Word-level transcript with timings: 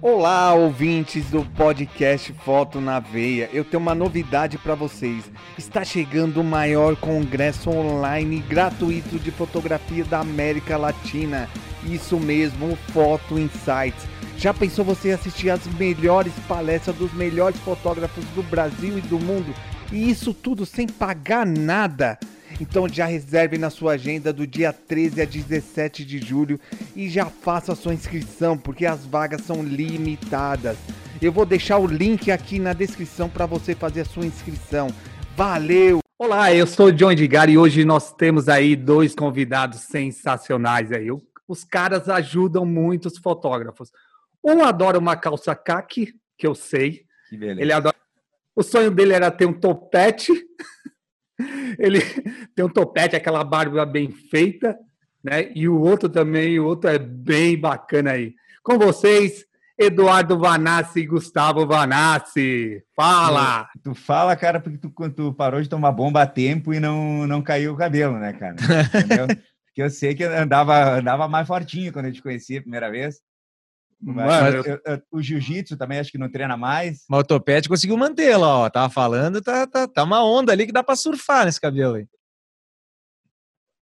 Olá, 0.00 0.54
ouvintes 0.54 1.28
do 1.28 1.44
podcast 1.44 2.32
Foto 2.44 2.80
na 2.80 3.00
Veia. 3.00 3.50
Eu 3.52 3.64
tenho 3.64 3.82
uma 3.82 3.96
novidade 3.96 4.56
para 4.56 4.76
vocês. 4.76 5.24
Está 5.58 5.84
chegando 5.84 6.40
o 6.40 6.44
maior 6.44 6.94
congresso 6.94 7.68
online 7.68 8.38
gratuito 8.38 9.18
de 9.18 9.32
fotografia 9.32 10.04
da 10.04 10.20
América 10.20 10.76
Latina. 10.76 11.48
Isso 11.82 12.16
mesmo, 12.16 12.78
Foto 12.92 13.40
Insights. 13.40 14.06
Já 14.36 14.54
pensou 14.54 14.84
você 14.84 15.10
assistir 15.10 15.50
às 15.50 15.66
melhores 15.66 16.32
palestras 16.46 16.94
dos 16.94 17.12
melhores 17.12 17.58
fotógrafos 17.58 18.24
do 18.36 18.42
Brasil 18.44 18.98
e 18.98 19.00
do 19.00 19.18
mundo? 19.18 19.52
E 19.90 20.08
isso 20.08 20.32
tudo 20.32 20.64
sem 20.64 20.86
pagar 20.86 21.44
nada? 21.44 22.16
Então 22.60 22.88
já 22.88 23.06
reserve 23.06 23.56
na 23.56 23.70
sua 23.70 23.92
agenda 23.92 24.32
do 24.32 24.46
dia 24.46 24.72
13 24.72 25.22
a 25.22 25.24
17 25.24 26.04
de 26.04 26.18
julho 26.18 26.58
e 26.96 27.08
já 27.08 27.26
faça 27.26 27.72
a 27.72 27.76
sua 27.76 27.94
inscrição, 27.94 28.58
porque 28.58 28.84
as 28.84 29.06
vagas 29.06 29.42
são 29.42 29.62
limitadas. 29.62 30.76
Eu 31.22 31.30
vou 31.30 31.46
deixar 31.46 31.78
o 31.78 31.86
link 31.86 32.30
aqui 32.30 32.58
na 32.58 32.72
descrição 32.72 33.28
para 33.28 33.46
você 33.46 33.74
fazer 33.74 34.00
a 34.00 34.04
sua 34.04 34.26
inscrição. 34.26 34.88
Valeu! 35.36 36.00
Olá, 36.18 36.52
eu 36.52 36.66
sou 36.66 36.86
o 36.86 36.92
John 36.92 37.12
Edgar 37.12 37.48
e 37.48 37.56
hoje 37.56 37.84
nós 37.84 38.12
temos 38.12 38.48
aí 38.48 38.74
dois 38.74 39.14
convidados 39.14 39.82
sensacionais 39.82 40.90
aí. 40.90 41.06
Os 41.46 41.62
caras 41.62 42.08
ajudam 42.08 42.66
muito 42.66 43.06
os 43.06 43.18
fotógrafos. 43.18 43.92
Um 44.44 44.64
adora 44.64 44.98
uma 44.98 45.16
calça 45.16 45.54
caque, 45.54 46.12
que 46.36 46.46
eu 46.46 46.56
sei. 46.56 47.04
Que 47.28 47.36
beleza. 47.36 47.60
Ele 47.60 47.72
adora. 47.72 47.94
O 48.54 48.64
sonho 48.64 48.90
dele 48.90 49.12
era 49.12 49.30
ter 49.30 49.46
um 49.46 49.52
topete. 49.52 50.32
Ele 51.78 52.00
tem 52.54 52.64
um 52.64 52.68
topete, 52.68 53.16
aquela 53.16 53.44
barba 53.44 53.84
bem 53.86 54.10
feita, 54.10 54.76
né? 55.22 55.50
E 55.54 55.68
o 55.68 55.80
outro 55.80 56.08
também, 56.08 56.58
o 56.58 56.66
outro 56.66 56.90
é 56.90 56.98
bem 56.98 57.58
bacana 57.58 58.12
aí. 58.12 58.34
Com 58.62 58.78
vocês, 58.78 59.46
Eduardo 59.78 60.38
Vanassi 60.38 61.00
e 61.00 61.06
Gustavo 61.06 61.66
Vanassi. 61.66 62.82
Fala! 62.96 63.68
Tu, 63.74 63.90
tu 63.90 63.94
fala, 63.94 64.34
cara, 64.34 64.58
porque 64.58 64.78
tu, 64.78 64.90
tu 65.10 65.32
parou 65.32 65.62
de 65.62 65.68
tomar 65.68 65.92
bomba 65.92 66.22
a 66.22 66.26
tempo 66.26 66.74
e 66.74 66.80
não, 66.80 67.26
não 67.26 67.40
caiu 67.40 67.72
o 67.72 67.76
cabelo, 67.76 68.18
né, 68.18 68.32
cara? 68.32 68.56
Entendeu? 68.56 69.26
porque 69.66 69.82
eu 69.82 69.90
sei 69.90 70.14
que 70.14 70.24
andava, 70.24 70.98
andava 70.98 71.28
mais 71.28 71.46
fortinho 71.46 71.92
quando 71.92 72.06
eu 72.06 72.12
te 72.12 72.20
conheci 72.20 72.56
a 72.56 72.60
primeira 72.60 72.90
vez. 72.90 73.20
Mano, 74.00 74.58
eu, 74.58 74.64
eu, 74.64 74.80
eu, 74.84 75.02
o 75.10 75.20
jiu-jitsu 75.20 75.76
também 75.76 75.98
acho 75.98 76.12
que 76.12 76.18
não 76.18 76.30
treina 76.30 76.56
mais. 76.56 77.04
Mas 77.08 77.20
o 77.20 77.24
topete 77.24 77.68
conseguiu 77.68 77.96
mantê-lo, 77.96 78.44
ó. 78.44 78.70
Tava 78.70 78.88
falando, 78.88 79.42
tá, 79.42 79.66
tá, 79.66 79.88
tá 79.88 80.04
uma 80.04 80.24
onda 80.24 80.52
ali 80.52 80.66
que 80.66 80.72
dá 80.72 80.84
para 80.84 80.94
surfar 80.94 81.44
nesse 81.44 81.60
cabelo 81.60 81.96
aí. 81.96 82.06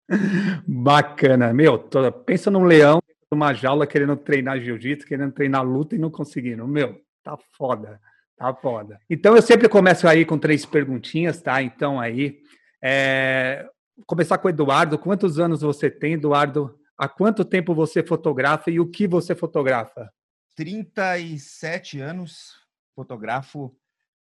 Bacana. 0.67 1.53
Meu, 1.53 1.77
tô, 1.77 2.11
pensa 2.11 2.49
num 2.49 2.63
leão 2.63 2.99
numa 3.31 3.53
jaula 3.53 3.85
querendo 3.85 4.15
treinar 4.15 4.59
jiu-jitsu, 4.59 5.05
querendo 5.05 5.31
treinar 5.31 5.63
luta 5.63 5.95
e 5.95 5.99
não 5.99 6.09
conseguindo. 6.09 6.67
Meu, 6.67 6.99
tá 7.23 7.37
foda. 7.55 8.01
Tá 8.35 8.53
foda. 8.55 8.99
Então 9.09 9.35
eu 9.35 9.41
sempre 9.41 9.69
começo 9.69 10.07
aí 10.07 10.25
com 10.25 10.37
três 10.37 10.65
perguntinhas, 10.65 11.41
tá? 11.41 11.61
Então 11.61 11.99
aí, 11.99 12.39
é... 12.81 13.67
começar 14.07 14.37
com 14.37 14.47
o 14.47 14.49
Eduardo. 14.49 14.97
Quantos 14.97 15.37
anos 15.37 15.61
você 15.61 15.91
tem, 15.91 16.13
Eduardo? 16.13 16.78
Há 16.99 17.07
quanto 17.07 17.45
tempo 17.45 17.73
você 17.73 18.03
fotografa 18.03 18.69
e 18.69 18.77
o 18.77 18.85
que 18.85 19.07
você 19.07 19.33
fotografa? 19.33 20.11
37 20.53 21.97
anos, 21.97 22.55
fotografo 22.93 23.73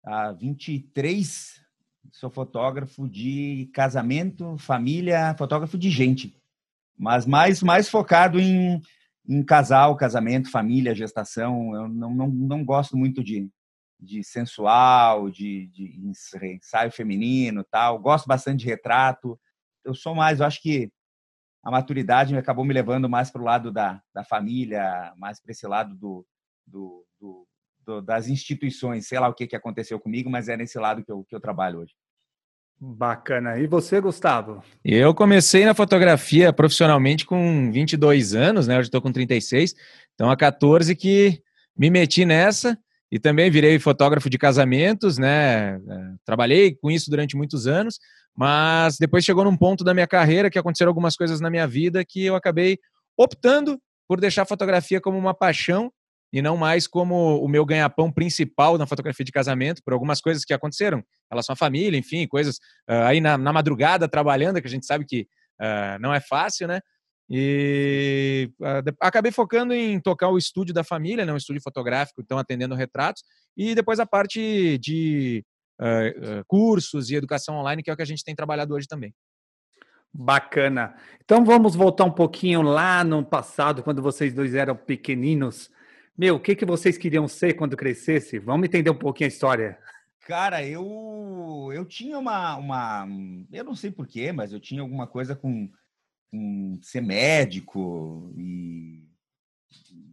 há 0.04 0.32
23, 0.32 1.64
sou 2.10 2.28
fotógrafo 2.30 3.08
de 3.08 3.70
casamento, 3.72 4.58
família, 4.58 5.36
fotógrafo 5.38 5.78
de 5.78 5.88
gente, 5.88 6.36
mas 6.98 7.24
mais, 7.26 7.62
mais 7.62 7.88
focado 7.88 8.40
em, 8.40 8.82
em 9.24 9.40
casal, 9.44 9.96
casamento, 9.96 10.50
família, 10.50 10.96
gestação. 10.96 11.72
Eu 11.76 11.88
não, 11.88 12.12
não, 12.12 12.26
não 12.26 12.64
gosto 12.64 12.96
muito 12.96 13.22
de, 13.22 13.48
de 14.00 14.24
sensual, 14.24 15.30
de, 15.30 15.68
de 15.68 16.00
ensaio 16.56 16.90
feminino 16.90 17.62
tal. 17.70 18.00
Gosto 18.00 18.26
bastante 18.26 18.64
de 18.64 18.66
retrato. 18.66 19.38
Eu 19.84 19.94
sou 19.94 20.12
mais, 20.12 20.40
eu 20.40 20.46
acho 20.46 20.60
que 20.60 20.90
a 21.64 21.70
maturidade 21.70 22.36
acabou 22.36 22.64
me 22.64 22.74
levando 22.74 23.08
mais 23.08 23.30
para 23.30 23.40
o 23.40 23.44
lado 23.44 23.72
da, 23.72 24.00
da 24.14 24.22
família, 24.22 25.14
mais 25.16 25.40
para 25.40 25.50
esse 25.50 25.66
lado 25.66 25.94
do, 25.94 26.26
do, 26.66 27.06
do, 27.18 27.46
do, 27.80 28.02
das 28.02 28.28
instituições. 28.28 29.08
Sei 29.08 29.18
lá 29.18 29.28
o 29.28 29.34
que, 29.34 29.46
que 29.46 29.56
aconteceu 29.56 29.98
comigo, 29.98 30.28
mas 30.28 30.50
é 30.50 30.58
nesse 30.58 30.78
lado 30.78 31.02
que 31.02 31.10
eu, 31.10 31.24
que 31.24 31.34
eu 31.34 31.40
trabalho 31.40 31.80
hoje. 31.80 31.94
Bacana. 32.78 33.58
E 33.58 33.66
você, 33.66 33.98
Gustavo? 33.98 34.62
Eu 34.84 35.14
comecei 35.14 35.64
na 35.64 35.74
fotografia 35.74 36.52
profissionalmente 36.52 37.24
com 37.24 37.72
22 37.72 38.34
anos, 38.34 38.66
né? 38.66 38.76
Hoje 38.78 38.88
estou 38.88 39.00
com 39.00 39.10
36. 39.10 39.74
Então, 40.14 40.30
há 40.30 40.36
14 40.36 40.94
que 40.94 41.40
me 41.74 41.88
meti 41.88 42.26
nessa 42.26 42.78
e 43.14 43.18
também 43.20 43.48
virei 43.48 43.78
fotógrafo 43.78 44.28
de 44.28 44.36
casamentos, 44.36 45.18
né? 45.18 45.76
É, 45.76 45.80
trabalhei 46.24 46.74
com 46.74 46.90
isso 46.90 47.08
durante 47.08 47.36
muitos 47.36 47.68
anos, 47.68 48.00
mas 48.36 48.98
depois 48.98 49.24
chegou 49.24 49.44
num 49.44 49.56
ponto 49.56 49.84
da 49.84 49.94
minha 49.94 50.06
carreira 50.08 50.50
que 50.50 50.58
aconteceram 50.58 50.90
algumas 50.90 51.16
coisas 51.16 51.40
na 51.40 51.48
minha 51.48 51.64
vida 51.64 52.04
que 52.04 52.24
eu 52.24 52.34
acabei 52.34 52.76
optando 53.16 53.80
por 54.08 54.20
deixar 54.20 54.42
a 54.42 54.46
fotografia 54.46 55.00
como 55.00 55.16
uma 55.16 55.32
paixão 55.32 55.92
e 56.32 56.42
não 56.42 56.56
mais 56.56 56.88
como 56.88 57.38
o 57.38 57.46
meu 57.46 57.64
ganha-pão 57.64 58.10
principal 58.10 58.76
na 58.76 58.84
fotografia 58.84 59.24
de 59.24 59.30
casamento, 59.30 59.80
por 59.84 59.92
algumas 59.92 60.20
coisas 60.20 60.44
que 60.44 60.52
aconteceram 60.52 60.98
em 60.98 61.04
relação 61.30 61.52
à 61.52 61.56
família, 61.56 61.96
enfim, 61.96 62.26
coisas 62.26 62.56
uh, 62.90 63.04
aí 63.06 63.20
na, 63.20 63.38
na, 63.38 63.52
madrugada 63.52 64.08
trabalhando, 64.08 64.60
que 64.60 64.66
a 64.66 64.70
gente 64.70 64.86
sabe 64.86 65.04
que 65.04 65.28
uh, 65.60 66.00
não 66.00 66.12
é 66.12 66.18
fácil, 66.18 66.66
né? 66.66 66.80
E 67.28 68.50
uh, 68.60 68.94
acabei 69.00 69.32
focando 69.32 69.72
em 69.72 69.98
tocar 69.98 70.28
o 70.28 70.38
estúdio 70.38 70.74
da 70.74 70.84
família, 70.84 71.24
né, 71.24 71.32
um 71.32 71.36
estúdio 71.36 71.62
fotográfico, 71.62 72.20
então 72.20 72.38
atendendo 72.38 72.74
retratos, 72.74 73.22
e 73.56 73.74
depois 73.74 73.98
a 73.98 74.06
parte 74.06 74.78
de 74.78 75.44
uh, 75.80 76.44
cursos 76.46 77.10
e 77.10 77.14
educação 77.14 77.56
online, 77.56 77.82
que 77.82 77.90
é 77.90 77.92
o 77.92 77.96
que 77.96 78.02
a 78.02 78.06
gente 78.06 78.24
tem 78.24 78.34
trabalhado 78.34 78.74
hoje 78.74 78.86
também. 78.86 79.14
Bacana. 80.12 80.94
Então 81.24 81.44
vamos 81.44 81.74
voltar 81.74 82.04
um 82.04 82.10
pouquinho 82.10 82.62
lá 82.62 83.02
no 83.02 83.24
passado, 83.24 83.82
quando 83.82 84.00
vocês 84.00 84.32
dois 84.32 84.54
eram 84.54 84.76
pequeninos. 84.76 85.70
Meu, 86.16 86.36
o 86.36 86.40
que, 86.40 86.54
que 86.54 86.64
vocês 86.64 86.96
queriam 86.96 87.26
ser 87.26 87.54
quando 87.54 87.76
crescesse? 87.76 88.38
Vamos 88.38 88.66
entender 88.66 88.90
um 88.90 88.94
pouquinho 88.94 89.26
a 89.26 89.32
história. 89.32 89.78
Cara, 90.20 90.64
eu 90.64 91.70
eu 91.74 91.84
tinha 91.84 92.18
uma, 92.18 92.56
uma 92.56 93.08
eu 93.52 93.64
não 93.64 93.74
sei 93.74 93.90
porquê, 93.90 94.30
mas 94.30 94.52
eu 94.52 94.60
tinha 94.60 94.80
alguma 94.80 95.06
coisa 95.06 95.34
com, 95.34 95.68
com 96.34 96.78
ser 96.82 97.00
médico 97.00 98.32
e, 98.36 99.04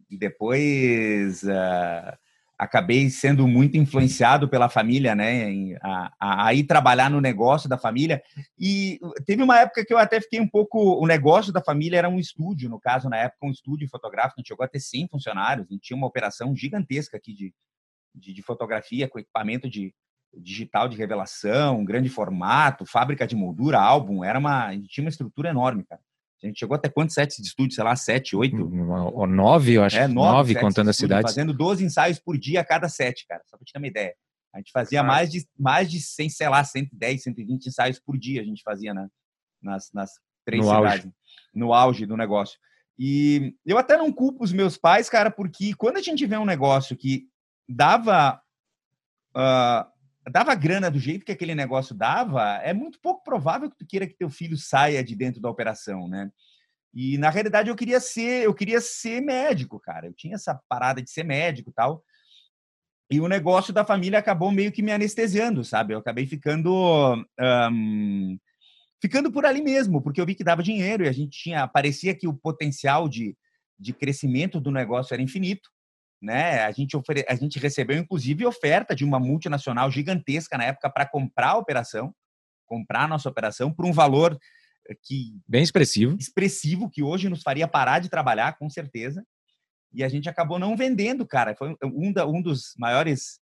e 0.07 0.17
depois 0.17 1.41
uh, 1.43 2.17
acabei 2.59 3.09
sendo 3.09 3.47
muito 3.47 3.75
influenciado 3.75 4.47
pela 4.47 4.69
família, 4.69 5.15
né, 5.15 5.75
a, 5.81 6.13
a, 6.19 6.45
a, 6.47 6.53
ir 6.53 6.65
trabalhar 6.65 7.09
no 7.09 7.19
negócio 7.19 7.67
da 7.67 7.75
família. 7.75 8.21
E 8.57 8.99
teve 9.25 9.41
uma 9.41 9.59
época 9.59 9.83
que 9.83 9.91
eu 9.91 9.97
até 9.97 10.21
fiquei 10.21 10.39
um 10.39 10.47
pouco. 10.47 10.79
O 11.01 11.07
negócio 11.07 11.51
da 11.51 11.61
família 11.61 11.97
era 11.97 12.09
um 12.09 12.19
estúdio, 12.19 12.69
no 12.69 12.79
caso, 12.79 13.09
na 13.09 13.17
época, 13.17 13.47
um 13.47 13.51
estúdio 13.51 13.89
fotográfico. 13.89 14.35
A 14.37 14.41
gente 14.41 14.49
chegou 14.49 14.63
a 14.63 14.69
ter 14.69 14.79
100 14.79 15.07
funcionários, 15.07 15.67
a 15.67 15.73
gente 15.73 15.81
tinha 15.81 15.97
uma 15.97 16.07
operação 16.07 16.55
gigantesca 16.55 17.17
aqui 17.17 17.33
de, 17.33 17.51
de, 18.13 18.31
de 18.31 18.43
fotografia, 18.43 19.07
com 19.07 19.17
equipamento 19.17 19.67
de 19.67 19.91
digital 20.37 20.87
de 20.87 20.95
revelação, 20.97 21.83
grande 21.83 22.09
formato, 22.09 22.85
fábrica 22.85 23.27
de 23.27 23.35
moldura, 23.35 23.79
álbum. 23.79 24.23
Era 24.23 24.39
uma, 24.39 24.67
a 24.67 24.73
gente 24.73 24.87
tinha 24.87 25.03
uma 25.03 25.09
estrutura 25.09 25.49
enorme, 25.49 25.83
cara. 25.83 26.01
A 26.43 26.47
gente 26.47 26.59
chegou 26.59 26.75
até 26.75 26.89
quantos 26.89 27.13
sets 27.13 27.37
de 27.37 27.47
estúdio? 27.47 27.75
Sei 27.75 27.83
lá, 27.83 27.95
sete, 27.95 28.35
oito? 28.35 28.57
Ou 29.13 29.27
nove, 29.27 29.73
eu 29.73 29.83
acho. 29.83 29.97
É, 29.97 30.07
nove, 30.07 30.53
nove 30.53 30.55
contando 30.55 30.89
a 30.89 30.93
cidade. 30.93 31.23
Fazendo 31.23 31.53
12 31.53 31.85
ensaios 31.85 32.19
por 32.19 32.37
dia 32.37 32.61
a 32.61 32.65
cada 32.65 32.89
set, 32.89 33.25
cara. 33.27 33.43
Só 33.45 33.57
pra 33.57 33.65
te 33.65 33.71
ter 33.71 33.77
uma 33.77 33.87
ideia. 33.87 34.15
A 34.53 34.57
gente 34.57 34.71
fazia 34.71 35.01
mais 35.01 35.31
de, 35.31 35.47
mais 35.57 35.89
de 35.89 36.01
100, 36.01 36.29
sei 36.29 36.49
lá, 36.49 36.63
110, 36.63 37.23
120 37.23 37.67
ensaios 37.67 37.99
por 37.99 38.17
dia 38.17 38.41
a 38.41 38.43
gente 38.43 38.61
fazia 38.63 38.93
na, 38.93 39.07
nas, 39.61 39.91
nas 39.93 40.11
três 40.43 40.65
no 40.65 40.69
cidades. 40.69 41.05
Auge. 41.05 41.13
No 41.53 41.73
auge 41.73 42.05
do 42.05 42.17
negócio. 42.17 42.59
E 42.99 43.55
eu 43.65 43.77
até 43.77 43.95
não 43.95 44.11
culpo 44.11 44.43
os 44.43 44.51
meus 44.51 44.77
pais, 44.77 45.09
cara, 45.09 45.31
porque 45.31 45.73
quando 45.75 45.97
a 45.97 46.01
gente 46.01 46.25
vê 46.25 46.37
um 46.37 46.45
negócio 46.45 46.97
que 46.97 47.27
dava 47.67 48.41
uh, 49.35 49.89
dava 50.29 50.53
grana 50.53 50.91
do 50.91 50.99
jeito 50.99 51.25
que 51.25 51.31
aquele 51.31 51.55
negócio 51.55 51.95
dava, 51.95 52.57
é 52.57 52.73
muito 52.73 52.99
pouco 52.99 53.23
provável 53.23 53.69
que 53.69 53.77
tu 53.77 53.85
queira 53.85 54.05
que 54.05 54.13
teu 54.13 54.29
filho 54.29 54.57
saia 54.57 55.03
de 55.03 55.15
dentro 55.15 55.41
da 55.41 55.49
operação, 55.49 56.07
né? 56.07 56.31
E 56.93 57.17
na 57.17 57.29
realidade 57.29 57.69
eu 57.69 57.75
queria 57.75 57.99
ser, 57.99 58.43
eu 58.43 58.53
queria 58.53 58.81
ser 58.81 59.21
médico, 59.21 59.79
cara. 59.79 60.07
Eu 60.07 60.13
tinha 60.13 60.35
essa 60.35 60.59
parada 60.67 61.01
de 61.01 61.09
ser 61.09 61.23
médico, 61.23 61.71
tal. 61.71 62.03
E 63.09 63.19
o 63.19 63.27
negócio 63.27 63.73
da 63.73 63.85
família 63.85 64.19
acabou 64.19 64.51
meio 64.51 64.71
que 64.71 64.81
me 64.81 64.91
anestesiando, 64.91 65.63
sabe? 65.63 65.93
Eu 65.93 65.99
acabei 65.99 66.25
ficando 66.25 67.25
um, 67.39 68.37
ficando 69.01 69.31
por 69.31 69.45
ali 69.45 69.61
mesmo, 69.61 70.01
porque 70.01 70.21
eu 70.21 70.25
vi 70.25 70.35
que 70.35 70.43
dava 70.43 70.61
dinheiro 70.61 71.03
e 71.03 71.07
a 71.07 71.11
gente 71.11 71.37
tinha 71.37 71.67
parecia 71.67 72.13
que 72.13 72.27
o 72.27 72.33
potencial 72.33 73.09
de, 73.09 73.35
de 73.79 73.93
crescimento 73.93 74.59
do 74.61 74.71
negócio 74.71 75.13
era 75.13 75.23
infinito 75.23 75.69
né? 76.21 76.63
A 76.63 76.71
gente, 76.71 76.95
ofere... 76.95 77.25
a 77.27 77.35
gente 77.35 77.57
recebeu, 77.57 77.97
inclusive, 77.97 78.45
oferta 78.45 78.95
de 78.95 79.03
uma 79.03 79.19
multinacional 79.19 79.89
gigantesca 79.89 80.57
na 80.57 80.65
época 80.65 80.89
para 80.89 81.05
comprar 81.05 81.51
a 81.51 81.57
operação, 81.57 82.13
comprar 82.65 83.05
a 83.05 83.07
nossa 83.07 83.27
operação 83.27 83.73
por 83.73 83.85
um 83.85 83.91
valor 83.91 84.37
eh, 84.87 84.95
que 85.03 85.39
bem 85.47 85.63
expressivo, 85.63 86.15
expressivo 86.19 86.89
que 86.89 87.01
hoje 87.01 87.27
nos 87.27 87.41
faria 87.41 87.67
parar 87.67 87.99
de 87.99 88.09
trabalhar, 88.09 88.57
com 88.57 88.69
certeza. 88.69 89.25
E 89.93 90.03
a 90.03 90.07
gente 90.07 90.29
acabou 90.29 90.59
não 90.59 90.77
vendendo, 90.77 91.25
cara. 91.25 91.55
Foi 91.55 91.75
um, 91.83 92.13
da, 92.13 92.25
um 92.25 92.41
dos 92.41 92.73
maiores 92.77 93.41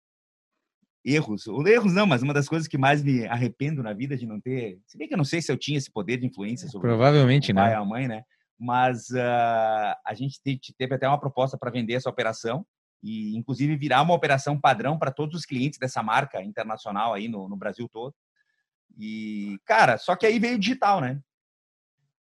erros. 1.05 1.47
Ou 1.47 1.67
erros 1.67 1.95
não, 1.95 2.07
mas 2.07 2.23
uma 2.23 2.35
das 2.35 2.49
coisas 2.49 2.67
que 2.67 2.77
mais 2.77 3.03
me 3.03 3.27
arrependo 3.27 3.83
na 3.83 3.93
vida 3.93 4.17
de 4.17 4.27
não 4.27 4.41
ter. 4.41 4.79
Se 4.87 4.99
bem 4.99 5.07
que 5.07 5.15
eu 5.15 5.19
não 5.19 5.25
sei 5.25 5.41
se 5.41 5.53
eu 5.53 5.57
tinha 5.57 5.79
esse 5.79 5.91
poder 5.91 6.19
de 6.19 6.27
influência 6.27 6.69
sobre 6.69 6.89
Provavelmente 6.89 7.53
o 7.53 7.55
pai 7.55 7.73
e 7.73 7.75
a 7.75 7.85
mãe, 7.85 8.09
né? 8.09 8.25
Mas 8.59 9.11
uh, 9.11 9.97
a 10.05 10.15
gente 10.15 10.41
teve 10.77 10.95
até 10.95 11.09
uma 11.09 11.19
proposta 11.19 11.59
para 11.59 11.71
vender 11.71 11.95
essa 11.95 12.09
operação 12.09 12.65
e, 13.03 13.37
inclusive, 13.37 13.77
virar 13.77 14.03
uma 14.03 14.15
operação 14.15 14.59
padrão 14.59 14.99
para 14.99 15.11
todos 15.11 15.39
os 15.41 15.45
clientes 15.45 15.79
dessa 15.79 16.03
marca 16.03 16.43
internacional 16.43 17.13
aí 17.13 17.29
no, 17.29 17.49
no 17.49 17.57
Brasil 17.57 17.89
todo. 17.89 18.15
E, 18.97 19.59
cara, 19.67 19.99
só 19.99 20.17
que 20.17 20.25
aí 20.25 20.39
veio 20.39 20.57
o 20.57 20.59
digital, 20.59 21.01
né? 21.01 21.21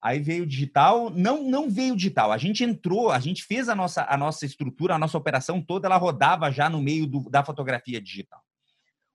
Aí 0.02 0.22
veio 0.22 0.44
o 0.44 0.48
digital, 0.48 1.10
não 1.10 1.44
não 1.44 1.70
veio 1.70 1.96
digital. 1.96 2.32
A 2.32 2.38
gente 2.38 2.64
entrou, 2.64 3.12
a 3.12 3.20
gente 3.20 3.44
fez 3.44 3.68
a 3.68 3.76
nossa 3.76 4.06
a 4.08 4.16
nossa 4.16 4.46
estrutura, 4.46 4.96
a 4.96 5.00
nossa 5.00 5.18
operação 5.18 5.62
toda, 5.62 5.88
ela 5.88 5.98
rodava 5.98 6.50
já 6.52 6.70
no 6.70 6.82
meio 6.82 7.06
do, 7.06 7.30
da 7.30 7.44
fotografia 7.44 8.00
digital. 8.00 8.42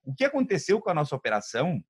O 0.03 0.13
que 0.13 0.23
aconteceu 0.23 0.79
com 0.79 0.91
a 0.91 0.93
nossa 0.93 1.15
operação 1.15 1.83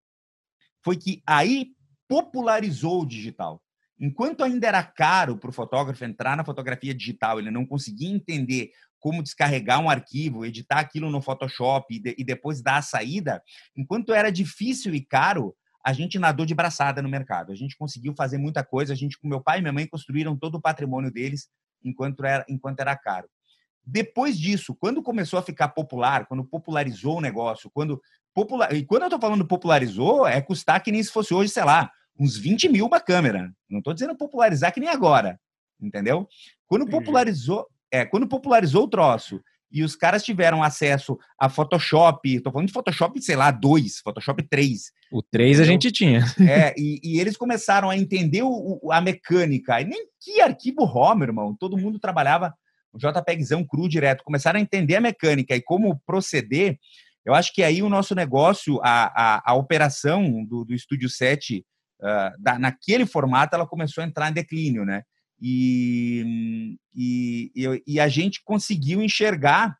foi 0.81 0.95
que 0.95 1.21
aí 1.27 1.73
popularizou 2.07 3.01
o 3.01 3.05
digital. 3.05 3.61
Enquanto 3.99 4.43
ainda 4.43 4.67
era 4.67 4.83
caro 4.83 5.37
para 5.37 5.49
o 5.49 5.53
fotógrafo 5.53 6.03
entrar 6.03 6.35
na 6.35 6.43
fotografia 6.43 6.93
digital, 6.93 7.39
ele 7.39 7.49
não 7.49 7.65
conseguia 7.65 8.09
entender 8.09 8.71
como 8.99 9.23
descarregar 9.23 9.79
um 9.79 9.89
arquivo, 9.89 10.45
editar 10.45 10.79
aquilo 10.79 11.09
no 11.09 11.21
Photoshop 11.21 11.95
e, 11.95 11.99
de, 11.99 12.15
e 12.17 12.23
depois 12.23 12.61
dar 12.61 12.77
a 12.77 12.81
saída, 12.81 13.41
enquanto 13.75 14.13
era 14.13 14.31
difícil 14.31 14.93
e 14.95 15.01
caro, 15.01 15.55
a 15.85 15.93
gente 15.93 16.17
nadou 16.17 16.45
de 16.45 16.55
braçada 16.55 16.99
no 17.01 17.07
mercado. 17.07 17.51
A 17.51 17.55
gente 17.55 17.77
conseguiu 17.77 18.15
fazer 18.17 18.39
muita 18.39 18.63
coisa. 18.63 18.91
A 18.91 18.95
gente, 18.95 19.19
com 19.19 19.27
meu 19.27 19.39
pai 19.39 19.59
e 19.59 19.61
minha 19.61 19.71
mãe, 19.71 19.85
construíram 19.85 20.35
todo 20.35 20.55
o 20.55 20.61
patrimônio 20.61 21.11
deles 21.11 21.47
enquanto 21.83 22.25
era, 22.25 22.43
enquanto 22.49 22.79
era 22.79 22.95
caro. 22.95 23.29
Depois 23.85 24.35
disso, 24.39 24.73
quando 24.73 25.03
começou 25.03 25.37
a 25.37 25.43
ficar 25.43 25.67
popular, 25.69 26.25
quando 26.25 26.43
popularizou 26.43 27.19
o 27.19 27.21
negócio, 27.21 27.69
quando 27.71 28.01
popular... 28.33 28.73
e 28.73 28.83
quando 28.83 29.03
eu 29.03 29.07
estou 29.09 29.21
falando 29.21 29.47
popularizou, 29.47 30.25
é 30.25 30.41
custar 30.41 30.81
que 30.81 30.91
nem 30.91 31.03
se 31.03 31.11
fosse 31.11 31.35
hoje, 31.35 31.51
sei 31.51 31.63
lá, 31.63 31.91
uns 32.19 32.37
20 32.37 32.69
mil 32.69 32.85
uma 32.85 32.99
câmera. 32.99 33.51
Não 33.69 33.79
estou 33.79 33.93
dizendo 33.93 34.15
popularizar 34.15 34.73
que 34.73 34.79
nem 34.79 34.89
agora, 34.89 35.39
entendeu? 35.81 36.27
Quando 36.67 36.87
popularizou, 36.87 37.67
é, 37.91 38.05
quando 38.05 38.27
popularizou 38.27 38.83
o 38.83 38.89
troço 38.89 39.41
e 39.71 39.83
os 39.83 39.95
caras 39.95 40.23
tiveram 40.23 40.63
acesso 40.63 41.17
a 41.39 41.49
Photoshop, 41.49 42.33
estou 42.33 42.51
falando 42.51 42.67
de 42.67 42.73
Photoshop, 42.73 43.21
sei 43.21 43.35
lá, 43.35 43.51
2, 43.51 43.99
Photoshop 43.99 44.41
3. 44.43 44.91
O 45.11 45.21
3 45.21 45.59
a 45.59 45.63
gente 45.63 45.91
tinha. 45.91 46.23
É, 46.39 46.73
e, 46.77 46.99
e 47.03 47.19
eles 47.19 47.35
começaram 47.35 47.89
a 47.89 47.97
entender 47.97 48.43
o, 48.43 48.79
a 48.91 49.01
mecânica. 49.01 49.81
E 49.81 49.85
nem 49.85 50.07
que 50.21 50.39
arquivo 50.41 50.85
RAW, 50.85 51.15
meu 51.15 51.27
irmão. 51.27 51.55
Todo 51.59 51.77
mundo 51.77 51.99
trabalhava 51.99 52.53
o 52.93 52.97
JPEGzão 52.97 53.65
cru 53.65 53.89
direto. 53.89 54.23
Começaram 54.23 54.59
a 54.59 54.61
entender 54.61 54.95
a 54.95 55.01
mecânica 55.01 55.55
e 55.55 55.61
como 55.61 55.99
proceder. 56.05 56.79
Eu 57.25 57.33
acho 57.33 57.53
que 57.53 57.63
aí 57.63 57.81
o 57.81 57.89
nosso 57.89 58.15
negócio, 58.15 58.79
a, 58.83 59.39
a, 59.39 59.51
a 59.51 59.55
operação 59.55 60.45
do, 60.45 60.63
do 60.63 60.73
Estúdio 60.73 61.09
7 61.09 61.65
uh, 62.05 62.41
da, 62.41 62.59
naquele 62.59 63.05
formato 63.05 63.55
ela 63.55 63.67
começou 63.67 64.03
a 64.03 64.07
entrar 64.07 64.29
em 64.29 64.33
declínio, 64.33 64.85
né? 64.85 65.03
E, 65.41 66.77
e, 66.95 67.51
e 67.85 67.99
a 67.99 68.07
gente 68.07 68.41
conseguiu 68.43 69.01
enxergar, 69.01 69.75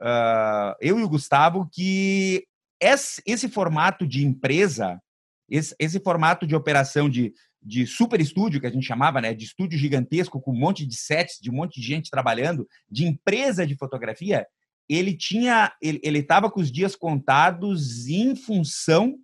uh, 0.00 0.74
eu 0.80 0.98
e 0.98 1.02
o 1.02 1.08
Gustavo, 1.08 1.68
que 1.72 2.44
esse, 2.80 3.22
esse 3.24 3.48
formato 3.48 4.06
de 4.06 4.26
empresa, 4.26 5.00
esse, 5.48 5.74
esse, 5.78 6.00
formato 6.00 6.46
de 6.46 6.54
operação 6.54 7.08
de, 7.08 7.32
de 7.62 7.86
super 7.86 8.20
estúdio, 8.20 8.60
que 8.60 8.66
a 8.66 8.70
gente 8.70 8.86
chamava, 8.86 9.20
né, 9.20 9.32
de 9.32 9.44
estúdio 9.44 9.78
gigantesco, 9.78 10.40
com 10.40 10.52
um 10.52 10.58
monte 10.58 10.86
de 10.86 10.96
sets, 10.96 11.38
de 11.40 11.50
um 11.50 11.54
monte 11.54 11.80
de 11.80 11.86
gente 11.86 12.10
trabalhando, 12.10 12.66
de 12.90 13.06
empresa 13.06 13.66
de 13.66 13.76
fotografia, 13.76 14.46
ele 14.88 15.16
tinha, 15.16 15.72
ele 15.80 16.18
estava 16.18 16.50
com 16.50 16.60
os 16.60 16.70
dias 16.70 16.96
contados 16.96 18.08
em 18.08 18.34
função 18.34 19.16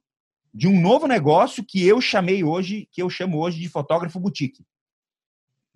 de 0.56 0.66
um 0.66 0.80
novo 0.80 1.06
negócio 1.06 1.62
que 1.62 1.86
eu 1.86 2.00
chamei 2.00 2.42
hoje, 2.42 2.88
que 2.90 3.02
eu 3.02 3.10
chamo 3.10 3.38
hoje 3.38 3.60
de 3.60 3.68
fotógrafo 3.68 4.18
boutique. 4.18 4.64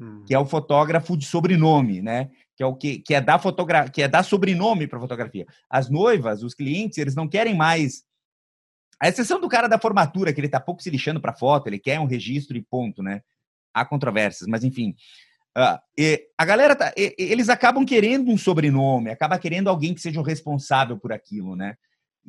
Hum. 0.01 0.25
Que 0.27 0.35
é 0.35 0.39
o 0.39 0.47
fotógrafo 0.47 1.19
de 1.19 1.27
sobrenome, 1.27 2.01
né? 2.01 2.31
Que 2.57 2.63
é 2.63 2.67
o 2.67 2.75
que, 2.75 2.99
que 3.01 3.15
é 3.15 3.21
dar 3.21 3.39
fotografia, 3.39 3.93
que 3.93 4.01
é 4.01 4.09
dar 4.09 4.23
sobrenome 4.23 4.87
para 4.87 4.99
fotografia. 4.99 5.47
As 5.69 5.91
noivas, 5.91 6.43
os 6.43 6.55
clientes, 6.55 6.97
eles 6.97 7.15
não 7.15 7.29
querem 7.29 7.55
mais 7.55 8.05
a 8.99 9.07
exceção 9.07 9.39
do 9.39 9.51
cara 9.51 9.69
da 9.69 9.79
formatura, 9.79 10.33
que 10.33 10.41
ele 10.41 10.49
tá 10.49 10.59
pouco 10.59 10.83
se 10.83 10.89
lixando 10.89 11.21
para 11.21 11.35
foto, 11.35 11.67
ele 11.67 11.79
quer 11.79 12.01
um 12.01 12.07
registro 12.07 12.57
e 12.57 12.63
ponto, 12.63 13.03
né? 13.03 13.21
Há 13.75 13.85
controvérsias, 13.85 14.49
mas 14.49 14.65
enfim. 14.65 14.95
Uh, 15.59 15.79
a 16.39 16.45
galera, 16.47 16.75
tá, 16.75 16.91
eles 16.97 17.51
acabam 17.51 17.85
querendo 17.85 18.31
um 18.31 18.39
sobrenome, 18.39 19.11
acaba 19.11 19.39
querendo 19.39 19.69
alguém 19.69 19.93
que 19.93 20.01
seja 20.01 20.21
o 20.21 20.25
responsável 20.25 20.99
por 20.99 21.13
aquilo, 21.13 21.55
né? 21.55 21.77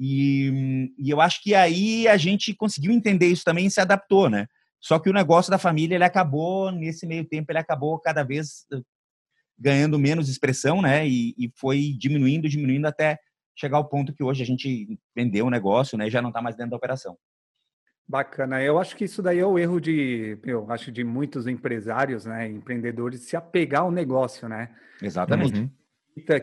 E, 0.03 0.91
e, 0.97 1.11
eu 1.11 1.21
acho 1.21 1.43
que 1.43 1.53
aí 1.53 2.07
a 2.07 2.17
gente 2.17 2.55
conseguiu 2.55 2.91
entender 2.91 3.27
isso 3.27 3.43
também 3.43 3.67
e 3.67 3.71
se 3.71 3.79
adaptou, 3.79 4.31
né? 4.31 4.47
Só 4.79 4.97
que 4.97 5.07
o 5.07 5.13
negócio 5.13 5.51
da 5.51 5.59
família, 5.59 5.93
ele 5.93 6.03
acabou, 6.03 6.71
nesse 6.71 7.05
meio 7.05 7.23
tempo, 7.23 7.51
ele 7.51 7.59
acabou 7.59 7.99
cada 7.99 8.23
vez 8.23 8.65
eh, 8.73 8.81
ganhando 9.59 9.99
menos 9.99 10.27
expressão, 10.27 10.81
né? 10.81 11.07
E, 11.07 11.35
e 11.37 11.51
foi 11.55 11.95
diminuindo, 11.99 12.49
diminuindo 12.49 12.87
até 12.87 13.19
chegar 13.55 13.77
ao 13.77 13.87
ponto 13.87 14.11
que 14.11 14.23
hoje 14.23 14.41
a 14.41 14.45
gente 14.45 14.99
vendeu 15.15 15.45
o 15.45 15.51
negócio, 15.51 15.95
né? 15.95 16.07
E 16.07 16.09
já 16.09 16.19
não 16.19 16.29
está 16.29 16.41
mais 16.41 16.55
dentro 16.55 16.71
da 16.71 16.77
operação. 16.77 17.15
Bacana. 18.07 18.59
Eu 18.59 18.79
acho 18.79 18.95
que 18.95 19.05
isso 19.05 19.21
daí 19.21 19.37
é 19.37 19.45
o 19.45 19.59
erro 19.59 19.79
de, 19.79 20.35
eu 20.43 20.71
acho, 20.71 20.91
de 20.91 21.03
muitos 21.03 21.45
empresários, 21.45 22.25
né? 22.25 22.49
Empreendedores 22.49 23.21
se 23.21 23.35
apegar 23.35 23.83
ao 23.83 23.91
negócio, 23.91 24.49
né? 24.49 24.75
Exatamente. 24.99 25.59
Uhum 25.59 25.80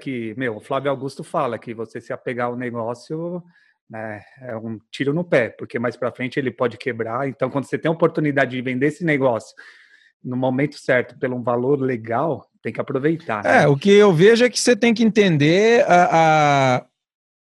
que, 0.00 0.34
meu, 0.36 0.56
o 0.56 0.60
Flávio 0.60 0.90
Augusto 0.90 1.22
fala 1.22 1.58
que 1.58 1.74
você 1.74 2.00
se 2.00 2.12
apegar 2.12 2.46
ao 2.46 2.56
negócio 2.56 3.42
né, 3.88 4.22
é 4.42 4.56
um 4.56 4.78
tiro 4.90 5.14
no 5.14 5.24
pé, 5.24 5.48
porque 5.48 5.78
mais 5.78 5.96
para 5.96 6.12
frente 6.12 6.38
ele 6.38 6.50
pode 6.50 6.76
quebrar. 6.76 7.28
Então, 7.28 7.50
quando 7.50 7.64
você 7.64 7.78
tem 7.78 7.88
a 7.88 7.92
oportunidade 7.92 8.50
de 8.50 8.62
vender 8.62 8.86
esse 8.86 9.04
negócio 9.04 9.54
no 10.22 10.36
momento 10.36 10.78
certo, 10.78 11.18
pelo 11.18 11.36
um 11.36 11.42
valor 11.42 11.80
legal, 11.80 12.46
tem 12.62 12.72
que 12.72 12.80
aproveitar. 12.80 13.44
Né? 13.44 13.62
É, 13.62 13.68
o 13.68 13.76
que 13.76 13.90
eu 13.90 14.12
vejo 14.12 14.44
é 14.44 14.50
que 14.50 14.60
você 14.60 14.74
tem 14.74 14.92
que 14.92 15.04
entender 15.04 15.84
a, 15.86 16.84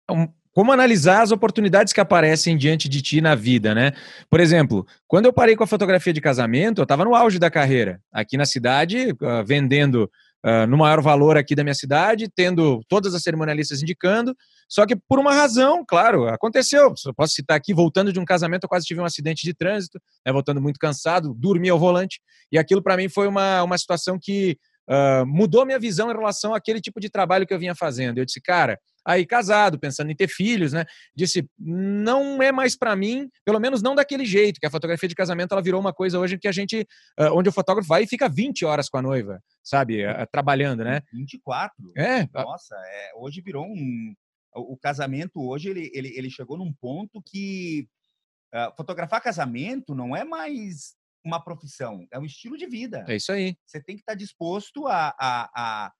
a 0.07 0.13
um, 0.13 0.27
como 0.53 0.71
analisar 0.71 1.21
as 1.21 1.31
oportunidades 1.31 1.93
que 1.93 2.01
aparecem 2.01 2.57
diante 2.57 2.89
de 2.89 2.99
ti 3.01 3.21
na 3.21 3.35
vida, 3.35 3.75
né? 3.75 3.91
Por 4.27 4.39
exemplo, 4.39 4.87
quando 5.07 5.25
eu 5.25 5.33
parei 5.33 5.55
com 5.55 5.63
a 5.63 5.67
fotografia 5.67 6.11
de 6.11 6.19
casamento, 6.19 6.81
eu 6.81 6.83
estava 6.83 7.05
no 7.05 7.13
auge 7.13 7.37
da 7.37 7.51
carreira, 7.51 8.01
aqui 8.11 8.37
na 8.37 8.45
cidade, 8.45 9.11
uh, 9.11 9.45
vendendo 9.45 10.09
uh, 10.47 10.65
no 10.67 10.77
maior 10.77 11.01
valor 11.01 11.35
aqui 11.35 11.53
da 11.53 11.63
minha 11.63 11.75
cidade, 11.75 12.29
tendo 12.33 12.81
todas 12.87 13.13
as 13.13 13.21
cerimonialistas 13.21 13.81
indicando. 13.81 14.35
Só 14.69 14.85
que 14.85 14.95
por 14.95 15.19
uma 15.19 15.33
razão, 15.33 15.83
claro, 15.85 16.27
aconteceu. 16.27 16.93
Eu 17.05 17.13
posso 17.13 17.33
citar 17.33 17.57
aqui, 17.57 17.73
voltando 17.73 18.13
de 18.13 18.19
um 18.19 18.25
casamento, 18.25 18.63
eu 18.63 18.69
quase 18.69 18.85
tive 18.85 19.01
um 19.01 19.05
acidente 19.05 19.43
de 19.43 19.53
trânsito, 19.53 19.99
né, 20.25 20.31
voltando 20.31 20.61
muito 20.61 20.79
cansado, 20.79 21.33
dormi 21.33 21.69
ao 21.69 21.79
volante. 21.79 22.21
E 22.51 22.57
aquilo 22.57 22.81
para 22.81 22.95
mim 22.95 23.09
foi 23.09 23.27
uma, 23.27 23.63
uma 23.63 23.77
situação 23.77 24.17
que 24.21 24.57
uh, 24.89 25.25
mudou 25.25 25.65
minha 25.65 25.79
visão 25.79 26.09
em 26.09 26.13
relação 26.13 26.53
àquele 26.53 26.79
tipo 26.79 26.99
de 26.99 27.09
trabalho 27.09 27.45
que 27.45 27.53
eu 27.53 27.59
vinha 27.59 27.75
fazendo. 27.75 28.17
Eu 28.17 28.25
disse, 28.25 28.41
cara, 28.41 28.79
aí 29.07 29.25
casado, 29.25 29.79
pensando 29.79 30.11
em 30.11 30.15
ter 30.15 30.27
filhos, 30.27 30.73
né? 30.73 30.85
Disse, 31.15 31.49
não 31.57 32.43
é 32.43 32.51
mais 32.51 32.77
para 32.77 32.93
mim, 32.93 33.29
pelo 33.45 33.59
menos 33.59 33.81
não 33.81 33.95
daquele 33.95 34.25
jeito, 34.25 34.59
que 34.59 34.65
a 34.65 34.69
fotografia 34.69 35.07
de 35.07 35.15
casamento 35.15 35.53
ela 35.53 35.61
virou 35.61 35.79
uma 35.79 35.93
coisa 35.93 36.19
hoje 36.19 36.37
que 36.37 36.47
a 36.47 36.51
gente, 36.51 36.81
uh, 37.17 37.33
onde 37.33 37.47
o 37.47 37.53
fotógrafo 37.53 37.87
vai 37.87 38.03
e 38.03 38.07
fica 38.07 38.27
20 38.27 38.65
horas 38.65 38.89
com 38.89 38.97
a 38.97 39.01
noiva, 39.01 39.41
sabe, 39.63 40.05
uh, 40.05 40.27
trabalhando, 40.29 40.83
né? 40.83 41.01
24. 41.13 41.73
É. 41.95 42.27
Nossa, 42.33 42.75
é, 42.75 43.11
hoje 43.15 43.41
virou 43.41 43.65
um 43.65 44.13
o 44.59 44.75
casamento 44.75 45.39
hoje 45.39 45.69
ele, 45.69 45.91
ele, 45.93 46.17
ele 46.17 46.31
chegou 46.31 46.57
num 46.57 46.73
ponto 46.73 47.21
que 47.23 47.87
uh, 48.51 48.75
fotografar 48.75 49.21
casamento 49.21 49.93
não 49.93 50.15
é 50.15 50.23
mais 50.23 50.95
uma 51.23 51.39
profissão, 51.39 52.07
é 52.11 52.17
um 52.17 52.25
estilo 52.25 52.57
de 52.57 52.65
vida. 52.65 53.05
É 53.07 53.17
isso 53.17 53.31
aí. 53.31 53.55
Você 53.65 53.83
tem 53.83 53.95
que 53.95 54.01
estar 54.01 54.15
disposto 54.15 54.87
a, 54.87 55.13
a, 55.19 55.49
a 55.53 55.93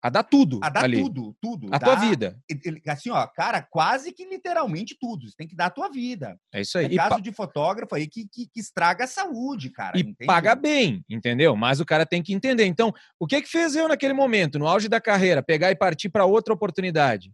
a 0.00 0.10
dar 0.10 0.22
tudo. 0.22 0.60
A 0.62 0.68
dar 0.68 0.84
ali. 0.84 1.02
tudo, 1.02 1.36
tudo. 1.40 1.68
A 1.72 1.78
tua 1.78 1.96
vida. 1.96 2.38
Assim, 2.86 3.10
ó, 3.10 3.26
cara, 3.26 3.60
quase 3.62 4.12
que 4.12 4.24
literalmente 4.24 4.96
tudo. 4.98 5.28
Você 5.28 5.36
tem 5.36 5.48
que 5.48 5.56
dar 5.56 5.66
a 5.66 5.70
tua 5.70 5.88
vida. 5.88 6.38
É 6.52 6.60
isso 6.60 6.78
aí. 6.78 6.86
É 6.86 6.96
caso 6.96 7.16
pa... 7.16 7.20
de 7.20 7.32
fotógrafo 7.32 7.94
aí 7.96 8.06
que, 8.06 8.26
que, 8.28 8.46
que, 8.46 8.60
estraga 8.60 9.04
a 9.04 9.08
saúde, 9.08 9.70
cara. 9.70 9.98
E 9.98 10.02
entende? 10.02 10.26
paga 10.26 10.54
bem, 10.54 11.04
entendeu? 11.08 11.56
Mas 11.56 11.80
o 11.80 11.84
cara 11.84 12.06
tem 12.06 12.22
que 12.22 12.32
entender. 12.32 12.64
Então, 12.64 12.92
o 13.18 13.26
que 13.26 13.42
que 13.42 13.48
fez 13.48 13.74
eu 13.74 13.88
naquele 13.88 14.12
momento, 14.12 14.58
no 14.58 14.68
auge 14.68 14.88
da 14.88 15.00
carreira, 15.00 15.42
pegar 15.42 15.70
e 15.72 15.76
partir 15.76 16.08
para 16.08 16.24
outra 16.24 16.54
oportunidade? 16.54 17.32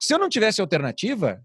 Se 0.00 0.14
eu 0.14 0.18
não 0.18 0.30
tivesse 0.30 0.60
alternativa, 0.62 1.42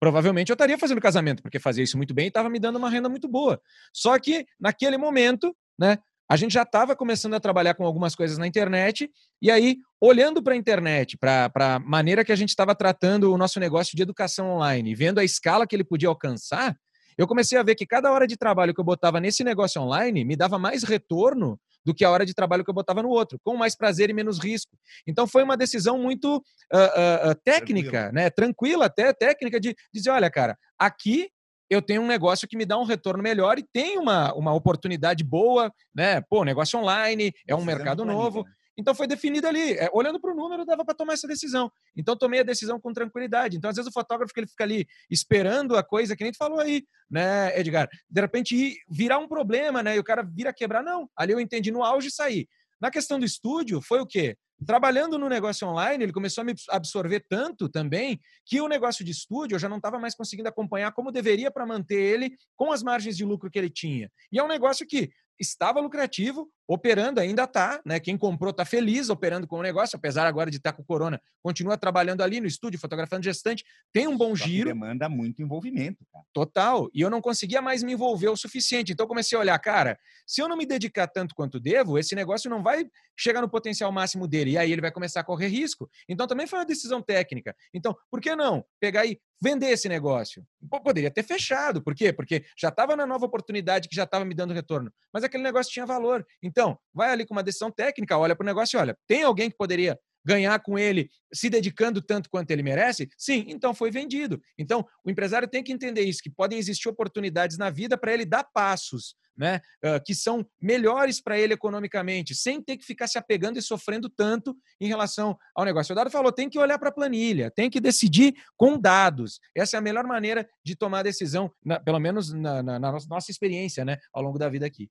provavelmente 0.00 0.50
eu 0.50 0.54
estaria 0.54 0.78
fazendo 0.78 1.00
casamento, 1.00 1.40
porque 1.42 1.60
fazia 1.60 1.84
isso 1.84 1.96
muito 1.96 2.12
bem 2.12 2.24
e 2.24 2.28
estava 2.28 2.50
me 2.50 2.58
dando 2.58 2.76
uma 2.76 2.90
renda 2.90 3.08
muito 3.08 3.28
boa. 3.28 3.60
Só 3.92 4.18
que, 4.18 4.44
naquele 4.58 4.98
momento, 4.98 5.54
né, 5.78 5.98
a 6.30 6.36
gente 6.36 6.52
já 6.52 6.62
estava 6.62 6.94
começando 6.94 7.34
a 7.34 7.40
trabalhar 7.40 7.74
com 7.74 7.84
algumas 7.84 8.14
coisas 8.14 8.38
na 8.38 8.46
internet, 8.46 9.10
e 9.42 9.50
aí, 9.50 9.78
olhando 10.00 10.40
para 10.40 10.54
a 10.54 10.56
internet, 10.56 11.18
para 11.18 11.50
a 11.56 11.80
maneira 11.80 12.24
que 12.24 12.30
a 12.30 12.36
gente 12.36 12.50
estava 12.50 12.72
tratando 12.72 13.32
o 13.32 13.36
nosso 13.36 13.58
negócio 13.58 13.96
de 13.96 14.02
educação 14.02 14.48
online, 14.52 14.94
vendo 14.94 15.18
a 15.18 15.24
escala 15.24 15.66
que 15.66 15.74
ele 15.74 15.82
podia 15.82 16.08
alcançar, 16.08 16.76
eu 17.18 17.26
comecei 17.26 17.58
a 17.58 17.64
ver 17.64 17.74
que 17.74 17.84
cada 17.84 18.12
hora 18.12 18.28
de 18.28 18.36
trabalho 18.36 18.72
que 18.72 18.80
eu 18.80 18.84
botava 18.84 19.18
nesse 19.18 19.42
negócio 19.42 19.82
online 19.82 20.24
me 20.24 20.36
dava 20.36 20.56
mais 20.56 20.84
retorno 20.84 21.58
do 21.84 21.92
que 21.92 22.04
a 22.04 22.10
hora 22.10 22.24
de 22.24 22.32
trabalho 22.32 22.62
que 22.62 22.70
eu 22.70 22.74
botava 22.74 23.02
no 23.02 23.08
outro, 23.08 23.36
com 23.42 23.56
mais 23.56 23.74
prazer 23.74 24.08
e 24.08 24.12
menos 24.12 24.38
risco. 24.38 24.78
Então 25.08 25.26
foi 25.26 25.42
uma 25.42 25.56
decisão 25.56 25.98
muito 25.98 26.36
uh, 26.36 27.30
uh, 27.30 27.34
técnica, 27.44 28.12
né? 28.12 28.30
Tranquila 28.30 28.86
até, 28.86 29.12
técnica 29.12 29.58
de 29.58 29.74
dizer, 29.92 30.10
olha, 30.10 30.30
cara, 30.30 30.56
aqui 30.78 31.28
eu 31.70 31.80
tenho 31.80 32.02
um 32.02 32.06
negócio 32.06 32.48
que 32.48 32.56
me 32.56 32.66
dá 32.66 32.76
um 32.76 32.84
retorno 32.84 33.22
melhor 33.22 33.58
e 33.58 33.62
tem 33.62 33.96
uma, 33.96 34.34
uma 34.34 34.52
oportunidade 34.52 35.22
boa, 35.22 35.72
né? 35.94 36.20
Pô, 36.22 36.44
negócio 36.44 36.78
online, 36.78 37.32
é 37.46 37.54
um 37.54 37.64
mercado 37.64 38.04
novo. 38.04 38.42
Né? 38.42 38.50
Então 38.76 38.94
foi 38.94 39.06
definido 39.06 39.46
ali. 39.46 39.74
É, 39.74 39.88
olhando 39.92 40.18
para 40.20 40.32
o 40.32 40.34
número, 40.34 40.64
dava 40.64 40.84
para 40.84 40.94
tomar 40.94 41.12
essa 41.12 41.28
decisão. 41.28 41.70
Então 41.96 42.16
tomei 42.16 42.40
a 42.40 42.42
decisão 42.42 42.80
com 42.80 42.92
tranquilidade. 42.92 43.56
Então, 43.56 43.70
às 43.70 43.76
vezes, 43.76 43.88
o 43.88 43.92
fotógrafo 43.92 44.34
que 44.34 44.40
ele 44.40 44.48
fica 44.48 44.64
ali 44.64 44.86
esperando 45.08 45.76
a 45.76 45.82
coisa, 45.82 46.16
que 46.16 46.24
nem 46.24 46.32
tu 46.32 46.38
falou 46.38 46.58
aí, 46.58 46.82
né, 47.08 47.56
Edgar? 47.58 47.88
De 48.08 48.20
repente 48.20 48.76
virar 48.88 49.18
um 49.18 49.28
problema, 49.28 49.82
né? 49.82 49.96
E 49.96 49.98
o 49.98 50.04
cara 50.04 50.22
vira 50.22 50.52
quebrar. 50.52 50.82
Não, 50.82 51.08
ali 51.16 51.32
eu 51.32 51.40
entendi 51.40 51.70
no 51.70 51.84
auge 51.84 52.08
e 52.08 52.12
saí. 52.12 52.48
Na 52.80 52.90
questão 52.90 53.18
do 53.18 53.24
estúdio, 53.24 53.80
foi 53.80 54.00
o 54.00 54.06
quê? 54.06 54.36
Trabalhando 54.66 55.18
no 55.18 55.28
negócio 55.28 55.66
online, 55.66 56.04
ele 56.04 56.12
começou 56.12 56.42
a 56.42 56.44
me 56.44 56.54
absorver 56.68 57.24
tanto 57.28 57.68
também 57.68 58.20
que 58.44 58.60
o 58.60 58.68
negócio 58.68 59.04
de 59.04 59.10
estúdio 59.10 59.54
eu 59.54 59.58
já 59.58 59.68
não 59.68 59.78
estava 59.78 59.98
mais 59.98 60.14
conseguindo 60.14 60.48
acompanhar 60.48 60.92
como 60.92 61.10
deveria 61.10 61.50
para 61.50 61.66
manter 61.66 62.00
ele 62.00 62.36
com 62.56 62.72
as 62.72 62.82
margens 62.82 63.16
de 63.16 63.24
lucro 63.24 63.50
que 63.50 63.58
ele 63.58 63.70
tinha. 63.70 64.10
E 64.30 64.38
é 64.38 64.42
um 64.42 64.48
negócio 64.48 64.86
que 64.86 65.10
estava 65.38 65.80
lucrativo, 65.80 66.50
operando, 66.72 67.18
ainda 67.18 67.42
está, 67.42 67.80
né? 67.84 67.98
Quem 67.98 68.16
comprou 68.16 68.52
está 68.52 68.64
feliz 68.64 69.10
operando 69.10 69.44
com 69.44 69.58
o 69.58 69.62
negócio, 69.62 69.96
apesar 69.96 70.28
agora 70.28 70.52
de 70.52 70.58
estar 70.58 70.70
tá 70.70 70.76
com 70.76 70.82
o 70.82 70.84
corona, 70.84 71.20
continua 71.42 71.76
trabalhando 71.76 72.22
ali 72.22 72.40
no 72.40 72.46
estúdio, 72.46 72.78
fotografando 72.78 73.24
gestante, 73.24 73.64
tem 73.92 74.06
um 74.06 74.16
bom 74.16 74.36
Só 74.36 74.44
giro. 74.44 74.68
Demanda 74.68 75.08
muito 75.08 75.42
envolvimento, 75.42 76.06
cara. 76.12 76.24
Total. 76.32 76.88
E 76.94 77.00
eu 77.00 77.10
não 77.10 77.20
conseguia 77.20 77.60
mais 77.60 77.82
me 77.82 77.94
envolver 77.94 78.28
o 78.28 78.36
suficiente. 78.36 78.92
Então 78.92 79.04
comecei 79.08 79.36
a 79.36 79.40
olhar, 79.40 79.58
cara, 79.58 79.98
se 80.24 80.40
eu 80.40 80.48
não 80.48 80.56
me 80.56 80.64
dedicar 80.64 81.08
tanto 81.08 81.34
quanto 81.34 81.58
devo, 81.58 81.98
esse 81.98 82.14
negócio 82.14 82.48
não 82.48 82.62
vai 82.62 82.86
chegar 83.16 83.40
no 83.40 83.50
potencial 83.50 83.90
máximo 83.90 84.28
dele. 84.28 84.52
E 84.52 84.58
aí 84.58 84.70
ele 84.70 84.80
vai 84.80 84.92
começar 84.92 85.20
a 85.20 85.24
correr 85.24 85.48
risco. 85.48 85.90
Então 86.08 86.28
também 86.28 86.46
foi 86.46 86.60
uma 86.60 86.64
decisão 86.64 87.02
técnica. 87.02 87.52
Então, 87.74 87.96
por 88.08 88.20
que 88.20 88.36
não 88.36 88.64
pegar 88.78 89.04
e 89.06 89.20
vender 89.42 89.70
esse 89.70 89.88
negócio? 89.88 90.46
Pô, 90.70 90.80
poderia 90.80 91.10
ter 91.10 91.24
fechado. 91.24 91.82
Por 91.82 91.96
quê? 91.96 92.12
Porque 92.12 92.44
já 92.56 92.68
estava 92.68 92.94
na 92.94 93.06
nova 93.06 93.26
oportunidade 93.26 93.88
que 93.88 93.96
já 93.96 94.04
estava 94.04 94.24
me 94.24 94.34
dando 94.34 94.54
retorno. 94.54 94.92
Mas 95.12 95.24
aquele 95.24 95.42
negócio 95.42 95.72
tinha 95.72 95.84
valor. 95.84 96.24
Então, 96.42 96.59
então, 96.60 96.78
vai 96.92 97.10
ali 97.10 97.24
com 97.24 97.32
uma 97.32 97.42
decisão 97.42 97.70
técnica, 97.70 98.18
olha 98.18 98.36
para 98.36 98.44
o 98.44 98.46
negócio 98.46 98.76
e 98.76 98.78
olha, 98.78 98.94
tem 99.08 99.22
alguém 99.22 99.50
que 99.50 99.56
poderia 99.56 99.98
ganhar 100.22 100.58
com 100.60 100.78
ele 100.78 101.08
se 101.32 101.48
dedicando 101.48 102.02
tanto 102.02 102.28
quanto 102.28 102.50
ele 102.50 102.62
merece? 102.62 103.08
Sim, 103.16 103.46
então 103.48 103.72
foi 103.72 103.90
vendido. 103.90 104.38
Então, 104.58 104.84
o 105.02 105.10
empresário 105.10 105.48
tem 105.48 105.62
que 105.62 105.72
entender 105.72 106.02
isso, 106.02 106.22
que 106.22 106.28
podem 106.28 106.58
existir 106.58 106.86
oportunidades 106.86 107.56
na 107.56 107.70
vida 107.70 107.96
para 107.96 108.12
ele 108.12 108.26
dar 108.26 108.44
passos, 108.44 109.14
né, 109.34 109.62
que 110.04 110.14
são 110.14 110.46
melhores 110.60 111.18
para 111.18 111.38
ele 111.38 111.54
economicamente, 111.54 112.34
sem 112.34 112.62
ter 112.62 112.76
que 112.76 112.84
ficar 112.84 113.06
se 113.06 113.16
apegando 113.16 113.58
e 113.58 113.62
sofrendo 113.62 114.10
tanto 114.10 114.54
em 114.78 114.86
relação 114.86 115.38
ao 115.54 115.64
negócio. 115.64 115.94
O 115.94 115.96
Dado 115.96 116.10
falou, 116.10 116.30
tem 116.30 116.50
que 116.50 116.58
olhar 116.58 116.78
para 116.78 116.90
a 116.90 116.92
planilha, 116.92 117.50
tem 117.50 117.70
que 117.70 117.80
decidir 117.80 118.34
com 118.54 118.78
dados. 118.78 119.40
Essa 119.56 119.78
é 119.78 119.78
a 119.78 119.82
melhor 119.82 120.04
maneira 120.04 120.46
de 120.62 120.76
tomar 120.76 121.02
decisão, 121.02 121.50
na, 121.64 121.80
pelo 121.80 121.98
menos 121.98 122.34
na, 122.34 122.62
na, 122.62 122.78
na 122.78 122.92
nossa 123.08 123.30
experiência, 123.30 123.82
né, 123.82 123.96
ao 124.12 124.22
longo 124.22 124.38
da 124.38 124.50
vida 124.50 124.66
aqui. 124.66 124.90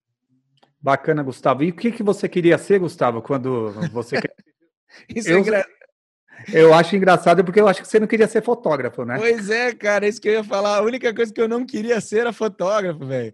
Bacana, 0.81 1.23
Gustavo. 1.23 1.63
E 1.63 1.69
o 1.69 1.75
que, 1.75 1.91
que 1.91 2.03
você 2.03 2.29
queria 2.29 2.57
ser, 2.57 2.79
Gustavo, 2.79 3.21
quando 3.21 3.71
você. 3.91 4.15
Isso 5.13 5.29
é 5.29 5.33
eu, 5.33 5.53
é 5.53 5.63
eu 6.53 6.73
acho 6.73 6.95
engraçado 6.95 7.43
porque 7.43 7.59
eu 7.59 7.67
acho 7.67 7.81
que 7.81 7.87
você 7.87 7.99
não 7.99 8.07
queria 8.07 8.27
ser 8.27 8.41
fotógrafo, 8.41 9.03
né? 9.03 9.17
Pois 9.17 9.49
é, 9.49 9.73
cara, 9.73 10.07
isso 10.07 10.21
que 10.21 10.29
eu 10.29 10.33
ia 10.33 10.43
falar. 10.43 10.77
A 10.77 10.81
única 10.81 11.13
coisa 11.13 11.33
que 11.33 11.41
eu 11.41 11.47
não 11.47 11.65
queria 11.65 11.99
ser 11.99 12.19
era 12.19 12.33
fotógrafo, 12.33 13.05
velho. 13.05 13.33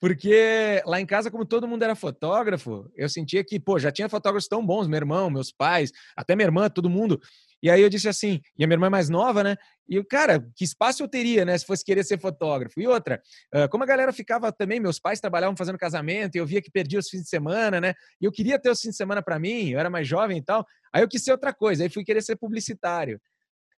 Porque 0.00 0.82
lá 0.84 1.00
em 1.00 1.06
casa, 1.06 1.30
como 1.30 1.44
todo 1.44 1.66
mundo 1.66 1.82
era 1.82 1.94
fotógrafo, 1.94 2.90
eu 2.94 3.08
sentia 3.08 3.42
que, 3.42 3.58
pô, 3.58 3.78
já 3.78 3.90
tinha 3.90 4.08
fotógrafos 4.08 4.46
tão 4.46 4.64
bons, 4.64 4.86
meu 4.86 4.98
irmão, 4.98 5.30
meus 5.30 5.50
pais, 5.50 5.90
até 6.14 6.36
minha 6.36 6.46
irmã, 6.46 6.68
todo 6.68 6.90
mundo. 6.90 7.20
E 7.64 7.70
aí 7.70 7.80
eu 7.80 7.88
disse 7.88 8.06
assim, 8.06 8.42
e 8.58 8.62
a 8.62 8.66
minha 8.66 8.74
irmã 8.74 8.88
é 8.88 8.90
mais 8.90 9.08
nova, 9.08 9.42
né? 9.42 9.56
E, 9.88 10.04
cara, 10.04 10.46
que 10.54 10.64
espaço 10.64 11.02
eu 11.02 11.08
teria, 11.08 11.46
né, 11.46 11.56
se 11.56 11.64
fosse 11.64 11.82
querer 11.82 12.04
ser 12.04 12.20
fotógrafo? 12.20 12.78
E 12.78 12.86
outra, 12.86 13.22
como 13.70 13.82
a 13.82 13.86
galera 13.86 14.12
ficava 14.12 14.52
também, 14.52 14.78
meus 14.78 14.98
pais 15.00 15.18
trabalhavam 15.18 15.56
fazendo 15.56 15.78
casamento, 15.78 16.36
e 16.36 16.38
eu 16.38 16.44
via 16.44 16.60
que 16.60 16.70
perdia 16.70 16.98
os 16.98 17.08
fins 17.08 17.22
de 17.22 17.28
semana, 17.30 17.80
né? 17.80 17.94
E 18.20 18.26
eu 18.26 18.30
queria 18.30 18.58
ter 18.58 18.68
os 18.68 18.82
fins 18.82 18.90
de 18.90 18.96
semana 18.98 19.22
para 19.22 19.38
mim, 19.38 19.70
eu 19.70 19.80
era 19.80 19.88
mais 19.88 20.06
jovem 20.06 20.36
e 20.36 20.42
tal. 20.42 20.66
Aí 20.92 21.02
eu 21.02 21.08
quis 21.08 21.24
ser 21.24 21.32
outra 21.32 21.54
coisa, 21.54 21.82
aí 21.82 21.88
fui 21.88 22.04
querer 22.04 22.20
ser 22.20 22.36
publicitário. 22.36 23.18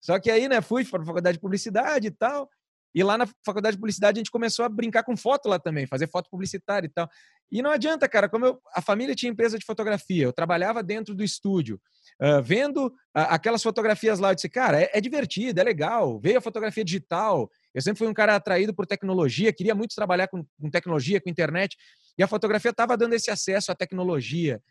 Só 0.01 0.19
que 0.19 0.31
aí, 0.31 0.49
né, 0.49 0.61
fui 0.61 0.83
para 0.83 1.03
a 1.03 1.05
faculdade 1.05 1.37
de 1.37 1.41
publicidade 1.41 2.07
e 2.07 2.11
tal. 2.11 2.49
E 2.95 3.03
lá 3.03 3.17
na 3.17 3.27
faculdade 3.45 3.75
de 3.75 3.79
publicidade 3.81 4.17
a 4.17 4.21
gente 4.21 4.31
começou 4.31 4.63
a 4.63 4.69
brincar 4.69 5.03
com 5.03 5.17
foto 5.17 5.49
lá 5.49 5.59
também, 5.59 5.85
fazer 5.85 6.07
foto 6.07 6.29
publicitária 6.29 6.87
e 6.87 6.89
tal. 6.89 7.09
E 7.51 7.61
não 7.61 7.69
adianta, 7.69 8.07
cara, 8.07 8.29
como 8.29 8.45
eu, 8.45 8.61
a 8.73 8.81
família 8.81 9.13
tinha 9.13 9.29
empresa 9.29 9.59
de 9.59 9.65
fotografia, 9.65 10.23
eu 10.23 10.31
trabalhava 10.31 10.81
dentro 10.81 11.13
do 11.13 11.21
estúdio, 11.21 11.79
uh, 12.21 12.41
vendo 12.41 12.87
uh, 12.87 12.91
aquelas 13.13 13.61
fotografias 13.61 14.17
lá, 14.17 14.31
eu 14.31 14.35
disse, 14.35 14.47
cara, 14.47 14.81
é, 14.81 14.91
é 14.93 15.01
divertido, 15.01 15.59
é 15.59 15.63
legal, 15.63 16.17
veio 16.21 16.37
a 16.37 16.41
fotografia 16.41 16.85
digital. 16.85 17.51
Eu 17.73 17.81
sempre 17.81 17.99
fui 17.99 18.07
um 18.07 18.13
cara 18.13 18.33
atraído 18.33 18.73
por 18.73 18.87
tecnologia, 18.87 19.51
queria 19.51 19.75
muito 19.75 19.93
trabalhar 19.93 20.29
com, 20.29 20.45
com 20.59 20.69
tecnologia, 20.69 21.19
com 21.19 21.29
internet, 21.29 21.75
e 22.17 22.23
a 22.23 22.27
fotografia 22.27 22.71
estava 22.71 22.95
dando 22.95 23.13
esse 23.13 23.29
acesso 23.29 23.73
à 23.73 23.75
tecnologia. 23.75 24.61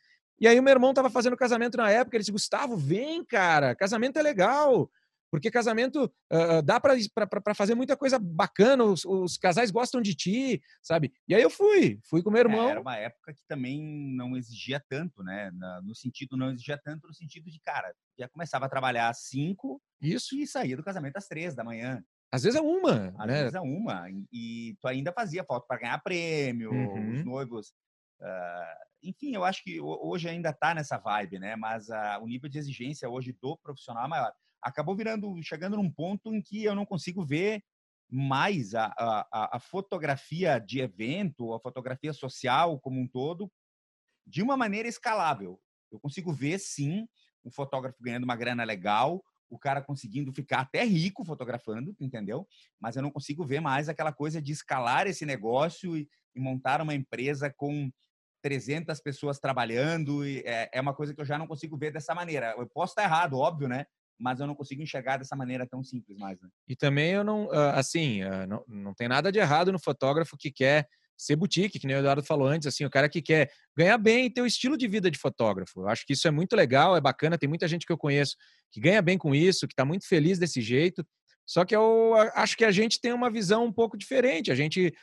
E 0.41 0.49
aí 0.49 0.59
o 0.59 0.63
meu 0.63 0.73
irmão 0.73 0.91
estava 0.91 1.11
fazendo 1.11 1.37
casamento 1.37 1.77
na 1.77 1.91
época, 1.91 2.17
ele 2.17 2.23
disse, 2.23 2.33
Gustavo, 2.33 2.75
vem, 2.75 3.23
cara, 3.23 3.75
casamento 3.75 4.19
é 4.19 4.23
legal. 4.23 4.91
Porque 5.35 5.51
casamento 5.51 6.05
uh, 6.33 6.63
dá 6.63 6.79
para 6.79 7.55
fazer 7.57 7.75
muita 7.75 7.97
coisa 7.97 8.21
bacana, 8.21 8.85
os, 8.85 9.05
os, 9.05 9.37
casais 9.37 9.73
gostam 9.73 10.01
de 10.01 10.15
ti, 10.15 10.63
sabe? 10.81 11.13
E 11.27 11.35
aí 11.35 11.43
eu 11.43 11.51
fui, 11.51 11.99
fui 12.09 12.23
com 12.23 12.31
meu 12.31 12.39
é, 12.39 12.45
irmão. 12.45 12.69
É, 12.69 12.71
era 12.71 12.81
uma 12.81 12.97
época 12.97 13.35
que 13.35 13.43
também 13.49 13.83
não 14.15 14.37
exigia 14.37 14.81
tanto, 14.89 15.25
né? 15.25 15.51
No 15.83 15.93
sentido, 15.93 16.37
não 16.37 16.53
exigia 16.53 16.79
tanto 16.79 17.09
no 17.09 17.13
sentido 17.13 17.51
de, 17.51 17.59
cara, 17.59 17.93
já 18.17 18.29
começava 18.29 18.67
a 18.67 18.69
trabalhar 18.69 19.09
às 19.09 19.25
cinco 19.25 19.83
Isso. 20.01 20.37
e 20.37 20.47
saía 20.47 20.77
do 20.77 20.85
casamento 20.85 21.17
às 21.17 21.27
três 21.27 21.53
da 21.53 21.65
manhã. 21.65 22.01
Às 22.31 22.45
vezes 22.45 22.57
é 22.57 22.63
uma, 22.63 23.13
Às 23.19 23.27
né? 23.27 23.41
vezes 23.41 23.55
é 23.55 23.61
uma. 23.61 24.07
E 24.33 24.77
tu 24.81 24.87
ainda 24.87 25.13
fazia 25.13 25.43
foto 25.43 25.67
para 25.67 25.81
ganhar 25.81 25.99
prêmio, 25.99 26.71
uhum. 26.71 27.15
os 27.15 27.25
noivos. 27.25 27.75
Uh, 28.21 28.85
enfim, 29.03 29.35
eu 29.35 29.45
acho 29.45 29.65
que 29.65 29.81
hoje 29.81 30.29
ainda 30.29 30.51
está 30.51 30.77
nessa 30.77 30.97
vibe, 30.97 31.41
né? 31.41 31.57
Mas 31.57 31.89
uh, 31.89 32.23
o 32.23 32.29
nível 32.29 32.49
de 32.49 32.57
exigência 32.57 33.11
hoje 33.11 33.37
do 33.43 33.57
profissional 33.57 34.05
é 34.05 34.09
maior 34.09 34.33
acabou 34.65 34.97
virando, 34.97 35.41
chegando 35.43 35.77
num 35.77 35.91
ponto 35.91 36.35
em 36.35 36.43
que 36.43 36.65
eu 36.65 36.75
não 36.75 36.87
consigo 36.87 37.25
ver 37.25 37.63
mais 38.11 38.75
a, 38.75 38.87
a, 38.99 39.57
a 39.57 39.61
fotografia 39.61 40.59
de 40.59 40.81
evento, 40.81 41.53
a 41.53 41.61
fotografia 41.61 42.13
social 42.13 42.79
como 42.81 43.01
um 43.01 43.07
todo, 43.07 43.51
de 44.27 44.43
uma 44.43 44.57
maneira 44.57 44.89
escalável. 44.89 45.61
Eu 45.91 46.01
consigo 46.01 46.33
ver, 46.33 46.59
sim, 46.59 47.07
um 47.45 47.51
fotógrafo 47.51 48.03
ganhando 48.03 48.25
uma 48.25 48.37
grana 48.37 48.65
legal, 48.65 49.23
o 49.51 49.59
cara 49.59 49.83
conseguindo 49.83 50.33
ficar 50.33 50.61
até 50.61 50.85
rico 50.85 51.25
fotografando, 51.25 51.95
entendeu? 52.01 52.47
Mas 52.81 52.97
eu 52.97 53.03
não 53.03 53.11
consigo 53.11 53.45
ver 53.45 53.61
mais 53.61 53.89
aquela 53.89 54.13
coisa 54.13 54.41
de 54.41 54.53
escalar 54.53 55.07
esse 55.07 55.25
negócio 55.25 55.97
e, 55.97 56.09
e 56.35 56.41
montar 56.41 56.81
uma 56.81 56.95
empresa 56.95 57.53
com 57.53 57.91
300 58.43 59.01
pessoas 59.01 59.39
trabalhando. 59.39 60.25
É, 60.25 60.69
é, 60.73 60.81
uma 60.81 60.95
coisa 60.95 61.15
que 61.15 61.21
eu 61.21 61.25
já 61.25 61.39
não 61.39 61.47
consigo 61.47 61.77
ver 61.77 61.93
dessa 61.93 62.15
maneira. 62.15 62.55
Eu 62.59 62.67
posso 62.67 62.93
estar 62.93 63.05
errado, 63.05 63.39
óbvio, 63.39 63.69
né? 63.69 63.87
Mas 64.19 64.41
eu 64.41 64.47
não 64.47 64.55
consigo 64.55 64.83
enxergar 64.83 65.17
dessa 65.17 65.37
maneira 65.37 65.67
tão 65.67 65.83
simples 65.83 66.17
mais. 66.19 66.41
Né? 66.41 66.49
E 66.69 66.77
também 66.77 67.13
eu 67.13 67.25
não, 67.25 67.51
ah, 67.51 67.79
assim, 67.79 68.23
ah, 68.23 68.47
não, 68.47 68.65
não 68.69 68.95
tem 68.95 69.09
nada 69.09 69.31
de 69.31 69.39
errado 69.39 69.73
no 69.73 69.79
fotógrafo 69.79 70.37
que 70.39 70.51
quer 70.51 70.89
ser 71.17 71.37
boutique, 71.37 71.79
que 71.79 71.87
nem 71.87 71.97
o 71.97 72.01
Eduardo 72.01 72.23
falou 72.23 72.49
antes, 72.49 72.67
assim, 72.67 72.85
o 72.85 72.91
cara 72.91 73.09
que 73.09 73.23
quer 73.23 73.51
ganhar 73.77 73.97
bem 73.99 74.27
e 74.27 74.31
ter 74.31 74.43
o 74.43 74.47
estilo 74.47 74.77
de 74.77 74.89
vida 74.89 75.11
de 75.11 75.19
fotógrafo. 75.19 75.81
Eu 75.81 75.89
acho 75.89 76.05
que 76.05 76.13
isso 76.13 76.27
é 76.27 76.31
muito 76.31 76.57
legal, 76.57 76.97
é 76.97 77.01
bacana, 77.01 77.39
tem 77.39 77.49
muita 77.49 77.69
gente 77.69 77.87
que 77.87 77.93
eu 77.93 77.99
conheço 77.99 78.37
que 78.71 78.81
ganha 78.81 79.01
bem 79.01 79.17
com 79.17 79.35
isso, 79.35 79.67
que 79.67 79.73
está 79.73 79.85
muito 79.85 80.07
feliz 80.09 80.39
desse 80.39 80.61
jeito. 80.61 81.07
Só 81.47 81.65
que 81.65 81.77
eu 81.77 82.15
acho 82.35 82.57
que 82.57 82.65
a 82.65 82.71
gente 82.71 83.01
tem 83.01 83.13
uma 83.13 83.31
visão 83.31 83.65
um 83.67 83.73
pouco 83.73 83.99
diferente. 83.99 84.51
A 84.51 84.55
gente 84.55 84.95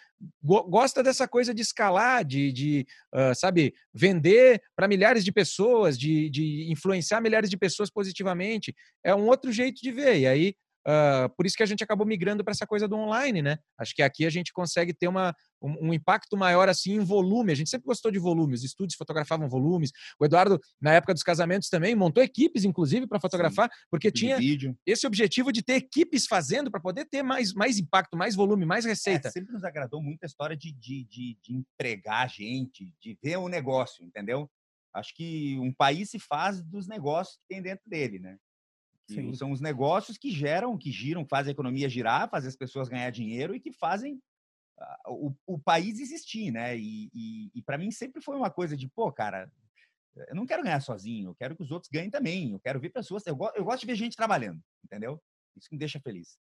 gosta 0.43 1.03
dessa 1.03 1.27
coisa 1.27 1.53
de 1.53 1.61
escalar, 1.61 2.25
de, 2.25 2.51
de 2.51 2.87
uh, 3.13 3.35
sabe, 3.35 3.73
vender 3.93 4.61
para 4.75 4.87
milhares 4.87 5.23
de 5.23 5.31
pessoas, 5.31 5.97
de, 5.97 6.29
de 6.29 6.71
influenciar 6.71 7.21
milhares 7.21 7.49
de 7.49 7.57
pessoas 7.57 7.89
positivamente. 7.89 8.75
É 9.03 9.13
um 9.13 9.27
outro 9.27 9.51
jeito 9.51 9.81
de 9.81 9.91
ver. 9.91 10.19
E 10.19 10.27
aí 10.27 10.55
Uh, 10.87 11.29
por 11.35 11.45
isso 11.45 11.55
que 11.55 11.61
a 11.61 11.65
gente 11.65 11.83
acabou 11.83 12.07
migrando 12.07 12.43
para 12.43 12.51
essa 12.51 12.65
coisa 12.65 12.87
do 12.87 12.95
online, 12.95 13.41
né? 13.41 13.57
Acho 13.77 13.93
que 13.93 14.01
aqui 14.01 14.25
a 14.25 14.29
gente 14.29 14.51
consegue 14.51 14.93
ter 14.93 15.07
uma, 15.07 15.35
um, 15.61 15.89
um, 15.89 15.93
impacto 15.93 16.35
maior 16.35 16.67
assim 16.67 16.93
em 16.93 16.99
volume. 16.99 17.51
A 17.51 17.55
gente 17.55 17.69
sempre 17.69 17.85
gostou 17.85 18.11
de 18.11 18.17
volumes, 18.17 18.61
os 18.61 18.65
estúdios 18.65 18.97
fotografavam 18.97 19.47
volumes. 19.47 19.91
O 20.19 20.25
Eduardo, 20.25 20.59
na 20.81 20.93
época 20.93 21.13
dos 21.13 21.23
casamentos, 21.23 21.69
também 21.69 21.95
montou 21.95 22.23
equipes, 22.23 22.63
inclusive, 22.63 23.07
para 23.07 23.19
fotografar, 23.19 23.69
Sim. 23.69 23.77
porque 23.91 24.11
tinha 24.11 24.37
vídeo. 24.37 24.75
esse 24.85 25.05
objetivo 25.05 25.51
de 25.51 25.61
ter 25.61 25.75
equipes 25.75 26.25
fazendo 26.25 26.71
para 26.71 26.81
poder 26.81 27.05
ter 27.05 27.21
mais, 27.21 27.53
mais 27.53 27.77
impacto, 27.77 28.17
mais 28.17 28.35
volume, 28.35 28.65
mais 28.65 28.85
é, 28.85 28.89
receita. 28.89 29.27
É, 29.27 29.31
sempre 29.31 29.53
nos 29.53 29.63
agradou 29.63 30.01
muito 30.01 30.23
a 30.23 30.25
história 30.25 30.57
de, 30.57 30.71
de, 30.71 31.05
de, 31.05 31.37
de 31.43 31.53
empregar 31.53 32.27
gente, 32.27 32.91
de 32.99 33.17
ver 33.21 33.37
o 33.37 33.47
negócio, 33.47 34.03
entendeu? 34.03 34.49
Acho 34.93 35.13
que 35.15 35.57
um 35.59 35.71
país 35.71 36.09
se 36.09 36.19
faz 36.19 36.61
dos 36.61 36.87
negócios 36.87 37.37
que 37.37 37.43
tem 37.47 37.61
dentro 37.61 37.87
dele, 37.87 38.19
né? 38.19 38.37
Sim. 39.13 39.33
São 39.33 39.51
os 39.51 39.61
negócios 39.61 40.17
que 40.17 40.31
geram, 40.31 40.77
que 40.77 40.91
giram, 40.91 41.25
fazem 41.25 41.51
a 41.51 41.53
economia 41.53 41.89
girar, 41.89 42.29
fazem 42.29 42.47
as 42.47 42.55
pessoas 42.55 42.89
ganhar 42.89 43.09
dinheiro 43.09 43.55
e 43.55 43.59
que 43.59 43.71
fazem 43.71 44.21
o, 45.07 45.33
o 45.45 45.59
país 45.59 45.99
existir, 45.99 46.51
né? 46.51 46.77
E, 46.77 47.09
e, 47.13 47.51
e 47.55 47.61
para 47.61 47.77
mim 47.77 47.91
sempre 47.91 48.21
foi 48.21 48.35
uma 48.35 48.49
coisa 48.49 48.75
de, 48.75 48.87
pô, 48.87 49.11
cara, 49.11 49.51
eu 50.27 50.35
não 50.35 50.45
quero 50.45 50.63
ganhar 50.63 50.79
sozinho, 50.81 51.29
eu 51.29 51.35
quero 51.35 51.55
que 51.55 51.63
os 51.63 51.71
outros 51.71 51.89
ganhem 51.91 52.09
também. 52.09 52.51
Eu 52.51 52.59
quero 52.59 52.79
ver 52.79 52.89
pessoas. 52.89 53.25
Eu, 53.25 53.37
eu 53.55 53.63
gosto 53.63 53.81
de 53.81 53.87
ver 53.87 53.95
gente 53.95 54.15
trabalhando, 54.15 54.61
entendeu? 54.83 55.21
Isso 55.55 55.69
me 55.71 55.77
deixa 55.77 55.99
feliz. 55.99 56.37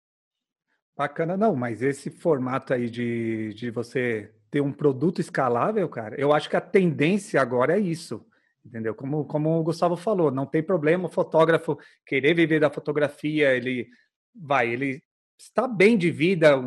Bacana, 0.95 1.37
não, 1.37 1.55
mas 1.55 1.81
esse 1.81 2.09
formato 2.09 2.73
aí 2.73 2.89
de, 2.89 3.53
de 3.53 3.71
você 3.71 4.33
ter 4.49 4.61
um 4.61 4.73
produto 4.73 5.21
escalável, 5.21 5.87
cara, 5.87 6.19
eu 6.19 6.33
acho 6.33 6.49
que 6.49 6.57
a 6.57 6.61
tendência 6.61 7.41
agora 7.41 7.77
é 7.77 7.79
isso, 7.79 8.25
entendeu? 8.65 8.93
Como, 8.93 9.25
como 9.25 9.59
o 9.59 9.63
Gustavo 9.63 9.95
falou, 9.95 10.31
não 10.31 10.45
tem 10.45 10.61
problema 10.63 11.07
o 11.07 11.11
fotógrafo 11.11 11.77
querer 12.05 12.33
viver 12.33 12.59
da 12.59 12.69
fotografia, 12.69 13.55
ele 13.55 13.89
vai, 14.33 14.69
ele 14.69 15.03
está 15.37 15.67
bem 15.67 15.97
de 15.97 16.11
vida, 16.11 16.59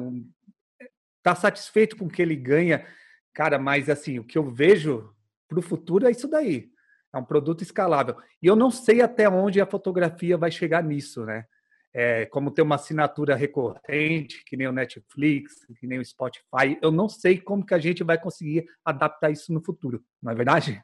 está 1.19 1.35
satisfeito 1.35 1.97
com 1.97 2.07
o 2.07 2.11
que 2.11 2.23
ele 2.23 2.37
ganha, 2.37 2.87
cara, 3.33 3.59
mas 3.59 3.89
assim, 3.89 4.19
o 4.19 4.25
que 4.25 4.39
eu 4.39 4.51
vejo 4.51 5.15
para 5.49 5.59
o 5.59 5.63
futuro 5.63 6.07
é 6.07 6.11
isso 6.11 6.29
daí, 6.29 6.71
é 7.13 7.19
um 7.19 7.25
produto 7.25 7.63
escalável. 7.63 8.17
E 8.43 8.47
eu 8.47 8.57
não 8.57 8.71
sei 8.71 9.01
até 9.01 9.29
onde 9.29 9.61
a 9.61 9.67
fotografia 9.67 10.37
vai 10.37 10.51
chegar 10.51 10.83
nisso, 10.83 11.25
né? 11.25 11.47
é, 11.95 12.27
como 12.27 12.51
ter 12.51 12.63
uma 12.63 12.75
assinatura 12.75 13.37
recorrente, 13.37 14.45
que 14.45 14.57
nem 14.57 14.67
o 14.67 14.73
Netflix, 14.73 15.65
que 15.79 15.87
nem 15.87 16.01
o 16.01 16.05
Spotify. 16.05 16.77
Eu 16.83 16.91
não 16.91 17.09
sei 17.09 17.39
como 17.39 17.65
que 17.65 17.73
a 17.73 17.79
gente 17.79 18.03
vai 18.03 18.21
conseguir 18.21 18.67
adaptar 18.85 19.31
isso 19.31 19.53
no 19.53 19.63
futuro, 19.63 20.05
não 20.21 20.33
é 20.33 20.35
verdade? 20.35 20.83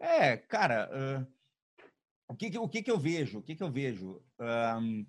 É, 0.00 0.36
cara, 0.36 0.88
uh, 0.92 1.26
o, 2.28 2.34
que, 2.34 2.58
o 2.58 2.68
que, 2.68 2.82
que 2.82 2.90
eu 2.90 2.98
vejo? 2.98 3.38
O 3.38 3.42
que, 3.42 3.54
que 3.54 3.62
eu 3.62 3.70
vejo? 3.70 4.22
Um, 4.80 5.06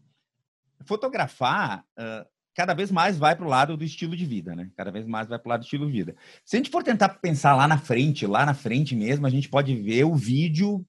fotografar 0.85 1.85
uh, 1.97 2.27
cada 2.55 2.73
vez 2.73 2.91
mais 2.91 3.17
vai 3.17 3.35
para 3.35 3.45
o 3.45 3.49
lado 3.49 3.77
do 3.77 3.83
estilo 3.83 4.17
de 4.17 4.25
vida, 4.25 4.55
né? 4.55 4.69
Cada 4.75 4.91
vez 4.91 5.05
mais 5.05 5.27
vai 5.27 5.37
para 5.39 5.47
o 5.47 5.49
lado 5.49 5.61
do 5.61 5.63
estilo 5.63 5.85
de 5.85 5.91
vida. 5.91 6.15
Se 6.43 6.55
a 6.55 6.59
gente 6.59 6.69
for 6.69 6.83
tentar 6.83 7.09
pensar 7.09 7.55
lá 7.55 7.67
na 7.67 7.77
frente, 7.77 8.25
lá 8.25 8.45
na 8.45 8.53
frente 8.53 8.95
mesmo, 8.95 9.25
a 9.25 9.29
gente 9.29 9.47
pode 9.47 9.75
ver 9.75 10.03
o 10.03 10.15
vídeo 10.15 10.85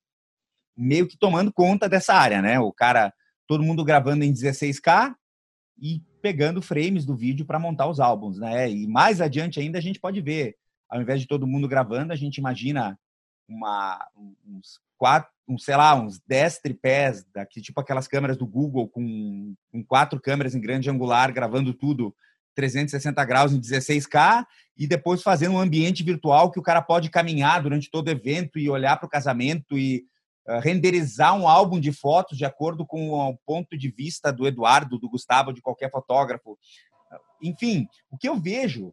meio 0.76 1.07
que 1.07 1.19
tomando 1.19 1.52
conta 1.52 1.88
dessa 1.88 2.14
área, 2.14 2.40
né? 2.40 2.59
O 2.59 2.73
cara 2.73 3.12
todo 3.47 3.62
mundo 3.62 3.85
gravando 3.85 4.25
em 4.25 4.33
16K 4.33 5.14
e 5.80 6.02
pegando 6.23 6.62
frames 6.62 7.04
do 7.04 7.16
vídeo 7.16 7.45
para 7.45 7.59
montar 7.59 7.88
os 7.88 8.00
álbuns, 8.00 8.38
né? 8.38 8.71
E 8.71 8.87
mais 8.87 9.21
adiante 9.21 9.61
ainda 9.61 9.78
a 9.78 9.83
gente 9.83 10.00
pode 10.00 10.21
ver, 10.21 10.57
ao 10.88 11.00
invés 11.00 11.21
de 11.21 11.26
todo 11.26 11.47
mundo 11.47 11.69
gravando, 11.69 12.12
a 12.12 12.16
gente 12.16 12.38
imagina 12.38 12.99
uma, 13.50 14.07
uns 14.47 14.80
quatro, 14.97 15.30
um, 15.49 15.59
sei 15.59 15.76
lá, 15.76 15.95
uns 15.95 16.21
10 16.21 16.59
tripés, 16.59 17.25
daqui, 17.35 17.61
tipo 17.61 17.80
aquelas 17.80 18.07
câmeras 18.07 18.37
do 18.37 18.47
Google 18.47 18.88
com, 18.88 19.54
com 19.73 19.85
quatro 19.85 20.21
câmeras 20.21 20.54
em 20.54 20.61
grande 20.61 20.88
angular, 20.88 21.33
gravando 21.33 21.75
tudo 21.75 22.14
360 22.54 23.25
graus 23.25 23.52
em 23.52 23.61
16K 23.61 24.47
e 24.76 24.87
depois 24.87 25.23
fazendo 25.23 25.54
um 25.54 25.61
ambiente 25.61 26.02
virtual 26.02 26.50
que 26.50 26.59
o 26.59 26.62
cara 26.62 26.83
pode 26.83 27.11
caminhar 27.11 27.62
durante 27.62 27.90
todo 27.90 28.09
o 28.09 28.11
evento 28.11 28.59
e 28.59 28.71
olhar 28.71 28.97
para 28.97 29.07
o 29.07 29.11
casamento 29.11 29.76
e 29.76 30.04
eh, 30.47 30.61
renderizar 30.61 31.35
um 31.35 31.49
álbum 31.49 31.78
de 31.78 31.92
fotos 31.92 32.37
de 32.37 32.45
acordo 32.45 32.87
com 32.87 33.11
o 33.11 33.37
ponto 33.47 33.76
de 33.76 33.90
vista 33.90 34.33
do 34.33 34.47
Eduardo, 34.47 34.99
do 34.99 35.09
Gustavo, 35.09 35.52
de 35.52 35.62
qualquer 35.62 35.90
fotógrafo. 35.90 36.59
Enfim, 37.42 37.88
o 38.11 38.19
que 38.19 38.28
eu 38.28 38.37
vejo, 38.37 38.92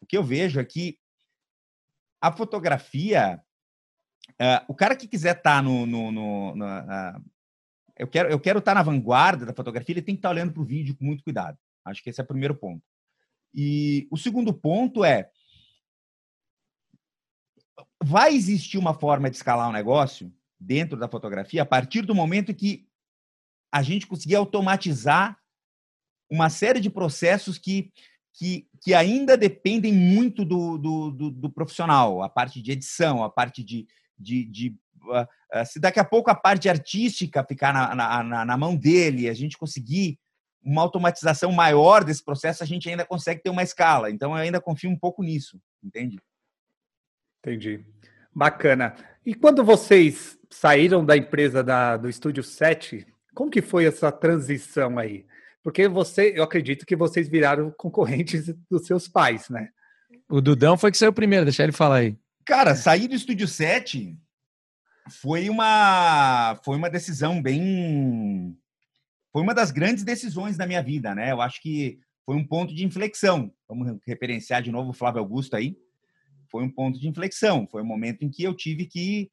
o 0.00 0.06
que 0.06 0.16
eu 0.16 0.22
vejo 0.22 0.60
é 0.60 0.64
que 0.64 0.98
a 2.20 2.32
fotografia, 2.32 3.40
uh, 4.32 4.64
o 4.68 4.74
cara 4.74 4.96
que 4.96 5.08
quiser 5.08 5.36
estar 5.36 5.56
tá 5.56 5.62
no, 5.62 5.86
no, 5.86 6.12
no, 6.12 6.54
no 6.54 6.64
uh, 6.64 7.24
eu 7.96 8.06
quero 8.06 8.28
eu 8.28 8.40
quero 8.40 8.58
estar 8.58 8.72
tá 8.72 8.74
na 8.76 8.82
vanguarda 8.82 9.46
da 9.46 9.54
fotografia, 9.54 9.92
ele 9.92 10.02
tem 10.02 10.14
que 10.14 10.20
estar 10.20 10.28
tá 10.28 10.34
olhando 10.34 10.52
para 10.52 10.62
o 10.62 10.66
vídeo 10.66 10.96
com 10.96 11.04
muito 11.04 11.24
cuidado. 11.24 11.58
Acho 11.84 12.02
que 12.02 12.10
esse 12.10 12.20
é 12.20 12.24
o 12.24 12.26
primeiro 12.26 12.54
ponto. 12.54 12.82
E 13.54 14.06
o 14.10 14.16
segundo 14.16 14.52
ponto 14.52 15.04
é 15.04 15.30
vai 18.02 18.34
existir 18.34 18.78
uma 18.78 18.94
forma 18.94 19.28
de 19.28 19.36
escalar 19.36 19.68
um 19.68 19.72
negócio 19.72 20.32
dentro 20.58 20.98
da 20.98 21.08
fotografia 21.08 21.62
a 21.62 21.66
partir 21.66 22.02
do 22.02 22.14
momento 22.14 22.54
que 22.54 22.86
a 23.72 23.82
gente 23.82 24.06
conseguir 24.06 24.36
automatizar 24.36 25.38
uma 26.30 26.50
série 26.50 26.80
de 26.80 26.90
processos 26.90 27.58
que, 27.58 27.92
que, 28.34 28.68
que 28.82 28.94
ainda 28.94 29.36
dependem 29.36 29.92
muito 29.92 30.44
do, 30.44 30.78
do, 30.78 31.10
do, 31.10 31.30
do 31.30 31.50
profissional, 31.50 32.22
a 32.22 32.28
parte 32.28 32.60
de 32.62 32.72
edição, 32.72 33.22
a 33.22 33.30
parte 33.30 33.62
de. 33.62 33.86
De, 34.18 34.44
de 34.44 34.76
uh, 35.04 35.22
uh, 35.60 35.66
se 35.66 35.78
daqui 35.78 36.00
a 36.00 36.04
pouco 36.04 36.30
a 36.30 36.34
parte 36.34 36.68
artística 36.68 37.44
ficar 37.44 37.72
na, 37.72 38.22
na, 38.22 38.44
na 38.44 38.56
mão 38.56 38.76
dele, 38.76 39.28
a 39.28 39.34
gente 39.34 39.56
conseguir 39.56 40.18
uma 40.62 40.82
automatização 40.82 41.52
maior 41.52 42.04
desse 42.04 42.22
processo, 42.22 42.62
a 42.62 42.66
gente 42.66 42.88
ainda 42.88 43.04
consegue 43.04 43.42
ter 43.42 43.50
uma 43.50 43.62
escala. 43.62 44.10
Então, 44.10 44.32
eu 44.32 44.36
ainda 44.36 44.60
confio 44.60 44.90
um 44.90 44.98
pouco 44.98 45.22
nisso, 45.22 45.60
entende? 45.82 46.18
Entendi. 47.40 47.84
Bacana. 48.34 48.94
E 49.24 49.34
quando 49.34 49.64
vocês 49.64 50.38
saíram 50.50 51.04
da 51.04 51.16
empresa 51.16 51.62
da, 51.62 51.96
do 51.96 52.08
Estúdio 52.08 52.42
7, 52.42 53.06
como 53.34 53.50
que 53.50 53.62
foi 53.62 53.86
essa 53.86 54.10
transição 54.10 54.98
aí? 54.98 55.26
Porque 55.62 55.88
você, 55.88 56.32
eu 56.36 56.42
acredito 56.42 56.86
que 56.86 56.96
vocês 56.96 57.28
viraram 57.28 57.72
concorrentes 57.76 58.54
dos 58.70 58.86
seus 58.86 59.08
pais, 59.08 59.48
né? 59.48 59.70
O 60.28 60.40
Dudão 60.40 60.76
foi 60.76 60.90
que 60.90 60.98
saiu 60.98 61.12
primeiro, 61.12 61.44
deixa 61.44 61.62
ele 61.62 61.72
falar 61.72 61.96
aí. 61.96 62.16
Cara, 62.48 62.74
sair 62.74 63.08
do 63.08 63.14
Estúdio 63.14 63.46
7 63.46 64.16
foi 65.20 65.50
uma 65.50 66.58
foi 66.64 66.78
uma 66.78 66.88
decisão 66.88 67.42
bem 67.42 68.56
foi 69.30 69.42
uma 69.42 69.52
das 69.52 69.70
grandes 69.70 70.02
decisões 70.02 70.56
da 70.56 70.66
minha 70.66 70.82
vida, 70.82 71.14
né? 71.14 71.30
Eu 71.30 71.42
acho 71.42 71.60
que 71.60 72.00
foi 72.24 72.36
um 72.36 72.46
ponto 72.46 72.74
de 72.74 72.86
inflexão. 72.86 73.52
Vamos 73.68 74.00
referenciar 74.06 74.62
de 74.62 74.72
novo 74.72 74.90
o 74.90 74.94
Flávio 74.94 75.20
Augusto 75.20 75.56
aí. 75.56 75.76
Foi 76.50 76.64
um 76.64 76.70
ponto 76.70 76.98
de 76.98 77.06
inflexão, 77.06 77.68
foi 77.70 77.82
um 77.82 77.86
momento 77.86 78.22
em 78.22 78.30
que 78.30 78.44
eu 78.44 78.54
tive 78.54 78.86
que 78.86 79.30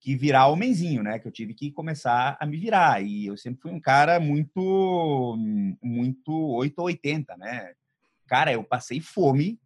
que 0.00 0.16
virar 0.16 0.48
homenzinho, 0.48 1.04
né? 1.04 1.20
Que 1.20 1.28
eu 1.28 1.32
tive 1.32 1.54
que 1.54 1.70
começar 1.70 2.36
a 2.40 2.44
me 2.44 2.56
virar. 2.56 3.00
E 3.00 3.26
eu 3.26 3.36
sempre 3.36 3.60
fui 3.62 3.70
um 3.70 3.80
cara 3.80 4.18
muito, 4.18 5.36
muito 5.80 6.32
8 6.32 6.76
ou 6.80 6.86
80, 6.86 7.36
né? 7.36 7.74
Cara, 8.26 8.52
eu 8.52 8.64
passei 8.64 9.00
fome, 9.00 9.56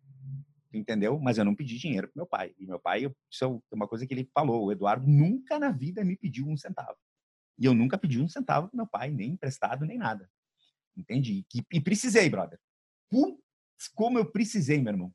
entendeu? 0.73 1.19
Mas 1.19 1.39
eu 1.39 1.45
não 1.45 1.55
pedi 1.55 1.79
dinheiro 1.79 2.09
pro 2.09 2.19
meu 2.19 2.27
pai. 2.27 2.55
E 2.59 2.67
meu 2.67 2.79
pai, 2.79 3.11
isso 3.31 3.45
é 3.45 3.75
uma 3.75 3.89
coisa 3.89 4.07
que 4.07 4.15
ele 4.15 4.29
falou, 4.35 4.67
o 4.67 4.73
Eduardo 4.73 5.07
nunca 5.07 5.59
na 5.59 5.71
vida 5.71 6.05
me 6.05 6.17
pediu 6.17 6.47
um 6.47 6.57
centavo. 6.57 6.97
E 7.59 7.65
eu 7.65 7.75
nunca 7.75 7.99
pedi 7.99 8.21
um 8.21 8.29
centavo 8.29 8.69
pro 8.69 8.77
meu 8.77 8.87
pai, 8.87 9.11
nem 9.11 9.33
emprestado, 9.33 9.85
nem 9.85 9.99
nada. 9.99 10.31
Entendi. 10.97 11.45
E, 11.55 11.65
e 11.73 11.81
precisei, 11.81 12.29
brother. 12.29 12.59
Putz, 13.11 13.39
como 13.95 14.19
eu 14.19 14.31
precisei, 14.31 14.81
meu 14.81 14.93
irmão. 14.93 15.13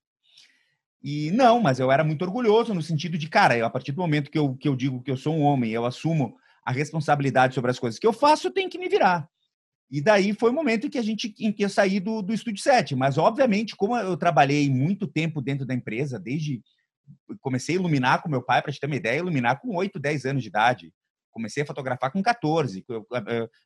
E 1.01 1.31
não, 1.31 1.61
mas 1.61 1.79
eu 1.79 1.91
era 1.91 2.03
muito 2.03 2.23
orgulhoso 2.23 2.73
no 2.73 2.81
sentido 2.81 3.17
de, 3.17 3.29
cara, 3.29 3.57
eu, 3.57 3.65
a 3.65 3.69
partir 3.69 3.91
do 3.91 4.01
momento 4.01 4.31
que 4.31 4.39
eu, 4.39 4.55
que 4.55 4.67
eu 4.67 4.75
digo 4.75 5.03
que 5.03 5.11
eu 5.11 5.17
sou 5.17 5.35
um 5.35 5.41
homem, 5.41 5.71
eu 5.71 5.85
assumo 5.85 6.35
a 6.63 6.71
responsabilidade 6.71 7.53
sobre 7.53 7.69
as 7.69 7.77
coisas 7.77 7.99
que 7.99 8.07
eu 8.07 8.13
faço, 8.13 8.47
eu 8.47 8.51
tenho 8.51 8.69
que 8.69 8.79
me 8.79 8.89
virar. 8.89 9.29
E 9.89 10.01
daí 10.01 10.33
foi 10.33 10.49
o 10.49 10.53
momento 10.53 10.87
em 10.87 10.89
que 10.89 10.97
a 10.97 11.01
gente 11.01 11.33
em 11.39 11.51
que 11.51 11.63
eu 11.63 11.69
saí 11.69 11.99
do, 11.99 12.21
do 12.21 12.33
Estúdio 12.33 12.61
7. 12.61 12.95
Mas, 12.95 13.17
obviamente, 13.17 13.75
como 13.75 13.95
eu 13.95 14.17
trabalhei 14.17 14.69
muito 14.69 15.07
tempo 15.07 15.41
dentro 15.41 15.65
da 15.65 15.73
empresa, 15.73 16.19
desde 16.19 16.61
comecei 17.39 17.75
a 17.75 17.79
iluminar 17.79 18.21
com 18.21 18.29
meu 18.29 18.41
pai, 18.41 18.61
para 18.61 18.71
te 18.71 18.79
ter 18.79 18.87
uma 18.87 18.95
ideia, 18.95 19.19
iluminar 19.19 19.59
com 19.59 19.75
8, 19.75 19.99
10 19.99 20.25
anos 20.25 20.41
de 20.41 20.49
idade. 20.49 20.93
Comecei 21.31 21.63
a 21.63 21.65
fotografar 21.65 22.11
com 22.11 22.23
14. 22.23 22.83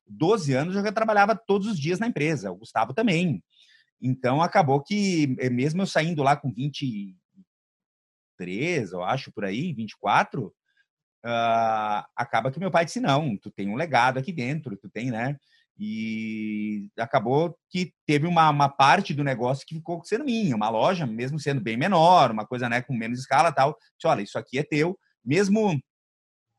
12 0.05 0.53
anos 0.53 0.75
eu 0.75 0.84
já 0.84 0.91
trabalhava 0.91 1.36
todos 1.36 1.67
os 1.67 1.79
dias 1.79 1.99
na 1.99 2.08
empresa, 2.08 2.51
o 2.51 2.58
Gustavo 2.58 2.93
também. 2.93 3.41
Então 4.01 4.41
acabou 4.41 4.82
que, 4.82 5.36
eh, 5.39 5.49
mesmo 5.49 5.82
eu 5.82 5.86
saindo 5.86 6.23
lá 6.23 6.36
com 6.36 6.51
20, 6.51 7.15
23, 8.39 8.91
eu 8.91 9.03
acho, 9.03 9.32
por 9.32 9.45
aí, 9.45 9.73
24, 9.73 10.47
uh, 10.47 10.53
ah, 11.25 12.08
acaba 12.15 12.51
que 12.51 12.60
meu 12.60 12.71
pai 12.71 12.86
disse, 12.86 12.99
não, 12.99 13.38
tu 13.38 13.51
tem 13.51 13.69
um 13.69 13.75
legado 13.75 14.17
aqui 14.17 14.32
dentro, 14.32 14.77
tu 14.77 14.89
tem, 14.89 15.12
né? 15.12 15.38
E 15.80 16.89
acabou 16.98 17.58
que 17.70 17.94
teve 18.06 18.28
uma, 18.28 18.50
uma 18.50 18.68
parte 18.68 19.13
do 19.13 19.24
negócio 19.24 19.65
que 19.65 19.76
ficou 19.76 20.04
sendo 20.04 20.26
minha, 20.26 20.56
uma 20.56 20.70
loja, 20.70 21.06
mesmo 21.06 21.39
sendo 21.39 21.62
bem 21.62 21.78
menor, 21.78 22.32
uma 22.32 22.46
coisa 22.46 22.68
né, 22.68 22.82
com 22.82 22.94
menos 22.94 23.20
escala 23.20 23.52
tal. 23.52 23.78
Disse, 23.96 24.08
olha, 24.08 24.22
isso 24.22 24.38
aqui 24.38 24.60
é 24.60 24.63
teu. 24.63 25.00
Mesmo 25.24 25.80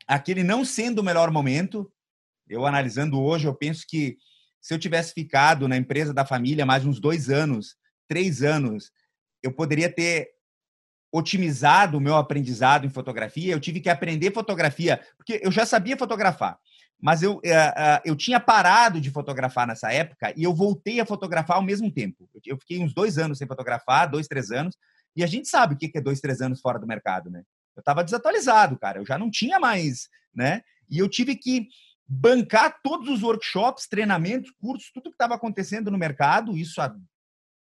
aquele 0.06 0.42
não 0.42 0.64
sendo 0.64 1.00
o 1.00 1.04
melhor 1.04 1.30
momento, 1.30 1.92
eu 2.48 2.64
analisando 2.66 3.20
hoje, 3.20 3.46
eu 3.46 3.54
penso 3.54 3.84
que 3.86 4.16
se 4.60 4.72
eu 4.72 4.78
tivesse 4.78 5.12
ficado 5.12 5.68
na 5.68 5.76
empresa 5.76 6.14
da 6.14 6.24
família 6.24 6.64
mais 6.64 6.84
uns 6.86 6.98
dois 6.98 7.28
anos, 7.28 7.76
três 8.08 8.42
anos, 8.42 8.90
eu 9.42 9.52
poderia 9.52 9.92
ter 9.92 10.28
otimizado 11.12 11.98
o 11.98 12.00
meu 12.00 12.16
aprendizado 12.16 12.86
em 12.86 12.90
fotografia, 12.90 13.52
eu 13.52 13.60
tive 13.60 13.80
que 13.80 13.88
aprender 13.88 14.32
fotografia, 14.32 15.00
porque 15.16 15.40
eu 15.42 15.50
já 15.50 15.66
sabia 15.66 15.96
fotografar, 15.96 16.58
mas 17.00 17.22
eu, 17.22 17.40
eh, 17.44 17.74
eh, 17.76 18.02
eu 18.04 18.14
tinha 18.14 18.38
parado 18.38 19.00
de 19.00 19.10
fotografar 19.10 19.66
nessa 19.66 19.92
época 19.92 20.32
e 20.36 20.42
eu 20.42 20.54
voltei 20.54 21.00
a 21.00 21.06
fotografar 21.06 21.56
ao 21.56 21.62
mesmo 21.62 21.90
tempo. 21.90 22.28
Eu 22.44 22.58
fiquei 22.58 22.78
uns 22.82 22.92
dois 22.92 23.16
anos 23.18 23.38
sem 23.38 23.46
fotografar, 23.46 24.10
dois, 24.10 24.28
três 24.28 24.50
anos, 24.50 24.76
e 25.16 25.24
a 25.24 25.26
gente 25.26 25.48
sabe 25.48 25.74
o 25.74 25.76
que 25.78 25.90
é 25.94 26.00
dois, 26.00 26.20
três 26.20 26.40
anos 26.40 26.60
fora 26.60 26.78
do 26.78 26.86
mercado, 26.86 27.30
né? 27.30 27.42
Eu 27.74 27.80
estava 27.80 28.04
desatualizado, 28.04 28.78
cara, 28.78 28.98
eu 28.98 29.06
já 29.06 29.16
não 29.16 29.30
tinha 29.30 29.58
mais, 29.58 30.08
né? 30.34 30.62
E 30.88 30.98
eu 30.98 31.08
tive 31.08 31.36
que 31.36 31.68
bancar 32.06 32.80
todos 32.82 33.08
os 33.08 33.22
workshops, 33.22 33.86
treinamentos, 33.88 34.50
cursos, 34.60 34.90
tudo 34.92 35.10
que 35.10 35.14
estava 35.14 35.34
acontecendo 35.34 35.90
no 35.90 35.98
mercado, 35.98 36.56
isso 36.56 36.80
há 36.80 36.94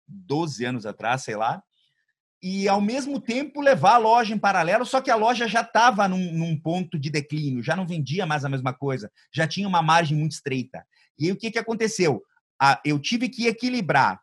12 0.07 0.65
anos 0.65 0.85
atrás, 0.85 1.23
sei 1.23 1.35
lá, 1.35 1.61
e 2.41 2.69
ao 2.69 2.79
mesmo 2.79 3.19
tempo 3.19 3.59
levar 3.59 3.95
a 3.95 3.97
loja 3.97 4.33
em 4.33 4.39
paralelo, 4.39 4.85
só 4.85 5.01
que 5.01 5.11
a 5.11 5.15
loja 5.15 5.47
já 5.47 5.61
estava 5.61 6.07
num, 6.07 6.31
num, 6.31 6.59
ponto 6.59 6.97
de 6.97 7.09
declínio, 7.09 7.61
já 7.61 7.75
não 7.75 7.85
vendia 7.85 8.25
mais 8.25 8.45
a 8.45 8.49
mesma 8.49 8.73
coisa, 8.73 9.11
já 9.33 9.45
tinha 9.45 9.67
uma 9.67 9.81
margem 9.81 10.17
muito 10.17 10.31
estreita. 10.31 10.85
E 11.17 11.25
aí, 11.25 11.31
o 11.31 11.35
que, 11.35 11.51
que 11.51 11.59
aconteceu? 11.59 12.23
Ah, 12.59 12.79
eu 12.85 12.97
tive 12.97 13.27
que 13.27 13.47
equilibrar 13.47 14.21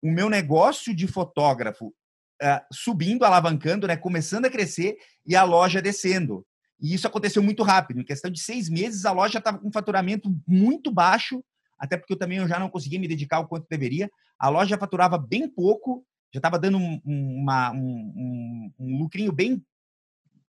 o 0.00 0.10
meu 0.10 0.30
negócio 0.30 0.94
de 0.94 1.08
fotógrafo 1.08 1.86
uh, 1.86 2.60
subindo, 2.72 3.24
alavancando, 3.24 3.86
né, 3.86 3.96
começando 3.96 4.46
a 4.46 4.50
crescer 4.50 4.96
e 5.26 5.34
a 5.34 5.42
loja 5.42 5.82
descendo. 5.82 6.46
E 6.80 6.94
isso 6.94 7.06
aconteceu 7.06 7.42
muito 7.42 7.62
rápido. 7.62 8.00
Em 8.00 8.04
questão 8.04 8.30
de 8.30 8.38
seis 8.38 8.68
meses, 8.68 9.04
a 9.04 9.12
loja 9.12 9.38
estava 9.38 9.58
com 9.58 9.68
um 9.68 9.72
faturamento 9.72 10.30
muito 10.46 10.92
baixo, 10.92 11.42
até 11.78 11.96
porque 11.96 12.12
eu 12.12 12.18
também 12.18 12.38
eu 12.38 12.46
já 12.46 12.58
não 12.58 12.70
conseguia 12.70 13.00
me 13.00 13.08
dedicar 13.08 13.40
o 13.40 13.48
quanto 13.48 13.66
deveria. 13.68 14.10
A 14.38 14.48
loja 14.48 14.78
faturava 14.78 15.18
bem 15.18 15.48
pouco 15.48 16.04
já 16.36 16.38
estava 16.38 16.58
dando 16.58 16.76
um, 16.76 17.00
uma, 17.06 17.72
um, 17.72 18.70
um, 18.78 18.98
lucrinho 18.98 19.32
bem. 19.32 19.64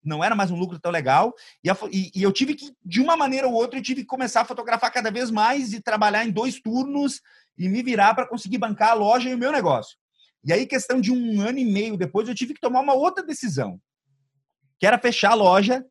Não 0.04 0.22
era 0.22 0.36
mais 0.36 0.52
um 0.52 0.58
lucro 0.58 0.78
tão 0.78 0.92
legal. 0.92 1.34
E, 1.64 1.70
a, 1.70 1.78
e, 1.90 2.12
e, 2.14 2.24
eu 2.24 2.32
tive 2.34 2.56
que, 2.56 2.74
de 2.84 3.00
uma 3.00 3.16
maneira 3.16 3.48
ou 3.48 3.54
outra, 3.54 3.80
eu 3.80 3.84
tive 3.84 4.02
que 4.02 4.08
começar 4.08 4.42
a 4.42 4.46
fotografar 4.46 4.92
cada 4.92 5.10
vez 5.10 5.32
mais 5.32 5.72
e 5.72 5.82
trabalhar 5.82 6.26
em 6.26 6.32
dois 6.32 6.60
turnos 6.60 7.22
e 7.58 7.70
me 7.70 7.82
virar 7.82 8.14
para 8.14 8.28
conseguir 8.28 8.58
bancar 8.58 8.90
a 8.90 8.96
loja 8.96 9.30
e 9.30 9.34
o 9.34 9.38
meu 9.38 9.50
negócio. 9.52 9.98
E 10.44 10.52
aí, 10.52 10.66
questão 10.66 11.00
de 11.00 11.10
um 11.10 11.40
ano 11.40 11.58
e 11.58 11.66
meio 11.66 11.96
depois, 11.96 12.28
eu 12.28 12.36
tive 12.36 12.54
que 12.54 12.60
tomar 12.60 12.82
uma 12.82 12.94
outra 12.94 13.24
decisão, 13.24 13.80
que 14.78 14.86
era 14.86 15.00
fechar 15.00 15.32
a 15.32 15.36
loja 15.36 15.86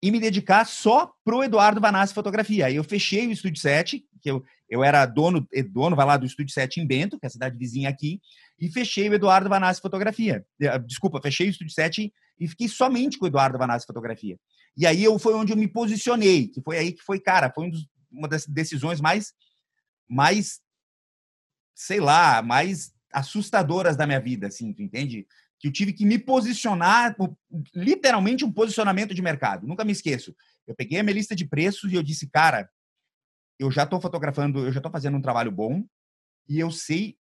e 0.00 0.12
me 0.12 0.20
dedicar 0.20 0.64
só 0.64 1.12
pro 1.24 1.42
Eduardo 1.42 1.80
Vanassi 1.80 2.14
Fotografia. 2.14 2.66
Aí 2.66 2.76
eu 2.76 2.84
fechei 2.84 3.26
o 3.26 3.32
Estúdio 3.32 3.60
7, 3.60 4.04
que 4.22 4.30
eu, 4.30 4.44
eu 4.68 4.84
era 4.84 5.04
dono, 5.06 5.44
eh, 5.52 5.62
dono 5.62 5.96
vai 5.96 6.06
lá 6.06 6.16
do 6.16 6.24
Estúdio 6.24 6.54
7 6.54 6.80
em 6.80 6.86
Bento, 6.86 7.18
que 7.18 7.26
é 7.26 7.28
a 7.28 7.30
cidade 7.30 7.58
vizinha 7.58 7.88
aqui, 7.88 8.20
e 8.58 8.70
fechei 8.70 9.08
o 9.08 9.14
Eduardo 9.14 9.48
Vanassi 9.48 9.80
Fotografia. 9.80 10.44
Eh, 10.60 10.78
desculpa, 10.80 11.20
fechei 11.20 11.48
o 11.48 11.50
Estúdio 11.50 11.72
7 11.72 12.12
e 12.38 12.48
fiquei 12.48 12.68
somente 12.68 13.18
com 13.18 13.24
o 13.24 13.28
Eduardo 13.28 13.58
Vanassi 13.58 13.86
Fotografia. 13.86 14.38
E 14.76 14.86
aí 14.86 15.02
eu 15.02 15.18
foi 15.18 15.34
onde 15.34 15.52
eu 15.52 15.56
me 15.56 15.68
posicionei, 15.68 16.48
que 16.48 16.60
foi 16.60 16.78
aí 16.78 16.92
que 16.92 17.02
foi, 17.02 17.20
cara, 17.20 17.52
foi 17.54 17.66
um 17.66 17.70
dos, 17.70 17.86
uma 18.10 18.28
das 18.28 18.46
decisões 18.46 19.00
mais 19.00 19.32
mais 20.08 20.60
sei 21.74 21.98
lá, 21.98 22.40
mais 22.40 22.92
assustadoras 23.12 23.96
da 23.96 24.06
minha 24.06 24.20
vida, 24.20 24.46
assim, 24.46 24.72
tu 24.72 24.82
entende? 24.82 25.26
que 25.64 25.68
eu 25.68 25.72
tive 25.72 25.94
que 25.94 26.04
me 26.04 26.18
posicionar, 26.18 27.16
literalmente 27.74 28.44
um 28.44 28.52
posicionamento 28.52 29.14
de 29.14 29.22
mercado. 29.22 29.66
Nunca 29.66 29.82
me 29.82 29.92
esqueço. 29.92 30.36
Eu 30.66 30.74
peguei 30.74 30.98
a 30.98 31.02
minha 31.02 31.14
lista 31.14 31.34
de 31.34 31.46
preços 31.46 31.90
e 31.90 31.94
eu 31.94 32.02
disse, 32.02 32.28
cara, 32.28 32.68
eu 33.58 33.70
já 33.70 33.84
estou 33.84 33.98
fotografando, 33.98 34.58
eu 34.58 34.70
já 34.70 34.78
estou 34.78 34.92
fazendo 34.92 35.16
um 35.16 35.22
trabalho 35.22 35.50
bom 35.50 35.82
e 36.46 36.58
eu 36.58 36.70
sei, 36.70 37.16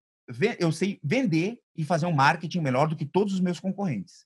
eu 0.60 0.72
sei 0.72 1.00
vender 1.04 1.60
e 1.76 1.84
fazer 1.84 2.06
um 2.06 2.12
marketing 2.12 2.62
melhor 2.62 2.88
do 2.88 2.96
que 2.96 3.06
todos 3.06 3.34
os 3.34 3.40
meus 3.40 3.60
concorrentes. 3.60 4.26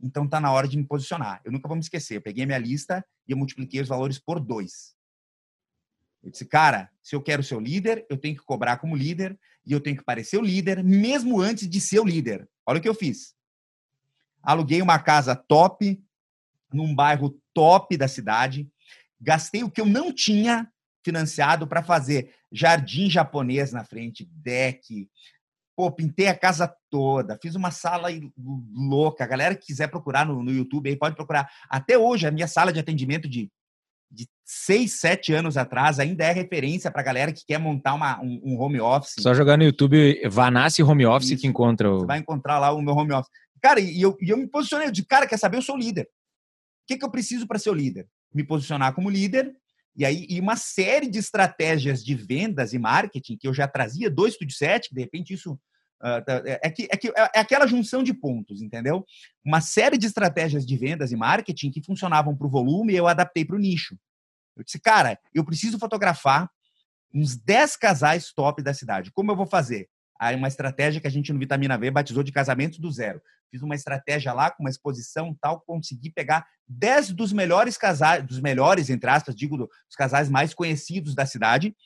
Então 0.00 0.28
tá 0.28 0.40
na 0.40 0.52
hora 0.52 0.68
de 0.68 0.76
me 0.76 0.84
posicionar. 0.84 1.40
Eu 1.44 1.52
nunca 1.52 1.68
vou 1.68 1.76
me 1.76 1.82
esquecer. 1.82 2.16
Eu 2.16 2.22
peguei 2.22 2.44
a 2.44 2.46
minha 2.46 2.58
lista 2.58 3.04
e 3.26 3.32
eu 3.32 3.36
multipliquei 3.36 3.80
os 3.80 3.88
valores 3.88 4.18
por 4.18 4.40
dois. 4.40 4.94
Eu 6.22 6.30
disse, 6.30 6.46
cara, 6.46 6.90
se 7.02 7.14
eu 7.14 7.22
quero 7.22 7.42
ser 7.42 7.54
o 7.54 7.60
líder, 7.60 8.06
eu 8.08 8.16
tenho 8.16 8.34
que 8.34 8.44
cobrar 8.44 8.78
como 8.78 8.96
líder 8.96 9.38
e 9.66 9.72
eu 9.72 9.80
tenho 9.80 9.96
que 9.96 10.04
parecer 10.04 10.38
o 10.38 10.42
líder, 10.42 10.82
mesmo 10.82 11.40
antes 11.40 11.68
de 11.68 11.80
ser 11.80 12.00
o 12.00 12.04
líder. 12.04 12.48
Olha 12.66 12.78
o 12.78 12.82
que 12.82 12.88
eu 12.88 12.94
fiz 12.94 13.34
aluguei 14.44 14.82
uma 14.82 14.98
casa 14.98 15.34
top, 15.34 16.00
num 16.72 16.94
bairro 16.94 17.40
top 17.54 17.96
da 17.96 18.06
cidade, 18.06 18.68
gastei 19.20 19.64
o 19.64 19.70
que 19.70 19.80
eu 19.80 19.86
não 19.86 20.12
tinha 20.12 20.70
financiado 21.02 21.66
para 21.66 21.82
fazer 21.82 22.34
jardim 22.52 23.08
japonês 23.08 23.72
na 23.72 23.84
frente, 23.84 24.24
deck, 24.24 25.08
pô, 25.76 25.90
pintei 25.90 26.28
a 26.28 26.38
casa 26.38 26.72
toda, 26.90 27.38
fiz 27.40 27.54
uma 27.54 27.70
sala 27.70 28.08
louca. 28.72 29.24
A 29.24 29.26
galera 29.26 29.54
que 29.54 29.66
quiser 29.66 29.88
procurar 29.88 30.26
no, 30.26 30.42
no 30.42 30.52
YouTube 30.52 30.88
aí 30.88 30.96
pode 30.96 31.16
procurar. 31.16 31.48
Até 31.68 31.98
hoje, 31.98 32.26
a 32.26 32.30
minha 32.30 32.46
sala 32.46 32.72
de 32.72 32.80
atendimento 32.80 33.28
de, 33.28 33.50
de 34.10 34.28
seis, 34.44 35.00
sete 35.00 35.32
anos 35.32 35.56
atrás 35.56 35.98
ainda 35.98 36.24
é 36.24 36.32
referência 36.32 36.90
para 36.90 37.00
a 37.00 37.04
galera 37.04 37.32
que 37.32 37.44
quer 37.44 37.58
montar 37.58 37.94
uma, 37.94 38.20
um, 38.20 38.40
um, 38.44 38.60
home 38.60 38.80
office. 38.80 39.14
Só 39.18 39.34
jogar 39.34 39.56
no 39.56 39.64
YouTube 39.64 40.20
Vanassi 40.28 40.82
Home 40.82 41.06
Office 41.06 41.30
Isso. 41.30 41.40
que 41.40 41.46
encontra 41.46 41.90
o... 41.90 42.00
Você 42.00 42.06
vai 42.06 42.18
encontrar 42.18 42.58
lá 42.58 42.72
o 42.72 42.80
meu 42.80 42.94
home 42.94 43.12
office. 43.12 43.30
Cara, 43.60 43.80
e 43.80 44.00
eu, 44.00 44.16
e 44.20 44.30
eu 44.30 44.36
me 44.36 44.46
posicionei, 44.46 44.90
disse, 44.90 45.06
cara, 45.06 45.26
quer 45.26 45.38
saber? 45.38 45.56
Eu 45.56 45.62
sou 45.62 45.76
líder. 45.76 46.04
O 46.04 46.86
que, 46.86 46.98
que 46.98 47.04
eu 47.04 47.10
preciso 47.10 47.46
para 47.46 47.58
ser 47.58 47.70
o 47.70 47.74
líder? 47.74 48.06
Me 48.32 48.44
posicionar 48.44 48.92
como 48.94 49.08
líder, 49.08 49.54
e 49.96 50.04
aí 50.04 50.26
e 50.28 50.40
uma 50.40 50.56
série 50.56 51.08
de 51.08 51.18
estratégias 51.18 52.04
de 52.04 52.14
vendas 52.14 52.72
e 52.72 52.78
marketing 52.78 53.36
que 53.36 53.46
eu 53.46 53.54
já 53.54 53.68
trazia 53.68 54.10
do 54.10 54.28
Studio 54.28 54.56
7, 54.56 54.88
que 54.88 54.94
de 54.94 55.00
repente 55.00 55.34
isso 55.34 55.52
uh, 56.02 56.22
é, 56.62 56.70
que, 56.70 56.88
é, 56.90 56.96
que, 56.96 57.08
é 57.08 57.38
aquela 57.38 57.66
junção 57.66 58.02
de 58.02 58.12
pontos, 58.12 58.60
entendeu? 58.60 59.04
Uma 59.44 59.60
série 59.60 59.96
de 59.96 60.06
estratégias 60.06 60.66
de 60.66 60.76
vendas 60.76 61.12
e 61.12 61.16
marketing 61.16 61.70
que 61.70 61.82
funcionavam 61.82 62.36
para 62.36 62.46
o 62.46 62.50
volume 62.50 62.92
e 62.92 62.96
eu 62.96 63.06
adaptei 63.06 63.44
para 63.44 63.56
o 63.56 63.58
nicho. 63.58 63.96
Eu 64.56 64.64
disse, 64.64 64.80
cara, 64.80 65.18
eu 65.32 65.44
preciso 65.44 65.78
fotografar 65.78 66.48
uns 67.12 67.36
10 67.36 67.76
casais 67.76 68.32
top 68.32 68.62
da 68.62 68.74
cidade. 68.74 69.12
Como 69.12 69.30
eu 69.30 69.36
vou 69.36 69.46
fazer? 69.46 69.88
Aí 70.24 70.34
uma 70.34 70.48
estratégia 70.48 71.02
que 71.02 71.06
a 71.06 71.10
gente 71.10 71.30
no 71.34 71.38
Vitamina 71.38 71.76
V 71.76 71.90
batizou 71.90 72.22
de 72.22 72.32
casamento 72.32 72.80
do 72.80 72.90
zero. 72.90 73.20
Fiz 73.50 73.60
uma 73.60 73.74
estratégia 73.74 74.32
lá 74.32 74.50
com 74.50 74.62
uma 74.62 74.70
exposição 74.70 75.36
tal, 75.38 75.60
consegui 75.60 76.10
pegar 76.10 76.46
10 76.66 77.10
dos 77.10 77.30
melhores 77.30 77.76
casais, 77.76 78.24
dos 78.24 78.40
melhores, 78.40 78.88
entre 78.88 79.10
aspas, 79.10 79.34
digo, 79.34 79.58
dos 79.58 79.96
casais 79.98 80.30
mais 80.30 80.54
conhecidos 80.54 81.14
da 81.14 81.26
cidade. 81.26 81.76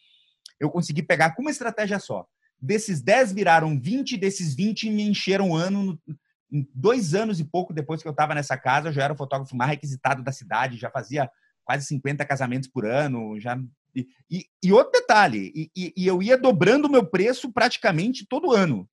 Eu 0.60 0.70
consegui 0.70 1.02
pegar 1.02 1.34
com 1.34 1.42
uma 1.42 1.50
estratégia 1.50 1.98
só. 1.98 2.24
Desses 2.62 3.02
10 3.02 3.32
viraram 3.32 3.76
20, 3.76 4.16
desses 4.16 4.54
20 4.54 4.88
me 4.88 5.02
encheram 5.02 5.50
o 5.50 5.56
ano. 5.56 5.98
Dois 6.72 7.16
anos 7.16 7.40
e 7.40 7.44
pouco 7.44 7.74
depois 7.74 8.02
que 8.02 8.06
eu 8.06 8.12
estava 8.12 8.36
nessa 8.36 8.56
casa, 8.56 8.90
eu 8.90 8.92
já 8.92 9.02
era 9.02 9.14
o 9.14 9.16
fotógrafo 9.16 9.56
mais 9.56 9.72
requisitado 9.72 10.22
da 10.22 10.30
cidade, 10.30 10.78
já 10.78 10.90
fazia 10.90 11.28
quase 11.64 11.86
50 11.86 12.24
casamentos 12.24 12.68
por 12.68 12.86
ano, 12.86 13.38
já 13.40 13.58
e, 14.30 14.44
e, 14.62 14.72
outro 14.72 14.92
detalhe, 14.92 15.70
e, 15.74 15.92
e 15.96 16.06
eu 16.06 16.22
ia 16.22 16.36
dobrando 16.36 16.86
o 16.86 16.90
meu 16.90 17.04
preço 17.04 17.52
praticamente 17.52 18.26
todo 18.26 18.52
ano. 18.52 18.88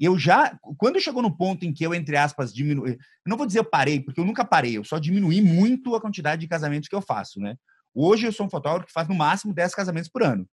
Eu 0.00 0.16
já, 0.16 0.56
quando 0.76 1.00
chegou 1.00 1.20
no 1.20 1.36
ponto 1.36 1.64
em 1.64 1.72
que 1.72 1.84
eu, 1.84 1.92
entre 1.92 2.16
aspas, 2.16 2.54
diminui, 2.54 2.92
eu 2.92 2.98
não 3.26 3.36
vou 3.36 3.46
dizer 3.46 3.58
eu 3.58 3.64
parei, 3.64 3.98
porque 4.00 4.20
eu 4.20 4.24
nunca 4.24 4.44
parei, 4.44 4.76
eu 4.76 4.84
só 4.84 4.98
diminui 4.98 5.40
muito 5.40 5.94
a 5.94 6.00
quantidade 6.00 6.40
de 6.40 6.48
casamentos 6.48 6.88
que 6.88 6.94
eu 6.94 7.02
faço, 7.02 7.40
né? 7.40 7.56
Hoje 7.92 8.26
eu 8.26 8.32
sou 8.32 8.46
um 8.46 8.50
fotógrafo 8.50 8.86
que 8.86 8.92
faz 8.92 9.08
no 9.08 9.14
máximo 9.14 9.52
10 9.52 9.74
casamentos 9.74 10.08
por 10.08 10.22
ano. 10.22 10.48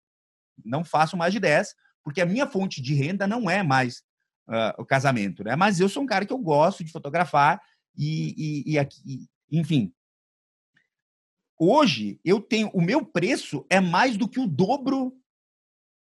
Não 0.63 0.85
faço 0.85 1.17
mais 1.17 1.33
de 1.33 1.41
10, 1.41 1.75
porque 2.05 2.21
a 2.21 2.27
minha 2.27 2.47
fonte 2.47 2.83
de 2.83 2.95
renda 2.95 3.27
não 3.27 3.49
é 3.49 3.63
mais 3.63 4.03
uh, 4.47 4.77
o 4.79 4.85
casamento, 4.85 5.43
né? 5.43 5.57
Mas 5.57 5.81
eu 5.81 5.89
sou 5.89 6.03
um 6.03 6.07
cara 6.07 6.27
que 6.27 6.33
eu 6.33 6.39
gosto 6.39 6.85
de 6.85 6.93
fotografar 6.93 7.59
e, 7.97 8.35
e, 8.37 8.73
e 8.73 8.79
aqui, 8.79 9.27
enfim, 9.51 9.91
Hoje, 11.63 12.19
eu 12.25 12.41
tenho 12.41 12.71
o 12.73 12.81
meu 12.81 13.05
preço 13.05 13.67
é 13.69 13.81
mais 13.81 14.17
do 14.17 14.27
que 14.27 14.41
o 14.41 14.47
dobro 14.47 15.15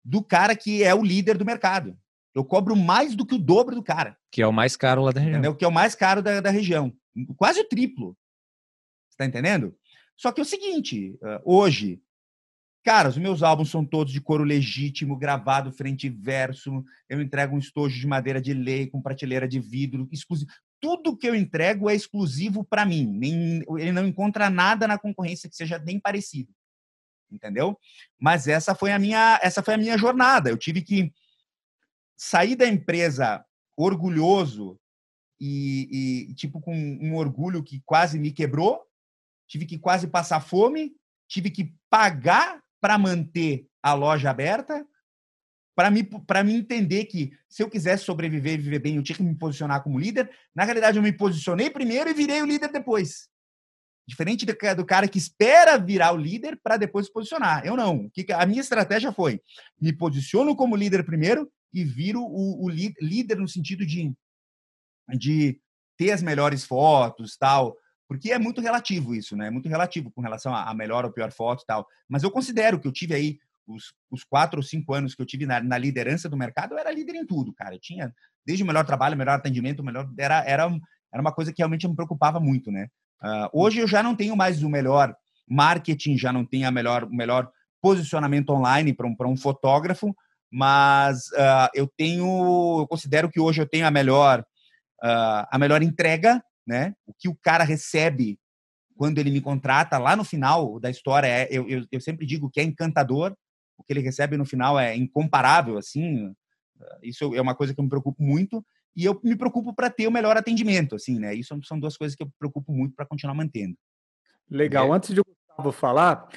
do 0.05 0.21
cara 0.21 0.57
que 0.57 0.83
é 0.83 0.93
o 0.93 1.05
líder 1.05 1.39
do 1.39 1.45
mercado. 1.45 1.97
Eu 2.35 2.45
cobro 2.45 2.75
mais 2.75 3.15
do 3.15 3.25
que 3.25 3.37
o 3.37 3.39
dobro 3.39 3.77
do 3.77 3.83
cara. 3.83 4.19
Que 4.33 4.43
é 4.43 4.47
o 4.47 4.53
mais 4.53 4.77
caro 4.77 5.03
lá 5.03 5.13
da 5.13 5.21
região. 5.21 5.39
Entendeu? 5.39 5.55
Que 5.55 5.65
é 5.65 5.69
o 5.69 5.73
mais 5.73 5.95
caro 5.95 6.21
da, 6.21 6.41
da 6.41 6.51
região. 6.51 6.93
Quase 7.37 7.61
o 7.61 7.69
triplo. 7.69 8.19
Você 9.09 9.17
tá 9.19 9.25
entendendo? 9.25 9.73
Só 10.17 10.33
que 10.33 10.41
é 10.41 10.43
o 10.43 10.47
seguinte, 10.47 11.17
hoje, 11.45 12.03
cara, 12.85 13.09
os 13.09 13.17
meus 13.17 13.41
álbuns 13.43 13.71
são 13.71 13.85
todos 13.85 14.13
de 14.13 14.21
couro 14.21 14.43
legítimo, 14.43 15.17
gravado 15.17 15.71
frente 15.71 16.09
e 16.09 16.11
verso. 16.11 16.85
Eu 17.09 17.23
entrego 17.23 17.55
um 17.55 17.59
estojo 17.59 18.01
de 18.01 18.07
madeira 18.07 18.41
de 18.41 18.53
lei 18.53 18.89
com 18.89 19.01
prateleira 19.01 19.47
de 19.47 19.61
vidro, 19.61 20.09
exclusivo 20.11 20.51
tudo 20.87 21.17
que 21.17 21.29
eu 21.29 21.35
entrego 21.35 21.91
é 21.91 21.97
exclusivo 21.97 22.63
para 22.63 22.87
mim. 22.87 23.05
Nem, 23.05 23.65
ele 23.77 23.91
não 23.91 24.07
encontra 24.07 24.49
nada 24.49 24.87
na 24.87 24.97
concorrência 24.97 25.51
que 25.51 25.57
seja 25.57 25.81
nem 25.81 25.99
parecido. 25.99 26.55
Entendeu? 27.29 27.77
Mas 28.21 28.47
essa 28.47 28.73
foi 28.73 28.93
a 28.93 28.99
minha, 29.01 29.41
essa 29.43 29.65
foi 29.65 29.75
a 29.75 29.77
minha 29.77 29.99
jornada. 29.99 30.49
Eu 30.49 30.57
tive 30.57 30.81
que 30.83 31.13
sair 32.17 32.55
da 32.55 32.69
empresa 32.69 33.45
orgulhoso 33.77 34.79
e, 35.41 36.29
e 36.29 36.35
tipo 36.35 36.61
com 36.61 36.73
um 36.73 37.17
orgulho 37.17 37.65
que 37.65 37.83
quase 37.85 38.17
me 38.17 38.31
quebrou. 38.31 38.81
Tive 39.49 39.67
que 39.67 39.77
quase 39.77 40.07
passar 40.07 40.39
fome. 40.39 40.95
Tive 41.27 41.51
que 41.51 41.75
pagar 41.91 42.63
para 42.81 42.97
manter 42.97 43.67
a 43.83 43.93
loja 43.93 44.31
aberta 44.31 44.87
para 45.77 45.91
me, 45.91 46.03
para 46.03 46.43
me 46.43 46.55
entender 46.55 47.05
que 47.05 47.33
se 47.47 47.63
eu 47.63 47.69
quisesse 47.69 48.03
sobreviver 48.03 48.55
e 48.55 48.63
viver 48.63 48.79
bem, 48.79 48.97
eu 48.97 49.03
tinha 49.03 49.15
que 49.15 49.23
me 49.23 49.37
posicionar 49.37 49.83
como 49.83 49.99
líder. 49.99 50.31
Na 50.55 50.65
realidade, 50.65 50.97
eu 50.97 51.03
me 51.03 51.13
posicionei 51.13 51.69
primeiro 51.69 52.09
e 52.09 52.15
virei 52.15 52.41
o 52.41 52.47
líder 52.47 52.73
depois. 52.73 53.29
Diferente 54.09 54.47
do, 54.47 54.57
do 54.75 54.87
cara 54.87 55.07
que 55.07 55.19
espera 55.19 55.77
virar 55.77 56.13
o 56.13 56.17
líder 56.17 56.59
para 56.63 56.79
depois 56.79 57.07
se 57.07 57.13
posicionar. 57.13 57.67
Eu 57.67 57.77
não. 57.77 58.11
A 58.37 58.47
minha 58.47 58.63
estratégia 58.63 59.13
foi: 59.13 59.43
me 59.79 59.93
posiciono 59.93 60.57
como 60.57 60.75
líder 60.75 61.05
primeiro 61.05 61.53
e 61.75 61.85
viro 61.85 62.23
o, 62.23 62.65
o 62.65 62.71
líder 62.71 63.37
no 63.37 63.49
sentido 63.49 63.85
de, 63.85 64.15
de 65.11 65.61
ter 65.99 66.11
as 66.11 66.23
melhores 66.23 66.65
fotos, 66.65 67.37
tal. 67.37 67.77
Porque 68.09 68.33
é 68.33 68.39
muito 68.39 68.63
relativo 68.63 69.15
isso, 69.15 69.37
né? 69.37 69.49
É 69.49 69.51
muito 69.51 69.69
relativo 69.69 70.11
com 70.11 70.23
relação 70.23 70.55
a 70.55 70.73
melhor 70.73 71.05
ou 71.05 71.13
pior 71.13 71.31
foto 71.33 71.65
e 71.65 71.67
tal. 71.67 71.87
Mas 72.09 72.23
eu 72.23 72.31
considero 72.31 72.81
que 72.81 72.89
eu 72.89 72.93
tive 72.93 73.15
aí 73.15 73.39
os, 73.67 73.93
os 74.11 74.25
quatro 74.25 74.59
ou 74.59 74.63
cinco 74.63 74.95
anos 74.95 75.15
que 75.15 75.23
eu 75.23 75.27
tive 75.27 75.47
na, 75.47 75.61
na, 75.61 75.79
liderança 75.79 76.29
do 76.29 76.37
mercado, 76.37 76.73
eu 76.73 76.79
era 76.79 76.93
líder 76.93 77.17
em 77.17 77.27
tudo, 77.27 77.53
cara. 77.53 77.75
Eu 77.75 77.81
tinha 77.81 78.13
desde 78.45 78.63
o 78.63 78.67
melhor 78.67 78.85
trabalho, 78.85 79.15
o 79.15 79.19
melhor 79.19 79.35
atendimento, 79.35 79.81
o 79.81 79.85
melhor 79.85 80.09
era 80.19 80.45
era 80.45 80.71
era 81.13 81.21
uma 81.21 81.33
coisa 81.33 81.53
que 81.53 81.61
realmente 81.63 81.87
me 81.89 81.95
preocupava 81.95 82.39
muito, 82.39 82.71
né? 82.71 82.89
Uh, 83.23 83.63
hoje 83.65 83.79
eu 83.79 83.89
já 83.89 84.03
não 84.03 84.15
tenho 84.15 84.37
mais 84.37 84.63
o 84.63 84.69
melhor 84.69 85.15
marketing, 85.49 86.19
já 86.19 86.33
não 86.33 86.45
tenho 86.45 86.69
a 86.69 86.71
melhor 86.71 87.05
o 87.05 87.15
melhor 87.15 87.51
posicionamento 87.81 88.51
online 88.51 88.93
para 88.93 89.07
um, 89.07 89.17
um 89.21 89.37
fotógrafo, 89.37 90.15
mas 90.51 91.29
uh, 91.29 91.69
eu 91.75 91.91
tenho, 91.97 92.81
eu 92.81 92.87
considero 92.87 93.31
que 93.31 93.41
hoje 93.41 93.63
eu 93.63 93.69
tenho 93.69 93.87
a 93.87 93.91
melhor 93.91 94.41
uh, 95.03 95.47
a 95.51 95.59
melhor 95.59 95.83
entrega, 95.83 96.43
né? 96.67 96.95
O 97.07 97.15
que 97.15 97.29
o 97.29 97.37
cara 97.37 97.65
recebe 97.65 98.39
quando 98.97 99.19
ele 99.19 99.31
me 99.31 99.41
contrata 99.41 99.99
lá 99.99 100.17
no 100.17 100.25
final 100.25 100.81
da 100.81 100.91
história 100.91 101.29
é, 101.29 101.49
eu, 101.51 101.69
eu, 101.69 101.87
eu 101.93 102.01
sempre 102.01 102.25
digo 102.27 102.51
que 102.51 102.61
é 102.61 102.65
encantador, 102.65 103.37
o 103.77 103.85
que 103.85 103.93
ele 103.93 104.01
recebe 104.01 104.37
no 104.37 104.45
final 104.45 104.79
é 104.79 104.97
incomparável, 104.97 105.79
assim. 105.79 106.35
Isso 107.03 107.35
é 107.35 107.41
uma 107.41 107.55
coisa 107.55 107.75
que 107.75 107.81
eu 107.81 107.85
me 107.85 107.91
preocupo 107.91 108.23
muito 108.23 108.65
e 108.95 109.05
eu 109.05 109.21
me 109.23 109.37
preocupo 109.37 109.75
para 109.75 109.91
ter 109.91 110.07
o 110.07 110.13
melhor 110.13 110.37
atendimento, 110.37 110.95
assim, 110.95 111.19
né? 111.19 111.35
Isso 111.35 111.59
são 111.65 111.79
duas 111.79 111.97
coisas 111.97 112.17
que 112.17 112.23
eu 112.23 112.27
me 112.27 112.33
preocupo 112.39 112.73
muito 112.73 112.95
para 112.95 113.07
continuar 113.07 113.35
mantendo. 113.35 113.77
Legal. 114.51 114.93
É. 114.93 114.97
Antes 114.97 115.15
de 115.15 115.21
o 115.21 115.25
Gustavo 115.25 115.73
falar, 115.73 116.29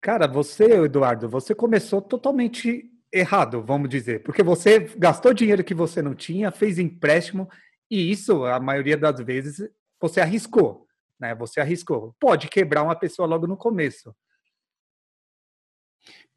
cara, 0.00 0.26
você, 0.26 0.84
Eduardo, 0.84 1.28
você 1.28 1.54
começou 1.54 2.02
totalmente 2.02 2.90
errado, 3.12 3.62
vamos 3.62 3.88
dizer, 3.88 4.24
porque 4.24 4.42
você 4.42 4.80
gastou 4.98 5.32
dinheiro 5.32 5.62
que 5.62 5.72
você 5.72 6.02
não 6.02 6.14
tinha, 6.14 6.50
fez 6.50 6.80
empréstimo 6.80 7.48
e 7.90 8.10
isso, 8.10 8.44
a 8.44 8.58
maioria 8.58 8.96
das 8.96 9.20
vezes, 9.20 9.70
você 10.00 10.20
arriscou, 10.20 10.86
né? 11.18 11.34
Você 11.36 11.60
arriscou. 11.60 12.14
Pode 12.18 12.48
quebrar 12.48 12.82
uma 12.82 12.96
pessoa 12.96 13.26
logo 13.26 13.46
no 13.46 13.56
começo. 13.56 14.14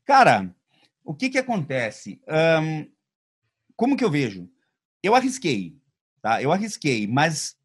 Cara, 0.07 0.55
o 1.03 1.13
que 1.13 1.29
que 1.29 1.37
acontece? 1.37 2.21
Um, 2.29 2.89
como 3.75 3.97
que 3.97 4.05
eu 4.05 4.09
vejo? 4.09 4.49
Eu 5.03 5.13
arrisquei, 5.13 5.77
tá? 6.21 6.41
Eu 6.41 6.49
arrisquei, 6.53 7.05
mas 7.05 7.59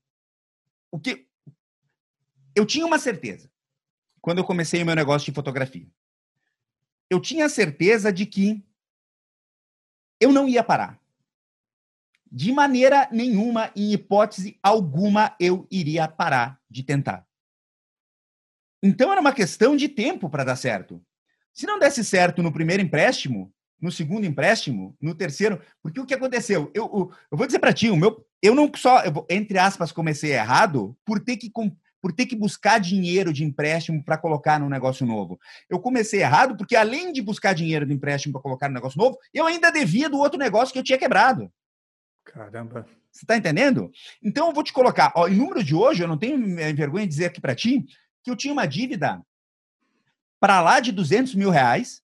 o 0.90 0.98
que 0.98 1.28
eu 2.57 2.66
tinha 2.66 2.85
uma 2.85 2.98
certeza 2.98 3.48
quando 4.20 4.38
eu 4.38 4.44
comecei 4.44 4.83
o 4.83 4.87
meu 4.87 4.96
negócio 4.96 5.24
de 5.24 5.35
fotografia. 5.35 5.87
Eu 7.09 7.20
tinha 7.20 7.48
certeza 7.48 8.12
de 8.12 8.26
que 8.26 8.61
eu 10.20 10.33
não 10.33 10.48
ia 10.48 10.64
parar. 10.64 11.00
De 12.31 12.50
maneira 12.50 13.09
nenhuma, 13.12 13.70
em 13.76 13.92
hipótese 13.92 14.59
alguma, 14.61 15.37
eu 15.38 15.64
iria 15.70 16.09
parar 16.09 16.61
de 16.68 16.83
tentar. 16.83 17.24
Então 18.83 19.12
era 19.12 19.20
uma 19.20 19.33
questão 19.33 19.76
de 19.76 19.88
tempo 19.88 20.28
para 20.28 20.42
dar 20.42 20.57
certo. 20.57 21.05
Se 21.53 21.67
não 21.67 21.79
desse 21.79 22.05
certo 22.05 22.43
no 22.43 22.53
primeiro 22.53 22.83
empréstimo, 22.83 23.53
no 23.81 23.91
segundo 23.91 24.25
empréstimo, 24.25 24.97
no 25.01 25.15
terceiro, 25.15 25.61
porque 25.83 26.01
o 26.01 26.07
que 26.07 26.15
aconteceu? 26.15 26.71
Eu, 26.73 26.85
eu, 26.85 27.12
eu 27.33 27.37
vou 27.37 27.47
dizer 27.47 27.59
para 27.59 27.73
ti, 27.73 27.91
o 27.91 27.97
meu, 27.97 28.25
eu 28.41 28.55
não 28.55 28.71
só, 28.77 29.03
eu, 29.03 29.27
entre 29.29 29.59
aspas, 29.59 29.91
comecei 29.91 30.33
errado 30.33 30.97
por 31.05 31.19
ter 31.21 31.37
que 31.37 31.51
por 32.01 32.12
ter 32.12 32.27
que 32.27 32.35
buscar 32.35 32.81
dinheiro 32.81 33.33
de 33.33 33.45
empréstimo 33.45 34.03
para 34.05 34.19
colocar 34.19 34.59
num 34.59 34.69
negócio 34.69 35.07
novo. 35.07 35.38
Eu 35.71 35.79
comecei 35.79 36.21
errado 36.21 36.57
porque, 36.57 36.75
além 36.75 37.12
de 37.12 37.23
buscar 37.23 37.55
dinheiro 37.55 37.87
de 37.87 37.95
empréstimo 37.95 38.33
para 38.33 38.43
colocar 38.43 38.69
no 38.69 38.75
negócio 38.75 38.99
novo, 38.99 39.17
eu 39.33 39.47
ainda 39.47 39.71
devia 39.71 40.11
do 40.11 40.19
outro 40.19 40.37
negócio 40.37 40.73
que 40.73 40.81
eu 40.81 40.83
tinha 40.83 40.99
quebrado. 40.99 41.49
Caramba. 42.25 42.87
Você 43.12 43.25
está 43.25 43.37
entendendo? 43.37 43.88
Então, 44.21 44.49
eu 44.49 44.53
vou 44.53 44.65
te 44.65 44.73
colocar. 44.73 45.12
Ó, 45.15 45.29
em 45.29 45.37
número 45.37 45.62
de 45.62 45.77
hoje, 45.77 46.03
eu 46.03 46.09
não 46.09 46.19
tenho 46.19 46.57
vergonha 46.75 47.07
de 47.07 47.12
dizer 47.12 47.27
aqui 47.27 47.41
para 47.41 47.55
ti 47.55 47.85
que 48.25 48.31
eu 48.31 48.37
tinha 48.37 48.53
uma 48.53 48.67
dívida 48.67 49.23
para 50.42 50.61
lá 50.61 50.81
de 50.81 50.90
200 50.90 51.37
mil 51.37 51.50
reais, 51.50 52.02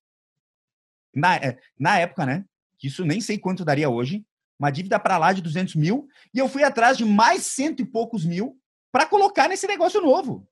na, 1.13 1.35
é, 1.35 1.59
na 1.77 1.99
época, 1.99 2.25
né? 2.25 2.45
Isso 2.81 3.05
nem 3.05 3.21
sei 3.21 3.37
quanto 3.37 3.65
daria 3.65 3.91
hoje. 3.91 4.25
Uma 4.57 4.71
dívida 4.71 4.97
para 5.01 5.19
lá 5.19 5.33
de 5.33 5.43
200 5.43 5.75
mil. 5.75 6.09
E 6.33 6.39
eu 6.39 6.49
fui 6.49 6.63
atrás 6.63 6.97
de 6.97 7.05
mais 7.05 7.47
cento 7.47 7.83
e 7.83 7.85
poucos 7.85 8.25
mil 8.25 8.57
para 8.93 9.07
colocar 9.07 9.49
nesse 9.49 9.67
negócio 9.67 10.01
novo. 10.01 10.49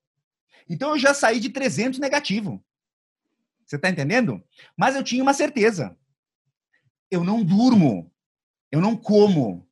Então 0.68 0.90
eu 0.90 0.99
já 0.99 1.14
saí 1.14 1.38
de 1.38 1.49
300 1.49 2.01
negativo. 2.01 2.61
Você 3.64 3.77
está 3.77 3.88
entendendo? 3.88 4.42
Mas 4.77 4.96
eu 4.96 5.05
tinha 5.05 5.22
uma 5.22 5.33
certeza. 5.33 5.96
Eu 7.09 7.22
não 7.22 7.44
durmo. 7.44 8.12
Eu 8.72 8.81
não 8.81 8.96
como. 8.96 9.64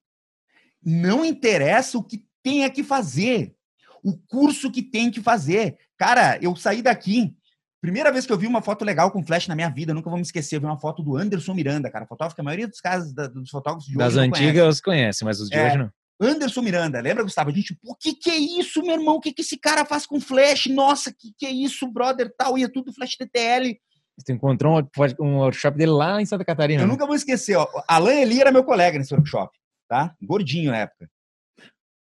Não 0.80 1.24
interessa 1.24 1.98
o 1.98 2.04
que 2.04 2.24
tenha 2.44 2.70
que 2.70 2.84
fazer. 2.84 3.56
O 4.04 4.16
curso 4.16 4.70
que 4.70 4.84
tem 4.84 5.10
que 5.10 5.20
fazer. 5.20 5.76
Cara, 5.96 6.38
eu 6.40 6.54
saí 6.54 6.80
daqui. 6.80 7.36
Primeira 7.84 8.10
vez 8.10 8.24
que 8.24 8.32
eu 8.32 8.38
vi 8.38 8.46
uma 8.46 8.62
foto 8.62 8.82
legal 8.82 9.10
com 9.10 9.22
flash 9.22 9.46
na 9.46 9.54
minha 9.54 9.68
vida, 9.68 9.92
nunca 9.92 10.08
vou 10.08 10.16
me 10.16 10.22
esquecer. 10.22 10.56
Eu 10.56 10.60
vi 10.60 10.64
uma 10.64 10.78
foto 10.78 11.02
do 11.02 11.18
Anderson 11.18 11.52
Miranda, 11.52 11.90
cara, 11.90 12.06
fotógrafo 12.06 12.34
que 12.34 12.40
a 12.40 12.44
maioria 12.44 12.66
dos 12.66 12.80
casos 12.80 13.12
dos 13.12 13.50
fotógrafos 13.50 13.84
de 13.84 13.90
hoje. 13.90 13.98
Das 13.98 14.16
antigas 14.16 14.80
conhece, 14.80 15.22
mas 15.22 15.38
os 15.38 15.50
de 15.50 15.58
é, 15.58 15.66
hoje 15.66 15.76
não. 15.76 15.90
Anderson 16.18 16.62
Miranda, 16.62 16.98
lembra, 17.02 17.22
Gustavo? 17.22 17.50
A 17.50 17.52
gente, 17.52 17.78
o 17.84 17.94
que 17.94 18.14
que 18.14 18.30
é 18.30 18.36
isso, 18.38 18.80
meu 18.80 18.92
irmão? 18.92 19.16
O 19.16 19.20
que 19.20 19.34
que 19.34 19.42
esse 19.42 19.58
cara 19.58 19.84
faz 19.84 20.06
com 20.06 20.18
flash? 20.18 20.64
Nossa, 20.68 21.12
que 21.12 21.34
que 21.36 21.44
é 21.44 21.50
isso, 21.50 21.86
brother? 21.86 22.32
Tal, 22.38 22.56
ia 22.56 22.72
tudo 22.72 22.90
flash 22.90 23.18
TTL. 23.18 23.78
Você 24.16 24.32
encontrou 24.32 24.80
um, 24.80 25.22
um 25.22 25.36
workshop 25.40 25.76
dele 25.76 25.92
lá 25.92 26.22
em 26.22 26.24
Santa 26.24 26.42
Catarina. 26.42 26.84
Eu 26.84 26.86
né? 26.86 26.90
nunca 26.90 27.04
vou 27.04 27.14
esquecer, 27.14 27.54
ó. 27.54 27.68
Alan 27.86 28.14
Eli 28.14 28.40
era 28.40 28.50
meu 28.50 28.64
colega 28.64 28.96
nesse 28.98 29.12
workshop, 29.12 29.52
tá? 29.86 30.14
Gordinho 30.22 30.70
na 30.70 30.78
época. 30.78 31.06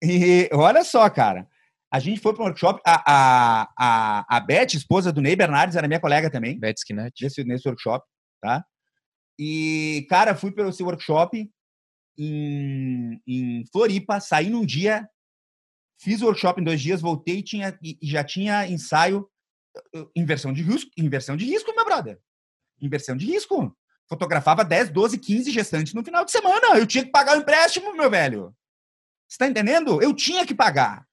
E 0.00 0.48
olha 0.52 0.84
só, 0.84 1.10
cara. 1.10 1.48
A 1.94 2.00
gente 2.00 2.20
foi 2.20 2.34
para 2.34 2.42
um 2.42 2.46
workshop. 2.46 2.80
A, 2.84 3.02
a, 3.06 3.68
a, 3.78 4.36
a 4.36 4.40
Beth, 4.40 4.74
esposa 4.74 5.12
do 5.12 5.20
Ney 5.20 5.36
Bernardes, 5.36 5.76
era 5.76 5.86
minha 5.86 6.00
colega 6.00 6.28
também. 6.28 6.58
Beth 6.58 6.74
Skinet. 6.78 7.22
Nesse, 7.22 7.44
nesse 7.44 7.68
workshop, 7.68 8.04
tá? 8.42 8.64
E, 9.38 10.04
cara, 10.10 10.34
fui 10.34 10.50
para 10.50 10.68
esse 10.68 10.82
workshop 10.82 11.48
em, 12.18 13.22
em 13.24 13.64
Floripa, 13.70 14.18
saí 14.18 14.50
num 14.50 14.66
dia, 14.66 15.08
fiz 15.96 16.20
o 16.20 16.24
workshop 16.24 16.60
em 16.60 16.64
dois 16.64 16.80
dias, 16.80 17.00
voltei 17.00 17.44
tinha, 17.44 17.78
e 17.80 17.96
já 18.02 18.24
tinha 18.24 18.66
ensaio 18.66 19.30
inversão 20.16 20.52
de 20.52 20.64
risco, 20.64 20.90
inversão 20.98 21.36
de 21.36 21.44
risco, 21.44 21.72
meu 21.76 21.84
brother. 21.84 22.18
Inversão 22.82 23.16
de 23.16 23.24
risco. 23.24 23.72
Fotografava 24.08 24.64
10, 24.64 24.90
12, 24.90 25.16
15 25.16 25.52
gestantes 25.52 25.94
no 25.94 26.04
final 26.04 26.24
de 26.24 26.32
semana. 26.32 26.76
Eu 26.76 26.88
tinha 26.88 27.04
que 27.04 27.12
pagar 27.12 27.36
o 27.36 27.40
empréstimo, 27.40 27.94
meu 27.94 28.10
velho. 28.10 28.52
Você 29.28 29.38
tá 29.38 29.46
entendendo? 29.46 30.02
Eu 30.02 30.12
tinha 30.12 30.44
que 30.44 30.56
pagar. 30.56 31.06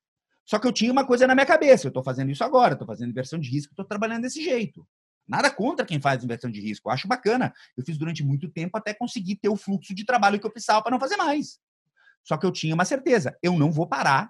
Só 0.52 0.60
que 0.60 0.68
eu 0.68 0.74
tinha 0.74 0.92
uma 0.92 1.06
coisa 1.06 1.26
na 1.26 1.34
minha 1.34 1.46
cabeça. 1.46 1.88
Eu 1.88 1.94
tô 1.94 2.04
fazendo 2.04 2.30
isso 2.30 2.44
agora, 2.44 2.76
tô 2.76 2.86
fazendo 2.86 3.10
inversão 3.10 3.40
de 3.40 3.50
risco, 3.50 3.74
tô 3.74 3.86
trabalhando 3.86 4.24
desse 4.24 4.44
jeito. 4.44 4.86
Nada 5.26 5.50
contra 5.50 5.86
quem 5.86 6.02
faz 6.02 6.26
inversão 6.26 6.52
de 6.52 6.60
risco. 6.60 6.90
Eu 6.90 6.94
acho 6.94 7.08
bacana. 7.08 7.54
Eu 7.78 7.86
fiz 7.86 7.98
durante 7.98 8.22
muito 8.22 8.50
tempo 8.50 8.78
até 8.78 8.94
conseguir 8.94 9.38
ter 9.38 9.48
o 9.48 9.56
fluxo 9.56 9.96
de 9.96 10.04
trabalho 10.04 10.38
que 10.38 10.46
eu 10.46 10.52
precisava 10.52 10.82
para 10.82 10.92
não 10.92 11.00
fazer 11.00 11.16
mais. 11.16 11.58
Só 12.22 12.36
que 12.36 12.46
eu 12.46 12.52
tinha 12.52 12.76
uma 12.76 12.84
certeza: 12.84 13.34
eu 13.42 13.58
não 13.58 13.72
vou 13.72 13.88
parar 13.88 14.30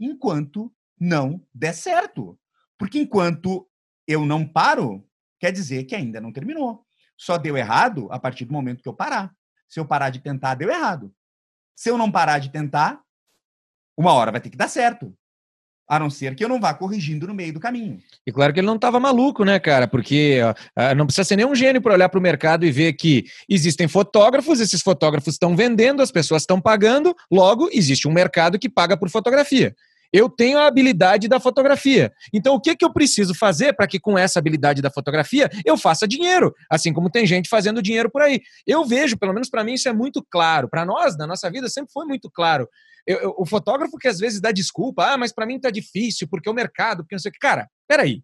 enquanto 0.00 0.74
não 0.98 1.46
der 1.52 1.74
certo. 1.74 2.40
Porque 2.78 2.98
enquanto 2.98 3.68
eu 4.08 4.24
não 4.24 4.48
paro, 4.48 5.06
quer 5.38 5.52
dizer 5.52 5.84
que 5.84 5.94
ainda 5.94 6.18
não 6.18 6.32
terminou. 6.32 6.82
Só 7.14 7.36
deu 7.36 7.58
errado 7.58 8.08
a 8.10 8.18
partir 8.18 8.46
do 8.46 8.54
momento 8.54 8.82
que 8.82 8.88
eu 8.88 8.96
parar. 8.96 9.36
Se 9.68 9.78
eu 9.78 9.86
parar 9.86 10.08
de 10.08 10.20
tentar, 10.20 10.54
deu 10.54 10.70
errado. 10.70 11.14
Se 11.76 11.90
eu 11.90 11.98
não 11.98 12.10
parar 12.10 12.38
de 12.38 12.50
tentar, 12.50 13.02
uma 13.94 14.14
hora 14.14 14.32
vai 14.32 14.40
ter 14.40 14.48
que 14.48 14.56
dar 14.56 14.68
certo. 14.68 15.14
A 15.92 15.98
não 15.98 16.08
ser 16.08 16.34
que 16.34 16.42
eu 16.42 16.48
não 16.48 16.58
vá 16.58 16.72
corrigindo 16.72 17.26
no 17.26 17.34
meio 17.34 17.52
do 17.52 17.60
caminho. 17.60 17.98
E 18.26 18.32
claro 18.32 18.50
que 18.50 18.60
ele 18.60 18.66
não 18.66 18.76
estava 18.76 18.98
maluco, 18.98 19.44
né, 19.44 19.58
cara? 19.58 19.86
Porque 19.86 20.40
ó, 20.42 20.94
não 20.94 21.04
precisa 21.04 21.22
ser 21.22 21.36
nenhum 21.36 21.54
gênio 21.54 21.82
para 21.82 21.92
olhar 21.92 22.08
para 22.08 22.18
o 22.18 22.22
mercado 22.22 22.64
e 22.64 22.72
ver 22.72 22.94
que 22.94 23.26
existem 23.46 23.86
fotógrafos, 23.86 24.58
esses 24.58 24.80
fotógrafos 24.80 25.34
estão 25.34 25.54
vendendo, 25.54 26.00
as 26.00 26.10
pessoas 26.10 26.44
estão 26.44 26.58
pagando, 26.58 27.14
logo 27.30 27.68
existe 27.70 28.08
um 28.08 28.12
mercado 28.12 28.58
que 28.58 28.70
paga 28.70 28.96
por 28.96 29.10
fotografia. 29.10 29.76
Eu 30.12 30.28
tenho 30.28 30.58
a 30.58 30.66
habilidade 30.66 31.26
da 31.26 31.40
fotografia. 31.40 32.12
Então, 32.32 32.54
o 32.54 32.60
que, 32.60 32.76
que 32.76 32.84
eu 32.84 32.92
preciso 32.92 33.34
fazer 33.34 33.72
para 33.72 33.86
que, 33.86 33.98
com 33.98 34.18
essa 34.18 34.38
habilidade 34.38 34.82
da 34.82 34.90
fotografia, 34.90 35.48
eu 35.64 35.78
faça 35.78 36.06
dinheiro? 36.06 36.54
Assim 36.70 36.92
como 36.92 37.10
tem 37.10 37.26
gente 37.26 37.48
fazendo 37.48 37.80
dinheiro 37.80 38.10
por 38.10 38.20
aí. 38.20 38.40
Eu 38.66 38.84
vejo, 38.84 39.16
pelo 39.16 39.32
menos 39.32 39.48
para 39.48 39.64
mim, 39.64 39.72
isso 39.72 39.88
é 39.88 39.92
muito 39.92 40.24
claro. 40.30 40.68
Para 40.68 40.84
nós, 40.84 41.16
na 41.16 41.26
nossa 41.26 41.50
vida, 41.50 41.68
sempre 41.68 41.92
foi 41.92 42.04
muito 42.04 42.30
claro. 42.30 42.68
Eu, 43.06 43.18
eu, 43.18 43.34
o 43.38 43.46
fotógrafo 43.46 43.96
que 43.98 44.06
às 44.06 44.18
vezes 44.18 44.40
dá 44.40 44.52
desculpa, 44.52 45.12
ah, 45.12 45.16
mas 45.16 45.32
para 45.32 45.46
mim 45.46 45.58
tá 45.58 45.70
difícil, 45.70 46.28
porque 46.28 46.48
o 46.48 46.54
mercado, 46.54 47.02
porque 47.02 47.14
não 47.14 47.20
sei 47.20 47.30
o 47.30 47.32
que. 47.32 47.38
Cara, 47.38 47.68
peraí. 47.88 48.22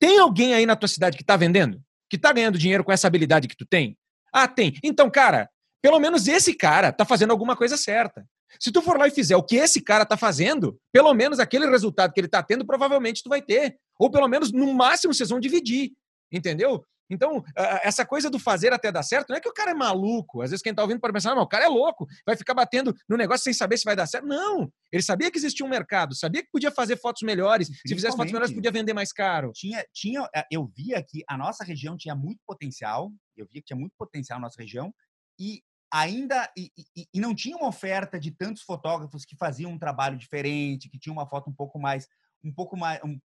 Tem 0.00 0.18
alguém 0.18 0.54
aí 0.54 0.64
na 0.64 0.76
tua 0.76 0.88
cidade 0.88 1.16
que 1.16 1.24
tá 1.24 1.36
vendendo? 1.36 1.80
Que 2.08 2.16
tá 2.16 2.32
ganhando 2.32 2.58
dinheiro 2.58 2.82
com 2.82 2.92
essa 2.92 3.06
habilidade 3.06 3.48
que 3.48 3.56
tu 3.56 3.66
tem? 3.66 3.96
Ah, 4.32 4.48
tem. 4.48 4.74
Então, 4.82 5.10
cara, 5.10 5.48
pelo 5.82 5.98
menos 5.98 6.26
esse 6.26 6.54
cara 6.54 6.92
tá 6.92 7.04
fazendo 7.04 7.30
alguma 7.30 7.56
coisa 7.56 7.76
certa. 7.76 8.24
Se 8.60 8.72
tu 8.72 8.82
for 8.82 8.98
lá 8.98 9.06
e 9.08 9.10
fizer 9.10 9.36
o 9.36 9.42
que 9.42 9.56
esse 9.56 9.80
cara 9.80 10.04
tá 10.04 10.16
fazendo, 10.16 10.78
pelo 10.92 11.12
menos 11.14 11.38
aquele 11.38 11.68
resultado 11.68 12.12
que 12.12 12.20
ele 12.20 12.28
tá 12.28 12.42
tendo, 12.42 12.66
provavelmente 12.66 13.22
tu 13.22 13.28
vai 13.28 13.42
ter. 13.42 13.76
Ou 13.98 14.10
pelo 14.10 14.28
menos, 14.28 14.52
no 14.52 14.72
máximo, 14.74 15.12
vocês 15.12 15.28
vão 15.28 15.40
dividir. 15.40 15.92
Entendeu? 16.32 16.84
Então, 17.10 17.42
essa 17.82 18.04
coisa 18.04 18.28
do 18.28 18.38
fazer 18.38 18.72
até 18.72 18.92
dar 18.92 19.02
certo, 19.02 19.30
não 19.30 19.36
é 19.36 19.40
que 19.40 19.48
o 19.48 19.52
cara 19.52 19.70
é 19.70 19.74
maluco. 19.74 20.42
Às 20.42 20.50
vezes 20.50 20.62
quem 20.62 20.74
tá 20.74 20.82
ouvindo 20.82 21.00
pode 21.00 21.12
pensar, 21.12 21.34
não, 21.34 21.42
o 21.42 21.48
cara 21.48 21.64
é 21.64 21.68
louco, 21.68 22.06
vai 22.26 22.36
ficar 22.36 22.54
batendo 22.54 22.94
no 23.08 23.16
negócio 23.16 23.44
sem 23.44 23.52
saber 23.52 23.78
se 23.78 23.84
vai 23.84 23.96
dar 23.96 24.06
certo. 24.06 24.26
Não! 24.26 24.70
Ele 24.92 25.02
sabia 25.02 25.30
que 25.30 25.38
existia 25.38 25.64
um 25.64 25.68
mercado, 25.70 26.14
sabia 26.14 26.42
que 26.42 26.50
podia 26.52 26.70
fazer 26.70 26.98
fotos 26.98 27.22
melhores. 27.22 27.68
Se 27.68 27.94
fizesse 27.94 28.16
fotos 28.16 28.32
melhores, 28.32 28.54
podia 28.54 28.70
vender 28.70 28.92
mais 28.92 29.12
caro. 29.12 29.52
Tinha, 29.54 29.84
tinha, 29.92 30.28
eh, 30.34 30.44
eu 30.50 30.70
via 30.76 31.02
que 31.02 31.24
a 31.28 31.36
nossa 31.36 31.64
região 31.64 31.96
tinha 31.96 32.14
muito 32.14 32.40
potencial, 32.46 33.10
eu 33.36 33.46
via 33.50 33.62
que 33.62 33.68
tinha 33.68 33.78
muito 33.78 33.94
potencial 33.98 34.38
na 34.38 34.46
nossa 34.46 34.60
região, 34.60 34.92
e 35.40 35.62
ainda 35.92 36.50
e, 36.56 36.70
e, 36.96 37.06
e, 37.14 37.20
não 37.20 37.34
tinha 37.34 37.56
uma 37.56 37.68
oferta 37.68 38.18
de 38.18 38.30
tantos 38.30 38.62
fotógrafos 38.62 39.24
que 39.24 39.36
faziam 39.36 39.72
um 39.72 39.78
trabalho 39.78 40.16
diferente, 40.16 40.88
que 40.88 40.98
tinham 40.98 41.14
uma 41.14 41.28
foto 41.28 41.48
um 41.50 41.54
pouco 41.54 41.78
mais 41.78 42.06
um 42.44 42.52
pouco 42.52 42.76
mais 42.76 43.00
um, 43.02 43.18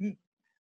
um, 0.00 0.16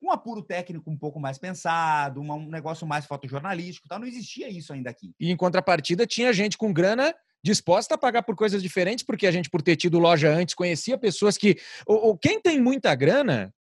um 0.03 0.11
apuro 0.11 0.43
técnico 0.43 0.91
um 0.91 0.97
pouco 0.97 1.19
mais 1.19 1.39
pensado, 1.39 2.21
um 2.21 2.49
negócio 2.49 2.87
mais 2.87 3.07
fotojornalístico, 3.07 3.89
tal. 3.89 3.99
não 3.99 4.07
existia 4.07 4.49
isso 4.49 4.73
ainda 4.73 4.91
aqui. 4.91 5.15
E 5.19 5.31
em 5.31 5.37
contrapartida 5.37 6.07
tinha 6.07 6.33
gente 6.33 6.59
com 6.59 6.73
grana 6.73 7.15
disposta 7.43 7.95
a 7.95 7.99
pagar 7.99 8.23
por 8.23 8.35
coisas 8.35 8.63
diferentes, 8.63 9.05
porque 9.05 9.27
a 9.27 9.31
gente 9.31 9.49
por 9.49 9.63
ter 9.63 9.77
tido 9.77 9.99
loja 9.99 10.29
antes 10.29 10.55
conhecia 10.55 10.99
pessoas 10.99 11.39
que 11.39 11.57
ou, 11.87 12.19
quem 12.19 12.41
tem 12.41 12.61
muita 12.61 12.95
grana 12.95 13.55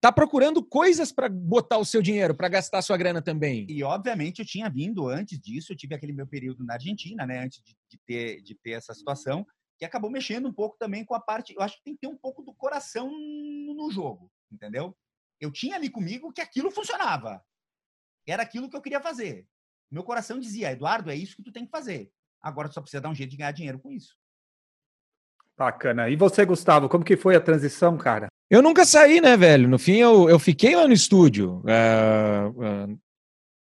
tá 0.00 0.12
procurando 0.12 0.64
coisas 0.64 1.10
para 1.10 1.28
botar 1.28 1.78
o 1.78 1.84
seu 1.84 2.02
dinheiro, 2.02 2.34
para 2.34 2.48
gastar 2.48 2.78
a 2.78 2.82
sua 2.82 2.96
grana 2.96 3.22
também. 3.22 3.66
E 3.68 3.82
obviamente 3.82 4.40
eu 4.40 4.46
tinha 4.46 4.68
vindo 4.68 5.08
antes 5.08 5.38
disso, 5.38 5.72
eu 5.72 5.76
tive 5.76 5.94
aquele 5.94 6.12
meu 6.12 6.26
período 6.26 6.64
na 6.64 6.74
Argentina, 6.74 7.26
né, 7.26 7.44
antes 7.44 7.62
de, 7.62 7.76
de 7.90 7.98
ter 8.06 8.42
de 8.42 8.54
ter 8.54 8.72
essa 8.72 8.94
situação, 8.94 9.46
que 9.78 9.84
acabou 9.84 10.10
mexendo 10.10 10.48
um 10.48 10.52
pouco 10.52 10.76
também 10.78 11.04
com 11.04 11.14
a 11.14 11.20
parte, 11.20 11.54
eu 11.54 11.62
acho 11.62 11.76
que 11.76 11.84
tem 11.84 11.94
que 11.94 12.00
ter 12.00 12.08
um 12.08 12.16
pouco 12.16 12.42
do 12.42 12.54
coração 12.54 13.10
no 13.10 13.90
jogo, 13.90 14.30
entendeu? 14.50 14.96
Eu 15.40 15.50
tinha 15.50 15.76
ali 15.76 15.90
comigo 15.90 16.32
que 16.32 16.40
aquilo 16.40 16.70
funcionava. 16.70 17.44
Era 18.26 18.42
aquilo 18.42 18.70
que 18.70 18.76
eu 18.76 18.82
queria 18.82 19.00
fazer. 19.00 19.46
Meu 19.90 20.02
coração 20.02 20.40
dizia, 20.40 20.72
Eduardo, 20.72 21.10
é 21.10 21.14
isso 21.14 21.36
que 21.36 21.42
tu 21.42 21.52
tem 21.52 21.64
que 21.64 21.70
fazer. 21.70 22.10
Agora 22.42 22.68
tu 22.68 22.74
só 22.74 22.80
precisa 22.80 23.00
dar 23.00 23.10
um 23.10 23.14
jeito 23.14 23.30
de 23.30 23.36
ganhar 23.36 23.52
dinheiro 23.52 23.78
com 23.78 23.92
isso. 23.92 24.16
Bacana. 25.56 26.08
E 26.08 26.16
você, 26.16 26.44
Gustavo, 26.44 26.88
como 26.88 27.04
que 27.04 27.16
foi 27.16 27.36
a 27.36 27.40
transição, 27.40 27.96
cara? 27.96 28.28
Eu 28.48 28.62
nunca 28.62 28.84
saí, 28.84 29.20
né, 29.20 29.36
velho? 29.36 29.68
No 29.68 29.78
fim, 29.78 29.96
eu, 29.96 30.28
eu 30.28 30.38
fiquei 30.38 30.76
lá 30.76 30.86
no 30.86 30.92
estúdio. 30.92 31.62
Uh, 31.64 32.50
uh, 32.92 32.98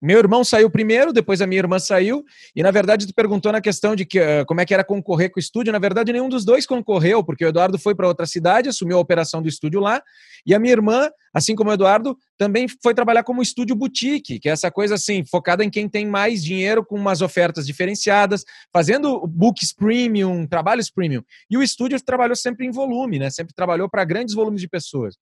meu 0.02 0.18
irmão 0.18 0.44
saiu 0.44 0.68
primeiro, 0.68 1.14
depois 1.14 1.40
a 1.40 1.46
minha 1.46 1.60
irmã 1.60 1.78
saiu, 1.78 2.22
e 2.54 2.62
na 2.62 2.70
verdade 2.70 3.06
tu 3.06 3.14
perguntou 3.14 3.50
na 3.50 3.62
questão 3.62 3.96
de 3.96 4.04
que, 4.04 4.20
uh, 4.20 4.44
como 4.46 4.60
é 4.60 4.66
que 4.66 4.74
era 4.74 4.84
concorrer 4.84 5.30
com 5.30 5.38
o 5.38 5.42
estúdio. 5.42 5.72
Na 5.72 5.78
verdade, 5.78 6.12
nenhum 6.12 6.28
dos 6.28 6.44
dois 6.44 6.66
concorreu, 6.66 7.24
porque 7.24 7.44
o 7.44 7.48
Eduardo 7.48 7.78
foi 7.78 7.94
para 7.94 8.06
outra 8.06 8.26
cidade, 8.26 8.68
assumiu 8.68 8.98
a 8.98 9.00
operação 9.00 9.40
do 9.40 9.48
estúdio 9.48 9.80
lá, 9.80 10.02
e 10.44 10.54
a 10.54 10.58
minha 10.58 10.72
irmã, 10.72 11.10
assim 11.36 11.54
como 11.54 11.68
o 11.68 11.72
Eduardo, 11.74 12.16
também 12.38 12.66
foi 12.82 12.94
trabalhar 12.94 13.22
como 13.22 13.42
estúdio 13.42 13.76
boutique, 13.76 14.40
que 14.40 14.48
é 14.48 14.52
essa 14.52 14.70
coisa 14.70 14.94
assim, 14.94 15.22
focada 15.22 15.62
em 15.62 15.68
quem 15.68 15.86
tem 15.86 16.06
mais 16.06 16.42
dinheiro, 16.42 16.82
com 16.82 16.96
umas 16.96 17.20
ofertas 17.20 17.66
diferenciadas, 17.66 18.42
fazendo 18.72 19.26
books 19.26 19.70
premium, 19.70 20.46
trabalhos 20.46 20.90
premium. 20.90 21.22
E 21.50 21.58
o 21.58 21.62
estúdio 21.62 22.02
trabalhou 22.02 22.34
sempre 22.34 22.64
em 22.64 22.70
volume, 22.70 23.18
né? 23.18 23.28
Sempre 23.28 23.52
trabalhou 23.54 23.86
para 23.86 24.02
grandes 24.02 24.34
volumes 24.34 24.62
de 24.62 24.68
pessoas. 24.68 25.18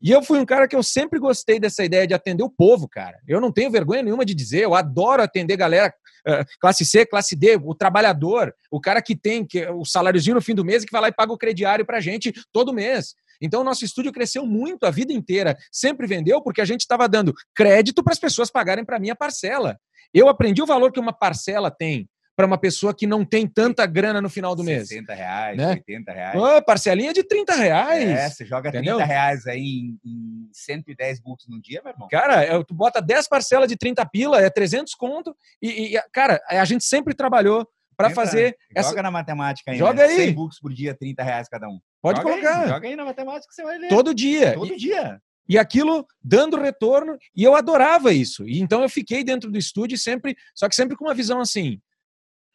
E 0.00 0.10
eu 0.10 0.22
fui 0.22 0.38
um 0.38 0.46
cara 0.46 0.66
que 0.66 0.74
eu 0.74 0.82
sempre 0.82 1.18
gostei 1.18 1.60
dessa 1.60 1.84
ideia 1.84 2.06
de 2.06 2.14
atender 2.14 2.42
o 2.42 2.48
povo, 2.50 2.88
cara. 2.88 3.18
Eu 3.28 3.38
não 3.38 3.52
tenho 3.52 3.70
vergonha 3.70 4.02
nenhuma 4.02 4.24
de 4.24 4.34
dizer, 4.34 4.62
eu 4.62 4.74
adoro 4.74 5.22
atender 5.22 5.54
galera 5.58 5.92
uh, 6.26 6.46
classe 6.58 6.82
C, 6.86 7.04
classe 7.04 7.36
D, 7.36 7.60
o 7.62 7.74
trabalhador, 7.74 8.54
o 8.70 8.80
cara 8.80 9.02
que 9.02 9.14
tem 9.14 9.44
que, 9.44 9.66
o 9.66 9.84
saláriozinho 9.84 10.36
no 10.36 10.40
fim 10.40 10.54
do 10.54 10.64
mês 10.64 10.82
e 10.82 10.86
que 10.86 10.92
vai 10.92 11.02
lá 11.02 11.08
e 11.08 11.14
paga 11.14 11.30
o 11.30 11.38
crediário 11.38 11.84
pra 11.84 12.00
gente 12.00 12.32
todo 12.50 12.72
mês. 12.72 13.14
Então, 13.40 13.60
o 13.60 13.64
nosso 13.64 13.84
estúdio 13.84 14.12
cresceu 14.12 14.46
muito 14.46 14.84
a 14.84 14.90
vida 14.90 15.12
inteira. 15.12 15.56
Sempre 15.70 16.06
vendeu 16.06 16.42
porque 16.42 16.60
a 16.60 16.64
gente 16.64 16.80
estava 16.80 17.08
dando 17.08 17.34
crédito 17.54 18.02
para 18.02 18.12
as 18.12 18.18
pessoas 18.18 18.50
pagarem 18.50 18.84
para 18.84 18.98
mim 18.98 19.10
a 19.10 19.16
parcela. 19.16 19.78
Eu 20.12 20.28
aprendi 20.28 20.62
o 20.62 20.66
valor 20.66 20.92
que 20.92 21.00
uma 21.00 21.12
parcela 21.12 21.70
tem 21.70 22.08
para 22.38 22.46
uma 22.46 22.56
pessoa 22.56 22.94
que 22.94 23.04
não 23.04 23.24
tem 23.24 23.48
tanta 23.48 23.84
grana 23.84 24.20
no 24.20 24.30
final 24.30 24.54
do 24.54 24.62
mês. 24.62 24.86
60 24.86 25.12
reais, 25.12 25.56
né? 25.56 25.70
80 25.70 26.12
reais. 26.12 26.40
Oh, 26.40 26.62
parcelinha 26.62 27.12
de 27.12 27.24
30 27.24 27.52
reais. 27.56 28.08
É, 28.08 28.30
você 28.30 28.46
joga 28.46 28.68
entendeu? 28.68 28.98
30 28.98 29.12
reais 29.12 29.46
aí 29.48 29.60
em, 29.60 29.98
em 30.04 30.48
110 30.52 31.20
books 31.20 31.48
no 31.48 31.60
dia, 31.60 31.80
meu 31.82 31.92
irmão. 31.92 32.06
Cara, 32.08 32.62
tu 32.62 32.72
bota 32.74 33.02
10 33.02 33.28
parcelas 33.28 33.68
de 33.68 33.76
30 33.76 34.06
pila, 34.06 34.40
é 34.40 34.48
300 34.48 34.94
conto. 34.94 35.36
E, 35.60 35.96
e 35.96 36.02
cara, 36.12 36.40
a 36.48 36.64
gente 36.64 36.84
sempre 36.84 37.12
trabalhou 37.12 37.68
para 37.96 38.10
fazer. 38.10 38.56
Joga 38.70 38.88
essa... 38.88 39.02
na 39.02 39.10
matemática 39.10 39.72
aí. 39.72 39.78
Joga 39.78 40.06
né? 40.06 40.12
aí. 40.12 40.26
100 40.26 40.32
books 40.32 40.60
por 40.60 40.72
dia, 40.72 40.94
30 40.94 41.20
reais 41.24 41.48
cada 41.48 41.68
um. 41.68 41.80
Pode 42.00 42.18
joga 42.20 42.30
colocar. 42.30 42.62
Aí, 42.62 42.68
joga 42.68 42.88
aí 42.88 42.96
na 42.96 43.04
matemática 43.04 43.48
que 43.48 43.54
você 43.54 43.62
vai 43.62 43.78
ler. 43.78 43.88
Todo 43.88 44.14
dia. 44.14 44.54
Todo 44.54 44.72
e, 44.72 44.76
dia. 44.76 45.20
E 45.48 45.58
aquilo 45.58 46.06
dando 46.22 46.60
retorno, 46.60 47.16
e 47.34 47.42
eu 47.42 47.56
adorava 47.56 48.12
isso. 48.12 48.46
E 48.46 48.60
então 48.60 48.82
eu 48.82 48.88
fiquei 48.88 49.24
dentro 49.24 49.50
do 49.50 49.58
estúdio 49.58 49.96
sempre, 49.96 50.36
só 50.54 50.68
que 50.68 50.74
sempre 50.74 50.96
com 50.96 51.06
uma 51.06 51.14
visão 51.14 51.40
assim: 51.40 51.80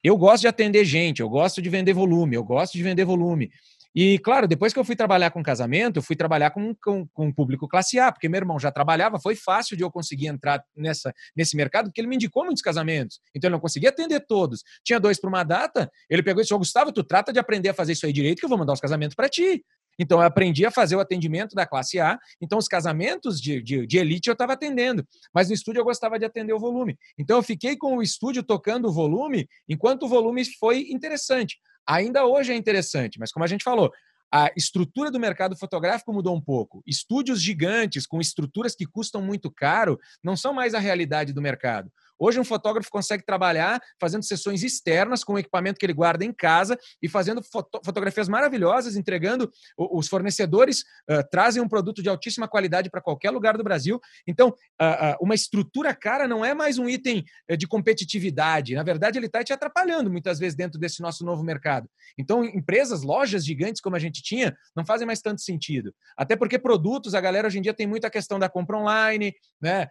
eu 0.04 0.18
gosto 0.18 0.42
de 0.42 0.48
atender 0.48 0.86
gente, 0.86 1.22
eu 1.22 1.30
gosto 1.30 1.62
de 1.62 1.70
vender 1.70 1.94
volume, 1.94 2.36
eu 2.36 2.44
gosto 2.44 2.74
de 2.74 2.84
vender 2.84 3.06
volume. 3.06 3.50
E, 3.96 4.18
claro, 4.20 4.48
depois 4.48 4.74
que 4.74 4.80
eu 4.80 4.84
fui 4.84 4.96
trabalhar 4.96 5.30
com 5.30 5.44
casamento, 5.44 5.98
eu 5.98 6.04
fui 6.04 6.16
trabalhar 6.16 6.50
com, 6.50 6.74
com, 6.76 7.06
com 7.08 7.32
público 7.32 7.68
classe 7.68 8.00
A, 8.00 8.12
porque 8.12 8.28
meu 8.28 8.40
irmão 8.40 8.60
já 8.60 8.72
trabalhava, 8.72 9.20
foi 9.20 9.36
fácil 9.36 9.78
de 9.78 9.84
eu 9.84 9.92
conseguir 9.92 10.28
entrar 10.28 10.64
nessa, 10.76 11.14
nesse 11.36 11.56
mercado, 11.56 11.86
porque 11.86 12.02
ele 12.02 12.08
me 12.08 12.16
indicou 12.16 12.44
muitos 12.44 12.64
casamentos. 12.64 13.20
Então, 13.36 13.48
ele 13.48 13.54
não 13.54 13.60
conseguia 13.60 13.90
atender 13.90 14.22
todos. 14.22 14.64
Tinha 14.84 15.00
dois 15.00 15.20
para 15.20 15.30
uma 15.30 15.44
data, 15.44 15.92
ele 16.10 16.24
pegou 16.24 16.42
e 16.42 16.44
disse: 16.44 16.58
Gustavo, 16.58 16.92
tu 16.92 17.04
trata 17.04 17.32
de 17.32 17.40
aprender 17.40 17.70
a 17.70 17.74
fazer 17.74 17.94
isso 17.94 18.06
aí 18.06 18.14
direito, 18.14 18.40
que 18.40 18.46
eu 18.46 18.50
vou 18.50 18.58
mandar 18.58 18.74
os 18.74 18.80
casamentos 18.80 19.16
para 19.16 19.30
ti. 19.30 19.64
Então, 20.00 20.20
eu 20.20 20.26
aprendi 20.26 20.66
a 20.66 20.72
fazer 20.72 20.96
o 20.96 21.00
atendimento 21.00 21.54
da 21.54 21.66
classe 21.66 22.00
A. 22.00 22.18
Então, 22.42 22.58
os 22.58 22.68
casamentos 22.68 23.40
de, 23.40 23.62
de, 23.62 23.86
de 23.86 23.98
elite 23.98 24.28
eu 24.28 24.34
estava 24.34 24.54
atendendo. 24.54 25.06
Mas 25.34 25.50
no 25.50 25.54
estúdio 25.54 25.82
eu 25.82 25.86
gostava 25.86 26.18
de 26.18 26.26
atender 26.26 26.54
o 26.54 26.60
volume. 26.60 26.98
Então, 27.18 27.38
eu 27.38 27.44
fiquei 27.44 27.78
com 27.78 27.98
o 27.98 28.02
estúdio 28.02 28.44
tocando 28.44 28.88
o 28.88 28.92
volume, 28.92 29.48
enquanto 29.68 30.04
o 30.04 30.08
volume 30.08 30.44
foi 30.60 30.88
interessante. 30.90 31.60
Ainda 31.88 32.26
hoje 32.26 32.52
é 32.52 32.56
interessante, 32.56 33.20
mas 33.20 33.32
como 33.32 33.44
a 33.44 33.48
gente 33.48 33.64
falou, 33.64 33.92
a 34.32 34.52
estrutura 34.58 35.12
do 35.12 35.20
mercado 35.20 35.56
fotográfico 35.56 36.12
mudou 36.12 36.36
um 36.36 36.42
pouco. 36.42 36.82
Estúdios 36.88 37.40
gigantes 37.40 38.08
com 38.08 38.20
estruturas 38.20 38.76
que 38.76 38.86
custam 38.86 39.22
muito 39.22 39.52
caro 39.52 40.00
não 40.24 40.36
são 40.36 40.54
mais 40.54 40.74
a 40.74 40.80
realidade 40.80 41.34
do 41.34 41.42
mercado. 41.42 41.92
Hoje, 42.20 42.40
um 42.40 42.44
fotógrafo 42.44 42.90
consegue 42.90 43.26
trabalhar 43.26 43.82
fazendo 44.00 44.24
sessões 44.24 44.64
externas 44.64 45.24
com 45.24 45.34
o 45.34 45.40
equipamento 45.40 45.80
que 45.80 45.86
ele 45.86 45.94
guarda 45.94 46.24
em 46.24 46.32
casa 46.32 46.78
e 47.02 47.10
fazendo 47.10 47.42
foto 47.44 47.82
fotografias 47.84 48.30
maravilhosas, 48.30 48.96
entregando. 48.96 49.52
Os 49.78 50.08
fornecedores 50.08 50.82
uh, 51.10 51.24
trazem 51.32 51.62
um 51.62 51.68
produto 51.68 52.02
de 52.02 52.10
altíssima 52.10 52.48
qualidade 52.48 52.90
para 52.90 53.02
qualquer 53.02 53.32
lugar 53.32 53.58
do 53.58 53.64
Brasil. 53.64 54.00
Então, 54.28 54.50
uh, 54.50 55.14
uh, 55.14 55.18
uma 55.22 55.36
estrutura 55.36 55.94
cara 55.96 56.28
não 56.28 56.46
é 56.46 56.54
mais 56.54 56.78
um 56.78 56.88
item 56.88 57.24
de 57.58 57.68
competitividade. 57.68 58.76
Na 58.76 58.84
verdade, 58.84 59.18
ele 59.18 59.26
está 59.26 59.44
te 59.44 59.54
atrapalhando 59.54 60.10
muitas 60.10 60.40
vezes 60.40 60.56
dentro 60.56 60.80
desse 60.80 61.02
nosso 61.02 61.26
novo 61.26 61.44
mercado. 61.44 61.90
Então, 62.18 62.44
empresas, 62.44 63.02
lojas 63.02 63.46
gigantes 63.46 63.82
como 63.82 63.96
a 63.96 64.00
gente 64.00 64.22
tinha, 64.22 64.56
não 64.76 64.86
fazem 64.86 65.08
mais 65.08 65.22
tanto 65.22 65.42
sentido. 65.42 65.94
Até 66.18 66.36
porque 66.36 66.60
produtos, 66.60 67.16
a 67.16 67.22
galera 67.22 67.48
hoje 67.48 67.60
em 67.60 67.62
dia 67.62 67.74
tem 67.74 67.88
muita 67.88 68.10
questão 68.10 68.38
da 68.38 68.50
compra 68.50 68.78
online, 68.78 69.34
né? 69.62 69.88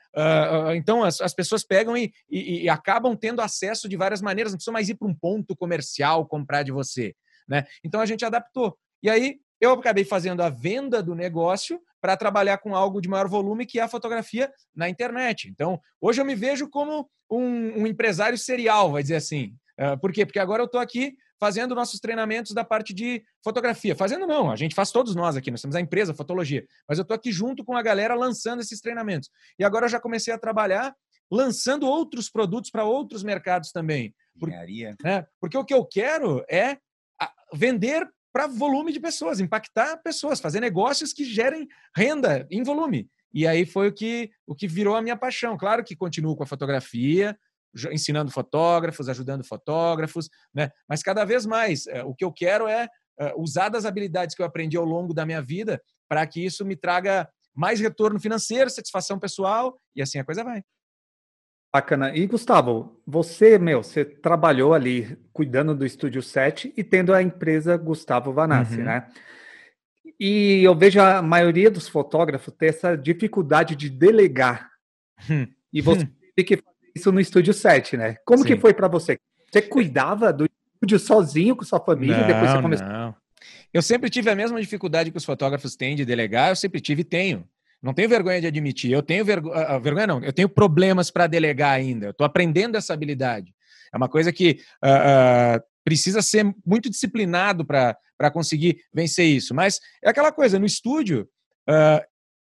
então, 0.77 1.03
as, 1.03 1.21
as 1.21 1.35
pessoas 1.35 1.65
pegam 1.65 1.97
e, 1.97 2.12
e, 2.31 2.63
e, 2.63 2.69
acabam 2.69 3.17
tendo 3.17 3.41
acesso 3.41 3.89
de 3.89 3.97
várias 3.97 4.21
maneiras, 4.21 4.53
não 4.53 4.57
precisa 4.57 4.73
mais 4.73 4.89
ir 4.89 4.95
para 4.95 5.09
um 5.09 5.15
ponto 5.15 5.57
comercial 5.57 6.27
comprar 6.27 6.63
de 6.63 6.73
você. 6.73 7.15
Né? 7.49 7.65
Então 7.85 8.01
a 8.01 8.07
gente 8.07 8.25
adaptou. 8.25 8.77
E 9.03 9.11
aí 9.11 9.39
eu 9.61 9.73
acabei 9.73 10.05
fazendo 10.05 10.43
a 10.43 10.49
venda 10.49 11.03
do 11.03 11.15
negócio 11.15 11.81
para 12.01 12.17
trabalhar 12.17 12.59
com 12.59 12.75
algo 12.75 13.01
de 13.01 13.09
maior 13.09 13.29
volume, 13.29 13.65
que 13.65 13.79
é 13.79 13.83
a 13.83 13.89
fotografia 13.89 14.53
na 14.75 14.89
internet. 14.89 15.49
Então, 15.49 15.81
hoje 16.01 16.21
eu 16.21 16.25
me 16.25 16.35
vejo 16.35 16.69
como 16.69 17.09
um, 17.31 17.83
um 17.83 17.87
empresário 17.87 18.37
serial, 18.37 18.91
vai 18.91 19.03
dizer 19.03 19.17
assim. 19.17 19.55
Uh, 19.79 19.99
por 20.01 20.13
quê? 20.13 20.27
Porque 20.27 20.41
agora 20.41 20.63
eu 20.63 20.67
estou 20.67 20.81
aqui 20.81 21.17
fazendo 21.39 21.75
nossos 21.75 21.99
treinamentos 21.99 22.53
da 22.53 22.65
parte 22.65 22.93
de 22.93 23.23
fotografia. 23.43 23.97
Fazendo 23.97 24.27
não, 24.27 24.51
a 24.51 24.57
gente 24.57 24.75
faz 24.75 24.91
todos 24.93 25.15
nós 25.15 25.37
aqui, 25.37 25.51
nós 25.51 25.61
temos 25.61 25.75
a 25.75 25.81
empresa 25.81 26.15
Fotologia, 26.15 26.65
mas 26.89 26.99
eu 26.99 27.03
estou 27.03 27.15
aqui 27.15 27.33
junto 27.33 27.65
com 27.65 27.77
a 27.77 27.83
galera 27.83 28.15
lançando 28.15 28.61
esses 28.61 28.81
treinamentos. 28.81 29.29
E 29.59 29.65
agora 29.65 29.87
eu 29.87 29.89
já 29.89 29.99
comecei 29.99 30.33
a 30.33 30.39
trabalhar 30.39 30.95
lançando 31.33 31.87
outros 31.87 32.29
produtos 32.29 32.71
para 32.71 32.85
outros 32.85 33.23
mercados 33.23 33.73
também. 33.73 34.15
Engenharia. 34.37 34.95
Né? 35.03 35.27
Porque 35.41 35.57
o 35.57 35.65
que 35.65 35.73
eu 35.73 35.83
quero 35.83 36.45
é 36.51 36.77
vender 37.55 38.07
para 38.31 38.47
volume 38.47 38.93
de 38.93 39.01
pessoas, 39.01 39.41
impactar 39.41 39.97
pessoas, 40.03 40.41
fazer 40.41 40.61
negócios 40.61 41.13
que 41.13 41.25
gerem 41.25 41.67
renda 41.97 42.47
em 42.51 42.63
volume. 42.63 43.09
E 43.33 43.47
aí 43.47 43.65
foi 43.65 43.89
o 43.89 43.93
que, 43.93 44.31
o 44.47 44.55
que 44.55 44.69
virou 44.69 44.95
a 44.95 45.01
minha 45.01 45.17
paixão. 45.17 45.57
Claro 45.57 45.83
que 45.83 45.97
continuo 45.97 46.37
com 46.37 46.43
a 46.43 46.47
fotografia, 46.47 47.39
ensinando 47.91 48.31
fotógrafos, 48.31 49.09
ajudando 49.09 49.43
fotógrafos, 49.43 50.29
né? 50.55 50.71
mas 50.87 51.03
cada 51.03 51.25
vez 51.25 51.47
mais 51.47 51.87
eh, 51.87 52.05
o 52.05 52.15
que 52.15 52.25
eu 52.25 52.31
quero 52.33 52.69
é 52.69 52.87
eh, 53.19 53.35
usar 53.37 53.71
das 53.71 53.87
habilidades 53.87 54.35
que 54.35 54.43
eu 54.43 54.47
aprendi 54.47 54.77
ao 54.77 54.85
longo 54.85 55.15
da 55.15 55.25
minha 55.25 55.41
vida 55.41 55.83
para 56.07 56.27
que 56.27 56.45
isso 56.45 56.63
me 56.65 56.77
traga 56.77 57.27
mais 57.55 57.81
retorno 57.81 58.21
financeiro, 58.21 58.69
satisfação 58.69 59.19
pessoal 59.19 59.75
e 59.97 60.03
assim 60.03 60.19
a 60.19 60.25
coisa 60.25 60.45
vai. 60.45 60.63
Bacana. 61.73 62.15
E 62.15 62.27
Gustavo, 62.27 63.01
você, 63.07 63.59
meu, 63.59 63.83
você 63.83 64.05
trabalhou 64.05 64.75
ali 64.75 65.17
cuidando 65.33 65.75
do 65.75 65.87
Estúdio 65.87 66.23
7 66.23 66.73
e 66.77 66.85
tendo 66.85 67.15
a 67.15 67.23
empresa 67.23 67.77
Gustavo 67.79 68.31
Vanassi, 68.31 68.77
uhum. 68.79 68.85
né? 68.85 69.07
E 70.21 70.63
eu 70.63 70.75
vejo 70.75 71.01
a 71.01 71.23
maioria 71.23 71.71
dos 71.71 71.89
fotógrafos 71.89 72.53
ter 72.55 72.67
essa 72.67 72.95
dificuldade 72.95 73.75
de 73.75 73.89
delegar. 73.89 74.71
Hum. 75.31 75.47
E 75.75 75.81
você 75.81 76.05
hum. 76.05 76.09
tem 76.37 76.45
que 76.45 76.57
fazer 76.59 76.93
isso 76.95 77.11
no 77.11 77.19
Estúdio 77.19 77.55
7, 77.55 77.97
né? 77.97 78.17
Como 78.27 78.43
Sim. 78.43 78.49
que 78.49 78.57
foi 78.59 78.75
para 78.75 78.89
você? 78.89 79.19
Você 79.51 79.63
cuidava 79.63 80.31
do 80.31 80.45
estúdio 80.45 80.99
sozinho 80.99 81.57
com 81.57 81.65
sua 81.65 81.81
família 81.81 82.19
não, 82.19 82.25
e 82.25 82.27
depois 82.27 82.51
você 82.51 82.61
começou? 82.61 82.87
Não. 82.87 83.17
Eu 83.73 83.81
sempre 83.81 84.11
tive 84.11 84.29
a 84.29 84.37
mesma 84.37 84.61
dificuldade 84.61 85.11
que 85.11 85.17
os 85.17 85.25
fotógrafos 85.25 85.75
têm 85.75 85.97
de 85.97 86.05
delegar, 86.05 86.51
eu 86.51 86.57
sempre 86.57 86.79
tive 86.79 87.01
e 87.01 87.05
tenho. 87.05 87.49
Não 87.83 87.93
tenho 87.93 88.09
vergonha 88.09 88.41
de 88.41 88.47
admitir. 88.47 88.93
Eu 88.93 89.03
tenho 89.03 89.25
vergonha, 89.25 89.57
ah, 89.57 89.75
ah, 89.75 89.79
vergonha 89.79 90.07
não. 90.07 90.23
Eu 90.23 90.33
tenho 90.33 90.49
problemas 90.49 91.11
para 91.11 91.27
delegar 91.27 91.73
ainda. 91.73 92.11
Estou 92.11 92.25
aprendendo 92.25 92.77
essa 92.77 92.95
habilidade. 92.95 93.53
É 93.93 93.97
uma 93.97 94.09
coisa 94.09 94.33
que 94.33 94.61
uh, 94.83 95.59
uh, 95.59 95.63
precisa 95.85 96.23
ser 96.23 96.45
muito 96.65 96.89
disciplinado 96.89 97.65
para 97.67 98.31
conseguir 98.33 98.79
vencer 98.95 99.27
isso. 99.27 99.55
Mas 99.55 99.81
é 100.03 100.09
aquela 100.09 100.31
coisa, 100.31 100.59
no 100.59 100.65
estúdio, 100.65 101.29
uh, 101.69 102.01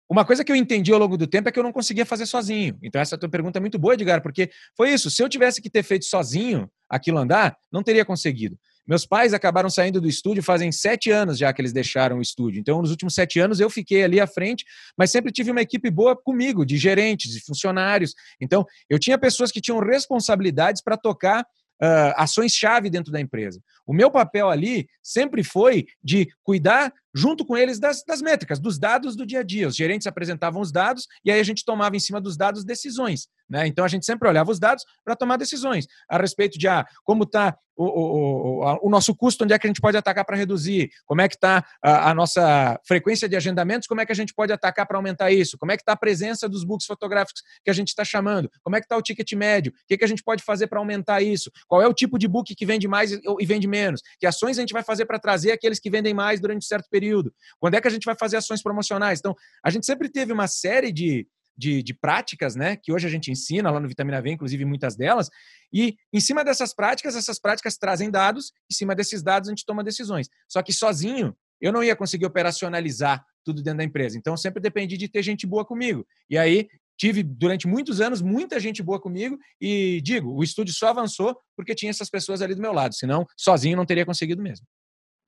uma 0.09 0.25
coisa 0.25 0.45
que 0.45 0.51
eu 0.51 0.57
entendi 0.57 0.93
ao 0.93 0.99
longo 0.99 1.17
do 1.17 1.27
tempo 1.27 1.49
é 1.49 1.53
que 1.53 1.59
eu 1.59 1.63
não 1.63 1.73
conseguia 1.73 2.07
fazer 2.07 2.27
sozinho. 2.27 2.79
Então, 2.83 3.01
essa 3.01 3.19
tua 3.19 3.29
pergunta 3.29 3.59
é 3.59 3.61
muito 3.61 3.79
boa, 3.79 3.95
Edgar, 3.95 4.23
porque 4.23 4.51
foi 4.77 4.93
isso. 4.93 5.11
Se 5.11 5.23
eu 5.23 5.29
tivesse 5.29 5.61
que 5.61 5.69
ter 5.69 5.83
feito 5.83 6.07
sozinho 6.07 6.71
aquilo 6.89 7.19
andar, 7.19 7.57
não 7.71 7.83
teria 7.83 8.05
conseguido. 8.05 8.57
Meus 8.87 9.05
pais 9.05 9.35
acabaram 9.35 9.69
saindo 9.69 10.01
do 10.01 10.09
estúdio 10.09 10.43
fazem 10.43 10.71
sete 10.71 11.11
anos 11.11 11.39
já 11.39 11.53
que 11.53 11.61
eles 11.61 11.73
deixaram 11.73 12.19
o 12.19 12.23
estúdio. 12.23 12.61
Então, 12.61 12.81
nos 12.81 12.91
últimos 12.91 13.15
sete 13.15 13.41
anos, 13.41 13.59
eu 13.59 13.69
fiquei 13.69 14.05
ali 14.05 14.21
à 14.21 14.27
frente, 14.27 14.65
mas 14.97 15.11
sempre 15.11 15.33
tive 15.33 15.51
uma 15.51 15.61
equipe 15.61 15.91
boa 15.91 16.17
comigo, 16.17 16.65
de 16.65 16.77
gerentes, 16.77 17.33
de 17.33 17.41
funcionários. 17.41 18.15
Então, 18.41 18.65
eu 18.89 18.99
tinha 18.99 19.19
pessoas 19.19 19.51
que 19.51 19.61
tinham 19.61 19.81
responsabilidades 19.81 20.83
para 20.83 20.97
tocar 20.97 21.43
uh, 21.43 22.15
ações-chave 22.17 22.91
dentro 22.91 23.13
da 23.13 23.21
empresa. 23.21 23.61
O 23.87 23.95
meu 23.95 24.11
papel 24.11 24.51
ali 24.51 24.89
sempre 25.03 25.45
foi 25.45 25.87
de 26.03 26.29
cuidar 26.43 26.93
junto 27.15 27.47
com 27.47 27.57
eles 27.57 27.79
das, 27.79 28.05
das 28.05 28.21
métricas, 28.21 28.59
dos 28.59 28.79
dados 28.79 29.17
do 29.17 29.25
dia 29.25 29.41
a 29.41 29.43
dia. 29.43 29.69
Os 29.69 29.77
gerentes 29.77 30.07
apresentavam 30.07 30.61
os 30.61 30.71
dados 30.71 31.07
e 31.25 31.31
aí 31.31 31.41
a 31.41 31.45
gente 31.45 31.65
tomava 31.65 31.97
em 31.97 32.01
cima 32.01 32.21
dos 32.21 32.37
dados 32.37 32.65
decisões. 32.65 33.29
Né? 33.49 33.67
Então 33.67 33.85
a 33.85 33.89
gente 33.89 34.05
sempre 34.05 34.29
olhava 34.29 34.51
os 34.51 34.59
dados 34.59 34.85
para 35.05 35.17
tomar 35.17 35.37
decisões 35.37 35.87
a 36.11 36.19
respeito 36.19 36.59
de 36.59 36.69
ah, 36.69 36.85
como 37.05 37.23
está 37.23 37.57
o, 37.77 37.85
o, 37.85 38.87
o, 38.87 38.91
nosso 38.91 39.15
custo, 39.15 39.45
onde 39.45 39.53
é 39.53 39.59
que 39.59 39.67
a 39.67 39.69
gente 39.69 39.83
pode 39.83 39.97
atacar 39.97 40.25
para 40.25 40.37
reduzir, 40.37 40.91
como 41.05 41.21
é 41.21 41.29
que 41.29 41.35
está 41.35 41.63
a, 41.83 42.11
a, 42.11 42.15
nossa 42.15 42.81
frequência 42.87 43.29
de 43.29 43.37
agendamentos, 43.37 43.87
como 43.87 44.01
é 44.01 44.07
que 44.07 44.13
a 44.13 44.15
gente 44.15 44.33
pode 44.33 44.51
atacar 44.53 44.87
para 44.87 44.97
aumentar 44.97 45.31
isso, 45.31 45.59
como 45.59 45.73
é 45.73 45.77
que 45.77 45.83
está 45.83 45.93
a 45.93 45.97
presença 45.97 46.49
dos 46.49 46.65
books 46.65 46.87
fotográficos 46.87 47.43
que 47.63 47.71
a 47.71 47.75
gente 47.75 47.89
está 47.89 48.03
chamando, 48.03 48.51
como 48.63 48.77
é 48.77 48.81
que 48.81 48.87
está 48.87 48.97
o 48.97 49.03
ticket 49.03 49.31
médio, 49.35 49.73
o 49.73 49.87
que, 49.87 49.99
que 49.99 50.05
a 50.05 50.09
gente 50.09 50.23
pode 50.23 50.43
fazer 50.43 50.69
para 50.69 50.79
aumentar 50.79 51.21
isso, 51.21 51.51
qual 51.69 51.83
é 51.83 51.87
o 51.87 51.93
tipo 51.93 52.19
de 52.19 52.27
book 52.27 52.55
que 52.55 52.65
vende 52.65 52.89
mais 52.89 53.13
e 53.13 53.47
vende 53.47 53.69
menos, 53.69 53.76
que 54.19 54.27
ações 54.27 54.59
a 54.59 54.61
gente 54.61 54.73
vai 54.73 54.83
fazer 54.83 55.07
para 55.07 55.19
trazer 55.19 55.53
aqueles 55.53 55.79
que 55.79 55.91
vendem 55.91 56.13
mais 56.13 56.41
durante 56.41 56.59
um 56.59 56.69
certo 56.69 56.89
período 56.91 57.07
período? 57.07 57.33
Quando 57.59 57.75
é 57.75 57.81
que 57.81 57.89
a 57.89 57.91
gente 57.91 58.05
vai 58.05 58.17
fazer 58.19 58.37
ações 58.37 58.63
promocionais? 58.63 59.19
Então, 59.19 59.35
a 59.65 59.71
gente 59.71 59.87
sempre 59.87 60.09
teve 60.09 60.33
uma 60.33 60.47
série 60.47 60.93
de, 60.93 61.27
de, 61.57 61.83
de, 61.83 61.95
práticas, 61.95 62.57
né? 62.57 62.77
Que 62.77 62.93
hoje 62.93 63.07
a 63.07 63.11
gente 63.11 63.31
ensina 63.31 63.71
lá 63.71 63.81
no 63.81 63.89
Vitamina 63.89 64.21
V, 64.21 64.31
inclusive 64.31 64.65
muitas 64.65 64.97
delas. 64.97 65.31
E 65.73 65.97
em 66.13 66.21
cima 66.21 66.45
dessas 66.45 66.75
práticas, 66.75 67.17
essas 67.17 67.39
práticas 67.39 67.77
trazem 67.77 68.11
dados, 68.11 68.53
em 68.71 68.75
cima 68.75 68.95
desses 68.95 69.23
dados 69.23 69.49
a 69.49 69.53
gente 69.53 69.65
toma 69.65 69.85
decisões. 69.85 70.29
Só 70.49 70.63
que 70.63 70.73
sozinho 70.73 71.37
eu 71.61 71.73
não 71.73 71.83
ia 71.83 71.97
conseguir 71.97 72.27
operacionalizar 72.27 73.25
tudo 73.45 73.63
dentro 73.63 73.79
da 73.79 73.85
empresa. 73.85 74.19
Então 74.19 74.37
sempre 74.37 74.61
dependi 74.61 74.97
de 74.97 75.09
ter 75.09 75.23
gente 75.23 75.47
boa 75.47 75.65
comigo. 75.65 76.07
E 76.29 76.37
aí 76.37 76.69
tive 76.97 77.23
durante 77.23 77.67
muitos 77.67 78.01
anos 78.01 78.23
muita 78.23 78.59
gente 78.59 78.83
boa 78.83 79.01
comigo 79.01 79.39
e 79.61 80.01
digo, 80.03 80.33
o 80.33 80.43
estúdio 80.43 80.75
só 80.75 80.89
avançou 80.89 81.37
porque 81.57 81.75
tinha 81.75 81.91
essas 81.91 82.11
pessoas 82.11 82.43
ali 82.43 82.55
do 82.55 82.63
meu 82.63 82.73
lado, 82.73 82.95
senão 82.95 83.27
sozinho 83.37 83.77
não 83.77 83.87
teria 83.87 84.07
conseguido 84.07 84.43
mesmo. 84.43 84.67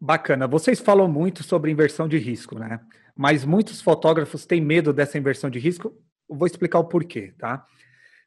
Bacana. 0.00 0.46
Vocês 0.46 0.78
falam 0.78 1.08
muito 1.08 1.42
sobre 1.42 1.72
inversão 1.72 2.06
de 2.06 2.18
risco, 2.18 2.56
né? 2.58 2.80
Mas 3.16 3.44
muitos 3.44 3.82
fotógrafos 3.82 4.46
têm 4.46 4.60
medo 4.60 4.92
dessa 4.92 5.18
inversão 5.18 5.50
de 5.50 5.58
risco. 5.58 5.92
Vou 6.28 6.46
explicar 6.46 6.78
o 6.78 6.84
porquê, 6.84 7.34
tá? 7.36 7.64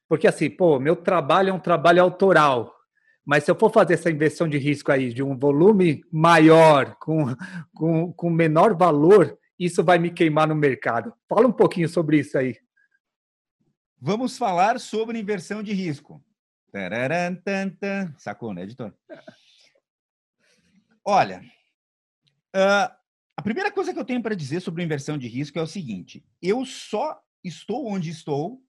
Porque 0.09 0.27
assim, 0.27 0.49
pô, 0.49 0.77
meu 0.79 0.97
trabalho 0.97 1.49
é 1.49 1.53
um 1.53 1.59
trabalho 1.59 2.01
autoral. 2.01 2.75
Mas 3.25 3.45
se 3.45 3.51
eu 3.51 3.55
for 3.55 3.71
fazer 3.71 3.93
essa 3.93 4.11
inversão 4.11 4.49
de 4.49 4.57
risco 4.57 4.91
aí 4.91 5.13
de 5.13 5.23
um 5.23 5.37
volume 5.37 6.03
maior, 6.11 6.97
com, 6.99 7.33
com, 7.73 8.11
com 8.11 8.29
menor 8.29 8.75
valor, 8.75 9.37
isso 9.57 9.81
vai 9.81 9.97
me 9.97 10.11
queimar 10.11 10.47
no 10.47 10.55
mercado. 10.55 11.13
Fala 11.29 11.47
um 11.47 11.51
pouquinho 11.51 11.87
sobre 11.87 12.19
isso 12.19 12.37
aí. 12.37 12.57
Vamos 14.02 14.38
falar 14.38 14.80
sobre 14.80 15.20
inversão 15.20 15.62
de 15.62 15.74
risco. 15.74 16.24
Sacou, 18.18 18.54
né, 18.54 18.64
editor? 18.64 18.93
Olha, 21.06 21.41
Uh, 22.56 22.91
a 23.38 23.41
primeira 23.41 23.72
coisa 23.72 23.93
que 23.93 23.99
eu 23.99 24.06
tenho 24.06 24.22
para 24.22 24.36
dizer 24.36 24.60
sobre 24.60 24.84
inversão 24.84 25.18
de 25.18 25.28
risco 25.28 25.58
é 25.58 25.62
o 25.62 25.68
seguinte: 25.68 26.24
eu 26.41 26.66
só 26.66 27.20
estou 27.43 27.88
onde 27.88 28.10
estou 28.10 28.62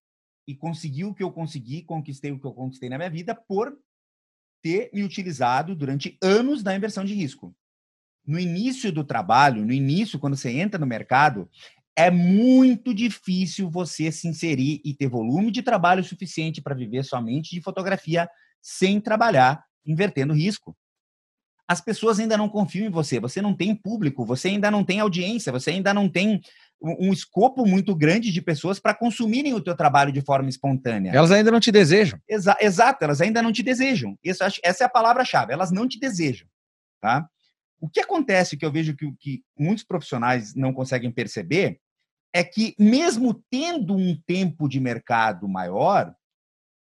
e 0.47 0.55
consegui 0.55 1.05
o 1.05 1.15
que 1.15 1.23
eu 1.23 1.33
consegui, 1.33 1.83
conquistei 1.83 2.31
o 2.31 2.39
que 2.39 2.47
eu 2.47 2.55
conquistei 2.55 2.89
na 2.89 2.97
minha 2.97 3.11
vida 3.11 3.35
por 3.35 3.77
ter 4.63 4.91
me 4.93 5.03
utilizado 5.03 5.75
durante 5.75 6.17
anos 6.23 6.63
da 6.63 6.75
inversão 6.75 7.05
de 7.05 7.13
risco. 7.13 7.55
No 8.25 8.39
início 8.39 8.93
do 8.93 9.03
trabalho, 9.03 9.67
no 9.67 9.73
início, 9.73 10.19
quando 10.19 10.37
você 10.37 10.51
entra 10.53 10.79
no 10.79 10.87
mercado, 10.87 11.51
é 11.97 12.11
muito 12.11 12.95
difícil 12.95 13.71
você 13.71 14.11
se 14.11 14.27
inserir 14.27 14.81
e 14.85 14.95
ter 14.95 15.09
volume 15.09 15.51
de 15.51 15.63
trabalho 15.63 16.03
suficiente 16.03 16.63
para 16.63 16.75
viver 16.75 17.05
somente 17.05 17.55
de 17.55 17.61
fotografia 17.61 18.29
sem 18.61 19.01
trabalhar 19.01 19.63
invertendo 19.85 20.33
risco 20.33 20.77
as 21.73 21.81
pessoas 21.81 22.19
ainda 22.19 22.37
não 22.37 22.49
confiam 22.49 22.87
em 22.87 22.91
você, 22.91 23.19
você 23.19 23.41
não 23.41 23.55
tem 23.55 23.75
público, 23.75 24.27
você 24.27 24.49
ainda 24.49 24.71
não 24.71 24.85
tem 24.85 25.01
audiência, 25.01 25.51
você 25.51 25.71
ainda 25.71 25.95
não 25.95 26.09
tem 26.09 26.41
um, 26.81 27.13
escopo 27.13 27.65
muito 27.65 27.95
grande 27.95 28.31
de 28.31 28.43
pessoas 28.43 28.79
para 28.79 28.95
consumirem 28.95 29.55
o 29.55 29.61
teu 29.61 29.75
trabalho 29.75 30.13
de 30.13 30.21
forma 30.21 30.49
espontânea. 30.49 31.13
Elas 31.13 31.31
ainda 31.31 31.51
não 31.51 31.61
te 31.61 31.71
desejam. 31.73 32.21
Exa 32.29 32.57
exato, 32.61 33.05
elas 33.05 33.21
ainda 33.21 33.41
não 33.41 33.53
te 33.53 33.63
desejam. 33.63 34.19
Isso, 34.23 34.43
essa 34.63 34.85
é 34.85 34.87
a 34.87 34.91
palavra-chave, 34.91 35.53
elas 35.53 35.71
não 35.71 35.89
te 35.89 35.99
desejam. 35.99 36.47
Tá? 37.01 37.27
O 37.81 37.89
que 37.89 38.01
acontece, 38.01 38.57
que 38.57 38.67
eu 38.67 38.73
vejo 38.73 38.95
que, 38.95 39.13
que 39.19 39.43
muitos 39.59 39.85
profissionais 39.85 40.55
não 40.55 40.73
conseguem 40.73 41.11
perceber, 41.11 41.81
é 42.33 42.43
que 42.43 42.75
mesmo 42.79 43.35
tendo 43.51 43.95
um 43.95 44.17
tempo 44.27 44.69
de 44.69 44.81
mercado 44.81 45.49
maior, 45.49 46.15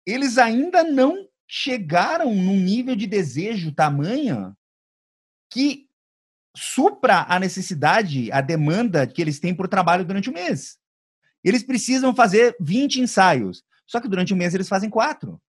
eles 0.07 0.39
ainda 0.39 0.85
não 0.85 1.27
chegaram 1.47 2.35
num 2.35 2.57
nível 2.57 2.95
de 2.95 3.07
desejo 3.07 3.75
tamanha 3.75 4.57
que 5.51 5.89
supra 6.57 7.27
a 7.29 7.39
necessidade, 7.39 8.31
a 8.31 8.41
demanda 8.41 9.07
que 9.07 9.21
eles 9.21 9.41
têm 9.41 9.55
por 9.55 9.67
trabalho 9.67 10.05
durante 10.05 10.31
o 10.31 10.33
mês. 10.33 10.79
Eles 11.43 11.63
precisam 11.63 12.15
fazer 12.15 12.57
20 12.61 13.01
ensaios, 13.01 13.65
só 13.87 14.01
que 14.01 14.09
durante 14.09 14.33
o 14.33 14.37
mês 14.37 14.55
eles 14.55 14.69
fazem 14.69 14.91
quatro. 14.91 15.41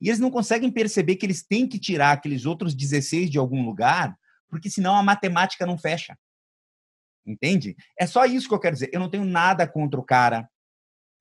E 0.00 0.08
eles 0.08 0.20
não 0.20 0.30
conseguem 0.30 0.70
perceber 0.70 1.16
que 1.16 1.24
eles 1.24 1.42
têm 1.42 1.68
que 1.68 1.78
tirar 1.78 2.12
aqueles 2.12 2.44
outros 2.44 2.74
16 2.74 3.30
de 3.30 3.38
algum 3.38 3.64
lugar, 3.64 4.16
porque 4.48 4.68
senão 4.68 4.96
a 4.96 5.02
matemática 5.02 5.64
não 5.64 5.78
fecha. 5.78 6.18
Entende? 7.26 7.76
É 7.98 8.06
só 8.06 8.24
isso 8.24 8.48
que 8.48 8.54
eu 8.54 8.60
quero 8.60 8.74
dizer. 8.74 8.90
Eu 8.92 9.00
não 9.00 9.10
tenho 9.10 9.24
nada 9.24 9.66
contra 9.66 9.98
o 9.98 10.04
cara 10.04 10.48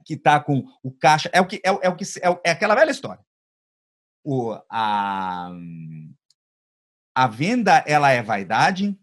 que 0.05 0.13
está 0.13 0.39
com 0.39 0.63
o 0.83 0.91
caixa. 0.91 1.29
É 1.33 1.41
o 1.41 1.47
que 1.47 1.55
é, 1.57 1.69
é 1.69 1.89
o 1.89 1.95
que 1.95 2.03
é, 2.21 2.39
é 2.45 2.51
aquela 2.51 2.75
velha 2.75 2.91
história. 2.91 3.23
O, 4.23 4.55
a, 4.69 5.51
a 7.15 7.27
venda 7.27 7.83
ela 7.87 8.11
é 8.11 8.21
vaidade, 8.21 8.97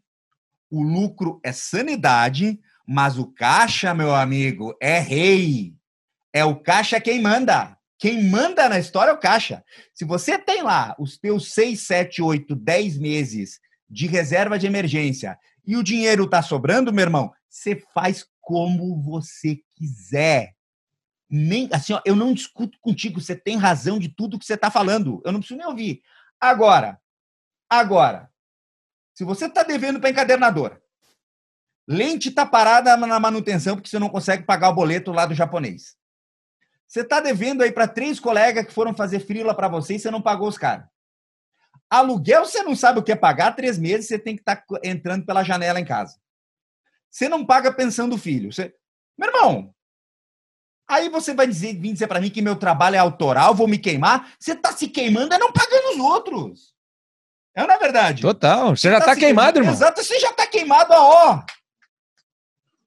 o 0.71 0.83
lucro 0.83 1.41
é 1.45 1.53
sanidade, 1.53 2.61
mas 2.87 3.19
o 3.19 3.27
caixa, 3.27 3.95
meu 3.95 4.15
amigo, 4.15 4.77
é 4.81 4.99
rei. 4.99 5.75
É 6.33 6.45
o 6.45 6.57
caixa 6.57 7.01
quem 7.01 7.21
manda. 7.21 7.77
Quem 7.99 8.29
manda 8.29 8.69
na 8.69 8.79
história 8.79 9.11
é 9.11 9.15
o 9.15 9.21
caixa. 9.21 9.65
Se 9.95 10.05
você 10.05 10.39
tem 10.39 10.63
lá 10.63 10.95
os 10.99 11.19
teus 11.19 11.53
6, 11.53 11.81
7, 11.87 12.23
8, 12.23 12.55
10 12.57 12.99
meses 12.99 13.61
de 13.89 14.07
reserva 14.07 14.59
de 14.59 14.67
emergência 14.67 15.39
e 15.67 15.77
o 15.77 15.83
dinheiro 15.83 16.29
tá 16.29 16.43
sobrando, 16.43 16.93
meu 16.93 17.03
irmão, 17.03 17.33
você 17.49 17.77
faz 17.95 18.27
como 18.41 19.01
você 19.03 19.61
quiser. 19.77 20.55
Nem 21.29 21.69
assim, 21.73 21.93
ó, 21.95 22.01
eu 22.05 22.15
não 22.15 22.35
discuto 22.35 22.79
contigo, 22.81 23.21
você 23.21 23.35
tem 23.35 23.57
razão 23.57 23.99
de 23.99 24.09
tudo 24.09 24.39
que 24.39 24.45
você 24.45 24.55
está 24.55 24.71
falando. 24.71 25.23
Eu 25.25 25.33
não 25.33 25.41
preciso 25.41 25.59
nem 25.59 25.67
ouvir. 25.67 26.03
Agora, 26.41 27.01
Agora, 27.73 28.29
se 29.15 29.25
você 29.25 29.47
está 29.47 29.63
devendo 29.63 29.99
para 29.99 30.11
encadernadora, 30.11 30.79
lente 31.89 32.29
está 32.29 32.45
parada 32.45 32.95
na 32.99 33.19
manutenção 33.19 33.77
porque 33.77 33.89
você 33.89 33.99
não 33.99 34.11
consegue 34.11 34.45
pagar 34.45 34.69
o 34.69 34.75
boleto 34.75 35.11
lá 35.11 35.25
do 35.25 35.35
japonês. 35.35 35.97
Você 36.87 37.01
está 37.01 37.19
devendo 37.19 37.63
aí 37.63 37.73
para 37.73 37.89
três 37.89 38.21
colegas 38.21 38.67
que 38.67 38.75
foram 38.75 38.93
fazer 38.93 39.21
frila 39.21 39.55
para 39.55 39.69
você 39.69 39.95
e 39.95 39.99
você 39.99 40.11
não 40.11 40.21
pagou 40.21 40.49
os 40.49 40.59
caras. 40.59 40.85
Aluguel 41.93 42.47
você 42.47 42.63
não 42.63 42.75
sabe 42.75 42.99
o 42.99 43.03
que 43.03 43.13
é 43.13 43.17
pagar, 43.17 43.55
três 43.55 43.79
meses 43.79 44.09
você 44.09 44.19
tem 44.19 44.35
que 44.35 44.41
estar 44.41 44.57
tá 44.57 44.81
entrando 44.83 45.27
pela 45.27 45.45
janela 45.45 45.79
em 45.79 45.85
casa. 45.85 46.17
Você 47.11 47.29
não 47.29 47.45
paga 47.45 47.71
pensão 47.71 48.09
do 48.09 48.17
filho. 48.17 48.51
Você... 48.51 48.75
Meu 49.19 49.29
irmão, 49.29 49.75
aí 50.89 51.11
você 51.11 51.35
vai 51.35 51.47
dizer, 51.47 51.75
vir 51.75 51.93
dizer 51.93 52.07
para 52.07 52.19
mim 52.19 52.31
que 52.31 52.41
meu 52.41 52.57
trabalho 52.57 52.97
é 52.97 52.99
autoral, 52.99 53.55
vou 53.55 53.69
me 53.69 53.77
queimar. 53.77 54.33
Você 54.41 54.53
está 54.53 54.73
se 54.73 54.89
queimando 54.89 55.35
é 55.35 55.39
não 55.39 55.53
pagando 55.53 55.91
os 55.91 55.99
outros. 55.99 56.75
É 57.55 57.67
na 57.67 57.75
é 57.75 57.79
verdade. 57.79 58.23
Total. 58.23 58.71
Você, 58.71 58.89
você 58.89 58.91
já 58.91 58.99
está 58.99 59.15
tá 59.15 59.17
queimado, 59.17 59.59
irmão. 59.59 59.75
Exato, 59.75 60.03
você 60.03 60.19
já 60.19 60.31
está 60.31 60.47
queimado 60.47 60.95
a 60.95 61.01
ó. 61.03 61.45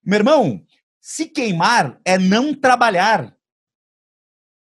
Meu 0.04 0.18
irmão, 0.18 0.66
se 1.00 1.28
queimar 1.28 2.00
é 2.04 2.18
não 2.18 2.56
trabalhar. 2.56 3.35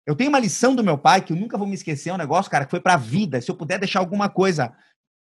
Eu 0.07 0.15
tenho 0.15 0.31
uma 0.31 0.39
lição 0.39 0.75
do 0.75 0.85
meu 0.85 0.97
pai 0.97 1.21
que 1.21 1.33
eu 1.33 1.37
nunca 1.37 1.59
vou 1.59 1.67
me 1.67 1.75
esquecer, 1.75 2.11
é 2.11 2.15
um 2.15 2.19
negócio, 2.19 2.51
cara, 2.51 2.65
que 2.65 2.71
foi 2.71 2.81
para 2.81 2.95
a 2.95 2.99
vida. 2.99 3.41
Se 3.41 3.51
eu 3.51 3.57
puder 3.57 3.79
deixar 3.81 3.99
alguma 3.99 4.29
coisa 4.29 4.73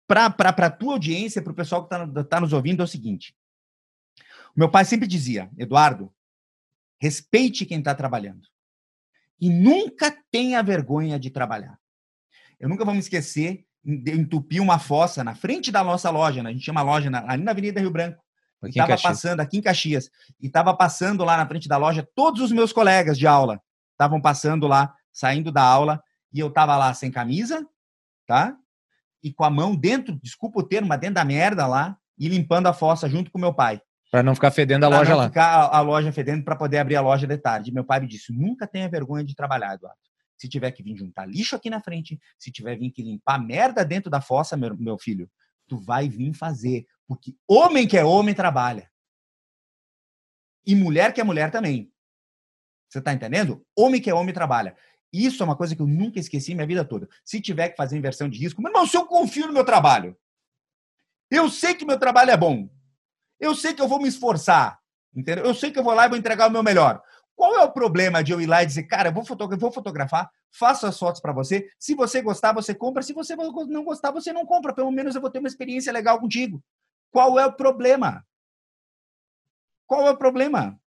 para 0.06 0.26
a 0.28 0.70
tua 0.70 0.94
audiência, 0.94 1.42
para 1.42 1.54
o 1.54 1.56
pessoal 1.56 1.88
que 1.88 1.96
está 1.96 2.24
tá 2.26 2.42
nos 2.42 2.52
ouvindo, 2.52 2.82
é 2.82 2.84
o 2.84 2.88
seguinte. 2.88 3.34
O 4.54 4.60
meu 4.60 4.70
pai 4.70 4.84
sempre 4.84 5.08
dizia, 5.08 5.50
Eduardo, 5.58 6.14
respeite 7.00 7.66
quem 7.66 7.80
está 7.80 7.96
trabalhando. 7.96 8.48
E 9.40 9.50
nunca 9.50 10.16
tenha 10.30 10.62
vergonha 10.62 11.18
de 11.18 11.30
trabalhar. 11.30 11.80
Eu 12.60 12.68
nunca 12.68 12.84
vou 12.84 12.94
me 12.94 13.00
esquecer 13.00 13.66
de 13.84 14.12
entupir 14.12 14.62
uma 14.62 14.80
fossa 14.80 15.24
na 15.24 15.36
frente 15.36 15.72
da 15.72 15.84
nossa 15.84 16.10
loja, 16.10 16.44
né? 16.44 16.50
a 16.50 16.54
gente 16.54 16.64
tinha 16.64 16.72
uma 16.74 16.82
loja 16.82 17.10
na, 17.10 17.30
ali 17.32 17.44
na 17.44 17.52
Avenida 17.52 17.80
Rio 17.80 17.92
Branco. 17.92 18.22
Aqui 18.62 18.80
estava 18.80 18.98
passando 19.02 19.40
aqui 19.42 19.58
em 19.58 19.62
Caxias 19.62 20.10
e 20.42 20.48
estava 20.48 20.76
passando 20.76 21.24
lá 21.24 21.38
na 21.38 21.48
frente 21.48 21.68
da 21.68 21.78
loja 21.78 22.08
todos 22.16 22.42
os 22.42 22.52
meus 22.52 22.74
colegas 22.74 23.18
de 23.18 23.28
aula 23.28 23.62
estavam 23.96 24.22
passando 24.22 24.68
lá, 24.68 24.94
saindo 25.12 25.52
da 25.52 25.64
aula 25.64 26.04
e 26.32 26.40
eu 26.40 26.48
estava 26.48 26.78
lá 26.78 26.94
sem 26.94 27.10
camisa, 27.10 27.66
tá? 28.28 28.56
E 29.24 29.34
com 29.34 29.44
a 29.44 29.50
mão 29.50 29.76
dentro, 29.76 30.20
desculpa 30.22 30.60
o 30.60 30.64
termo, 30.64 30.88
mas 30.88 31.00
dentro 31.00 31.16
da 31.16 31.26
merda 31.26 31.66
lá 31.66 31.98
e 32.18 32.28
limpando 32.28 32.68
a 32.68 32.74
fossa 32.74 33.10
junto 33.10 33.32
com 33.32 33.40
meu 33.40 33.54
pai. 33.54 33.82
Para 34.12 34.22
não 34.22 34.36
ficar 34.36 34.52
fedendo 34.52 34.86
a 34.86 34.90
pra 34.90 35.00
loja 35.00 35.12
não 35.12 35.18
lá. 35.18 35.28
ficar 35.28 35.46
a, 35.46 35.78
a 35.78 35.82
loja 35.82 36.12
fedendo 36.12 36.44
para 36.44 36.56
poder 36.56 36.78
abrir 36.78 36.96
a 36.96 37.02
loja 37.02 37.26
de 37.26 37.38
tarde. 37.38 37.72
Meu 37.72 37.84
pai 37.84 38.00
me 38.00 38.08
disse: 38.08 38.32
nunca 38.32 38.68
tenha 38.68 38.88
vergonha 38.90 39.24
de 39.24 39.36
trabalhar, 39.36 39.74
Eduardo. 39.74 40.00
Se 40.38 40.50
tiver 40.50 40.72
que 40.72 40.84
vir 40.84 40.96
juntar 40.96 41.26
lixo 41.26 41.56
aqui 41.56 41.70
na 41.70 41.82
frente, 41.82 42.20
se 42.38 42.52
tiver 42.52 42.78
vir 42.78 42.92
que 42.92 43.02
limpar 43.02 43.40
merda 43.40 43.84
dentro 43.86 44.10
da 44.10 44.22
fossa, 44.22 44.56
meu, 44.56 44.78
meu 44.78 44.98
filho, 44.98 45.30
tu 45.68 45.78
vai 45.78 46.08
vir 46.10 46.34
fazer. 46.34 46.86
Porque 47.08 47.34
homem 47.48 47.88
que 47.88 47.98
é 47.98 48.04
homem 48.04 48.36
trabalha. 48.36 48.90
E 50.66 50.76
mulher 50.76 51.14
que 51.14 51.22
é 51.22 51.24
mulher 51.24 51.52
também. 51.52 51.92
Você 52.96 53.00
está 53.00 53.12
entendendo? 53.12 53.62
Homem 53.78 54.00
que 54.00 54.10
é 54.10 54.14
homem 54.14 54.34
trabalha. 54.34 54.74
Isso 55.12 55.44
é 55.44 55.46
uma 55.46 55.58
coisa 55.58 55.76
que 55.76 55.82
eu 55.82 55.88
nunca 55.88 56.18
esqueci 56.18 56.56
minha 56.56 56.66
vida 56.66 56.86
toda. 56.86 57.10
Se 57.26 57.42
tiver 57.42 57.70
que 57.70 57.76
fazer 57.76 57.98
inversão 57.98 58.30
de 58.30 58.40
risco, 58.40 58.62
meu 58.62 58.70
irmão, 58.70 58.88
se 58.88 58.96
eu 58.96 59.06
confio 59.06 59.48
no 59.48 59.54
meu 59.54 59.66
trabalho, 59.66 60.18
eu 61.30 61.50
sei 61.50 61.74
que 61.74 61.86
meu 61.86 62.00
trabalho 62.00 62.32
é 62.32 62.38
bom, 62.38 62.70
eu 63.38 63.54
sei 63.54 63.74
que 63.74 63.82
eu 63.82 63.88
vou 63.88 64.00
me 64.00 64.08
esforçar, 64.08 64.80
entendeu? 65.14 65.44
Eu 65.44 65.54
sei 65.54 65.72
que 65.72 65.80
eu 65.80 65.84
vou 65.84 65.94
lá 65.94 66.06
e 66.06 66.10
vou 66.10 66.18
entregar 66.18 66.48
o 66.48 66.52
meu 66.52 66.64
melhor. 66.64 67.02
Qual 67.36 67.54
é 67.54 67.64
o 67.64 67.72
problema 67.72 68.24
de 68.24 68.32
eu 68.32 68.40
ir 68.40 68.46
lá 68.46 68.64
e 68.64 68.66
dizer, 68.66 68.84
cara, 68.84 69.10
eu 69.10 69.14
vou 69.14 69.26
fotografar, 69.26 69.60
vou 69.60 69.72
fotografar 69.74 70.32
faço 70.58 70.88
as 70.88 70.98
fotos 70.98 71.20
para 71.20 71.34
você. 71.34 71.70
Se 71.78 71.94
você 71.96 72.22
gostar, 72.22 72.54
você 72.54 72.74
compra. 72.74 73.04
Se 73.04 73.12
você 73.12 73.36
não 73.36 73.84
gostar, 73.84 74.12
você 74.12 74.32
não 74.32 74.46
compra. 74.46 74.74
Pelo 74.74 74.90
menos 74.90 75.16
eu 75.16 75.22
vou 75.22 75.30
ter 75.30 75.40
uma 75.40 75.50
experiência 75.50 75.92
legal 75.92 76.18
contigo. 76.18 76.64
Qual 77.12 77.38
é 77.38 77.46
o 77.46 77.52
problema? 77.52 78.26
Qual 79.86 80.08
é 80.08 80.12
o 80.12 80.18
problema? 80.18 80.80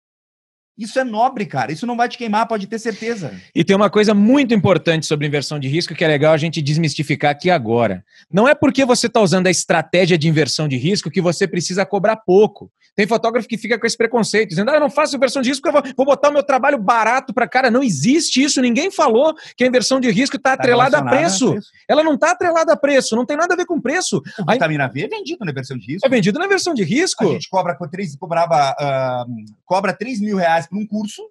Isso 0.78 0.98
é 0.98 1.04
nobre, 1.04 1.46
cara. 1.46 1.72
Isso 1.72 1.86
não 1.86 1.96
vai 1.96 2.08
te 2.08 2.18
queimar, 2.18 2.46
pode 2.46 2.66
ter 2.66 2.78
certeza. 2.78 3.32
E 3.54 3.64
tem 3.64 3.74
uma 3.74 3.88
coisa 3.88 4.12
muito 4.12 4.52
importante 4.52 5.06
sobre 5.06 5.26
inversão 5.26 5.58
de 5.58 5.68
risco 5.68 5.94
que 5.94 6.04
é 6.04 6.08
legal 6.08 6.34
a 6.34 6.36
gente 6.36 6.60
desmistificar 6.60 7.30
aqui 7.30 7.50
agora. 7.50 8.04
Não 8.30 8.46
é 8.46 8.54
porque 8.54 8.84
você 8.84 9.06
está 9.06 9.20
usando 9.20 9.46
a 9.46 9.50
estratégia 9.50 10.18
de 10.18 10.28
inversão 10.28 10.68
de 10.68 10.76
risco 10.76 11.10
que 11.10 11.20
você 11.20 11.46
precisa 11.48 11.86
cobrar 11.86 12.16
pouco. 12.16 12.70
Tem 12.96 13.06
fotógrafo 13.06 13.46
que 13.46 13.58
fica 13.58 13.78
com 13.78 13.86
esse 13.86 13.96
preconceito, 13.96 14.48
dizendo: 14.48 14.70
ah, 14.70 14.74
eu 14.74 14.80
não 14.80 14.88
faço 14.88 15.14
inversão 15.14 15.42
de 15.42 15.50
risco 15.50 15.70
porque 15.70 15.90
eu 15.90 15.94
vou, 15.94 16.06
botar 16.06 16.30
o 16.30 16.32
meu 16.32 16.42
trabalho 16.42 16.78
barato 16.78 17.32
para 17.34 17.46
cara. 17.46 17.70
Não 17.70 17.82
existe 17.82 18.42
isso. 18.42 18.60
Ninguém 18.62 18.90
falou 18.90 19.34
que 19.54 19.64
a 19.64 19.66
inversão 19.66 20.00
de 20.00 20.10
risco 20.10 20.36
está 20.36 20.56
tá 20.56 20.62
atrelada 20.62 20.98
a 20.98 21.04
preço. 21.04 21.48
a 21.48 21.52
preço. 21.52 21.68
Ela 21.86 22.02
não 22.02 22.14
está 22.14 22.30
atrelada 22.30 22.72
a 22.72 22.76
preço, 22.76 23.14
não 23.14 23.26
tem 23.26 23.36
nada 23.36 23.52
a 23.52 23.56
ver 23.56 23.66
com 23.66 23.78
preço. 23.78 24.22
O 24.38 24.50
vitamina 24.50 24.88
V 24.88 25.04
é 25.04 25.08
vendido 25.08 25.44
na 25.44 25.50
inversão 25.50 25.76
de 25.76 25.92
risco. 25.92 26.06
É 26.06 26.08
vendido 26.10 26.38
na 26.38 26.46
inversão 26.46 26.72
de 26.72 26.84
risco. 26.84 27.28
A 27.28 27.32
gente 27.32 27.50
cobra, 27.50 27.76
três, 27.90 28.16
cobrava, 28.16 28.74
uh, 28.80 29.44
cobra 29.66 29.92
3 29.92 30.20
mil 30.20 30.38
reais 30.38 30.65
para 30.68 30.78
um 30.78 30.86
curso, 30.86 31.22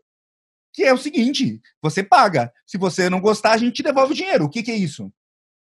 que 0.74 0.84
é 0.84 0.94
o 0.94 0.98
seguinte: 0.98 1.62
você 1.82 2.04
paga. 2.04 2.52
Se 2.66 2.78
você 2.78 3.10
não 3.10 3.22
gostar, 3.22 3.52
a 3.52 3.58
gente 3.58 3.76
te 3.76 3.84
devolve 3.84 4.14
o 4.14 4.16
dinheiro. 4.16 4.46
O 4.46 4.50
que, 4.50 4.64
que 4.64 4.72
é 4.72 4.76
isso? 4.76 5.12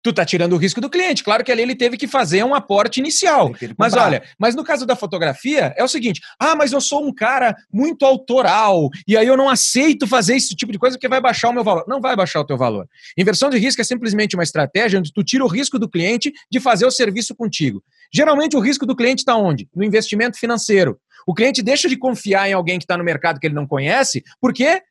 Tu 0.04 0.12
tá 0.12 0.26
tirando 0.26 0.54
o 0.54 0.58
risco 0.58 0.82
do 0.82 0.90
cliente. 0.90 1.24
Claro 1.24 1.44
que 1.44 1.52
ali 1.52 1.62
ele 1.62 1.76
teve 1.76 1.96
que 1.98 2.08
fazer 2.08 2.44
um 2.44 2.54
aporte 2.54 3.00
inicial. 3.00 3.52
Mas 3.78 3.94
olha, 3.94 4.22
mas 4.38 4.54
no 4.54 4.64
caso 4.64 4.86
da 4.86 4.96
fotografia, 4.96 5.74
é 5.78 5.84
o 5.84 5.88
seguinte: 5.88 6.22
ah, 6.38 6.56
mas 6.56 6.74
eu 6.74 6.82
sou 6.82 7.08
um 7.08 7.14
cara 7.14 7.56
muito 7.72 8.06
autoral, 8.06 8.90
e 9.08 9.16
aí 9.16 9.26
eu 9.26 9.38
não 9.38 9.50
aceito 9.50 10.06
fazer 10.06 10.36
esse 10.36 10.54
tipo 10.56 10.72
de 10.72 10.78
coisa 10.78 10.98
porque 10.98 11.08
vai 11.08 11.22
baixar 11.22 11.50
o 11.50 11.54
meu 11.54 11.64
valor. 11.64 11.86
Não 11.88 12.02
vai 12.02 12.16
baixar 12.16 12.42
o 12.42 12.46
teu 12.46 12.58
valor. 12.58 12.88
Inversão 13.18 13.50
de 13.50 13.58
risco 13.58 13.82
é 13.82 13.86
simplesmente 13.86 14.36
uma 14.36 14.44
estratégia 14.44 15.00
onde 15.00 15.14
tu 15.14 15.24
tira 15.24 15.44
o 15.44 15.48
risco 15.48 15.80
do 15.80 15.90
cliente 15.90 16.32
de 16.52 16.60
fazer 16.60 16.86
o 16.86 16.92
serviço 16.92 17.34
contigo. 17.34 17.82
Geralmente 18.14 18.58
o 18.58 18.60
risco 18.60 18.86
do 18.86 18.96
cliente 18.96 19.20
está 19.20 19.36
onde? 19.38 19.70
No 19.74 19.84
investimento 19.84 20.38
financeiro. 20.38 21.00
O 21.26 21.34
cliente 21.34 21.64
deixa 21.64 21.88
de 21.88 21.96
confiar 21.96 22.50
em 22.50 22.54
alguém 22.54 22.78
que 22.78 22.84
está 22.84 22.98
no 22.98 23.04
mercado 23.04 23.40
que 23.40 23.48
ele 23.48 23.56
não 23.56 23.66
conhece, 23.66 24.22
porque 24.42 24.82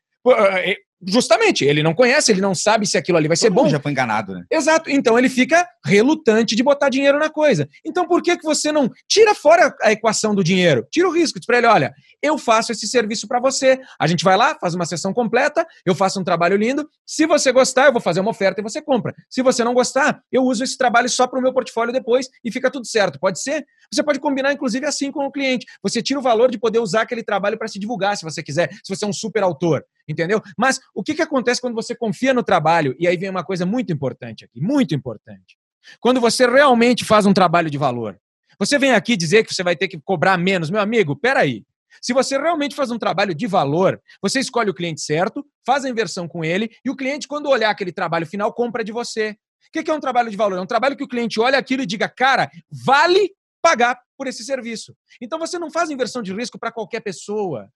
justamente, 1.07 1.63
ele 1.65 1.83
não 1.83 1.93
conhece, 1.93 2.31
ele 2.31 2.41
não 2.41 2.55
sabe 2.55 2.85
se 2.85 2.97
aquilo 2.97 3.17
ali 3.17 3.27
vai 3.27 3.37
Todo 3.37 3.41
ser 3.41 3.49
bom. 3.49 3.69
já 3.69 3.79
foi 3.79 3.91
enganado, 3.91 4.33
né? 4.33 4.43
Exato. 4.51 4.89
Então 4.89 5.17
ele 5.17 5.29
fica 5.29 5.67
relutante 5.85 6.55
de 6.55 6.63
botar 6.63 6.89
dinheiro 6.89 7.19
na 7.19 7.29
coisa. 7.29 7.67
Então 7.85 8.07
por 8.07 8.21
que, 8.21 8.37
que 8.37 8.43
você 8.43 8.71
não 8.71 8.89
tira 9.07 9.33
fora 9.35 9.75
a 9.81 9.91
equação 9.91 10.33
do 10.33 10.43
dinheiro? 10.43 10.85
Tira 10.91 11.07
o 11.07 11.11
risco, 11.11 11.39
diz 11.39 11.45
para 11.45 11.57
ele, 11.57 11.67
olha, 11.67 11.93
eu 12.21 12.37
faço 12.37 12.71
esse 12.71 12.87
serviço 12.87 13.27
para 13.27 13.39
você. 13.39 13.79
A 13.99 14.07
gente 14.07 14.23
vai 14.23 14.37
lá, 14.37 14.57
faz 14.59 14.73
uma 14.73 14.85
sessão 14.85 15.13
completa, 15.13 15.65
eu 15.85 15.93
faço 15.93 16.19
um 16.19 16.23
trabalho 16.23 16.55
lindo. 16.55 16.87
Se 17.05 17.25
você 17.25 17.51
gostar, 17.51 17.87
eu 17.87 17.91
vou 17.91 18.01
fazer 18.01 18.21
uma 18.21 18.31
oferta 18.31 18.61
e 18.61 18.63
você 18.63 18.81
compra. 18.81 19.13
Se 19.29 19.41
você 19.41 19.63
não 19.63 19.73
gostar, 19.73 20.21
eu 20.31 20.43
uso 20.43 20.63
esse 20.63 20.77
trabalho 20.77 21.09
só 21.09 21.27
para 21.27 21.39
o 21.39 21.41
meu 21.41 21.53
portfólio 21.53 21.93
depois 21.93 22.29
e 22.43 22.51
fica 22.51 22.71
tudo 22.71 22.87
certo. 22.87 23.19
Pode 23.19 23.41
ser? 23.41 23.65
Você 23.91 24.01
pode 24.01 24.19
combinar, 24.19 24.53
inclusive, 24.53 24.85
assim 24.85 25.11
com 25.11 25.25
o 25.25 25.31
cliente. 25.31 25.65
Você 25.83 26.01
tira 26.01 26.19
o 26.19 26.23
valor 26.23 26.49
de 26.49 26.57
poder 26.57 26.79
usar 26.79 27.01
aquele 27.01 27.23
trabalho 27.23 27.57
para 27.57 27.67
se 27.67 27.77
divulgar, 27.77 28.15
se 28.17 28.23
você 28.23 28.41
quiser, 28.41 28.69
se 28.83 28.95
você 28.95 29.05
é 29.05 29.07
um 29.07 29.13
super 29.13 29.43
autor, 29.43 29.83
entendeu? 30.07 30.41
Mas 30.57 30.79
o 30.93 31.03
que, 31.03 31.13
que 31.13 31.21
acontece 31.21 31.61
quando 31.61 31.75
você 31.75 31.95
confia 31.95 32.33
no 32.33 32.43
trabalho? 32.43 32.95
E 32.99 33.07
aí 33.07 33.17
vem 33.17 33.29
uma 33.29 33.43
coisa 33.43 33.65
muito 33.65 33.91
importante 33.91 34.45
aqui, 34.45 34.61
muito 34.61 34.93
importante. 34.93 35.57
Quando 35.99 36.19
você 36.19 36.47
realmente 36.47 37.03
faz 37.03 37.25
um 37.25 37.33
trabalho 37.33 37.69
de 37.69 37.77
valor. 37.77 38.17
Você 38.59 38.77
vem 38.77 38.91
aqui 38.91 39.17
dizer 39.17 39.43
que 39.43 39.53
você 39.53 39.63
vai 39.63 39.75
ter 39.75 39.87
que 39.87 39.99
cobrar 39.99 40.37
menos. 40.37 40.69
Meu 40.69 40.81
amigo, 40.81 41.15
peraí. 41.15 41.63
Se 42.01 42.13
você 42.13 42.37
realmente 42.37 42.75
faz 42.75 42.91
um 42.91 42.97
trabalho 42.97 43.33
de 43.33 43.47
valor, 43.47 44.01
você 44.21 44.39
escolhe 44.39 44.69
o 44.69 44.73
cliente 44.73 45.01
certo, 45.01 45.45
faz 45.65 45.85
a 45.85 45.89
inversão 45.89 46.27
com 46.27 46.43
ele, 46.43 46.69
e 46.83 46.89
o 46.89 46.95
cliente, 46.95 47.27
quando 47.27 47.49
olhar 47.49 47.69
aquele 47.69 47.91
trabalho 47.91 48.25
final, 48.25 48.51
compra 48.53 48.83
de 48.83 48.91
você. 48.91 49.37
O 49.75 49.83
que 49.83 49.89
é 49.89 49.93
um 49.93 49.99
trabalho 49.99 50.29
de 50.29 50.37
valor? 50.37 50.57
É 50.57 50.61
um 50.61 50.67
trabalho 50.67 50.95
que 50.95 51.03
o 51.03 51.07
cliente 51.07 51.39
olha 51.39 51.57
aquilo 51.57 51.83
e 51.83 51.85
diga, 51.85 52.07
cara, 52.07 52.49
vale 52.69 53.31
pagar 53.61 53.97
por 54.23 54.27
esse 54.29 54.43
serviço. 54.45 54.95
Então 55.21 55.37
você 55.37 55.59
não 55.59 55.69
faz 55.69 55.89
inversão 55.89 56.21
de 56.21 56.33
risco 56.33 56.57
para 56.57 56.71
qualquer 56.71 57.01
pessoa. 57.01 57.69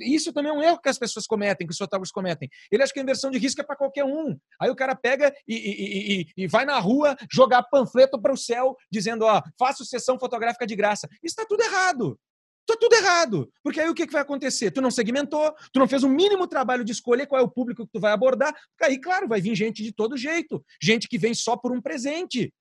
Isso 0.00 0.32
também 0.32 0.52
é 0.52 0.54
um 0.54 0.62
erro 0.62 0.80
que 0.80 0.88
as 0.88 0.98
pessoas 0.98 1.26
cometem, 1.26 1.66
que 1.66 1.72
os 1.72 1.78
fotógrafos 1.78 2.12
cometem. 2.12 2.48
Ele 2.70 2.80
acha 2.80 2.92
que 2.92 3.00
a 3.00 3.02
inversão 3.02 3.28
de 3.28 3.38
risco 3.38 3.60
é 3.60 3.64
para 3.64 3.74
qualquer 3.74 4.04
um. 4.04 4.38
Aí 4.60 4.70
o 4.70 4.76
cara 4.76 4.94
pega 4.94 5.34
e, 5.48 5.54
e, 5.54 6.20
e, 6.20 6.44
e 6.44 6.46
vai 6.46 6.64
na 6.64 6.78
rua 6.78 7.16
jogar 7.28 7.64
panfleto 7.64 8.22
para 8.22 8.32
o 8.32 8.36
céu 8.36 8.76
dizendo: 8.88 9.24
ó, 9.24 9.42
faço 9.58 9.84
sessão 9.84 10.16
fotográfica 10.16 10.64
de 10.64 10.76
graça. 10.76 11.08
Isso 11.24 11.34
está 11.34 11.44
tudo 11.44 11.60
errado. 11.60 12.16
Está 12.60 12.76
tudo 12.78 12.94
errado. 12.94 13.52
Porque 13.64 13.80
aí 13.80 13.88
o 13.88 13.94
que, 13.94 14.06
que 14.06 14.12
vai 14.12 14.22
acontecer? 14.22 14.70
Tu 14.70 14.80
não 14.80 14.92
segmentou, 14.92 15.52
tu 15.72 15.80
não 15.80 15.88
fez 15.88 16.04
o 16.04 16.08
mínimo 16.08 16.46
trabalho 16.46 16.84
de 16.84 16.92
escolher 16.92 17.26
qual 17.26 17.40
é 17.40 17.44
o 17.44 17.50
público 17.50 17.84
que 17.84 17.92
tu 17.92 17.98
vai 17.98 18.12
abordar. 18.12 18.54
Aí, 18.80 19.00
claro, 19.00 19.26
vai 19.26 19.40
vir 19.40 19.56
gente 19.56 19.82
de 19.82 19.92
todo 19.92 20.16
jeito. 20.16 20.64
Gente 20.80 21.08
que 21.08 21.18
vem 21.18 21.34
só 21.34 21.56
por 21.56 21.72
um 21.72 21.80
presente. 21.80 22.54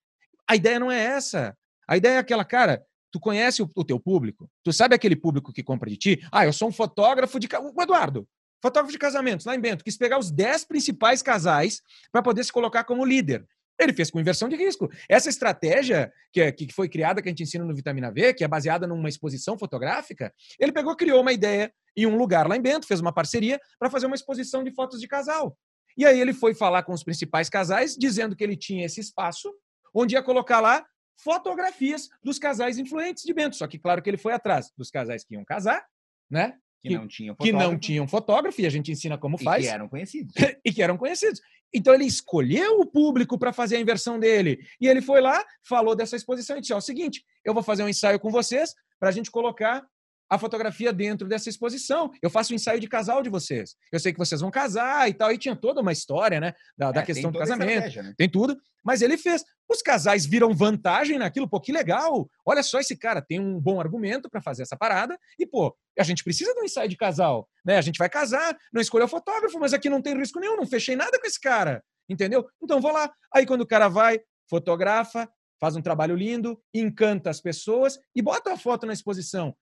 A 0.49 0.55
ideia 0.55 0.79
não 0.79 0.91
é 0.91 0.99
essa. 0.99 1.55
A 1.89 1.97
ideia 1.97 2.13
é 2.13 2.17
aquela, 2.19 2.45
cara, 2.45 2.85
tu 3.11 3.19
conhece 3.19 3.61
o, 3.61 3.69
o 3.75 3.83
teu 3.83 3.99
público, 3.99 4.49
tu 4.63 4.71
sabe 4.71 4.95
aquele 4.95 5.15
público 5.15 5.51
que 5.53 5.63
compra 5.63 5.89
de 5.89 5.97
ti? 5.97 6.27
Ah, 6.31 6.45
eu 6.45 6.53
sou 6.53 6.69
um 6.69 6.71
fotógrafo 6.71 7.39
de. 7.39 7.47
O 7.75 7.81
Eduardo, 7.81 8.27
fotógrafo 8.61 8.91
de 8.91 8.97
casamentos, 8.97 9.45
lá 9.45 9.55
em 9.55 9.59
Bento, 9.59 9.83
quis 9.83 9.97
pegar 9.97 10.19
os 10.19 10.31
10 10.31 10.65
principais 10.65 11.21
casais 11.21 11.81
para 12.11 12.21
poder 12.21 12.43
se 12.43 12.51
colocar 12.51 12.83
como 12.83 13.05
líder. 13.05 13.45
Ele 13.79 13.93
fez 13.93 14.11
com 14.11 14.19
inversão 14.19 14.49
de 14.49 14.57
risco. 14.57 14.89
Essa 15.07 15.29
estratégia 15.29 16.11
que, 16.33 16.41
é, 16.41 16.51
que 16.51 16.71
foi 16.73 16.89
criada, 16.89 17.21
que 17.21 17.29
a 17.29 17.31
gente 17.31 17.43
ensina 17.43 17.63
no 17.63 17.73
Vitamina 17.73 18.11
V, 18.11 18.33
que 18.33 18.43
é 18.43 18.47
baseada 18.47 18.85
numa 18.85 19.07
exposição 19.07 19.57
fotográfica, 19.57 20.33
ele 20.59 20.73
pegou, 20.73 20.95
criou 20.97 21.21
uma 21.21 21.31
ideia 21.31 21.71
em 21.95 22.05
um 22.05 22.17
lugar 22.17 22.45
lá 22.47 22.57
em 22.57 22.61
Bento, 22.61 22.85
fez 22.85 22.99
uma 22.99 23.13
parceria 23.13 23.59
para 23.79 23.89
fazer 23.89 24.05
uma 24.05 24.15
exposição 24.15 24.63
de 24.63 24.71
fotos 24.71 24.99
de 24.99 25.07
casal. 25.07 25.57
E 25.97 26.05
aí 26.05 26.19
ele 26.19 26.33
foi 26.33 26.53
falar 26.53 26.83
com 26.83 26.93
os 26.93 27.03
principais 27.03 27.49
casais, 27.49 27.95
dizendo 27.95 28.35
que 28.35 28.43
ele 28.43 28.57
tinha 28.57 28.85
esse 28.85 28.99
espaço, 28.99 29.49
onde 29.93 30.15
ia 30.15 30.21
colocar 30.21 30.59
lá 30.59 30.85
fotografias 31.23 32.09
dos 32.23 32.39
casais 32.39 32.77
influentes 32.77 33.23
de 33.23 33.33
Bento. 33.33 33.55
Só 33.55 33.67
que, 33.67 33.79
claro, 33.79 34.01
que 34.01 34.09
ele 34.09 34.17
foi 34.17 34.33
atrás 34.33 34.71
dos 34.77 34.89
casais 34.89 35.23
que 35.23 35.33
iam 35.33 35.45
casar, 35.45 35.85
né? 36.29 36.55
Que, 36.81 36.89
que 36.89 36.95
não 36.95 37.07
tinham 37.07 37.35
fotógrafo. 37.35 37.57
Que 37.57 37.65
não 37.65 37.79
tinham 37.79 38.07
fotógrafo, 38.07 38.61
e 38.61 38.65
a 38.65 38.69
gente 38.69 38.91
ensina 38.91 39.17
como 39.17 39.37
faz. 39.37 39.65
E 39.65 39.67
que 39.67 39.73
eram 39.73 39.89
conhecidos. 39.89 40.33
e 40.65 40.73
que 40.73 40.81
eram 40.81 40.97
conhecidos. 40.97 41.41
Então 41.73 41.93
ele 41.93 42.05
escolheu 42.05 42.79
o 42.79 42.85
público 42.85 43.37
para 43.37 43.53
fazer 43.53 43.77
a 43.77 43.79
inversão 43.79 44.19
dele. 44.19 44.59
E 44.79 44.87
ele 44.87 45.01
foi 45.01 45.21
lá, 45.21 45.43
falou 45.67 45.95
dessa 45.95 46.15
exposição 46.15 46.57
e 46.57 46.61
disse: 46.61 46.73
ó, 46.73 46.77
é 46.77 46.79
o 46.79 46.81
seguinte, 46.81 47.23
eu 47.43 47.53
vou 47.53 47.63
fazer 47.63 47.83
um 47.83 47.89
ensaio 47.89 48.19
com 48.19 48.31
vocês 48.31 48.73
para 48.99 49.09
a 49.09 49.11
gente 49.11 49.29
colocar 49.29 49.85
a 50.29 50.37
fotografia 50.37 50.93
dentro 50.93 51.27
dessa 51.27 51.49
exposição. 51.49 52.11
Eu 52.21 52.29
faço 52.29 52.53
um 52.53 52.55
ensaio 52.55 52.79
de 52.79 52.87
casal 52.87 53.23
de 53.23 53.29
vocês. 53.29 53.75
Eu 53.91 53.99
sei 53.99 54.13
que 54.13 54.19
vocês 54.19 54.39
vão 54.39 54.51
casar 54.51 55.09
e 55.09 55.13
tal. 55.13 55.31
E 55.31 55.37
tinha 55.37 55.55
toda 55.55 55.81
uma 55.81 55.91
história, 55.91 56.39
né? 56.39 56.53
Da, 56.77 56.89
é, 56.89 56.93
da 56.93 57.03
questão 57.03 57.31
do 57.31 57.39
casamento. 57.39 58.01
Né? 58.01 58.13
Tem 58.15 58.29
tudo. 58.29 58.57
Mas 58.83 59.01
ele 59.01 59.17
fez. 59.17 59.43
Os 59.67 59.81
casais 59.81 60.25
viram 60.25 60.53
vantagem 60.53 61.17
naquilo. 61.17 61.49
Pô, 61.49 61.59
que 61.59 61.71
legal. 61.71 62.29
Olha 62.45 62.61
só, 62.61 62.79
esse 62.79 62.95
cara 62.95 63.21
tem 63.21 63.39
um 63.39 63.59
bom 63.59 63.79
argumento 63.79 64.29
para 64.29 64.41
fazer 64.41 64.63
essa 64.63 64.77
parada. 64.77 65.17
E, 65.37 65.45
pô, 65.45 65.75
a 65.97 66.03
gente 66.03 66.23
precisa 66.23 66.53
de 66.53 66.59
um 66.59 66.63
ensaio 66.63 66.89
de 66.89 66.97
casal. 66.97 67.47
Né? 67.65 67.77
A 67.77 67.81
gente 67.81 67.97
vai 67.97 68.09
casar, 68.09 68.55
não 68.71 68.81
escolheu 68.81 69.07
fotógrafo, 69.07 69.59
mas 69.59 69.73
aqui 69.73 69.89
não 69.89 70.01
tem 70.01 70.17
risco 70.17 70.39
nenhum. 70.39 70.55
Não 70.55 70.67
fechei 70.67 70.95
nada 70.95 71.19
com 71.19 71.27
esse 71.27 71.39
cara. 71.39 71.83
Entendeu? 72.07 72.47
Então 72.61 72.79
vou 72.81 72.91
lá. 72.91 73.11
Aí 73.33 73.45
quando 73.45 73.61
o 73.61 73.67
cara 73.67 73.87
vai, 73.87 74.19
fotografa, 74.49 75.29
faz 75.59 75.75
um 75.75 75.81
trabalho 75.81 76.15
lindo, 76.15 76.59
encanta 76.73 77.29
as 77.29 77.41
pessoas 77.41 77.99
e 78.15 78.21
bota 78.21 78.53
a 78.53 78.57
foto 78.57 78.87
na 78.87 78.93
exposição. 78.93 79.55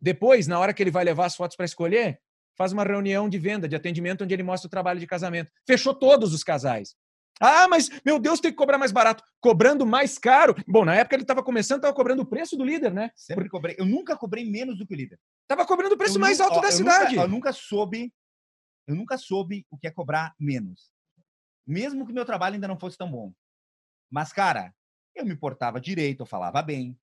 Depois, 0.00 0.46
na 0.46 0.58
hora 0.58 0.72
que 0.72 0.82
ele 0.82 0.90
vai 0.90 1.04
levar 1.04 1.26
as 1.26 1.36
fotos 1.36 1.56
para 1.56 1.66
escolher, 1.66 2.20
faz 2.56 2.72
uma 2.72 2.84
reunião 2.84 3.28
de 3.28 3.38
venda, 3.38 3.68
de 3.68 3.76
atendimento, 3.76 4.24
onde 4.24 4.34
ele 4.34 4.42
mostra 4.42 4.66
o 4.66 4.70
trabalho 4.70 5.00
de 5.00 5.06
casamento. 5.06 5.50
Fechou 5.66 5.94
todos 5.94 6.32
os 6.32 6.42
casais. 6.42 6.94
Ah, 7.40 7.66
mas 7.68 7.88
meu 8.04 8.18
Deus, 8.18 8.38
tem 8.38 8.50
que 8.50 8.56
cobrar 8.56 8.76
mais 8.76 8.92
barato. 8.92 9.24
Cobrando 9.40 9.86
mais 9.86 10.18
caro. 10.18 10.54
Bom, 10.68 10.84
na 10.84 10.94
época 10.94 11.16
ele 11.16 11.22
estava 11.22 11.42
começando, 11.42 11.78
estava 11.78 11.94
cobrando 11.94 12.20
o 12.20 12.26
preço 12.26 12.54
do 12.54 12.64
líder, 12.64 12.92
né? 12.92 13.10
Sempre 13.16 13.48
cobrei. 13.48 13.76
Eu 13.78 13.86
nunca 13.86 14.14
cobrei 14.14 14.44
menos 14.44 14.76
do 14.76 14.86
que 14.86 14.92
o 14.92 14.96
líder. 14.96 15.18
Tava 15.48 15.64
cobrando 15.64 15.94
o 15.94 15.98
preço 15.98 16.16
eu 16.16 16.20
mais 16.20 16.38
nunca, 16.38 16.50
alto 16.50 16.58
ó, 16.58 16.60
da 16.60 16.68
eu 16.68 16.72
cidade. 16.72 17.14
Nunca, 17.16 17.22
eu 17.22 17.28
nunca 17.28 17.52
soube, 17.52 18.12
eu 18.86 18.94
nunca 18.94 19.16
soube 19.16 19.66
o 19.70 19.78
que 19.78 19.86
é 19.86 19.90
cobrar 19.90 20.34
menos. 20.38 20.92
Mesmo 21.66 22.06
que 22.06 22.12
meu 22.12 22.26
trabalho 22.26 22.54
ainda 22.54 22.68
não 22.68 22.78
fosse 22.78 22.98
tão 22.98 23.10
bom. 23.10 23.32
Mas, 24.10 24.34
cara, 24.34 24.74
eu 25.14 25.24
me 25.24 25.36
portava 25.36 25.80
direito, 25.80 26.20
eu 26.20 26.26
falava 26.26 26.60
bem. 26.60 26.98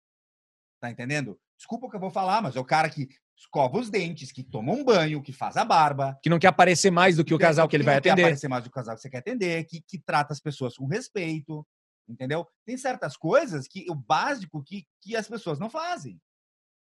Tá 0.80 0.90
entendendo? 0.90 1.38
Desculpa 1.57 1.86
o 1.86 1.90
que 1.90 1.96
eu 1.96 2.00
vou 2.00 2.11
falar, 2.11 2.42
mas 2.42 2.57
é 2.57 2.61
o 2.61 2.64
cara 2.64 2.88
que 2.88 3.09
escova 3.36 3.78
os 3.78 3.90
dentes, 3.90 4.32
que 4.32 4.42
toma 4.42 4.72
um 4.72 4.84
banho, 4.84 5.22
que 5.22 5.32
faz 5.32 5.57
a 5.57 5.64
barba. 5.64 6.18
Que 6.22 6.30
não 6.30 6.38
quer 6.38 6.48
aparecer 6.48 6.90
mais 6.90 7.16
do 7.16 7.24
que 7.24 7.34
o 7.34 7.38
casal 7.38 7.68
que 7.68 7.76
ele 7.76 7.84
vai 7.84 7.96
atender. 7.96 8.14
Que 8.14 8.16
quer 8.16 8.22
aparecer 8.22 8.48
mais 8.48 8.64
do 8.64 8.70
que 8.70 8.72
o 8.72 8.80
casal 8.80 8.94
que 8.94 9.02
você 9.02 9.11
quer 9.11 9.18
atender, 9.18 9.64
que, 9.64 9.80
que 9.80 9.98
trata 9.98 10.32
as 10.32 10.40
pessoas 10.40 10.76
com 10.76 10.86
respeito, 10.86 11.66
entendeu? 12.09 12.46
Tem 12.64 12.76
certas 12.76 13.16
coisas 13.16 13.66
que 13.68 13.86
o 13.90 13.94
básico 13.94 14.62
que, 14.62 14.84
que 15.02 15.16
as 15.16 15.28
pessoas 15.28 15.59
não 15.59 15.68
fazem, 15.68 16.20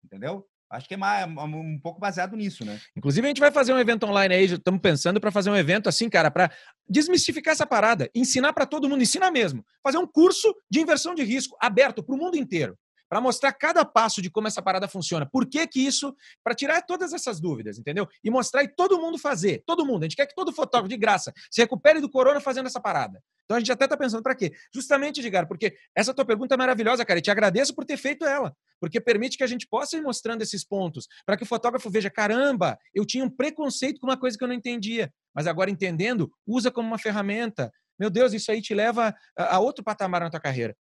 entendeu? 0.03 0.45
Acho 0.70 0.88
que 0.88 0.95
é 0.95 0.97
mais, 0.97 1.30
um 1.30 1.80
pouco 1.80 1.99
baseado 1.99 2.36
nisso, 2.36 2.66
né? 2.66 2.82
Inclusive, 2.97 3.28
a 3.28 3.30
gente 3.30 3.39
vai 3.39 3.51
fazer 3.51 3.74
um 3.74 3.78
evento 3.78 4.07
online 4.07 4.34
aí, 4.34 4.45
estamos 4.45 4.82
pensando 4.82 5.22
para 5.22 5.32
fazer 5.32 5.51
um 5.51 5.55
evento 5.55 5.88
assim, 5.88 6.09
cara, 6.09 6.32
para 6.32 6.51
desmistificar 6.89 7.51
essa 7.51 7.66
parada, 7.66 8.09
ensinar 8.16 8.53
para 8.53 8.66
todo 8.66 8.89
mundo, 8.89 9.03
ensinar 9.03 9.30
mesmo. 9.30 9.64
Fazer 9.84 9.99
um 9.99 10.07
curso 10.07 10.51
de 10.72 10.80
inversão 10.80 11.14
de 11.14 11.24
risco 11.24 11.55
aberto 11.61 12.01
para 12.01 12.16
o 12.16 12.18
mundo 12.18 12.38
inteiro 12.38 12.76
para 13.14 13.22
mostrar 13.22 13.53
cada 13.53 13.86
passo 13.86 14.24
de 14.24 14.32
como 14.32 14.47
essa 14.47 14.59
parada 14.59 14.88
funciona. 14.88 15.24
Por 15.24 15.45
que 15.45 15.68
que 15.68 15.80
isso, 15.80 16.16
para 16.43 16.55
tirar 16.55 16.82
todas 16.82 17.14
essas 17.14 17.39
dúvidas, 17.39 17.78
entendeu? 17.78 18.07
E 18.24 18.32
mostrar 18.32 18.64
e 18.64 18.68
todo 18.68 18.99
mundo 18.99 19.20
fazer, 19.20 19.61
todo 19.68 19.86
mundo. 19.86 20.01
A 20.01 20.05
gente 20.05 20.16
quer 20.16 20.26
que 20.26 20.34
todo 20.34 20.51
fotógrafo 20.51 20.89
de 20.89 20.97
graça 20.97 21.32
se 21.51 21.61
recupere 21.61 22.01
do 22.01 22.09
corona 22.09 22.41
fazendo 22.41 22.66
essa 22.66 22.82
parada. 22.82 23.22
Então 23.45 23.55
a 23.55 23.59
gente 23.59 23.72
até 23.72 23.84
está 23.84 23.95
pensando 23.95 24.24
para 24.24 24.34
quê? 24.34 24.51
Justamente, 24.74 25.20
Edgar, 25.20 25.47
porque 25.47 25.76
essa 25.95 26.11
tua 26.11 26.26
pergunta 26.26 26.55
é 26.55 26.57
maravilhosa, 26.57 27.05
cara, 27.05 27.20
e 27.20 27.22
te 27.22 27.30
agradeço 27.30 27.76
por 27.76 27.86
ter 27.86 27.97
feito 27.97 28.26
ela, 28.26 28.51
porque 28.80 28.99
permite 28.99 29.38
que 29.38 29.43
a 29.43 29.47
gente 29.47 29.68
possa 29.68 29.95
ir 29.95 30.01
mostrando 30.01 30.41
esses 30.41 30.66
pontos, 30.66 31.07
para 31.24 31.38
que 31.38 31.43
o 31.43 31.45
fotógrafo 31.45 31.91
veja, 31.91 32.09
caramba, 32.09 32.80
eu 32.95 33.05
tinha 33.05 33.24
um 33.24 33.30
preconceito 33.30 33.99
com 33.99 34.07
uma 34.07 34.18
coisa 34.18 34.36
que 34.36 34.43
eu 34.43 34.47
não 34.47 34.55
entendia, 34.55 35.14
mas 35.36 35.45
agora 35.45 35.70
entendendo, 35.70 36.32
usa 36.47 36.72
como 36.72 36.88
uma 36.88 36.97
ferramenta. 36.97 37.72
Meu 37.99 38.09
Deus, 38.09 38.34
isso 38.34 38.51
aí 38.51 38.59
te 38.59 38.74
leva 38.74 39.14
a 39.38 39.59
outro 39.59 39.84
patamar 39.84 40.22
na 40.22 40.32
tua 40.32 40.39
carreira. 40.39 40.76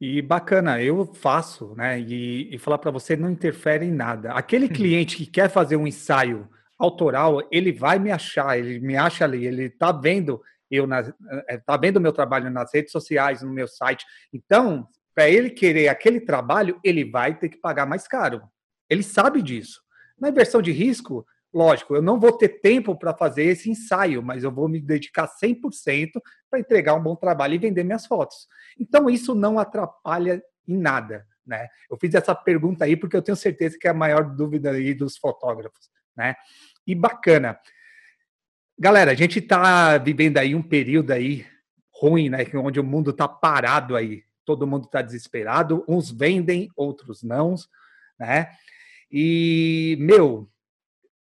E 0.00 0.22
bacana, 0.22 0.80
eu 0.80 1.04
faço, 1.06 1.74
né? 1.76 2.00
E, 2.00 2.54
e 2.54 2.58
falar 2.58 2.78
para 2.78 2.90
você 2.90 3.16
não 3.16 3.30
interfere 3.30 3.84
em 3.84 3.92
nada. 3.92 4.32
Aquele 4.32 4.66
uhum. 4.66 4.72
cliente 4.72 5.16
que 5.16 5.26
quer 5.26 5.50
fazer 5.50 5.76
um 5.76 5.86
ensaio 5.86 6.48
autoral, 6.78 7.46
ele 7.50 7.72
vai 7.72 7.98
me 7.98 8.10
achar, 8.12 8.56
ele 8.56 8.78
me 8.78 8.96
acha 8.96 9.24
ali, 9.24 9.44
ele 9.44 9.64
está 9.64 9.90
vendo 9.90 10.40
eu 10.70 10.86
está 11.48 11.76
vendo 11.76 11.96
o 11.96 12.00
meu 12.00 12.12
trabalho 12.12 12.50
nas 12.50 12.72
redes 12.72 12.92
sociais, 12.92 13.42
no 13.42 13.50
meu 13.50 13.66
site. 13.66 14.04
Então, 14.32 14.86
para 15.14 15.28
ele 15.28 15.50
querer 15.50 15.88
aquele 15.88 16.20
trabalho, 16.20 16.78
ele 16.84 17.04
vai 17.04 17.36
ter 17.38 17.48
que 17.48 17.56
pagar 17.56 17.86
mais 17.86 18.06
caro. 18.06 18.42
Ele 18.88 19.02
sabe 19.02 19.42
disso. 19.42 19.80
Na 20.20 20.28
inversão 20.28 20.60
de 20.60 20.70
risco, 20.70 21.26
lógico, 21.52 21.94
eu 21.94 22.02
não 22.02 22.20
vou 22.20 22.32
ter 22.32 22.60
tempo 22.60 22.96
para 22.96 23.14
fazer 23.14 23.44
esse 23.44 23.70
ensaio, 23.70 24.22
mas 24.22 24.44
eu 24.44 24.52
vou 24.52 24.68
me 24.68 24.80
dedicar 24.80 25.28
100% 25.42 26.20
para 26.50 26.60
entregar 26.60 26.94
um 26.94 27.02
bom 27.02 27.14
trabalho 27.14 27.54
e 27.54 27.58
vender 27.58 27.84
minhas 27.84 28.06
fotos. 28.06 28.48
Então, 28.78 29.08
isso 29.08 29.34
não 29.34 29.58
atrapalha 29.58 30.42
em 30.66 30.76
nada. 30.76 31.26
Né? 31.46 31.68
Eu 31.90 31.96
fiz 31.96 32.14
essa 32.14 32.34
pergunta 32.34 32.84
aí 32.84 32.96
porque 32.96 33.16
eu 33.16 33.22
tenho 33.22 33.36
certeza 33.36 33.78
que 33.78 33.86
é 33.86 33.90
a 33.90 33.94
maior 33.94 34.34
dúvida 34.34 34.70
aí 34.70 34.94
dos 34.94 35.16
fotógrafos. 35.16 35.90
Né? 36.16 36.34
E 36.86 36.94
bacana. 36.94 37.58
Galera, 38.78 39.10
a 39.10 39.14
gente 39.14 39.38
está 39.38 39.98
vivendo 39.98 40.38
aí 40.38 40.54
um 40.54 40.62
período 40.62 41.10
aí 41.12 41.46
ruim, 42.00 42.28
né? 42.28 42.38
Onde 42.54 42.78
o 42.78 42.84
mundo 42.84 43.10
está 43.10 43.26
parado 43.26 43.96
aí. 43.96 44.22
Todo 44.44 44.66
mundo 44.66 44.84
está 44.84 45.02
desesperado. 45.02 45.84
Uns 45.88 46.10
vendem, 46.10 46.70
outros 46.76 47.22
não, 47.22 47.54
né? 48.18 48.50
E, 49.10 49.96
meu, 50.00 50.48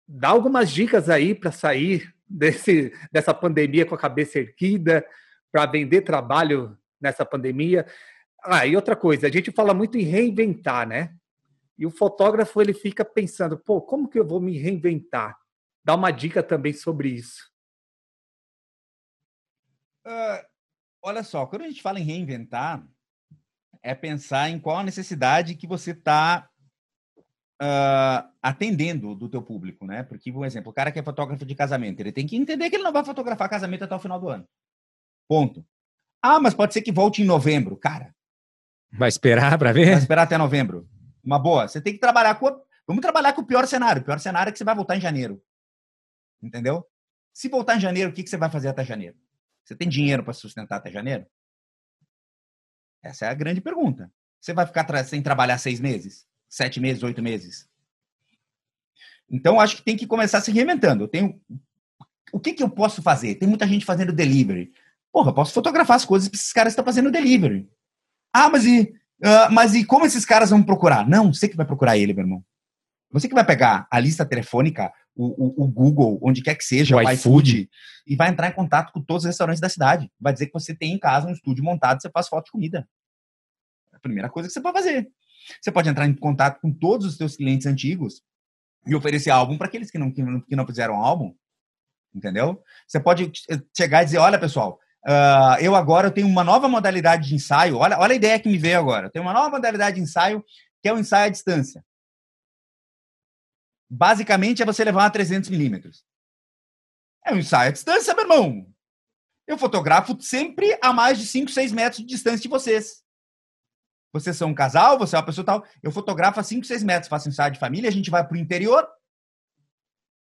dá 0.07 0.29
algumas 0.29 0.71
dicas 0.71 1.09
aí 1.09 1.33
para 1.35 1.51
sair 1.51 2.14
desse, 2.27 2.93
dessa 3.11 3.33
pandemia 3.33 3.85
com 3.85 3.95
a 3.95 3.99
cabeça 3.99 4.39
erguida, 4.39 5.05
para 5.51 5.65
vender 5.65 6.01
trabalho 6.01 6.77
nessa 6.99 7.25
pandemia. 7.25 7.85
Ah, 8.43 8.65
e 8.65 8.75
outra 8.75 8.95
coisa, 8.95 9.27
a 9.27 9.31
gente 9.31 9.51
fala 9.51 9.73
muito 9.73 9.97
em 9.97 10.03
reinventar, 10.03 10.87
né? 10.87 11.15
E 11.77 11.85
o 11.85 11.91
fotógrafo 11.91 12.61
ele 12.61 12.73
fica 12.73 13.03
pensando, 13.03 13.57
pô, 13.57 13.81
como 13.81 14.07
que 14.07 14.19
eu 14.19 14.25
vou 14.25 14.39
me 14.39 14.57
reinventar? 14.57 15.37
Dá 15.83 15.95
uma 15.95 16.11
dica 16.11 16.41
também 16.41 16.73
sobre 16.73 17.09
isso. 17.09 17.51
Uh, 20.05 20.45
olha 21.01 21.23
só, 21.23 21.45
quando 21.45 21.63
a 21.63 21.67
gente 21.67 21.81
fala 21.81 21.99
em 21.99 22.03
reinventar, 22.03 22.85
é 23.81 23.93
pensar 23.93 24.49
em 24.49 24.59
qual 24.59 24.77
a 24.77 24.83
necessidade 24.83 25.55
que 25.55 25.67
você 25.67 25.91
está 25.91 26.49
uh, 27.61 28.29
atendendo 28.41 29.15
do 29.15 29.29
teu 29.29 29.41
público, 29.41 29.85
né? 29.85 30.03
Porque, 30.03 30.31
por 30.31 30.45
exemplo, 30.45 30.71
o 30.71 30.73
cara 30.73 30.91
que 30.91 30.99
é 30.99 31.03
fotógrafo 31.03 31.45
de 31.45 31.55
casamento, 31.55 31.99
ele 31.99 32.11
tem 32.11 32.27
que 32.27 32.35
entender 32.35 32.69
que 32.69 32.75
ele 32.75 32.83
não 32.83 32.93
vai 32.93 33.03
fotografar 33.03 33.49
casamento 33.49 33.83
até 33.83 33.95
o 33.95 33.99
final 33.99 34.19
do 34.19 34.29
ano. 34.29 34.47
Ponto. 35.27 35.65
Ah, 36.21 36.39
mas 36.39 36.53
pode 36.53 36.73
ser 36.73 36.81
que 36.81 36.91
volte 36.91 37.21
em 37.21 37.25
novembro. 37.25 37.77
Cara. 37.77 38.13
Vai 38.91 39.09
esperar 39.09 39.57
para 39.57 39.71
ver? 39.71 39.91
Vai 39.91 39.97
esperar 39.97 40.23
até 40.23 40.37
novembro. 40.37 40.87
Uma 41.23 41.39
boa. 41.39 41.67
Você 41.67 41.81
tem 41.81 41.93
que 41.93 41.99
trabalhar 41.99 42.35
com. 42.35 42.47
Vamos 42.87 43.01
trabalhar 43.01 43.33
com 43.33 43.41
o 43.41 43.45
pior 43.45 43.67
cenário. 43.67 44.01
O 44.01 44.05
pior 44.05 44.19
cenário 44.19 44.49
é 44.49 44.51
que 44.51 44.57
você 44.57 44.63
vai 44.63 44.75
voltar 44.75 44.95
em 44.95 45.01
janeiro. 45.01 45.41
Entendeu? 46.41 46.85
Se 47.33 47.49
voltar 47.49 47.75
em 47.75 47.79
janeiro, 47.79 48.11
o 48.11 48.13
que, 48.13 48.23
que 48.23 48.29
você 48.29 48.37
vai 48.37 48.49
fazer 48.49 48.69
até 48.69 48.85
janeiro? 48.85 49.17
Você 49.63 49.75
tem 49.75 49.89
dinheiro 49.89 50.23
para 50.23 50.33
sustentar 50.33 50.77
até 50.77 50.91
janeiro? 50.91 51.25
Essa 53.03 53.25
é 53.25 53.29
a 53.29 53.33
grande 53.33 53.61
pergunta. 53.61 54.11
Você 54.39 54.53
vai 54.53 54.65
ficar 54.65 55.03
sem 55.03 55.21
trabalhar 55.21 55.57
seis 55.57 55.79
meses? 55.79 56.24
Sete 56.49 56.79
meses, 56.79 57.03
oito 57.03 57.21
meses. 57.21 57.67
Então, 59.29 59.59
acho 59.59 59.77
que 59.77 59.83
tem 59.83 59.97
que 59.97 60.07
começar 60.07 60.41
se 60.41 60.51
reinventando. 60.51 61.03
Eu 61.03 61.07
tenho. 61.07 61.39
O 62.31 62.39
que, 62.39 62.53
que 62.53 62.63
eu 62.63 62.69
posso 62.69 63.01
fazer? 63.01 63.35
Tem 63.35 63.47
muita 63.47 63.67
gente 63.67 63.85
fazendo 63.85 64.13
delivery. 64.13 64.71
Porra, 65.11 65.33
posso 65.33 65.53
fotografar 65.53 65.95
as 65.95 66.05
coisas 66.05 66.27
que 66.27 66.35
esses 66.35 66.51
caras 66.51 66.73
estão 66.73 66.83
fazendo 66.83 67.11
delivery. 67.11 67.69
Ah, 68.33 68.49
mas 68.49 68.65
e, 68.65 68.81
uh, 69.23 69.51
mas 69.51 69.73
e 69.73 69.85
como 69.85 70.05
esses 70.05 70.25
caras 70.25 70.49
vão 70.49 70.61
procurar? 70.61 71.07
Não, 71.07 71.33
você 71.33 71.47
que 71.47 71.55
vai 71.55 71.65
procurar 71.65 71.97
ele, 71.97 72.13
meu 72.13 72.23
irmão. 72.23 72.43
Você 73.11 73.29
que 73.29 73.33
vai 73.33 73.45
pegar 73.45 73.87
a 73.89 73.97
lista 73.97 74.25
telefônica, 74.25 74.91
o, 75.15 75.63
o, 75.63 75.63
o 75.63 75.67
Google, 75.67 76.19
onde 76.21 76.41
quer 76.41 76.55
que 76.55 76.65
seja, 76.65 76.97
o, 76.97 76.99
o 76.99 77.11
iFood, 77.11 77.69
e 78.05 78.15
vai 78.15 78.29
entrar 78.29 78.49
em 78.49 78.53
contato 78.53 78.91
com 78.91 79.01
todos 79.01 79.23
os 79.23 79.27
restaurantes 79.27 79.61
da 79.61 79.69
cidade. 79.69 80.11
Vai 80.19 80.33
dizer 80.33 80.47
que 80.47 80.53
você 80.53 80.75
tem 80.75 80.91
em 80.91 80.99
casa 80.99 81.27
um 81.27 81.31
estúdio 81.31 81.63
montado, 81.63 82.01
você 82.01 82.09
faz 82.09 82.27
foto 82.27 82.45
de 82.45 82.51
comida. 82.51 82.85
É 83.93 83.95
a 83.95 83.99
primeira 83.99 84.29
coisa 84.29 84.49
que 84.49 84.53
você 84.53 84.59
pode 84.59 84.77
fazer. 84.77 85.09
Você 85.61 85.71
pode 85.71 85.89
entrar 85.89 86.07
em 86.07 86.13
contato 86.13 86.59
com 86.59 86.71
todos 86.71 87.05
os 87.05 87.17
seus 87.17 87.35
clientes 87.35 87.67
antigos 87.67 88.21
e 88.85 88.95
oferecer 88.95 89.31
álbum 89.31 89.57
para 89.57 89.67
aqueles 89.67 89.89
que 89.89 89.97
não, 89.97 90.11
que 90.11 90.55
não 90.55 90.65
fizeram 90.65 90.95
álbum. 90.95 91.35
Entendeu? 92.13 92.63
Você 92.87 92.99
pode 92.99 93.31
chegar 93.75 94.01
e 94.01 94.05
dizer: 94.05 94.19
olha, 94.19 94.39
pessoal, 94.39 94.79
uh, 95.05 95.59
eu 95.59 95.75
agora 95.75 96.09
tenho 96.09 96.27
uma 96.27 96.43
nova 96.43 96.69
modalidade 96.69 97.27
de 97.27 97.35
ensaio. 97.35 97.77
Olha, 97.77 97.99
olha 97.99 98.13
a 98.13 98.15
ideia 98.15 98.39
que 98.39 98.47
me 98.47 98.57
veio 98.57 98.79
agora. 98.79 99.09
Tenho 99.09 99.25
uma 99.25 99.33
nova 99.33 99.49
modalidade 99.49 99.97
de 99.97 100.01
ensaio 100.01 100.43
que 100.81 100.89
é 100.89 100.93
o 100.93 100.99
ensaio 100.99 101.25
à 101.25 101.29
distância. 101.29 101.83
Basicamente 103.89 104.61
é 104.61 104.65
você 104.65 104.83
levar 104.83 105.05
a 105.05 105.09
300 105.09 105.49
milímetros. 105.49 106.05
É 107.25 107.33
um 107.33 107.39
ensaio 107.39 107.69
à 107.69 107.71
distância, 107.71 108.13
meu 108.13 108.23
irmão. 108.23 108.71
Eu 109.47 109.57
fotografo 109.57 110.19
sempre 110.21 110.77
a 110.81 110.93
mais 110.93 111.17
de 111.17 111.25
5, 111.25 111.51
6 111.51 111.71
metros 111.71 112.01
de 112.01 112.07
distância 112.07 112.39
de 112.39 112.47
vocês. 112.47 113.04
Vocês 114.15 114.37
são 114.37 114.47
um 114.47 114.55
casal, 114.55 114.97
você 114.97 115.13
é 115.13 115.19
uma 115.19 115.25
pessoa 115.25 115.43
tal. 115.43 115.65
Eu 115.83 115.91
fotografo 115.91 116.39
a 116.39 116.43
5, 116.43 116.65
6 116.65 116.83
metros, 116.83 117.09
faço 117.09 117.27
ensaio 117.27 117.51
de 117.51 117.59
família, 117.59 117.89
a 117.89 117.91
gente 117.91 118.09
vai 118.09 118.25
para 118.25 118.33
o 118.33 118.39
interior. 118.39 118.87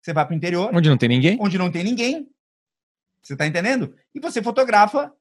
Você 0.02 0.12
vai 0.12 0.26
para 0.26 0.34
o 0.34 0.36
interior. 0.36 0.70
Onde 0.76 0.90
não 0.90 0.98
tem 0.98 1.08
ninguém? 1.08 1.38
Onde 1.40 1.58
não 1.58 1.72
tem 1.72 1.82
ninguém. 1.82 2.30
Você 3.24 3.34
está 3.34 3.48
entendendo? 3.48 3.96
E 4.14 4.20
você 4.20 4.44
fotografa 4.44 5.14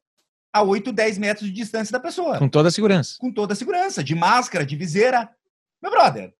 a 0.53 0.61
8, 0.65 0.93
10 0.93 1.19
metros 1.19 1.49
de 1.49 1.55
distância 1.55 1.93
da 1.93 2.01
pessoa. 2.01 2.37
Com 2.41 2.49
toda 2.49 2.69
a 2.69 2.73
segurança. 2.73 3.15
Com 3.21 3.33
toda 3.33 3.53
a 3.53 3.57
segurança. 3.57 4.03
De 4.03 4.17
máscara, 4.17 4.67
de 4.67 4.75
viseira. 4.75 5.33
Meu 5.81 5.93
brother, 5.93 6.35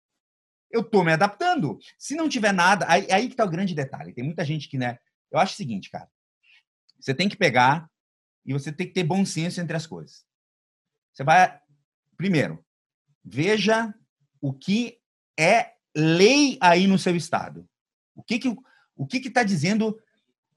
eu 0.69 0.83
tô 0.83 1.05
me 1.05 1.13
adaptando. 1.13 1.79
Se 1.97 2.15
não 2.15 2.27
tiver 2.27 2.51
nada, 2.51 2.85
aí, 2.89 3.09
aí 3.09 3.29
que 3.29 3.35
tá 3.37 3.45
o 3.45 3.49
grande 3.49 3.73
detalhe. 3.73 4.13
Tem 4.13 4.25
muita 4.25 4.43
gente 4.43 4.67
que, 4.67 4.77
né? 4.77 4.99
Eu 5.31 5.39
acho 5.39 5.53
o 5.53 5.57
seguinte, 5.57 5.89
cara. 5.89 6.09
Você 6.99 7.13
tem 7.13 7.29
que 7.29 7.37
pegar 7.37 7.89
e 8.45 8.51
você 8.51 8.73
tem 8.73 8.87
que 8.87 8.93
ter 8.93 9.05
bom 9.05 9.23
senso 9.23 9.61
entre 9.61 9.77
as 9.77 9.87
coisas. 9.87 10.25
Você 11.13 11.23
vai 11.23 11.57
Primeiro, 12.19 12.61
veja 13.23 13.95
o 14.41 14.51
que 14.51 14.97
é 15.39 15.71
lei 15.95 16.57
aí 16.59 16.85
no 16.85 16.99
seu 16.99 17.15
estado. 17.15 17.65
O 18.13 18.21
que 18.21 18.37
que 18.37 18.53
o 18.97 19.07
que 19.07 19.19
está 19.19 19.41
dizendo? 19.41 19.97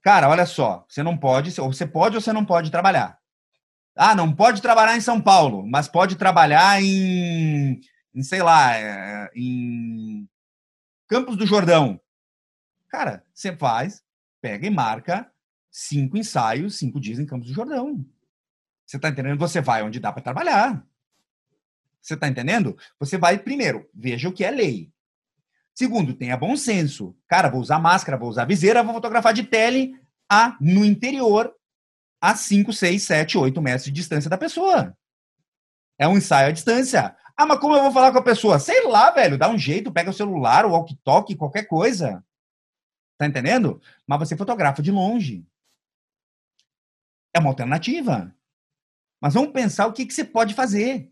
Cara, 0.02 0.28
olha 0.28 0.44
só, 0.44 0.84
você 0.88 1.04
não 1.04 1.16
pode, 1.16 1.58
ou 1.60 1.72
você 1.72 1.86
pode 1.86 2.16
ou 2.16 2.20
você 2.20 2.32
não 2.32 2.44
pode 2.44 2.68
trabalhar. 2.68 3.16
Ah, 3.94 4.12
não 4.12 4.34
pode 4.34 4.60
trabalhar 4.60 4.96
em 4.96 5.00
São 5.00 5.22
Paulo, 5.22 5.64
mas 5.64 5.86
pode 5.86 6.16
trabalhar 6.16 6.82
em, 6.82 7.80
em 8.12 8.22
sei 8.24 8.42
lá, 8.42 8.76
é, 8.76 9.30
em 9.36 10.28
Campos 11.06 11.36
do 11.36 11.46
Jordão. 11.46 12.00
Cara, 12.88 13.24
você 13.32 13.56
faz, 13.56 14.02
pega 14.40 14.66
e 14.66 14.70
marca 14.70 15.30
cinco 15.70 16.16
ensaios, 16.16 16.76
cinco 16.76 16.98
dias 16.98 17.20
em 17.20 17.26
Campos 17.26 17.46
do 17.46 17.54
Jordão. 17.54 18.04
Você 18.84 18.96
está 18.96 19.10
entendendo? 19.10 19.38
Você 19.38 19.60
vai 19.60 19.84
onde 19.84 20.00
dá 20.00 20.12
para 20.12 20.24
trabalhar. 20.24 20.84
Você 22.02 22.14
está 22.14 22.26
entendendo? 22.26 22.76
Você 22.98 23.16
vai, 23.16 23.38
primeiro, 23.38 23.88
veja 23.94 24.28
o 24.28 24.32
que 24.32 24.44
é 24.44 24.50
lei. 24.50 24.92
Segundo, 25.74 26.14
tenha 26.14 26.36
bom 26.36 26.56
senso. 26.56 27.16
Cara, 27.28 27.48
vou 27.48 27.60
usar 27.60 27.78
máscara, 27.78 28.18
vou 28.18 28.28
usar 28.28 28.44
viseira, 28.44 28.82
vou 28.82 28.92
fotografar 28.92 29.32
de 29.32 29.44
tele 29.44 29.98
a, 30.28 30.56
no 30.60 30.84
interior 30.84 31.54
a 32.20 32.34
5, 32.34 32.72
6, 32.72 33.02
7, 33.02 33.38
8 33.38 33.62
metros 33.62 33.84
de 33.84 33.92
distância 33.92 34.28
da 34.28 34.36
pessoa. 34.36 34.96
É 35.98 36.08
um 36.08 36.16
ensaio 36.16 36.48
à 36.48 36.52
distância. 36.52 37.16
Ah, 37.36 37.46
mas 37.46 37.58
como 37.60 37.74
eu 37.74 37.82
vou 37.82 37.92
falar 37.92 38.12
com 38.12 38.18
a 38.18 38.22
pessoa? 38.22 38.58
Sei 38.58 38.86
lá, 38.86 39.10
velho, 39.10 39.38
dá 39.38 39.48
um 39.48 39.58
jeito, 39.58 39.92
pega 39.92 40.10
o 40.10 40.14
celular, 40.14 40.66
o 40.66 40.72
walkie-talkie, 40.72 41.36
qualquer 41.36 41.64
coisa. 41.64 42.24
Tá 43.16 43.26
entendendo? 43.26 43.80
Mas 44.06 44.18
você 44.18 44.36
fotografa 44.36 44.82
de 44.82 44.90
longe. 44.90 45.46
É 47.34 47.38
uma 47.38 47.50
alternativa. 47.50 48.34
Mas 49.20 49.34
vamos 49.34 49.52
pensar 49.52 49.86
o 49.86 49.92
que, 49.92 50.04
que 50.04 50.12
você 50.12 50.24
pode 50.24 50.54
fazer. 50.54 51.11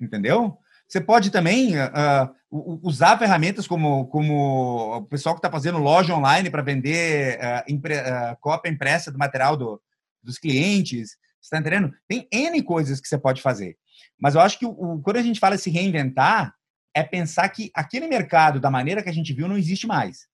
Entendeu? 0.00 0.58
Você 0.88 1.00
pode 1.00 1.30
também 1.30 1.74
uh, 1.76 2.80
usar 2.82 3.18
ferramentas 3.18 3.66
como, 3.66 4.06
como 4.06 4.98
o 4.98 5.04
pessoal 5.06 5.34
que 5.34 5.40
está 5.40 5.50
fazendo 5.50 5.78
loja 5.78 6.14
online 6.14 6.48
para 6.48 6.62
vender 6.62 7.38
uh, 7.38 7.72
impre, 7.72 7.96
uh, 7.96 8.36
cópia 8.40 8.70
impressa 8.70 9.10
do 9.10 9.18
material 9.18 9.56
do, 9.56 9.80
dos 10.22 10.38
clientes. 10.38 11.10
Você 11.40 11.46
está 11.46 11.58
entendendo? 11.58 11.92
Tem 12.08 12.28
N 12.30 12.62
coisas 12.62 13.00
que 13.00 13.08
você 13.08 13.18
pode 13.18 13.42
fazer. 13.42 13.76
Mas 14.20 14.34
eu 14.34 14.40
acho 14.40 14.58
que 14.58 14.66
o, 14.66 15.00
quando 15.02 15.16
a 15.16 15.22
gente 15.22 15.40
fala 15.40 15.58
se 15.58 15.70
reinventar, 15.70 16.54
é 16.94 17.02
pensar 17.02 17.48
que 17.48 17.70
aquele 17.74 18.06
mercado, 18.06 18.60
da 18.60 18.70
maneira 18.70 19.02
que 19.02 19.08
a 19.08 19.12
gente 19.12 19.34
viu, 19.34 19.48
não 19.48 19.58
existe 19.58 19.86
mais. 19.86 20.28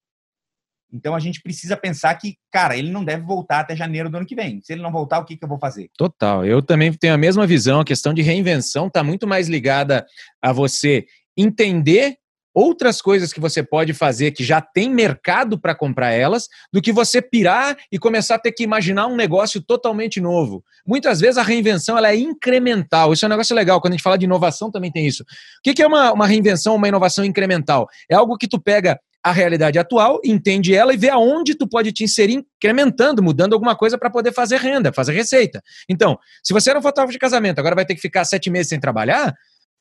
Então 0.92 1.14
a 1.14 1.20
gente 1.20 1.40
precisa 1.40 1.76
pensar 1.76 2.14
que, 2.16 2.36
cara, 2.50 2.76
ele 2.76 2.90
não 2.90 3.04
deve 3.04 3.24
voltar 3.24 3.60
até 3.60 3.74
janeiro 3.74 4.10
do 4.10 4.16
ano 4.16 4.26
que 4.26 4.34
vem. 4.34 4.60
Se 4.62 4.72
ele 4.72 4.82
não 4.82 4.92
voltar, 4.92 5.18
o 5.18 5.24
que, 5.24 5.36
que 5.36 5.44
eu 5.44 5.48
vou 5.48 5.58
fazer? 5.58 5.90
Total. 5.96 6.44
Eu 6.44 6.60
também 6.60 6.92
tenho 6.92 7.14
a 7.14 7.18
mesma 7.18 7.46
visão. 7.46 7.80
A 7.80 7.84
questão 7.84 8.12
de 8.12 8.22
reinvenção 8.22 8.88
está 8.88 9.02
muito 9.02 9.26
mais 9.26 9.48
ligada 9.48 10.04
a 10.40 10.52
você 10.52 11.06
entender 11.36 12.16
outras 12.54 13.00
coisas 13.00 13.32
que 13.32 13.40
você 13.40 13.62
pode 13.62 13.94
fazer 13.94 14.32
que 14.32 14.44
já 14.44 14.60
tem 14.60 14.90
mercado 14.90 15.58
para 15.58 15.74
comprar 15.74 16.10
elas, 16.10 16.48
do 16.72 16.82
que 16.82 16.92
você 16.92 17.22
pirar 17.22 17.76
e 17.90 17.98
começar 17.98 18.34
a 18.34 18.38
ter 18.38 18.52
que 18.52 18.62
imaginar 18.62 19.06
um 19.06 19.16
negócio 19.16 19.60
totalmente 19.62 20.20
novo. 20.20 20.62
Muitas 20.86 21.20
vezes 21.20 21.38
a 21.38 21.42
reinvenção 21.42 21.96
ela 21.96 22.10
é 22.10 22.16
incremental. 22.16 23.12
Isso 23.12 23.24
é 23.24 23.26
um 23.26 23.30
negócio 23.30 23.56
legal. 23.56 23.80
Quando 23.80 23.94
a 23.94 23.96
gente 23.96 24.02
fala 24.02 24.18
de 24.18 24.26
inovação, 24.26 24.70
também 24.70 24.92
tem 24.92 25.06
isso. 25.06 25.22
O 25.22 25.72
que 25.72 25.82
é 25.82 25.86
uma, 25.86 26.12
uma 26.12 26.26
reinvenção, 26.26 26.74
uma 26.74 26.88
inovação 26.88 27.24
incremental? 27.24 27.88
É 28.10 28.14
algo 28.14 28.36
que 28.36 28.48
tu 28.48 28.60
pega 28.60 28.98
a 29.22 29.30
realidade 29.30 29.78
atual, 29.78 30.20
entende 30.24 30.74
ela 30.74 30.92
e 30.92 30.96
vê 30.96 31.08
aonde 31.08 31.54
tu 31.54 31.68
pode 31.68 31.92
te 31.92 32.02
inserir 32.02 32.44
incrementando, 32.56 33.22
mudando 33.22 33.52
alguma 33.52 33.76
coisa 33.76 33.96
para 33.96 34.10
poder 34.10 34.32
fazer 34.32 34.58
renda, 34.58 34.92
fazer 34.92 35.12
receita. 35.12 35.62
Então, 35.88 36.18
se 36.42 36.52
você 36.52 36.70
era 36.70 36.78
um 36.78 36.82
fotógrafo 36.82 37.12
de 37.12 37.18
casamento, 37.18 37.58
agora 37.58 37.74
vai 37.74 37.84
ter 37.84 37.94
que 37.94 38.00
ficar 38.00 38.24
sete 38.24 38.50
meses 38.50 38.68
sem 38.68 38.80
trabalhar, 38.80 39.32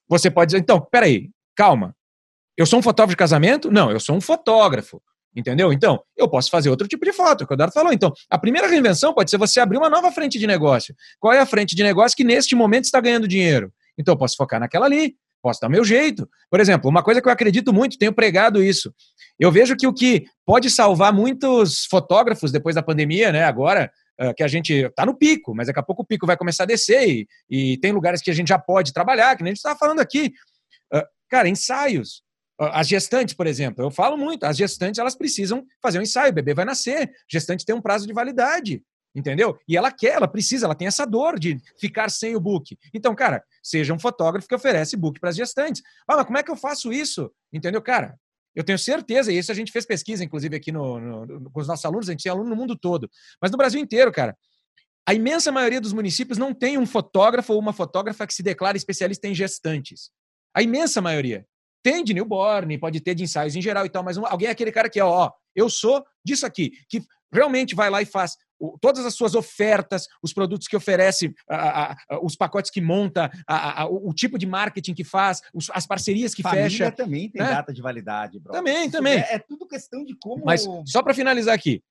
você 0.08 0.30
pode 0.30 0.50
dizer, 0.50 0.60
então, 0.60 0.80
peraí, 0.92 1.30
calma. 1.56 1.96
Eu 2.56 2.66
sou 2.66 2.80
um 2.80 2.82
fotógrafo 2.82 3.14
de 3.14 3.18
casamento? 3.18 3.72
Não, 3.72 3.90
eu 3.90 4.00
sou 4.00 4.16
um 4.16 4.22
fotógrafo. 4.22 5.02
Entendeu? 5.34 5.72
Então, 5.72 6.04
eu 6.18 6.30
posso 6.30 6.50
fazer 6.52 6.70
outro 6.70 6.88
tipo 6.88 7.06
de 7.06 7.14
foto, 7.14 7.42
é 7.42 7.44
o 7.46 7.48
que 7.48 7.54
o 7.54 7.56
Eduardo 7.56 7.74
falou. 7.74 7.94
Então, 7.94 8.12
a 8.30 8.38
primeira 8.38 8.68
reinvenção 8.68 9.14
pode 9.14 9.32
ser 9.32 9.38
você 9.38 9.62
abrir 9.62 9.78
uma 9.78 9.90
nova 9.90 10.12
frente 10.12 10.38
de 10.38 10.46
negócio. 10.46 10.94
Qual 11.20 11.34
é 11.34 11.40
a 11.40 11.46
frente 11.46 11.74
de 11.74 11.82
negócio 11.84 12.18
que 12.18 12.24
neste 12.24 12.54
momento 12.54 12.84
está 12.84 13.00
ganhando 13.00 13.28
dinheiro? 13.28 13.74
Então, 13.98 14.14
eu 14.14 14.18
posso 14.18 14.36
focar 14.36 14.60
naquela 14.60 14.86
ali, 14.86 15.16
Posso 15.42 15.60
dar 15.60 15.70
meu 15.70 15.84
jeito. 15.84 16.30
Por 16.50 16.60
exemplo, 16.60 16.90
uma 16.90 17.04
coisa 17.04 17.22
que 17.22 17.28
eu 17.28 17.32
acredito 17.32 17.74
muito, 17.74 17.98
tenho 17.98 18.14
pregado 18.14 18.64
isso. 18.64 18.94
Eu 19.40 19.52
vejo 19.52 19.76
que 19.76 19.88
o 19.88 19.94
que 19.94 20.26
pode 20.46 20.70
salvar 20.70 21.12
muitos 21.12 21.86
fotógrafos 21.86 22.52
depois 22.52 22.76
da 22.76 22.84
pandemia, 22.84 23.32
né? 23.32 23.44
Agora, 23.44 23.92
uh, 24.22 24.34
que 24.36 24.44
a 24.44 24.48
gente 24.48 24.74
está 24.74 25.06
no 25.06 25.18
pico, 25.18 25.56
mas 25.56 25.68
daqui 25.68 25.80
a 25.80 25.84
pouco 25.84 26.04
o 26.04 26.06
pico 26.06 26.28
vai 26.28 26.38
começar 26.38 26.64
a 26.64 26.68
descer 26.68 27.08
e, 27.08 27.28
e 27.50 27.78
tem 27.78 27.92
lugares 27.92 28.22
que 28.22 28.30
a 28.30 28.34
gente 28.34 28.50
já 28.50 28.60
pode 28.60 28.94
trabalhar, 28.94 29.36
que 29.36 29.44
nem 29.44 29.52
a 29.52 29.54
gente 29.54 29.58
estava 29.58 29.80
falando 29.80 30.00
aqui. 30.00 30.32
Uh, 30.94 31.04
cara, 31.30 31.50
ensaios. 31.50 32.24
As 32.60 32.88
gestantes, 32.88 33.34
por 33.34 33.48
exemplo, 33.48 33.84
eu 33.84 33.90
falo 33.90 34.16
muito, 34.16 34.44
as 34.44 34.56
gestantes 34.56 35.00
elas 35.00 35.16
precisam 35.16 35.66
fazer 35.82 35.98
um 35.98 36.04
ensaio, 36.04 36.30
o 36.30 36.36
bebê 36.36 36.54
vai 36.54 36.64
nascer, 36.64 37.10
gestante 37.28 37.66
tem 37.66 37.74
um 37.74 37.82
prazo 37.82 38.06
de 38.06 38.14
validade. 38.14 38.84
Entendeu? 39.14 39.60
E 39.68 39.76
ela 39.76 39.92
quer, 39.92 40.14
ela 40.14 40.28
precisa, 40.28 40.66
ela 40.66 40.76
tem 40.76 40.88
essa 40.88 41.06
dor 41.06 41.38
de 41.38 41.60
ficar 41.78 42.10
sem 42.10 42.36
o 42.36 42.40
book. 42.40 42.78
Então, 42.94 43.14
cara, 43.14 43.44
seja 43.62 43.94
um 43.94 44.00
fotógrafo 44.00 44.48
que 44.48 44.56
oferece 44.56 44.96
book 44.96 45.20
para 45.20 45.30
as 45.30 45.36
gestantes. 45.36 45.82
Ah, 46.08 46.16
mas 46.16 46.26
como 46.26 46.38
é 46.38 46.44
que 46.44 46.50
eu 46.52 46.56
faço 46.56 46.94
isso? 46.94 47.32
Entendeu, 47.52 47.82
cara? 47.82 48.18
Eu 48.56 48.64
tenho 48.64 48.78
certeza, 48.78 49.32
e 49.32 49.38
isso 49.38 49.52
a 49.52 49.56
gente 49.56 49.72
fez 49.72 49.86
pesquisa, 49.86 50.24
inclusive, 50.24 50.56
aqui 50.56 50.72
no, 50.72 51.00
no, 51.00 51.50
com 51.52 51.60
os 51.60 51.68
nossos 51.68 51.86
alunos, 51.86 52.10
a 52.10 52.12
gente 52.12 52.24
tem 52.24 52.32
aluno 52.32 52.50
no 52.50 52.56
mundo 52.56 52.76
todo, 52.76 53.10
mas 53.42 53.50
no 53.52 53.58
Brasil 53.58 53.80
inteiro, 53.80 54.12
cara. 54.12 54.38
A 55.08 55.14
imensa 55.14 55.52
maioria 55.52 55.82
dos 55.82 55.94
municípios 55.94 56.38
não 56.38 56.54
tem 56.54 56.78
um 56.78 56.86
fotógrafo 56.86 57.54
ou 57.54 57.60
uma 57.60 57.74
fotógrafa 57.74 58.28
que 58.28 58.34
se 58.34 58.44
declara 58.44 58.78
especialista 58.78 59.28
em 59.28 59.34
gestantes. 59.34 60.12
A 60.54 60.62
imensa 60.62 61.02
maioria. 61.02 61.46
Tem 61.84 62.04
de 62.04 62.14
newborn, 62.14 62.78
pode 62.78 63.00
ter 63.00 63.16
de 63.16 63.24
ensaios 63.24 63.56
em 63.56 63.62
geral 63.62 63.86
e 63.86 63.90
tal, 63.90 64.04
mas 64.04 64.18
alguém 64.18 64.48
é 64.48 64.52
aquele 64.52 64.72
cara 64.72 64.88
que 64.90 65.00
é, 65.00 65.04
ó, 65.04 65.32
eu 65.56 65.68
sou 65.70 66.06
disso 66.24 66.46
aqui, 66.46 66.72
que 66.88 67.02
realmente 67.34 67.74
vai 67.74 67.90
lá 67.90 68.02
e 68.02 68.06
faz 68.06 68.38
todas 68.82 69.06
as 69.06 69.14
suas 69.14 69.36
ofertas, 69.36 70.08
os 70.22 70.34
produtos 70.34 70.68
que 70.68 70.76
oferece, 70.76 71.34
a, 71.50 71.94
a, 71.94 72.20
os 72.22 72.36
pacotes 72.36 72.72
que 72.72 72.82
monta, 72.82 73.32
a, 73.48 73.86
o 73.88 74.14
tipo 74.14 74.38
de 74.38 74.46
marketing 74.46 74.94
que 74.94 75.04
faz, 75.04 75.42
os, 75.54 75.70
as 75.72 75.86
parcerias 75.86 76.34
que 76.34 76.42
Família 76.42 76.70
fecha. 76.70 76.92
também 76.92 77.30
tem 77.30 77.42
né? 77.42 77.50
data 77.50 77.74
de 77.74 77.82
validade, 77.82 78.40
bro. 78.40 78.54
Também, 78.54 78.84
Isso 78.84 78.92
também. 78.92 79.20
É, 79.20 79.36
é, 79.36 79.40
tudo 79.40 79.68
questão 79.68 80.04
de 80.04 80.16
como. 80.20 80.46
Mas 80.46 80.66
só 80.86 81.02
para 81.02 81.14
finalizar 81.14 81.56
aqui, 81.56 81.84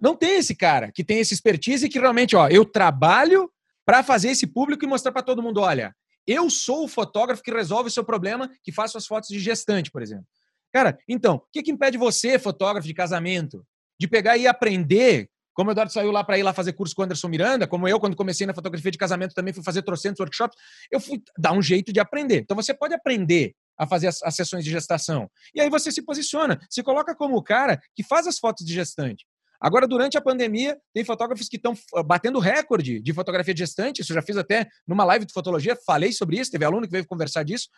não 0.00 0.16
tem 0.16 0.38
esse 0.38 0.54
cara 0.54 0.90
que 0.92 1.04
tem 1.04 1.18
esse 1.18 1.34
expertise 1.34 1.86
e 1.86 1.88
que 1.88 1.98
realmente, 1.98 2.34
ó, 2.36 2.48
eu 2.48 2.64
trabalho 2.64 3.50
para 3.84 4.02
fazer 4.02 4.30
esse 4.30 4.46
público 4.46 4.84
e 4.84 4.88
mostrar 4.88 5.12
para 5.12 5.22
todo 5.22 5.42
mundo, 5.42 5.60
olha, 5.60 5.94
eu 6.26 6.48
sou 6.48 6.84
o 6.84 6.88
fotógrafo 6.88 7.42
que 7.42 7.52
resolve 7.52 7.88
o 7.88 7.92
seu 7.92 8.04
problema, 8.04 8.50
que 8.62 8.72
faz 8.72 8.90
suas 8.90 9.06
fotos 9.06 9.28
de 9.28 9.38
gestante, 9.38 9.90
por 9.90 10.02
exemplo. 10.02 10.26
Cara, 10.72 10.98
então, 11.08 11.36
o 11.36 11.42
que, 11.52 11.62
que 11.62 11.70
impede 11.70 11.96
você, 11.96 12.38
fotógrafo 12.38 12.86
de 12.86 12.94
casamento, 12.94 13.64
de 14.00 14.08
pegar 14.08 14.36
e 14.36 14.46
aprender 14.46 15.28
como 15.54 15.70
o 15.70 15.72
Eduardo 15.72 15.92
saiu 15.92 16.10
lá 16.10 16.22
para 16.22 16.38
ir 16.38 16.42
lá 16.42 16.52
fazer 16.52 16.72
curso 16.72 16.94
com 16.94 17.02
o 17.02 17.04
Anderson 17.04 17.28
Miranda, 17.28 17.66
como 17.66 17.88
eu, 17.88 17.98
quando 17.98 18.16
comecei 18.16 18.46
na 18.46 18.52
fotografia 18.52 18.90
de 18.90 18.98
casamento, 18.98 19.34
também 19.34 19.54
fui 19.54 19.62
fazer 19.62 19.82
trocentos 19.82 20.20
workshops, 20.20 20.56
eu 20.90 21.00
fui 21.00 21.22
dar 21.38 21.52
um 21.52 21.62
jeito 21.62 21.92
de 21.92 22.00
aprender. 22.00 22.40
Então 22.40 22.56
você 22.56 22.74
pode 22.74 22.94
aprender 22.94 23.54
a 23.78 23.86
fazer 23.86 24.08
as, 24.08 24.22
as 24.22 24.34
sessões 24.34 24.64
de 24.64 24.70
gestação. 24.70 25.30
E 25.54 25.60
aí 25.60 25.70
você 25.70 25.90
se 25.90 26.02
posiciona, 26.02 26.60
se 26.68 26.82
coloca 26.82 27.14
como 27.14 27.36
o 27.36 27.42
cara 27.42 27.80
que 27.94 28.02
faz 28.02 28.26
as 28.26 28.38
fotos 28.38 28.66
de 28.66 28.74
gestante. 28.74 29.24
Agora, 29.60 29.86
durante 29.86 30.18
a 30.18 30.20
pandemia, 30.20 30.76
tem 30.92 31.04
fotógrafos 31.04 31.48
que 31.48 31.56
estão 31.56 31.72
ah, 31.94 32.02
batendo 32.02 32.38
recorde 32.38 33.00
de 33.00 33.12
fotografia 33.14 33.54
de 33.54 33.60
gestante. 33.60 34.02
Isso 34.02 34.12
eu 34.12 34.16
já 34.16 34.22
fiz 34.22 34.36
até 34.36 34.68
numa 34.86 35.04
live 35.04 35.24
de 35.24 35.32
fotologia, 35.32 35.74
falei 35.86 36.12
sobre 36.12 36.38
isso, 36.38 36.50
teve 36.50 36.64
aluno 36.64 36.86
que 36.86 36.92
veio 36.92 37.06
conversar 37.06 37.44
disso. 37.44 37.68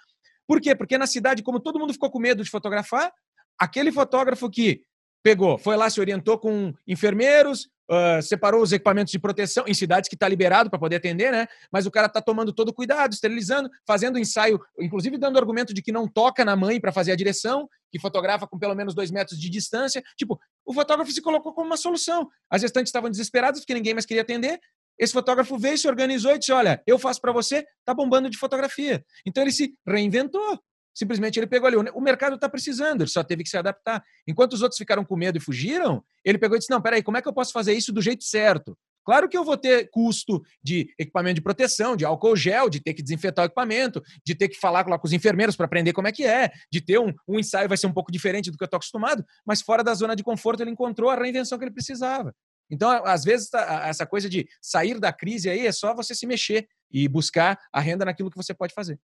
Por 0.47 0.61
quê? 0.61 0.75
Porque 0.75 0.99
na 0.99 1.07
cidade, 1.07 1.43
como 1.43 1.61
todo 1.61 1.79
mundo 1.79 1.93
ficou 1.93 2.11
com 2.11 2.19
medo 2.19 2.43
de 2.43 2.51
fotografar, 2.51 3.13
aquele 3.59 3.93
fotógrafo 3.93 4.51
que 4.51 4.83
pegou, 5.27 5.59
foi 5.59 5.77
lá, 5.77 5.91
se 5.91 6.01
orientou 6.01 6.39
com 6.39 6.73
enfermeiros, 6.87 7.69
uh, 7.91 8.23
separou 8.23 8.63
os 8.63 8.71
equipamentos 8.71 9.11
de 9.11 9.19
proteção 9.19 9.65
em 9.67 9.75
cidades 9.75 10.09
que 10.09 10.15
está 10.15 10.29
liberado 10.29 10.71
para 10.71 10.79
poder 10.79 10.95
atender, 10.95 11.33
né? 11.33 11.49
Mas 11.69 11.85
o 11.85 11.91
cara 11.91 12.07
está 12.07 12.23
tomando 12.23 12.53
todo 12.53 12.73
cuidado, 12.73 13.13
esterilizando, 13.13 13.69
fazendo 13.85 14.21
ensaio, 14.21 14.61
inclusive 14.79 15.19
dando 15.19 15.37
argumento 15.37 15.75
de 15.75 15.83
que 15.83 15.91
não 15.91 16.07
toca 16.07 16.45
na 16.45 16.55
mãe 16.55 16.81
para 16.81 16.93
fazer 16.93 17.11
a 17.11 17.17
direção, 17.17 17.69
que 17.91 17.99
fotografa 17.99 18.47
com 18.47 18.57
pelo 18.57 18.77
menos 18.77 18.95
dois 18.95 19.11
metros 19.11 19.37
de 19.37 19.51
distância. 19.51 20.01
Tipo, 20.17 20.39
o 20.65 20.73
fotógrafo 20.73 21.11
se 21.11 21.21
colocou 21.21 21.53
como 21.53 21.67
uma 21.67 21.77
solução. 21.77 22.29
As 22.49 22.61
gestantes 22.61 22.91
estavam 22.91 23.11
desesperadas 23.11 23.59
porque 23.59 23.75
ninguém 23.75 23.95
mais 23.95 24.07
queria 24.07 24.23
atender. 24.23 24.61
Esse 24.97 25.13
fotógrafo 25.13 25.59
veio, 25.59 25.77
se 25.77 25.89
organizou 25.89 26.37
e 26.37 26.39
disse: 26.39 26.53
Olha, 26.53 26.81
eu 26.87 27.01
faço 27.01 27.21
para 27.21 27.33
você, 27.33 27.67
tá 27.85 27.93
bombando 27.93 28.31
de 28.31 28.39
fotografia. 28.39 29.05
Então 29.27 29.43
ele 29.43 29.51
se 29.51 29.75
reinventou. 29.85 30.61
Simplesmente 30.97 31.39
ele 31.39 31.47
pegou 31.47 31.67
ali. 31.67 31.77
O 31.77 32.01
mercado 32.01 32.37
está 32.37 32.49
precisando, 32.49 33.03
ele 33.03 33.11
só 33.11 33.23
teve 33.23 33.43
que 33.43 33.51
se 33.51 33.59
adaptar. 33.59 34.03
Enquanto 34.27 34.55
os 34.55 34.63
outros 34.63 34.79
ficaram 34.79 35.05
com 35.05 35.15
medo 35.15 35.37
e 35.37 35.41
fugiram, 35.41 36.03
ele 36.25 36.39
pegou 36.39 36.57
e 36.57 36.59
disse: 36.59 36.71
Não, 36.71 36.81
peraí, 36.81 37.03
como 37.03 37.19
é 37.19 37.23
que 37.23 37.29
eu 37.29 37.35
posso 37.35 37.53
fazer 37.53 37.75
isso 37.75 37.93
do 37.93 38.01
jeito 38.01 38.25
certo? 38.25 38.75
Claro 39.05 39.29
que 39.29 39.37
eu 39.37 39.45
vou 39.45 39.59
ter 39.59 39.91
custo 39.91 40.43
de 40.65 40.89
equipamento 40.99 41.35
de 41.35 41.43
proteção, 41.43 41.97
de 41.97 42.07
álcool 42.07 42.35
gel, 42.35 42.71
de 42.71 42.81
ter 42.81 42.95
que 42.95 43.03
desinfetar 43.03 43.45
o 43.45 43.47
equipamento, 43.47 44.03
de 44.25 44.35
ter 44.35 44.49
que 44.49 44.59
falar 44.59 44.89
lá 44.89 44.99
com 44.99 45.07
os 45.07 45.13
enfermeiros 45.13 45.55
para 45.55 45.67
aprender 45.67 45.93
como 45.93 46.09
é 46.09 46.13
que 46.13 46.25
é, 46.25 46.51
de 46.73 46.81
ter 46.81 46.99
um, 46.99 47.13
um 47.29 47.39
ensaio 47.39 47.69
vai 47.69 47.77
ser 47.77 47.87
um 47.87 47.93
pouco 47.93 48.11
diferente 48.11 48.51
do 48.51 48.57
que 48.57 48.65
eu 48.65 48.67
estou 48.67 48.79
acostumado, 48.79 49.25
mas 49.47 49.61
fora 49.61 49.85
da 49.85 49.95
zona 49.95 50.17
de 50.17 50.25
conforto 50.25 50.63
ele 50.63 50.71
encontrou 50.71 51.11
a 51.11 51.15
reinvenção 51.15 51.59
que 51.59 51.65
ele 51.65 51.75
precisava. 51.75 52.35
Então, 52.71 52.91
às 53.05 53.23
vezes, 53.23 53.49
tá, 53.49 53.87
essa 53.87 54.07
coisa 54.07 54.29
de 54.29 54.49
sair 54.61 54.99
da 54.99 55.13
crise 55.13 55.49
aí 55.49 55.67
é 55.67 55.73
só 55.73 55.95
você 55.95 56.15
se 56.15 56.27
mexer 56.27 56.67
e 56.91 57.07
buscar 57.07 57.59
a 57.73 57.81
renda 57.81 58.05
naquilo 58.05 58.31
que 58.31 58.37
você 58.37 58.55
pode 58.55 58.75
fazer. 58.75 58.99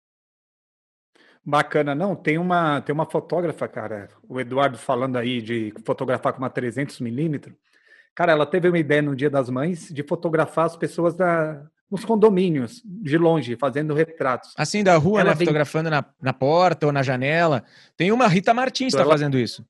Bacana, 1.44 1.94
não, 1.94 2.14
tem 2.14 2.38
uma, 2.38 2.80
tem 2.80 2.94
uma 2.94 3.04
fotógrafa, 3.04 3.66
cara, 3.66 4.08
o 4.28 4.40
Eduardo 4.40 4.78
falando 4.78 5.16
aí 5.16 5.42
de 5.42 5.74
fotografar 5.84 6.32
com 6.32 6.38
uma 6.38 6.50
300 6.50 7.00
milímetros. 7.00 7.54
Cara, 8.14 8.32
ela 8.32 8.46
teve 8.46 8.68
uma 8.68 8.78
ideia 8.78 9.02
no 9.02 9.16
Dia 9.16 9.30
das 9.30 9.50
Mães 9.50 9.88
de 9.88 10.02
fotografar 10.02 10.66
as 10.66 10.76
pessoas 10.76 11.16
da, 11.16 11.64
nos 11.90 12.04
condomínios, 12.04 12.80
de 12.84 13.18
longe, 13.18 13.56
fazendo 13.56 13.92
retratos. 13.92 14.54
Assim, 14.56 14.84
da 14.84 14.96
rua, 14.96 15.20
ela 15.20 15.30
né? 15.30 15.36
Vem... 15.36 15.46
Fotografando 15.46 15.90
na, 15.90 16.04
na 16.20 16.32
porta 16.32 16.86
ou 16.86 16.92
na 16.92 17.02
janela. 17.02 17.64
Tem 17.96 18.12
uma 18.12 18.28
Rita 18.28 18.54
Martins 18.54 18.92
que 18.92 18.96
está 18.96 19.02
ela... 19.02 19.12
fazendo 19.12 19.38
isso. 19.38 19.66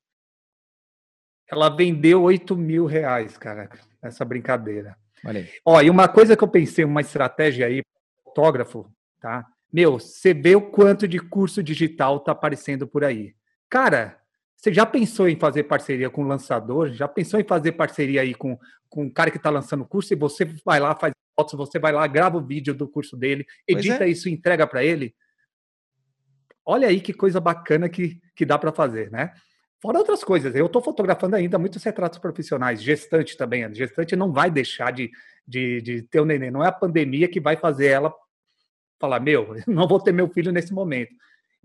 Ela 1.51 1.69
vendeu 1.69 2.23
8 2.23 2.55
mil 2.55 2.85
reais, 2.85 3.37
cara. 3.37 3.69
nessa 4.01 4.23
brincadeira. 4.23 4.95
Olha 5.25 5.47
Ó, 5.65 5.81
e 5.81 5.89
uma 5.89 6.07
coisa 6.07 6.35
que 6.35 6.43
eu 6.43 6.47
pensei, 6.47 6.85
uma 6.85 7.01
estratégia 7.01 7.67
aí, 7.67 7.81
fotógrafo, 8.23 8.89
tá? 9.19 9.45
Meu, 9.73 9.99
você 9.99 10.35
vê 10.35 10.55
o 10.55 10.61
quanto 10.61 11.07
de 11.07 11.17
curso 11.17 11.63
digital 11.63 12.19
tá 12.19 12.31
aparecendo 12.31 12.87
por 12.87 13.03
aí. 13.03 13.33
Cara, 13.67 14.19
você 14.55 14.71
já 14.71 14.85
pensou 14.85 15.27
em 15.27 15.35
fazer 15.35 15.63
parceria 15.63 16.11
com 16.11 16.23
o 16.23 16.27
lançador? 16.27 16.93
Já 16.93 17.07
pensou 17.07 17.39
em 17.39 17.43
fazer 17.43 17.71
parceria 17.71 18.21
aí 18.21 18.35
com, 18.35 18.55
com 18.87 19.05
um 19.05 19.09
cara 19.09 19.31
que 19.31 19.37
está 19.37 19.49
lançando 19.49 19.81
o 19.81 19.87
curso 19.87 20.13
e 20.13 20.15
você 20.15 20.45
vai 20.63 20.79
lá, 20.79 20.95
faz 20.95 21.11
fotos, 21.35 21.55
você 21.55 21.79
vai 21.79 21.91
lá, 21.91 22.05
grava 22.05 22.37
o 22.37 22.45
vídeo 22.45 22.71
do 22.75 22.87
curso 22.87 23.17
dele, 23.17 23.47
edita 23.67 24.05
é. 24.05 24.09
isso 24.09 24.29
e 24.29 24.31
entrega 24.31 24.67
para 24.67 24.83
ele? 24.83 25.15
Olha 26.63 26.87
aí 26.87 27.01
que 27.01 27.11
coisa 27.11 27.41
bacana 27.41 27.89
que, 27.89 28.21
que 28.35 28.45
dá 28.45 28.59
para 28.59 28.71
fazer, 28.71 29.09
né? 29.09 29.33
Fora 29.81 29.97
outras 29.97 30.23
coisas, 30.23 30.55
eu 30.55 30.67
estou 30.67 30.81
fotografando 30.81 31.35
ainda 31.35 31.57
muitos 31.57 31.83
retratos 31.83 32.19
profissionais, 32.19 32.81
gestante 32.81 33.35
também. 33.35 33.65
A 33.65 33.73
gestante 33.73 34.15
não 34.15 34.31
vai 34.31 34.49
deixar 34.49 34.93
de, 34.93 35.11
de, 35.45 35.81
de 35.81 36.01
ter 36.03 36.19
o 36.19 36.23
um 36.23 36.25
neném, 36.25 36.51
não 36.51 36.63
é 36.63 36.67
a 36.67 36.71
pandemia 36.71 37.27
que 37.27 37.41
vai 37.41 37.57
fazer 37.57 37.87
ela 37.87 38.13
falar: 39.03 39.19
meu, 39.19 39.55
não 39.67 39.87
vou 39.87 39.99
ter 39.99 40.13
meu 40.13 40.29
filho 40.29 40.51
nesse 40.51 40.73
momento. 40.73 41.13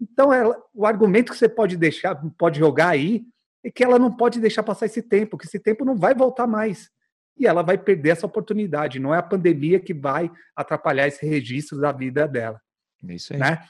Então, 0.01 0.33
ela, 0.33 0.57
o 0.75 0.85
argumento 0.87 1.33
que 1.33 1.39
você 1.39 1.49
pode 1.49 1.77
deixar, 1.77 2.15
pode 2.37 2.59
jogar 2.59 2.89
aí, 2.89 3.25
é 3.65 3.71
que 3.71 3.83
ela 3.83 3.99
não 3.99 4.15
pode 4.15 4.41
deixar 4.41 4.63
passar 4.63 4.87
esse 4.87 5.03
tempo, 5.03 5.37
que 5.37 5.47
esse 5.47 5.59
tempo 5.59 5.85
não 5.85 5.97
vai 5.97 6.15
voltar 6.15 6.47
mais. 6.47 6.91
E 7.37 7.47
ela 7.47 7.63
vai 7.63 7.79
perder 7.79 8.11
essa 8.11 8.27
oportunidade. 8.27 8.99
Não 8.99 9.15
é 9.15 9.19
a 9.19 9.23
pandemia 9.23 9.79
que 9.79 9.95
vai 9.95 10.31
atrapalhar 10.57 11.07
esse 11.07 11.25
registro 11.25 11.81
da 11.81 11.93
vida 11.93 12.27
dela. 12.27 12.61
É 13.09 13.15
isso 13.15 13.33
aí. 13.33 13.39
Né? 13.39 13.63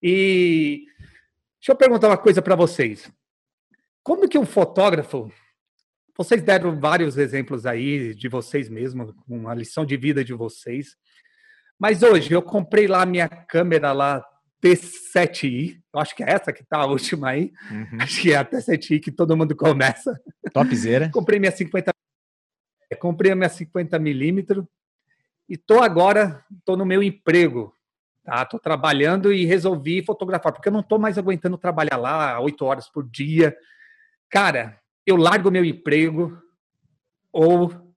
E 0.00 0.84
deixa 1.60 1.72
eu 1.72 1.76
perguntar 1.76 2.08
uma 2.08 2.18
coisa 2.18 2.40
para 2.40 2.54
vocês. 2.54 3.10
Como 4.04 4.28
que 4.28 4.38
um 4.38 4.46
fotógrafo 4.46 5.32
vocês 6.18 6.42
deram 6.42 6.80
vários 6.80 7.16
exemplos 7.16 7.64
aí 7.64 8.12
de 8.12 8.28
vocês 8.28 8.68
mesmos, 8.68 9.14
uma 9.28 9.54
lição 9.54 9.86
de 9.86 9.96
vida 9.96 10.24
de 10.24 10.34
vocês. 10.34 10.96
Mas 11.78 12.02
hoje 12.02 12.32
eu 12.32 12.42
comprei 12.42 12.86
lá 12.86 13.06
minha 13.06 13.28
câmera 13.28 13.92
lá 13.92 14.24
T7i, 14.62 15.80
acho 15.94 16.16
que 16.16 16.24
é 16.24 16.30
essa 16.30 16.52
que 16.52 16.64
tá 16.64 16.78
a 16.78 16.86
última 16.86 17.30
aí. 17.30 17.52
Uhum. 17.70 17.98
Acho 18.00 18.20
que 18.20 18.32
é 18.32 18.36
a 18.36 18.44
T7i 18.44 19.00
que 19.00 19.12
todo 19.12 19.36
mundo 19.36 19.54
começa. 19.54 20.20
Topzera. 20.52 21.10
comprei 21.14 21.38
minha 21.38 21.52
50 21.52 21.92
comprei 22.98 23.30
a 23.30 23.36
minha 23.36 23.48
50 23.48 23.98
milímetros 23.98 24.64
e 25.48 25.56
tô 25.56 25.80
agora 25.80 26.44
tô 26.64 26.76
no 26.76 26.84
meu 26.84 27.02
emprego. 27.02 27.72
Tá, 28.24 28.44
tô 28.44 28.58
trabalhando 28.58 29.32
e 29.32 29.46
resolvi 29.46 30.04
fotografar, 30.04 30.52
porque 30.52 30.68
eu 30.68 30.72
não 30.72 30.82
tô 30.82 30.98
mais 30.98 31.16
aguentando 31.16 31.56
trabalhar 31.56 31.96
lá 31.96 32.38
oito 32.40 32.62
horas 32.64 32.86
por 32.86 33.08
dia. 33.08 33.56
Cara, 34.28 34.78
eu 35.06 35.16
largo 35.16 35.50
meu 35.50 35.64
emprego 35.64 36.36
ou 37.32 37.87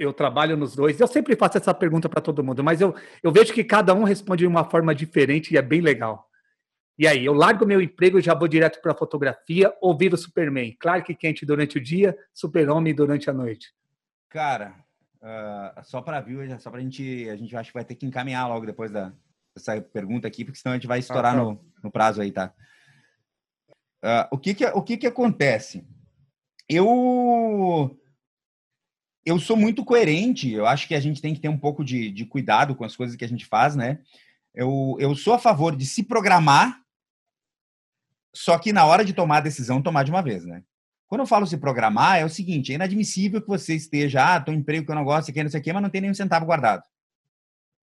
eu 0.00 0.14
trabalho 0.14 0.56
nos 0.56 0.74
dois. 0.74 0.98
Eu 0.98 1.06
sempre 1.06 1.36
faço 1.36 1.58
essa 1.58 1.74
pergunta 1.74 2.08
para 2.08 2.22
todo 2.22 2.42
mundo, 2.42 2.64
mas 2.64 2.80
eu, 2.80 2.94
eu 3.22 3.30
vejo 3.30 3.52
que 3.52 3.62
cada 3.62 3.94
um 3.94 4.02
responde 4.02 4.40
de 4.40 4.46
uma 4.46 4.64
forma 4.64 4.94
diferente 4.94 5.52
e 5.52 5.58
é 5.58 5.62
bem 5.62 5.82
legal. 5.82 6.26
E 6.98 7.06
aí, 7.06 7.24
eu 7.24 7.34
largo 7.34 7.66
meu 7.66 7.80
emprego 7.80 8.18
e 8.18 8.22
já 8.22 8.34
vou 8.34 8.48
direto 8.48 8.80
para 8.80 8.92
a 8.92 8.96
fotografia 8.96 9.74
ou 9.80 9.96
viro 9.96 10.16
Superman? 10.16 10.74
Clark 10.80 11.14
Kent 11.14 11.44
durante 11.44 11.76
o 11.76 11.80
dia, 11.82 12.16
Super-Homem 12.32 12.94
durante 12.94 13.28
a 13.28 13.32
noite. 13.32 13.74
Cara, 14.30 14.74
uh, 15.22 15.84
só 15.84 16.00
para 16.00 16.20
viu, 16.20 16.40
só 16.58 16.70
para 16.70 16.80
a 16.80 16.82
gente, 16.82 17.28
a 17.28 17.36
gente 17.36 17.54
acho 17.54 17.70
que 17.70 17.78
vai 17.78 17.84
ter 17.84 17.94
que 17.94 18.06
encaminhar 18.06 18.48
logo 18.48 18.64
depois 18.64 18.90
da, 18.90 19.12
dessa 19.54 19.80
pergunta 19.80 20.26
aqui, 20.26 20.44
porque 20.44 20.58
senão 20.58 20.72
a 20.72 20.76
gente 20.76 20.86
vai 20.86 20.98
estourar 20.98 21.34
ah, 21.34 21.38
tá. 21.38 21.44
no, 21.44 21.64
no 21.84 21.90
prazo 21.90 22.22
aí, 22.22 22.32
tá? 22.32 22.52
Uh, 24.02 24.28
o 24.32 24.38
que 24.38 24.54
que, 24.54 24.66
o 24.66 24.82
que 24.82 24.96
que 24.96 25.06
acontece? 25.06 25.86
Eu 26.68 27.98
eu 29.24 29.38
sou 29.38 29.56
muito 29.56 29.84
coerente. 29.84 30.50
Eu 30.50 30.66
acho 30.66 30.88
que 30.88 30.94
a 30.94 31.00
gente 31.00 31.20
tem 31.20 31.34
que 31.34 31.40
ter 31.40 31.48
um 31.48 31.58
pouco 31.58 31.84
de, 31.84 32.10
de 32.10 32.24
cuidado 32.24 32.74
com 32.74 32.84
as 32.84 32.96
coisas 32.96 33.16
que 33.16 33.24
a 33.24 33.28
gente 33.28 33.46
faz, 33.46 33.76
né? 33.76 34.00
Eu, 34.54 34.96
eu 34.98 35.14
sou 35.14 35.34
a 35.34 35.38
favor 35.38 35.76
de 35.76 35.86
se 35.86 36.02
programar, 36.02 36.80
só 38.34 38.58
que 38.58 38.72
na 38.72 38.84
hora 38.84 39.04
de 39.04 39.12
tomar 39.12 39.38
a 39.38 39.42
decisão, 39.42 39.82
tomar 39.82 40.02
de 40.04 40.10
uma 40.10 40.22
vez, 40.22 40.44
né? 40.44 40.62
Quando 41.06 41.22
eu 41.22 41.26
falo 41.26 41.46
se 41.46 41.58
programar, 41.58 42.18
é 42.18 42.24
o 42.24 42.30
seguinte: 42.30 42.72
é 42.72 42.74
inadmissível 42.76 43.40
que 43.40 43.48
você 43.48 43.74
esteja, 43.74 44.36
ah, 44.36 44.40
tô 44.40 44.52
em 44.52 44.56
emprego 44.56 44.84
que 44.86 44.90
eu 44.90 44.96
não 44.96 45.04
gosto, 45.04 45.30
aqui, 45.30 45.42
não 45.42 45.50
sei 45.50 45.60
o 45.60 45.62
quê, 45.62 45.72
mas 45.72 45.82
não 45.82 45.90
tem 45.90 46.00
nenhum 46.00 46.14
centavo 46.14 46.46
guardado. 46.46 46.82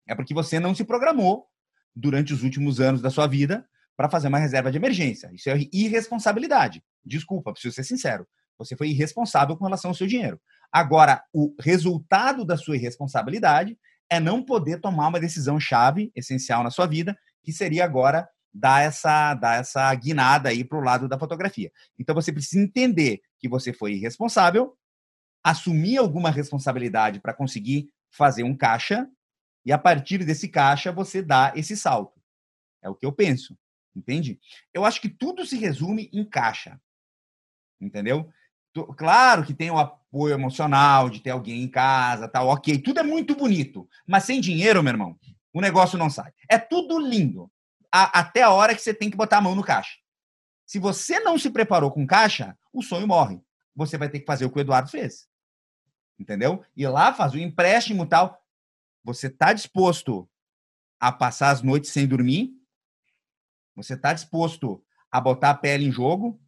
É 0.06 0.14
porque 0.14 0.34
você 0.34 0.58
não 0.58 0.74
se 0.74 0.84
programou 0.84 1.46
durante 1.94 2.32
os 2.32 2.42
últimos 2.42 2.80
anos 2.80 3.00
da 3.00 3.10
sua 3.10 3.26
vida 3.26 3.66
para 3.96 4.08
fazer 4.08 4.28
uma 4.28 4.38
reserva 4.38 4.70
de 4.70 4.78
emergência. 4.78 5.30
Isso 5.32 5.48
é 5.48 5.56
irresponsabilidade. 5.72 6.82
Desculpa, 7.04 7.52
preciso 7.52 7.74
ser 7.74 7.84
sincero. 7.84 8.26
Você 8.58 8.76
foi 8.76 8.88
irresponsável 8.88 9.56
com 9.56 9.64
relação 9.64 9.90
ao 9.90 9.94
seu 9.94 10.06
dinheiro. 10.06 10.40
Agora, 10.72 11.22
o 11.34 11.54
resultado 11.60 12.44
da 12.44 12.56
sua 12.56 12.76
irresponsabilidade 12.76 13.78
é 14.08 14.18
não 14.18 14.42
poder 14.42 14.80
tomar 14.80 15.08
uma 15.08 15.20
decisão 15.20 15.60
chave, 15.60 16.10
essencial 16.16 16.64
na 16.64 16.70
sua 16.70 16.86
vida, 16.86 17.16
que 17.42 17.52
seria 17.52 17.84
agora 17.84 18.28
dar 18.52 18.82
essa, 18.82 19.34
dar 19.34 19.60
essa 19.60 19.94
guinada 19.94 20.48
aí 20.48 20.64
para 20.64 20.78
o 20.78 20.82
lado 20.82 21.08
da 21.08 21.18
fotografia. 21.18 21.70
Então, 21.98 22.14
você 22.14 22.32
precisa 22.32 22.62
entender 22.62 23.20
que 23.38 23.48
você 23.48 23.72
foi 23.72 23.94
irresponsável, 23.94 24.76
assumir 25.44 25.98
alguma 25.98 26.30
responsabilidade 26.30 27.20
para 27.20 27.34
conseguir 27.34 27.88
fazer 28.10 28.42
um 28.42 28.56
caixa, 28.56 29.08
e 29.64 29.72
a 29.72 29.78
partir 29.78 30.24
desse 30.24 30.48
caixa 30.48 30.92
você 30.92 31.22
dá 31.22 31.52
esse 31.54 31.76
salto. 31.76 32.20
É 32.82 32.88
o 32.88 32.94
que 32.94 33.06
eu 33.06 33.12
penso, 33.12 33.56
entende? 33.94 34.38
Eu 34.72 34.84
acho 34.84 35.00
que 35.00 35.08
tudo 35.08 35.46
se 35.46 35.56
resume 35.56 36.10
em 36.12 36.24
caixa, 36.24 36.80
entendeu? 37.80 38.30
Claro 38.96 39.44
que 39.44 39.52
tem 39.52 39.70
o 39.70 39.78
apoio 39.78 40.34
emocional 40.34 41.10
de 41.10 41.20
ter 41.20 41.30
alguém 41.30 41.62
em 41.62 41.68
casa, 41.68 42.26
tal, 42.26 42.48
ok, 42.48 42.78
tudo 42.78 43.00
é 43.00 43.02
muito 43.02 43.34
bonito, 43.36 43.88
mas 44.06 44.24
sem 44.24 44.40
dinheiro, 44.40 44.82
meu 44.82 44.92
irmão, 44.92 45.18
o 45.52 45.60
negócio 45.60 45.98
não 45.98 46.08
sai. 46.08 46.32
É 46.48 46.58
tudo 46.58 46.98
lindo, 46.98 47.50
a, 47.90 48.20
até 48.20 48.42
a 48.42 48.50
hora 48.50 48.74
que 48.74 48.80
você 48.80 48.94
tem 48.94 49.10
que 49.10 49.16
botar 49.16 49.38
a 49.38 49.40
mão 49.42 49.54
no 49.54 49.62
caixa. 49.62 49.98
Se 50.64 50.78
você 50.78 51.20
não 51.20 51.38
se 51.38 51.50
preparou 51.50 51.90
com 51.90 52.06
caixa, 52.06 52.56
o 52.72 52.82
sonho 52.82 53.06
morre. 53.06 53.40
Você 53.76 53.98
vai 53.98 54.08
ter 54.08 54.20
que 54.20 54.26
fazer 54.26 54.46
o 54.46 54.50
que 54.50 54.58
o 54.58 54.60
Eduardo 54.60 54.90
fez. 54.90 55.28
Entendeu? 56.18 56.64
Ir 56.74 56.88
lá, 56.88 57.12
fazer 57.12 57.38
o 57.38 57.42
empréstimo 57.42 58.06
tal. 58.06 58.42
Você 59.04 59.26
está 59.26 59.52
disposto 59.52 60.28
a 60.98 61.12
passar 61.12 61.50
as 61.50 61.62
noites 61.62 61.90
sem 61.90 62.06
dormir? 62.06 62.52
Você 63.74 63.94
está 63.94 64.12
disposto 64.12 64.82
a 65.10 65.20
botar 65.20 65.50
a 65.50 65.54
pele 65.54 65.86
em 65.86 65.92
jogo? 65.92 66.40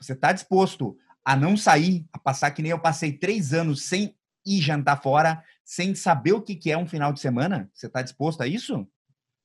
Você 0.00 0.12
está 0.12 0.32
disposto 0.32 0.98
a 1.28 1.36
não 1.36 1.58
sair, 1.58 2.06
a 2.10 2.18
passar 2.18 2.50
que 2.52 2.62
nem 2.62 2.70
eu 2.70 2.78
passei 2.78 3.12
três 3.12 3.52
anos 3.52 3.82
sem 3.82 4.16
ir 4.46 4.62
jantar 4.62 5.02
fora, 5.02 5.44
sem 5.62 5.94
saber 5.94 6.32
o 6.32 6.40
que 6.40 6.72
é 6.72 6.78
um 6.78 6.86
final 6.86 7.12
de 7.12 7.20
semana? 7.20 7.70
Você 7.74 7.86
está 7.86 8.00
disposto 8.00 8.40
a 8.40 8.46
isso? 8.46 8.88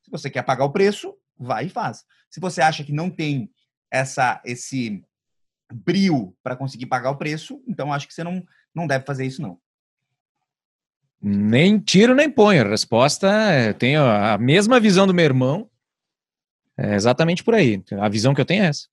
Se 0.01 0.09
você 0.09 0.29
quer 0.29 0.43
pagar 0.43 0.63
o 0.63 0.71
preço, 0.71 1.13
vai 1.37 1.65
e 1.65 1.69
faz. 1.69 2.05
Se 2.29 2.39
você 2.39 2.61
acha 2.61 2.85
que 2.85 2.93
não 2.93 3.09
tem 3.09 3.51
essa 3.91 4.41
esse 4.45 5.03
brio 5.73 6.33
para 6.41 6.55
conseguir 6.55 6.85
pagar 6.85 7.11
o 7.11 7.17
preço, 7.17 7.61
então 7.67 7.91
acho 7.91 8.07
que 8.07 8.13
você 8.13 8.23
não, 8.23 8.41
não 8.73 8.87
deve 8.87 9.05
fazer 9.05 9.25
isso, 9.25 9.41
não. 9.41 9.59
Nem 11.21 11.77
tiro 11.79 12.15
nem 12.15 12.29
ponho. 12.29 12.65
A 12.65 12.69
resposta 12.69 13.27
é: 13.27 13.73
tenho 13.73 14.01
a 14.01 14.37
mesma 14.37 14.79
visão 14.79 15.05
do 15.05 15.13
meu 15.13 15.25
irmão. 15.25 15.69
É 16.77 16.95
exatamente 16.95 17.43
por 17.43 17.53
aí. 17.53 17.83
A 17.99 18.07
visão 18.07 18.33
que 18.33 18.39
eu 18.39 18.45
tenho 18.45 18.63
é 18.63 18.67
essa. 18.67 18.87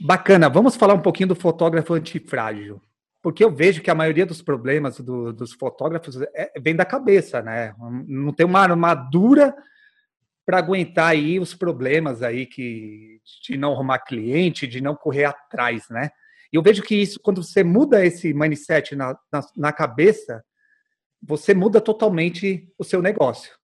Bacana, 0.00 0.48
vamos 0.48 0.76
falar 0.76 0.94
um 0.94 1.02
pouquinho 1.02 1.28
do 1.28 1.34
fotógrafo 1.34 1.94
antifrágil. 1.94 2.80
Porque 3.20 3.42
eu 3.42 3.50
vejo 3.50 3.82
que 3.82 3.90
a 3.90 3.94
maioria 3.94 4.24
dos 4.24 4.40
problemas 4.40 5.00
do, 5.00 5.32
dos 5.32 5.52
fotógrafos 5.52 6.20
é, 6.34 6.52
vem 6.60 6.76
da 6.76 6.84
cabeça, 6.84 7.42
né? 7.42 7.74
Não 8.06 8.32
tem 8.32 8.46
uma 8.46 8.60
armadura 8.60 9.54
para 10.46 10.58
aguentar 10.58 11.08
aí 11.08 11.38
os 11.38 11.52
problemas 11.52 12.22
aí 12.22 12.46
que 12.46 13.20
de 13.42 13.56
não 13.56 13.72
arrumar 13.72 13.98
cliente, 13.98 14.66
de 14.66 14.80
não 14.80 14.94
correr 14.94 15.24
atrás, 15.24 15.88
né? 15.90 16.10
E 16.52 16.56
eu 16.56 16.62
vejo 16.62 16.82
que 16.82 16.94
isso, 16.94 17.20
quando 17.20 17.42
você 17.42 17.62
muda 17.64 18.06
esse 18.06 18.32
mindset 18.32 18.94
na, 18.94 19.18
na, 19.30 19.40
na 19.56 19.72
cabeça, 19.72 20.42
você 21.20 21.52
muda 21.52 21.80
totalmente 21.80 22.72
o 22.78 22.84
seu 22.84 23.02
negócio. 23.02 23.57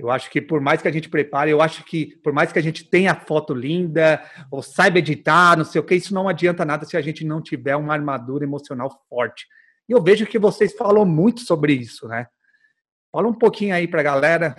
Eu 0.00 0.10
acho 0.10 0.30
que 0.30 0.40
por 0.40 0.62
mais 0.62 0.80
que 0.80 0.88
a 0.88 0.90
gente 0.90 1.10
prepare, 1.10 1.50
eu 1.50 1.60
acho 1.60 1.84
que 1.84 2.16
por 2.22 2.32
mais 2.32 2.50
que 2.50 2.58
a 2.58 2.62
gente 2.62 2.84
tenha 2.84 3.14
foto 3.14 3.52
linda, 3.52 4.24
ou 4.50 4.62
saiba 4.62 4.98
editar, 4.98 5.58
não 5.58 5.64
sei 5.64 5.78
o 5.78 5.84
que, 5.84 5.94
isso 5.94 6.14
não 6.14 6.26
adianta 6.26 6.64
nada 6.64 6.86
se 6.86 6.96
a 6.96 7.02
gente 7.02 7.22
não 7.22 7.42
tiver 7.42 7.76
uma 7.76 7.92
armadura 7.92 8.42
emocional 8.42 9.04
forte. 9.10 9.46
E 9.86 9.92
eu 9.92 10.02
vejo 10.02 10.24
que 10.24 10.38
vocês 10.38 10.72
falam 10.72 11.04
muito 11.04 11.42
sobre 11.42 11.74
isso, 11.74 12.08
né? 12.08 12.26
Fala 13.12 13.28
um 13.28 13.34
pouquinho 13.34 13.74
aí 13.74 13.86
pra 13.86 14.02
galera. 14.02 14.56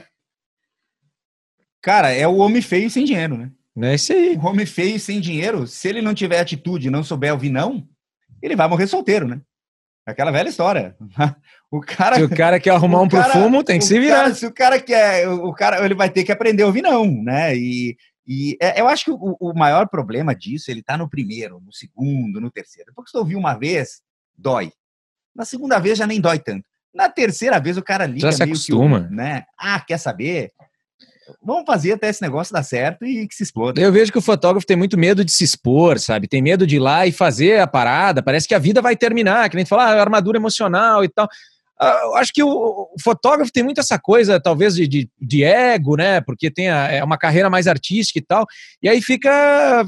Cara, 1.82 2.12
é 2.12 2.28
o 2.28 2.38
homem 2.38 2.62
feio 2.62 2.88
sem 2.92 3.04
dinheiro, 3.04 3.36
né? 3.36 3.52
É 3.90 3.96
isso 3.96 4.14
aí. 4.14 4.36
O 4.36 4.46
homem 4.46 4.68
feio 4.68 5.00
sem 5.00 5.20
dinheiro, 5.20 5.66
se 5.66 5.88
ele 5.88 6.04
não 6.04 6.14
tiver 6.14 6.40
atitude 6.40 6.92
não 6.92 7.04
souber 7.04 7.34
ouvir 7.34 7.50
não, 7.50 7.88
ele 8.44 8.56
vai 8.56 8.68
morrer 8.68 8.86
solteiro, 8.86 9.28
né? 9.28 9.42
Aquela 10.06 10.32
velha 10.32 10.50
história. 10.50 10.96
O 11.74 11.80
cara, 11.80 12.18
se 12.18 12.24
o 12.24 12.30
cara 12.30 12.60
quer 12.60 12.72
arrumar 12.72 13.00
um 13.04 13.08
cara, 13.08 13.32
pro 13.32 13.44
fumo, 13.44 13.64
tem 13.64 13.80
que 13.80 13.86
se 13.86 13.98
virar. 13.98 14.24
Cara, 14.24 14.36
se 14.36 14.46
o 14.46 14.54
cara 14.54 14.78
quer, 14.78 15.30
o 15.30 15.54
cara 15.54 15.86
ele 15.86 15.94
vai 15.94 16.10
ter 16.10 16.26
que 16.26 16.32
aprender 16.34 16.64
a 16.64 16.66
ouvir 16.66 16.82
não, 16.82 17.06
né? 17.24 17.56
E, 17.56 17.96
e 18.28 18.58
é, 18.62 18.82
eu 18.82 18.90
acho 18.90 19.06
que 19.06 19.12
o, 19.12 19.38
o, 19.40 19.54
maior 19.54 19.88
problema 19.88 20.36
disso, 20.36 20.70
ele 20.70 20.84
tá 20.84 20.98
no 20.98 21.10
primeiro, 21.10 21.62
no 21.62 21.72
segundo, 21.72 22.42
no 22.42 22.52
terceiro. 22.52 22.88
Depois 22.90 23.06
que 23.06 23.12
você 23.12 23.18
ouviu 23.18 23.40
uma 23.40 23.54
vez, 23.54 24.02
dói. 24.38 24.74
Na 25.34 25.46
segunda 25.46 25.80
vez 25.80 25.98
já 25.98 26.06
nem 26.06 26.20
dói 26.20 26.40
tanto. 26.40 26.68
Na 26.94 27.08
terceira 27.08 27.58
vez 27.58 27.78
o 27.78 27.82
cara 27.82 28.06
liga 28.06 28.30
Já 28.30 28.34
se 28.34 28.44
acostuma. 28.44 29.08
Que, 29.08 29.16
né? 29.16 29.46
Ah, 29.58 29.80
quer 29.80 29.98
saber? 29.98 30.52
Vamos 31.42 31.66
fazer 31.66 31.94
até 31.94 32.10
esse 32.10 32.22
negócio 32.22 32.54
dar 32.54 32.64
certo 32.64 33.06
e 33.06 33.28
que 33.28 33.36
se 33.36 33.44
exploda. 33.44 33.80
Eu 33.80 33.92
vejo 33.92 34.12
que 34.12 34.18
o 34.18 34.22
fotógrafo 34.22 34.66
tem 34.66 34.78
muito 34.78 34.98
medo 34.98 35.24
de 35.24 35.32
se 35.32 35.44
expor, 35.44 36.00
sabe? 36.00 36.28
Tem 36.28 36.42
medo 36.42 36.66
de 36.66 36.78
ir 36.78 36.80
lá 36.80 37.06
e 37.06 37.12
fazer 37.12 37.60
a 37.60 37.68
parada. 37.68 38.24
Parece 38.24 38.48
que 38.48 38.56
a 38.56 38.60
vida 38.60 38.82
vai 38.82 38.96
terminar, 38.96 39.50
que 39.50 39.56
nem 39.56 39.66
tu 39.66 39.70
fala, 39.70 39.86
ah, 39.86 40.02
armadura 40.02 40.38
emocional 40.38 41.04
e 41.04 41.10
tal. 41.10 41.28
Ah, 41.80 42.02
eu 42.04 42.16
acho 42.16 42.32
que 42.34 42.44
o, 42.44 42.90
fotógrafo 43.02 43.52
tem 43.52 43.64
muito 43.64 43.80
essa 43.80 43.98
coisa, 43.98 44.40
talvez, 44.40 44.76
de, 44.76 44.88
de, 44.88 45.10
de 45.20 45.44
ego, 45.44 45.96
né? 45.96 46.22
Porque 46.22 46.52
tem 46.52 46.70
a, 46.70 46.88
é 46.88 47.04
uma 47.04 47.18
carreira 47.18 47.50
mais 47.50 47.68
artística 47.68 48.20
e 48.20 48.22
tal. 48.22 48.46
E 48.82 48.88
aí 48.88 49.02
fica 49.02 49.86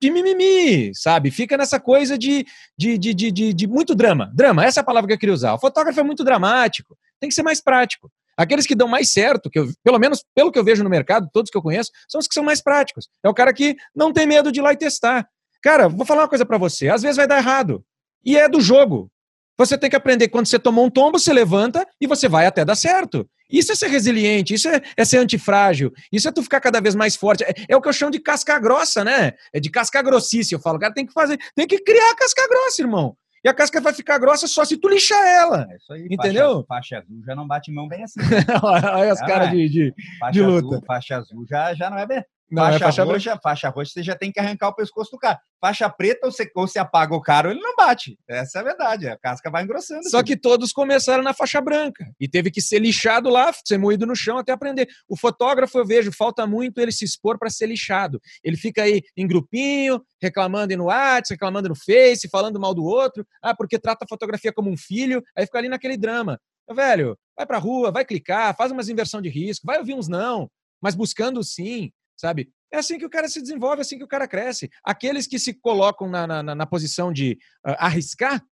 de 0.00 0.10
mimimi, 0.10 0.94
sabe? 0.94 1.30
Fica 1.30 1.56
nessa 1.56 1.80
coisa 1.80 2.18
de, 2.18 2.44
de, 2.76 2.98
de, 2.98 3.14
de, 3.14 3.30
de, 3.30 3.52
de 3.54 3.66
muito 3.66 3.94
drama. 3.94 4.30
Drama, 4.34 4.64
essa 4.64 4.80
é 4.80 4.82
a 4.82 4.84
palavra 4.84 5.08
que 5.08 5.14
eu 5.14 5.18
queria 5.18 5.34
usar. 5.34 5.54
O 5.54 5.58
fotógrafo 5.58 5.98
é 5.98 6.02
muito 6.02 6.24
dramático, 6.24 6.96
tem 7.20 7.28
que 7.28 7.34
ser 7.34 7.42
mais 7.42 7.62
prático. 7.62 8.10
Aqueles 8.36 8.66
que 8.66 8.74
dão 8.74 8.88
mais 8.88 9.12
certo, 9.12 9.50
que 9.50 9.58
eu, 9.58 9.68
pelo 9.82 9.98
menos 9.98 10.24
pelo 10.34 10.50
que 10.50 10.58
eu 10.58 10.64
vejo 10.64 10.82
no 10.82 10.90
mercado, 10.90 11.28
todos 11.32 11.50
que 11.50 11.56
eu 11.56 11.62
conheço, 11.62 11.90
são 12.08 12.18
os 12.18 12.26
que 12.26 12.34
são 12.34 12.44
mais 12.44 12.62
práticos. 12.62 13.08
É 13.22 13.28
o 13.28 13.34
cara 13.34 13.52
que 13.52 13.76
não 13.94 14.12
tem 14.12 14.26
medo 14.26 14.50
de 14.50 14.60
ir 14.60 14.62
lá 14.62 14.72
e 14.72 14.76
testar. 14.76 15.26
Cara, 15.62 15.88
vou 15.88 16.04
falar 16.04 16.22
uma 16.22 16.28
coisa 16.28 16.44
para 16.44 16.58
você. 16.58 16.88
Às 16.88 17.02
vezes 17.02 17.16
vai 17.16 17.26
dar 17.26 17.38
errado. 17.38 17.84
E 18.24 18.36
é 18.36 18.48
do 18.48 18.60
jogo. 18.60 19.10
Você 19.56 19.78
tem 19.78 19.88
que 19.88 19.96
aprender 19.96 20.28
quando 20.28 20.46
você 20.46 20.58
tomou 20.58 20.84
um 20.84 20.90
tombo, 20.90 21.18
você 21.18 21.32
levanta 21.32 21.86
e 22.00 22.06
você 22.06 22.28
vai 22.28 22.44
até 22.44 22.64
dar 22.64 22.74
certo. 22.74 23.28
Isso 23.48 23.70
é 23.70 23.74
ser 23.74 23.86
resiliente, 23.86 24.54
isso 24.54 24.68
é, 24.68 24.82
é 24.96 25.04
ser 25.04 25.18
antifrágil, 25.18 25.92
isso 26.10 26.26
é 26.26 26.32
tu 26.32 26.42
ficar 26.42 26.60
cada 26.60 26.80
vez 26.80 26.94
mais 26.94 27.14
forte. 27.14 27.44
É, 27.44 27.54
é, 27.68 27.76
o 27.76 27.80
que 27.80 27.88
eu 27.88 27.92
chamo 27.92 28.10
de 28.10 28.18
casca 28.18 28.58
grossa, 28.58 29.04
né? 29.04 29.32
É 29.52 29.60
de 29.60 29.70
casca 29.70 30.02
grossice. 30.02 30.54
Eu 30.54 30.60
falo, 30.60 30.78
cara, 30.78 30.92
tem 30.92 31.06
que 31.06 31.12
fazer, 31.12 31.38
tem 31.54 31.66
que 31.66 31.78
criar 31.78 32.14
casca 32.16 32.48
grossa, 32.48 32.82
irmão. 32.82 33.16
E 33.44 33.48
a 33.48 33.52
casca 33.52 33.78
vai 33.78 33.92
ficar 33.92 34.18
grossa 34.18 34.46
só 34.46 34.64
se 34.64 34.78
tu 34.78 34.88
lixar 34.88 35.22
ela. 35.26 35.66
É 35.70 35.76
isso 35.76 35.92
aí. 35.92 36.08
Entendeu? 36.10 36.64
Faixa, 36.66 36.96
faixa 36.96 36.98
azul 36.98 37.22
já 37.26 37.36
não 37.36 37.46
bate 37.46 37.70
mão 37.70 37.86
bem 37.86 38.02
assim. 38.02 38.18
Olha 38.62 39.12
as 39.12 39.20
caras 39.20 39.50
de, 39.50 39.68
de, 39.68 39.94
faixa 40.18 40.32
de 40.32 40.42
luta. 40.42 40.66
Azul, 40.66 40.82
faixa 40.86 41.16
azul 41.16 41.46
já, 41.46 41.74
já 41.74 41.90
não 41.90 41.98
é 41.98 42.06
bem. 42.06 42.24
Não, 42.50 42.62
faixa, 42.62 42.76
é 42.76 42.78
faixa 42.78 43.04
roxa, 43.04 43.40
faixa 43.42 43.68
roxa, 43.68 43.92
você 43.92 44.02
já 44.02 44.14
tem 44.14 44.30
que 44.30 44.38
arrancar 44.38 44.68
o 44.68 44.74
pescoço 44.74 45.10
do 45.10 45.18
cara. 45.18 45.40
Faixa 45.60 45.88
preta, 45.88 46.26
ou 46.26 46.32
você, 46.32 46.50
ou 46.54 46.68
você 46.68 46.78
apaga 46.78 47.14
o 47.14 47.20
cara, 47.20 47.48
ou 47.48 47.54
ele 47.54 47.60
não 47.60 47.74
bate. 47.74 48.18
Essa 48.28 48.58
é 48.58 48.60
a 48.60 48.64
verdade. 48.64 49.08
A 49.08 49.18
casca 49.18 49.50
vai 49.50 49.64
engrossando. 49.64 50.08
Só 50.08 50.22
que 50.22 50.36
todos 50.36 50.72
começaram 50.72 51.22
na 51.22 51.32
faixa 51.32 51.60
branca. 51.60 52.06
E 52.20 52.28
teve 52.28 52.50
que 52.50 52.60
ser 52.60 52.78
lixado 52.78 53.30
lá, 53.30 53.52
ser 53.64 53.78
moído 53.78 54.06
no 54.06 54.14
chão 54.14 54.38
até 54.38 54.52
aprender. 54.52 54.88
O 55.08 55.16
fotógrafo, 55.16 55.78
eu 55.78 55.86
vejo, 55.86 56.12
falta 56.12 56.46
muito 56.46 56.78
ele 56.78 56.92
se 56.92 57.04
expor 57.04 57.38
para 57.38 57.48
ser 57.48 57.66
lixado. 57.66 58.20
Ele 58.42 58.56
fica 58.56 58.82
aí 58.82 59.02
em 59.16 59.26
grupinho, 59.26 60.02
reclamando 60.20 60.76
no 60.76 60.84
WhatsApp, 60.84 61.34
reclamando 61.34 61.70
no 61.70 61.74
Face, 61.74 62.28
falando 62.28 62.60
mal 62.60 62.74
do 62.74 62.84
outro. 62.84 63.26
Ah, 63.42 63.54
porque 63.54 63.78
trata 63.78 64.04
a 64.04 64.08
fotografia 64.08 64.52
como 64.52 64.70
um 64.70 64.76
filho. 64.76 65.22
Aí 65.36 65.46
fica 65.46 65.58
ali 65.58 65.68
naquele 65.68 65.96
drama. 65.96 66.38
Velho, 66.72 67.18
vai 67.36 67.46
pra 67.46 67.58
rua, 67.58 67.90
vai 67.90 68.04
clicar, 68.04 68.56
faz 68.56 68.72
umas 68.72 68.88
inversão 68.88 69.20
de 69.20 69.28
risco, 69.28 69.66
vai 69.66 69.78
ouvir 69.78 69.94
uns 69.94 70.08
não, 70.08 70.50
mas 70.80 70.94
buscando 70.94 71.44
sim 71.44 71.92
sabe? 72.16 72.50
É 72.72 72.78
assim 72.78 72.98
que 72.98 73.06
o 73.06 73.10
cara 73.10 73.28
se 73.28 73.40
desenvolve, 73.40 73.78
é 73.78 73.80
assim 73.82 73.98
que 73.98 74.04
o 74.04 74.08
cara 74.08 74.26
cresce. 74.26 74.70
Aqueles 74.82 75.26
que 75.26 75.38
se 75.38 75.54
colocam 75.54 76.08
na, 76.08 76.26
na, 76.26 76.54
na 76.54 76.66
posição 76.66 77.12
de 77.12 77.38
uh, 77.66 77.76
arriscar, 77.78 78.44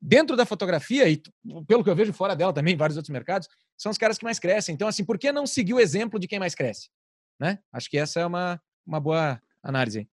dentro 0.00 0.36
da 0.36 0.46
fotografia, 0.46 1.08
e 1.08 1.20
pelo 1.66 1.82
que 1.82 1.90
eu 1.90 1.96
vejo 1.96 2.12
fora 2.12 2.34
dela 2.34 2.52
também, 2.52 2.74
em 2.74 2.76
vários 2.76 2.96
outros 2.96 3.12
mercados, 3.12 3.48
são 3.76 3.90
os 3.90 3.98
caras 3.98 4.18
que 4.18 4.24
mais 4.24 4.38
crescem. 4.38 4.74
Então, 4.74 4.88
assim, 4.88 5.04
por 5.04 5.18
que 5.18 5.32
não 5.32 5.46
seguir 5.46 5.74
o 5.74 5.80
exemplo 5.80 6.18
de 6.18 6.28
quem 6.28 6.38
mais 6.38 6.54
cresce? 6.54 6.88
Né? 7.38 7.58
Acho 7.72 7.90
que 7.90 7.98
essa 7.98 8.20
é 8.20 8.26
uma, 8.26 8.60
uma 8.86 9.00
boa 9.00 9.40
análise. 9.62 10.08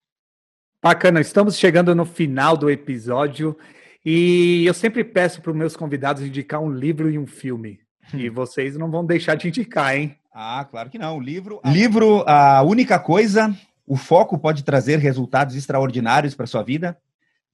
Bacana, 0.82 1.22
estamos 1.22 1.57
chegando 1.57 1.95
no 1.95 2.05
final 2.05 2.57
do 2.57 2.70
episódio 2.70 3.57
e 4.05 4.66
eu 4.66 4.74
sempre 4.74 5.03
peço 5.03 5.41
para 5.41 5.51
os 5.51 5.57
meus 5.57 5.78
convidados 5.78 6.24
indicar 6.24 6.61
um 6.61 6.72
livro 6.72 7.09
e 7.09 7.18
um 7.18 7.28
filme. 7.28 7.82
E 8.14 8.30
vocês 8.30 8.76
não 8.76 8.91
vão 8.91 9.05
deixar 9.05 9.36
de 9.36 9.47
indicar, 9.47 9.95
hein? 9.95 10.20
Ah, 10.34 10.65
claro 10.65 10.89
que 10.89 10.97
não. 10.97 11.17
O 11.17 11.21
livro. 11.21 11.61
Livro 11.63 12.23
A 12.27 12.63
Única 12.63 12.99
Coisa. 12.99 13.55
O 13.86 13.95
foco 13.95 14.38
pode 14.39 14.63
trazer 14.63 14.97
resultados 14.97 15.55
extraordinários 15.55 16.34
para 16.34 16.47
sua 16.47 16.63
vida, 16.63 16.97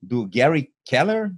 do 0.02 0.28
Gary 0.28 0.72
Keller. 0.86 1.34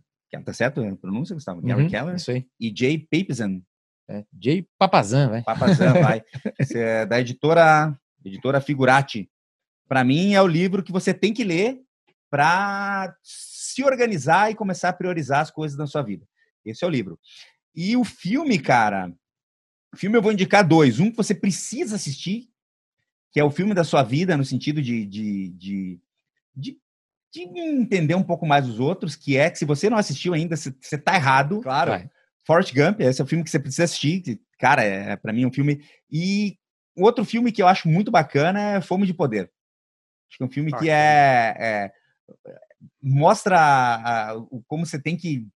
Tá 0.45 0.53
certo 0.53 0.81
a 0.81 0.95
pronúncia, 0.95 1.33
Gustavo? 1.33 1.61
Gary 1.61 1.83
uhum, 1.83 1.89
Keller. 1.89 2.15
Isso 2.15 2.31
aí. 2.31 2.45
E 2.59 2.73
Jay 2.75 2.97
Papazan. 2.97 3.61
É, 4.07 4.23
Jay 4.39 4.67
Papazan, 4.77 5.29
vai. 5.29 5.41
Papazan, 5.43 5.93
vai. 5.93 6.23
é 6.75 7.05
da 7.05 7.19
editora, 7.19 7.97
editora 8.23 8.61
Figurati. 8.61 9.29
Para 9.87 10.03
mim, 10.03 10.33
é 10.33 10.41
o 10.41 10.47
livro 10.47 10.83
que 10.83 10.91
você 10.91 11.13
tem 11.13 11.33
que 11.33 11.43
ler 11.43 11.79
para 12.29 13.13
se 13.23 13.83
organizar 13.83 14.51
e 14.51 14.55
começar 14.55 14.89
a 14.89 14.93
priorizar 14.93 15.41
as 15.41 15.51
coisas 15.51 15.77
na 15.77 15.87
sua 15.87 16.01
vida. 16.01 16.25
Esse 16.63 16.83
é 16.83 16.87
o 16.87 16.91
livro. 16.91 17.19
E 17.75 17.95
o 17.97 18.03
filme, 18.03 18.59
cara, 18.59 19.11
filme 19.97 20.17
eu 20.17 20.21
vou 20.21 20.31
indicar 20.31 20.67
dois. 20.67 20.99
Um 20.99 21.09
que 21.09 21.17
você 21.17 21.33
precisa 21.33 21.95
assistir, 21.95 22.49
que 23.31 23.39
é 23.39 23.43
o 23.43 23.51
filme 23.51 23.73
da 23.73 23.83
sua 23.83 24.03
vida, 24.03 24.37
no 24.37 24.45
sentido 24.45 24.81
de, 24.81 25.05
de, 25.05 25.49
de, 25.49 25.99
de, 26.55 26.77
de 27.33 27.41
entender 27.41 28.15
um 28.15 28.23
pouco 28.23 28.45
mais 28.45 28.67
os 28.67 28.79
outros, 28.79 29.15
que 29.15 29.37
é 29.37 29.49
que 29.49 29.57
se 29.57 29.65
você 29.65 29.89
não 29.89 29.97
assistiu 29.97 30.33
ainda, 30.33 30.55
você, 30.55 30.73
você 30.79 30.97
tá 30.97 31.15
errado. 31.15 31.61
Claro. 31.61 31.91
Vai. 31.91 32.09
Forrest 32.45 32.73
Gump, 32.73 32.99
esse 33.01 33.21
é 33.21 33.23
o 33.23 33.27
filme 33.27 33.43
que 33.43 33.49
você 33.49 33.59
precisa 33.59 33.83
assistir. 33.83 34.41
Cara, 34.59 34.83
é, 34.83 35.11
é 35.11 35.15
para 35.15 35.31
mim 35.31 35.45
um 35.45 35.53
filme. 35.53 35.83
E 36.11 36.57
outro 36.97 37.23
filme 37.23 37.51
que 37.51 37.61
eu 37.61 37.67
acho 37.67 37.87
muito 37.87 38.11
bacana 38.11 38.59
é 38.59 38.81
Fome 38.81 39.05
de 39.05 39.13
Poder. 39.13 39.51
Acho 40.29 40.37
que 40.37 40.43
é 40.43 40.45
um 40.45 40.51
filme 40.51 40.71
que 40.73 40.89
é, 40.89 41.55
é 41.57 41.91
mostra 43.01 43.59
a, 43.59 44.31
a, 44.31 44.35
como 44.67 44.85
você 44.85 44.99
tem 44.99 45.15
que, 45.15 45.47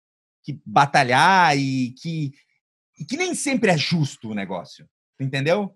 que 0.43 0.59
batalhar 0.65 1.57
e 1.57 1.91
que 2.01 2.33
e 2.97 3.05
que 3.05 3.17
nem 3.17 3.35
sempre 3.35 3.71
é 3.71 3.77
justo 3.77 4.29
o 4.29 4.35
negócio, 4.35 4.87
entendeu? 5.19 5.75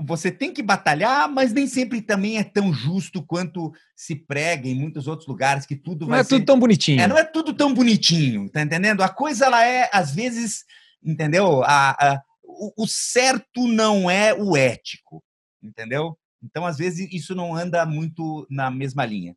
Você 0.00 0.30
tem 0.30 0.52
que 0.52 0.62
batalhar, 0.62 1.30
mas 1.30 1.52
nem 1.52 1.66
sempre 1.66 2.02
também 2.02 2.36
é 2.36 2.42
tão 2.42 2.72
justo 2.72 3.22
quanto 3.24 3.72
se 3.94 4.16
prega 4.16 4.68
em 4.68 4.74
muitos 4.74 5.06
outros 5.06 5.28
lugares 5.28 5.64
que 5.64 5.76
tudo 5.76 6.06
vai 6.06 6.16
Não 6.16 6.20
é 6.20 6.24
ser... 6.24 6.30
tudo 6.30 6.46
tão 6.46 6.58
bonitinho. 6.58 7.00
É, 7.00 7.06
não 7.06 7.16
é 7.16 7.24
tudo 7.24 7.54
tão 7.54 7.72
bonitinho, 7.72 8.50
tá 8.50 8.62
entendendo? 8.62 9.02
A 9.02 9.08
coisa 9.08 9.46
ela 9.46 9.64
é 9.64 9.88
às 9.92 10.12
vezes, 10.12 10.64
entendeu? 11.02 11.62
A, 11.62 11.90
a, 11.90 12.22
o, 12.42 12.84
o 12.84 12.86
certo 12.88 13.68
não 13.68 14.10
é 14.10 14.34
o 14.34 14.56
ético, 14.56 15.22
entendeu? 15.62 16.18
Então 16.42 16.66
às 16.66 16.76
vezes 16.76 17.08
isso 17.12 17.34
não 17.34 17.54
anda 17.54 17.86
muito 17.86 18.46
na 18.50 18.68
mesma 18.70 19.06
linha. 19.06 19.36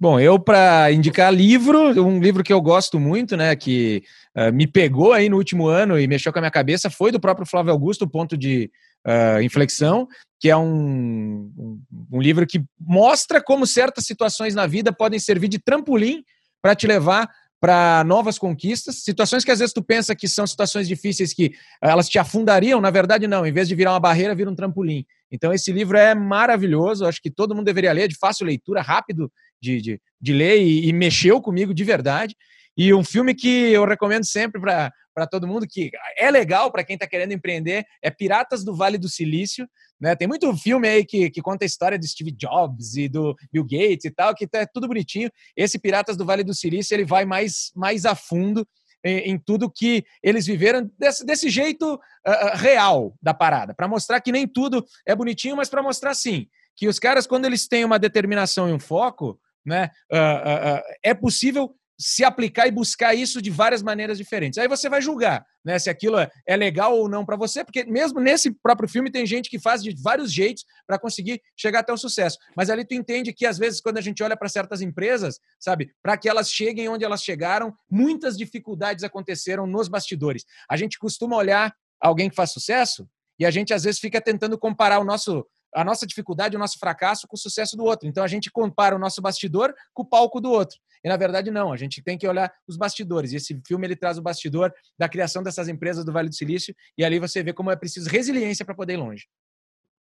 Bom, 0.00 0.18
eu 0.18 0.38
para 0.38 0.90
indicar 0.90 1.30
livro, 1.30 1.78
um 2.02 2.20
livro 2.20 2.42
que 2.42 2.50
eu 2.50 2.60
gosto 2.62 2.98
muito, 2.98 3.36
né, 3.36 3.54
que 3.54 4.02
uh, 4.34 4.50
me 4.50 4.66
pegou 4.66 5.12
aí 5.12 5.28
no 5.28 5.36
último 5.36 5.66
ano 5.66 6.00
e 6.00 6.06
mexeu 6.06 6.32
com 6.32 6.38
a 6.38 6.40
minha 6.40 6.50
cabeça, 6.50 6.88
foi 6.88 7.12
do 7.12 7.20
próprio 7.20 7.46
Flávio 7.46 7.70
Augusto, 7.70 8.08
Ponto 8.08 8.34
de 8.34 8.70
uh, 9.06 9.42
Inflexão, 9.42 10.08
que 10.40 10.48
é 10.48 10.56
um, 10.56 11.52
um, 11.54 11.82
um 12.12 12.18
livro 12.22 12.46
que 12.46 12.64
mostra 12.80 13.42
como 13.42 13.66
certas 13.66 14.06
situações 14.06 14.54
na 14.54 14.66
vida 14.66 14.90
podem 14.90 15.18
servir 15.18 15.48
de 15.48 15.58
trampolim 15.58 16.24
para 16.62 16.74
te 16.74 16.86
levar 16.86 17.28
para 17.60 18.02
novas 18.04 18.38
conquistas, 18.38 19.02
situações 19.02 19.44
que 19.44 19.50
às 19.50 19.58
vezes 19.58 19.74
tu 19.74 19.82
pensa 19.82 20.16
que 20.16 20.26
são 20.26 20.46
situações 20.46 20.88
difíceis 20.88 21.34
que 21.34 21.52
elas 21.82 22.08
te 22.08 22.18
afundariam, 22.18 22.80
na 22.80 22.90
verdade 22.90 23.28
não, 23.28 23.44
em 23.44 23.52
vez 23.52 23.68
de 23.68 23.74
virar 23.74 23.92
uma 23.92 24.00
barreira, 24.00 24.34
vira 24.34 24.50
um 24.50 24.54
trampolim. 24.54 25.04
Então 25.30 25.52
esse 25.52 25.70
livro 25.70 25.98
é 25.98 26.14
maravilhoso, 26.14 27.04
acho 27.04 27.20
que 27.20 27.30
todo 27.30 27.54
mundo 27.54 27.66
deveria 27.66 27.92
ler, 27.92 28.08
de 28.08 28.16
fácil 28.16 28.46
leitura, 28.46 28.80
rápido 28.80 29.30
de, 29.60 29.80
de, 29.80 30.00
de 30.20 30.32
ler 30.32 30.58
e, 30.58 30.88
e 30.88 30.92
mexeu 30.92 31.40
comigo 31.40 31.74
de 31.74 31.84
verdade. 31.84 32.36
E 32.76 32.94
um 32.94 33.04
filme 33.04 33.34
que 33.34 33.48
eu 33.48 33.84
recomendo 33.84 34.24
sempre 34.24 34.60
para 34.60 35.26
todo 35.26 35.46
mundo, 35.46 35.66
que 35.68 35.90
é 36.16 36.30
legal 36.30 36.70
para 36.70 36.84
quem 36.84 36.94
está 36.94 37.06
querendo 37.06 37.32
empreender, 37.32 37.84
é 38.02 38.10
Piratas 38.10 38.64
do 38.64 38.74
Vale 38.74 38.96
do 38.96 39.08
Silício. 39.08 39.68
Né? 40.00 40.16
Tem 40.16 40.26
muito 40.26 40.56
filme 40.56 40.88
aí 40.88 41.04
que, 41.04 41.28
que 41.30 41.42
conta 41.42 41.64
a 41.64 41.66
história 41.66 41.98
do 41.98 42.06
Steve 42.06 42.32
Jobs 42.32 42.96
e 42.96 43.08
do 43.08 43.36
Bill 43.52 43.64
Gates 43.64 44.04
e 44.06 44.10
tal, 44.10 44.34
que 44.34 44.46
tá 44.46 44.66
tudo 44.66 44.88
bonitinho. 44.88 45.30
Esse 45.56 45.78
Piratas 45.78 46.16
do 46.16 46.24
Vale 46.24 46.42
do 46.42 46.54
Silício 46.54 46.94
ele 46.94 47.04
vai 47.04 47.24
mais, 47.24 47.70
mais 47.74 48.06
a 48.06 48.14
fundo 48.14 48.66
em, 49.04 49.32
em 49.32 49.38
tudo 49.38 49.70
que 49.70 50.04
eles 50.22 50.46
viveram 50.46 50.90
desse, 50.98 51.24
desse 51.24 51.50
jeito 51.50 51.94
uh, 51.94 52.56
real 52.56 53.14
da 53.20 53.34
parada, 53.34 53.74
para 53.74 53.88
mostrar 53.88 54.20
que 54.20 54.32
nem 54.32 54.46
tudo 54.46 54.84
é 55.06 55.14
bonitinho, 55.14 55.56
mas 55.56 55.68
para 55.68 55.82
mostrar 55.82 56.14
sim 56.14 56.46
que 56.76 56.88
os 56.88 56.98
caras, 56.98 57.26
quando 57.26 57.44
eles 57.44 57.68
têm 57.68 57.84
uma 57.84 57.98
determinação 57.98 58.68
e 58.68 58.72
um 58.72 58.80
foco, 58.80 59.38
né, 59.64 59.90
uh, 60.12 60.78
uh, 60.78 60.82
é 61.02 61.14
possível 61.14 61.74
se 62.00 62.24
aplicar 62.24 62.66
e 62.66 62.70
buscar 62.70 63.14
isso 63.14 63.42
de 63.42 63.50
várias 63.50 63.82
maneiras 63.82 64.16
diferentes. 64.16 64.58
Aí 64.58 64.66
você 64.66 64.88
vai 64.88 65.02
julgar 65.02 65.44
né, 65.62 65.78
se 65.78 65.90
aquilo 65.90 66.16
é 66.46 66.56
legal 66.56 66.96
ou 66.96 67.10
não 67.10 67.26
para 67.26 67.36
você, 67.36 67.62
porque 67.62 67.84
mesmo 67.84 68.18
nesse 68.18 68.50
próprio 68.50 68.88
filme 68.88 69.10
tem 69.10 69.26
gente 69.26 69.50
que 69.50 69.58
faz 69.58 69.82
de 69.82 69.94
vários 70.02 70.32
jeitos 70.32 70.64
para 70.86 70.98
conseguir 70.98 71.42
chegar 71.54 71.80
até 71.80 71.92
o 71.92 71.98
sucesso. 71.98 72.38
Mas 72.56 72.70
ali 72.70 72.86
tu 72.86 72.94
entende 72.94 73.34
que 73.34 73.44
às 73.44 73.58
vezes 73.58 73.82
quando 73.82 73.98
a 73.98 74.00
gente 74.00 74.22
olha 74.22 74.34
para 74.34 74.48
certas 74.48 74.80
empresas, 74.80 75.38
sabe, 75.58 75.92
para 76.02 76.16
que 76.16 76.26
elas 76.26 76.50
cheguem 76.50 76.88
onde 76.88 77.04
elas 77.04 77.22
chegaram, 77.22 77.70
muitas 77.90 78.34
dificuldades 78.38 79.04
aconteceram 79.04 79.66
nos 79.66 79.86
bastidores. 79.86 80.46
A 80.70 80.78
gente 80.78 80.98
costuma 80.98 81.36
olhar 81.36 81.74
alguém 82.00 82.30
que 82.30 82.36
faz 82.36 82.50
sucesso 82.50 83.06
e 83.38 83.44
a 83.44 83.50
gente 83.50 83.74
às 83.74 83.84
vezes 83.84 84.00
fica 84.00 84.22
tentando 84.22 84.58
comparar 84.58 85.00
o 85.00 85.04
nosso 85.04 85.46
a 85.74 85.84
nossa 85.84 86.06
dificuldade, 86.06 86.56
o 86.56 86.58
nosso 86.58 86.78
fracasso 86.78 87.26
com 87.28 87.36
o 87.36 87.38
sucesso 87.38 87.76
do 87.76 87.84
outro. 87.84 88.08
Então 88.08 88.24
a 88.24 88.28
gente 88.28 88.50
compara 88.50 88.94
o 88.94 88.98
nosso 88.98 89.22
bastidor 89.22 89.74
com 89.92 90.02
o 90.02 90.06
palco 90.06 90.40
do 90.40 90.50
outro. 90.50 90.78
E 91.04 91.08
na 91.08 91.16
verdade 91.16 91.50
não, 91.50 91.72
a 91.72 91.76
gente 91.76 92.02
tem 92.02 92.18
que 92.18 92.26
olhar 92.26 92.52
os 92.66 92.76
bastidores. 92.76 93.32
E 93.32 93.36
esse 93.36 93.60
filme 93.66 93.86
ele 93.86 93.96
traz 93.96 94.18
o 94.18 94.22
bastidor 94.22 94.72
da 94.98 95.08
criação 95.08 95.42
dessas 95.42 95.68
empresas 95.68 96.04
do 96.04 96.12
Vale 96.12 96.28
do 96.28 96.34
Silício 96.34 96.74
e 96.96 97.04
ali 97.04 97.18
você 97.18 97.42
vê 97.42 97.52
como 97.52 97.70
é 97.70 97.76
preciso 97.76 98.10
resiliência 98.10 98.64
para 98.64 98.74
poder 98.74 98.94
ir 98.94 98.98
longe. 98.98 99.26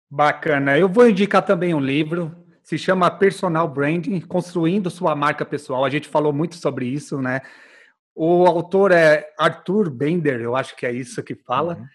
Bacana. 0.10 0.78
Eu 0.78 0.88
vou 0.88 1.10
indicar 1.10 1.44
também 1.44 1.74
um 1.74 1.80
livro, 1.80 2.46
se 2.64 2.78
chama 2.78 3.12
Personal 3.12 3.68
Branding, 3.68 4.22
construindo 4.22 4.90
sua 4.90 5.16
marca 5.16 5.46
pessoal. 5.46 5.84
A 5.84 5.90
gente 5.90 6.08
falou 6.08 6.32
muito 6.32 6.56
sobre 6.56 6.88
isso, 6.88 7.22
né? 7.22 7.42
O 8.16 8.48
autor 8.48 8.92
é 8.92 9.30
Arthur 9.38 9.92
Bender, 9.92 10.42
eu 10.42 10.56
acho 10.56 10.76
que 10.76 10.86
é 10.86 10.92
isso 10.92 11.22
que 11.22 11.36
fala. 11.36 11.76
Uhum. 11.76 11.88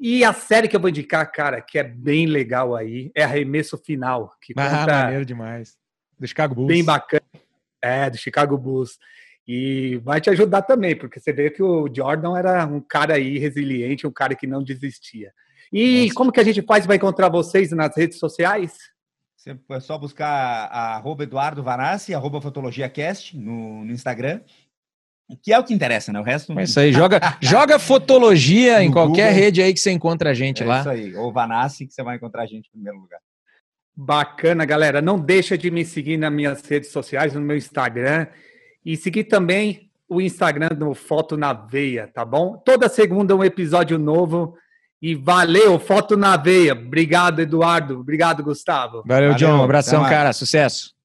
E 0.00 0.24
a 0.24 0.32
série 0.32 0.68
que 0.68 0.76
eu 0.76 0.80
vou 0.80 0.90
indicar, 0.90 1.30
cara, 1.30 1.60
que 1.60 1.78
é 1.78 1.82
bem 1.82 2.26
legal 2.26 2.76
aí, 2.76 3.10
é 3.14 3.24
Arremesso 3.24 3.76
Final. 3.76 4.32
Que 4.40 4.52
ah, 4.56 4.80
conta... 4.80 5.02
maneiro 5.04 5.24
demais. 5.24 5.76
Do 6.18 6.26
Chicago 6.26 6.54
Bulls. 6.54 6.68
Bem 6.68 6.84
bacana. 6.84 7.22
É, 7.82 8.08
do 8.08 8.16
Chicago 8.16 8.56
Bulls. 8.56 8.98
E 9.46 9.96
vai 10.04 10.20
te 10.20 10.30
ajudar 10.30 10.62
também, 10.62 10.94
porque 10.94 11.18
você 11.18 11.32
vê 11.32 11.50
que 11.50 11.62
o 11.62 11.88
Jordan 11.92 12.36
era 12.36 12.66
um 12.66 12.80
cara 12.80 13.14
aí 13.14 13.38
resiliente, 13.38 14.06
um 14.06 14.12
cara 14.12 14.34
que 14.34 14.46
não 14.46 14.62
desistia. 14.62 15.32
E 15.72 16.02
Nossa. 16.02 16.14
como 16.14 16.32
que 16.32 16.40
a 16.40 16.44
gente 16.44 16.62
faz 16.62 16.86
para 16.86 16.96
encontrar 16.96 17.28
vocês 17.28 17.72
nas 17.72 17.96
redes 17.96 18.18
sociais? 18.18 18.76
É 19.70 19.80
só 19.80 19.96
buscar 19.96 20.28
a, 20.70 20.96
arroba 20.96 21.22
Eduardo 21.22 21.62
Vanassi, 21.62 22.14
arroba 22.14 22.40
FotologiaCast 22.40 23.38
no, 23.38 23.84
no 23.84 23.92
Instagram. 23.92 24.42
Que 25.42 25.52
é 25.52 25.58
o 25.58 25.64
que 25.64 25.74
interessa, 25.74 26.10
né? 26.12 26.18
O 26.18 26.22
resto. 26.22 26.58
É 26.58 26.62
isso 26.62 26.80
aí, 26.80 26.92
joga, 26.92 27.20
joga 27.40 27.78
fotologia 27.78 28.82
em 28.82 28.90
qualquer 28.90 29.28
Google. 29.28 29.44
rede 29.44 29.62
aí 29.62 29.74
que 29.74 29.80
você 29.80 29.90
encontra 29.90 30.30
a 30.30 30.34
gente 30.34 30.62
é 30.62 30.66
lá. 30.66 30.80
Isso 30.80 30.88
aí, 30.88 31.14
ou 31.14 31.30
Vanassi, 31.30 31.86
que 31.86 31.92
você 31.92 32.02
vai 32.02 32.16
encontrar 32.16 32.42
a 32.42 32.46
gente 32.46 32.68
em 32.68 32.70
primeiro 32.72 32.98
lugar. 32.98 33.20
Bacana, 33.94 34.64
galera. 34.64 35.02
Não 35.02 35.18
deixa 35.18 35.58
de 35.58 35.70
me 35.70 35.84
seguir 35.84 36.16
nas 36.16 36.32
minhas 36.32 36.62
redes 36.64 36.90
sociais, 36.90 37.34
no 37.34 37.40
meu 37.40 37.56
Instagram. 37.56 38.26
E 38.84 38.96
seguir 38.96 39.24
também 39.24 39.90
o 40.08 40.20
Instagram 40.20 40.68
do 40.68 40.94
Foto 40.94 41.36
na 41.36 41.52
Veia, 41.52 42.06
tá 42.06 42.24
bom? 42.24 42.56
Toda 42.64 42.88
segunda 42.88 43.36
um 43.36 43.44
episódio 43.44 43.98
novo. 43.98 44.56
E 45.00 45.14
valeu, 45.14 45.78
Foto 45.78 46.16
na 46.16 46.36
Veia. 46.36 46.72
Obrigado, 46.72 47.40
Eduardo. 47.40 48.00
Obrigado, 48.00 48.42
Gustavo. 48.42 49.02
Valeu, 49.06 49.32
valeu 49.32 49.34
John. 49.34 49.58
Um 49.58 49.64
abração, 49.64 50.02
cara. 50.04 50.32
Sucesso. 50.32 50.97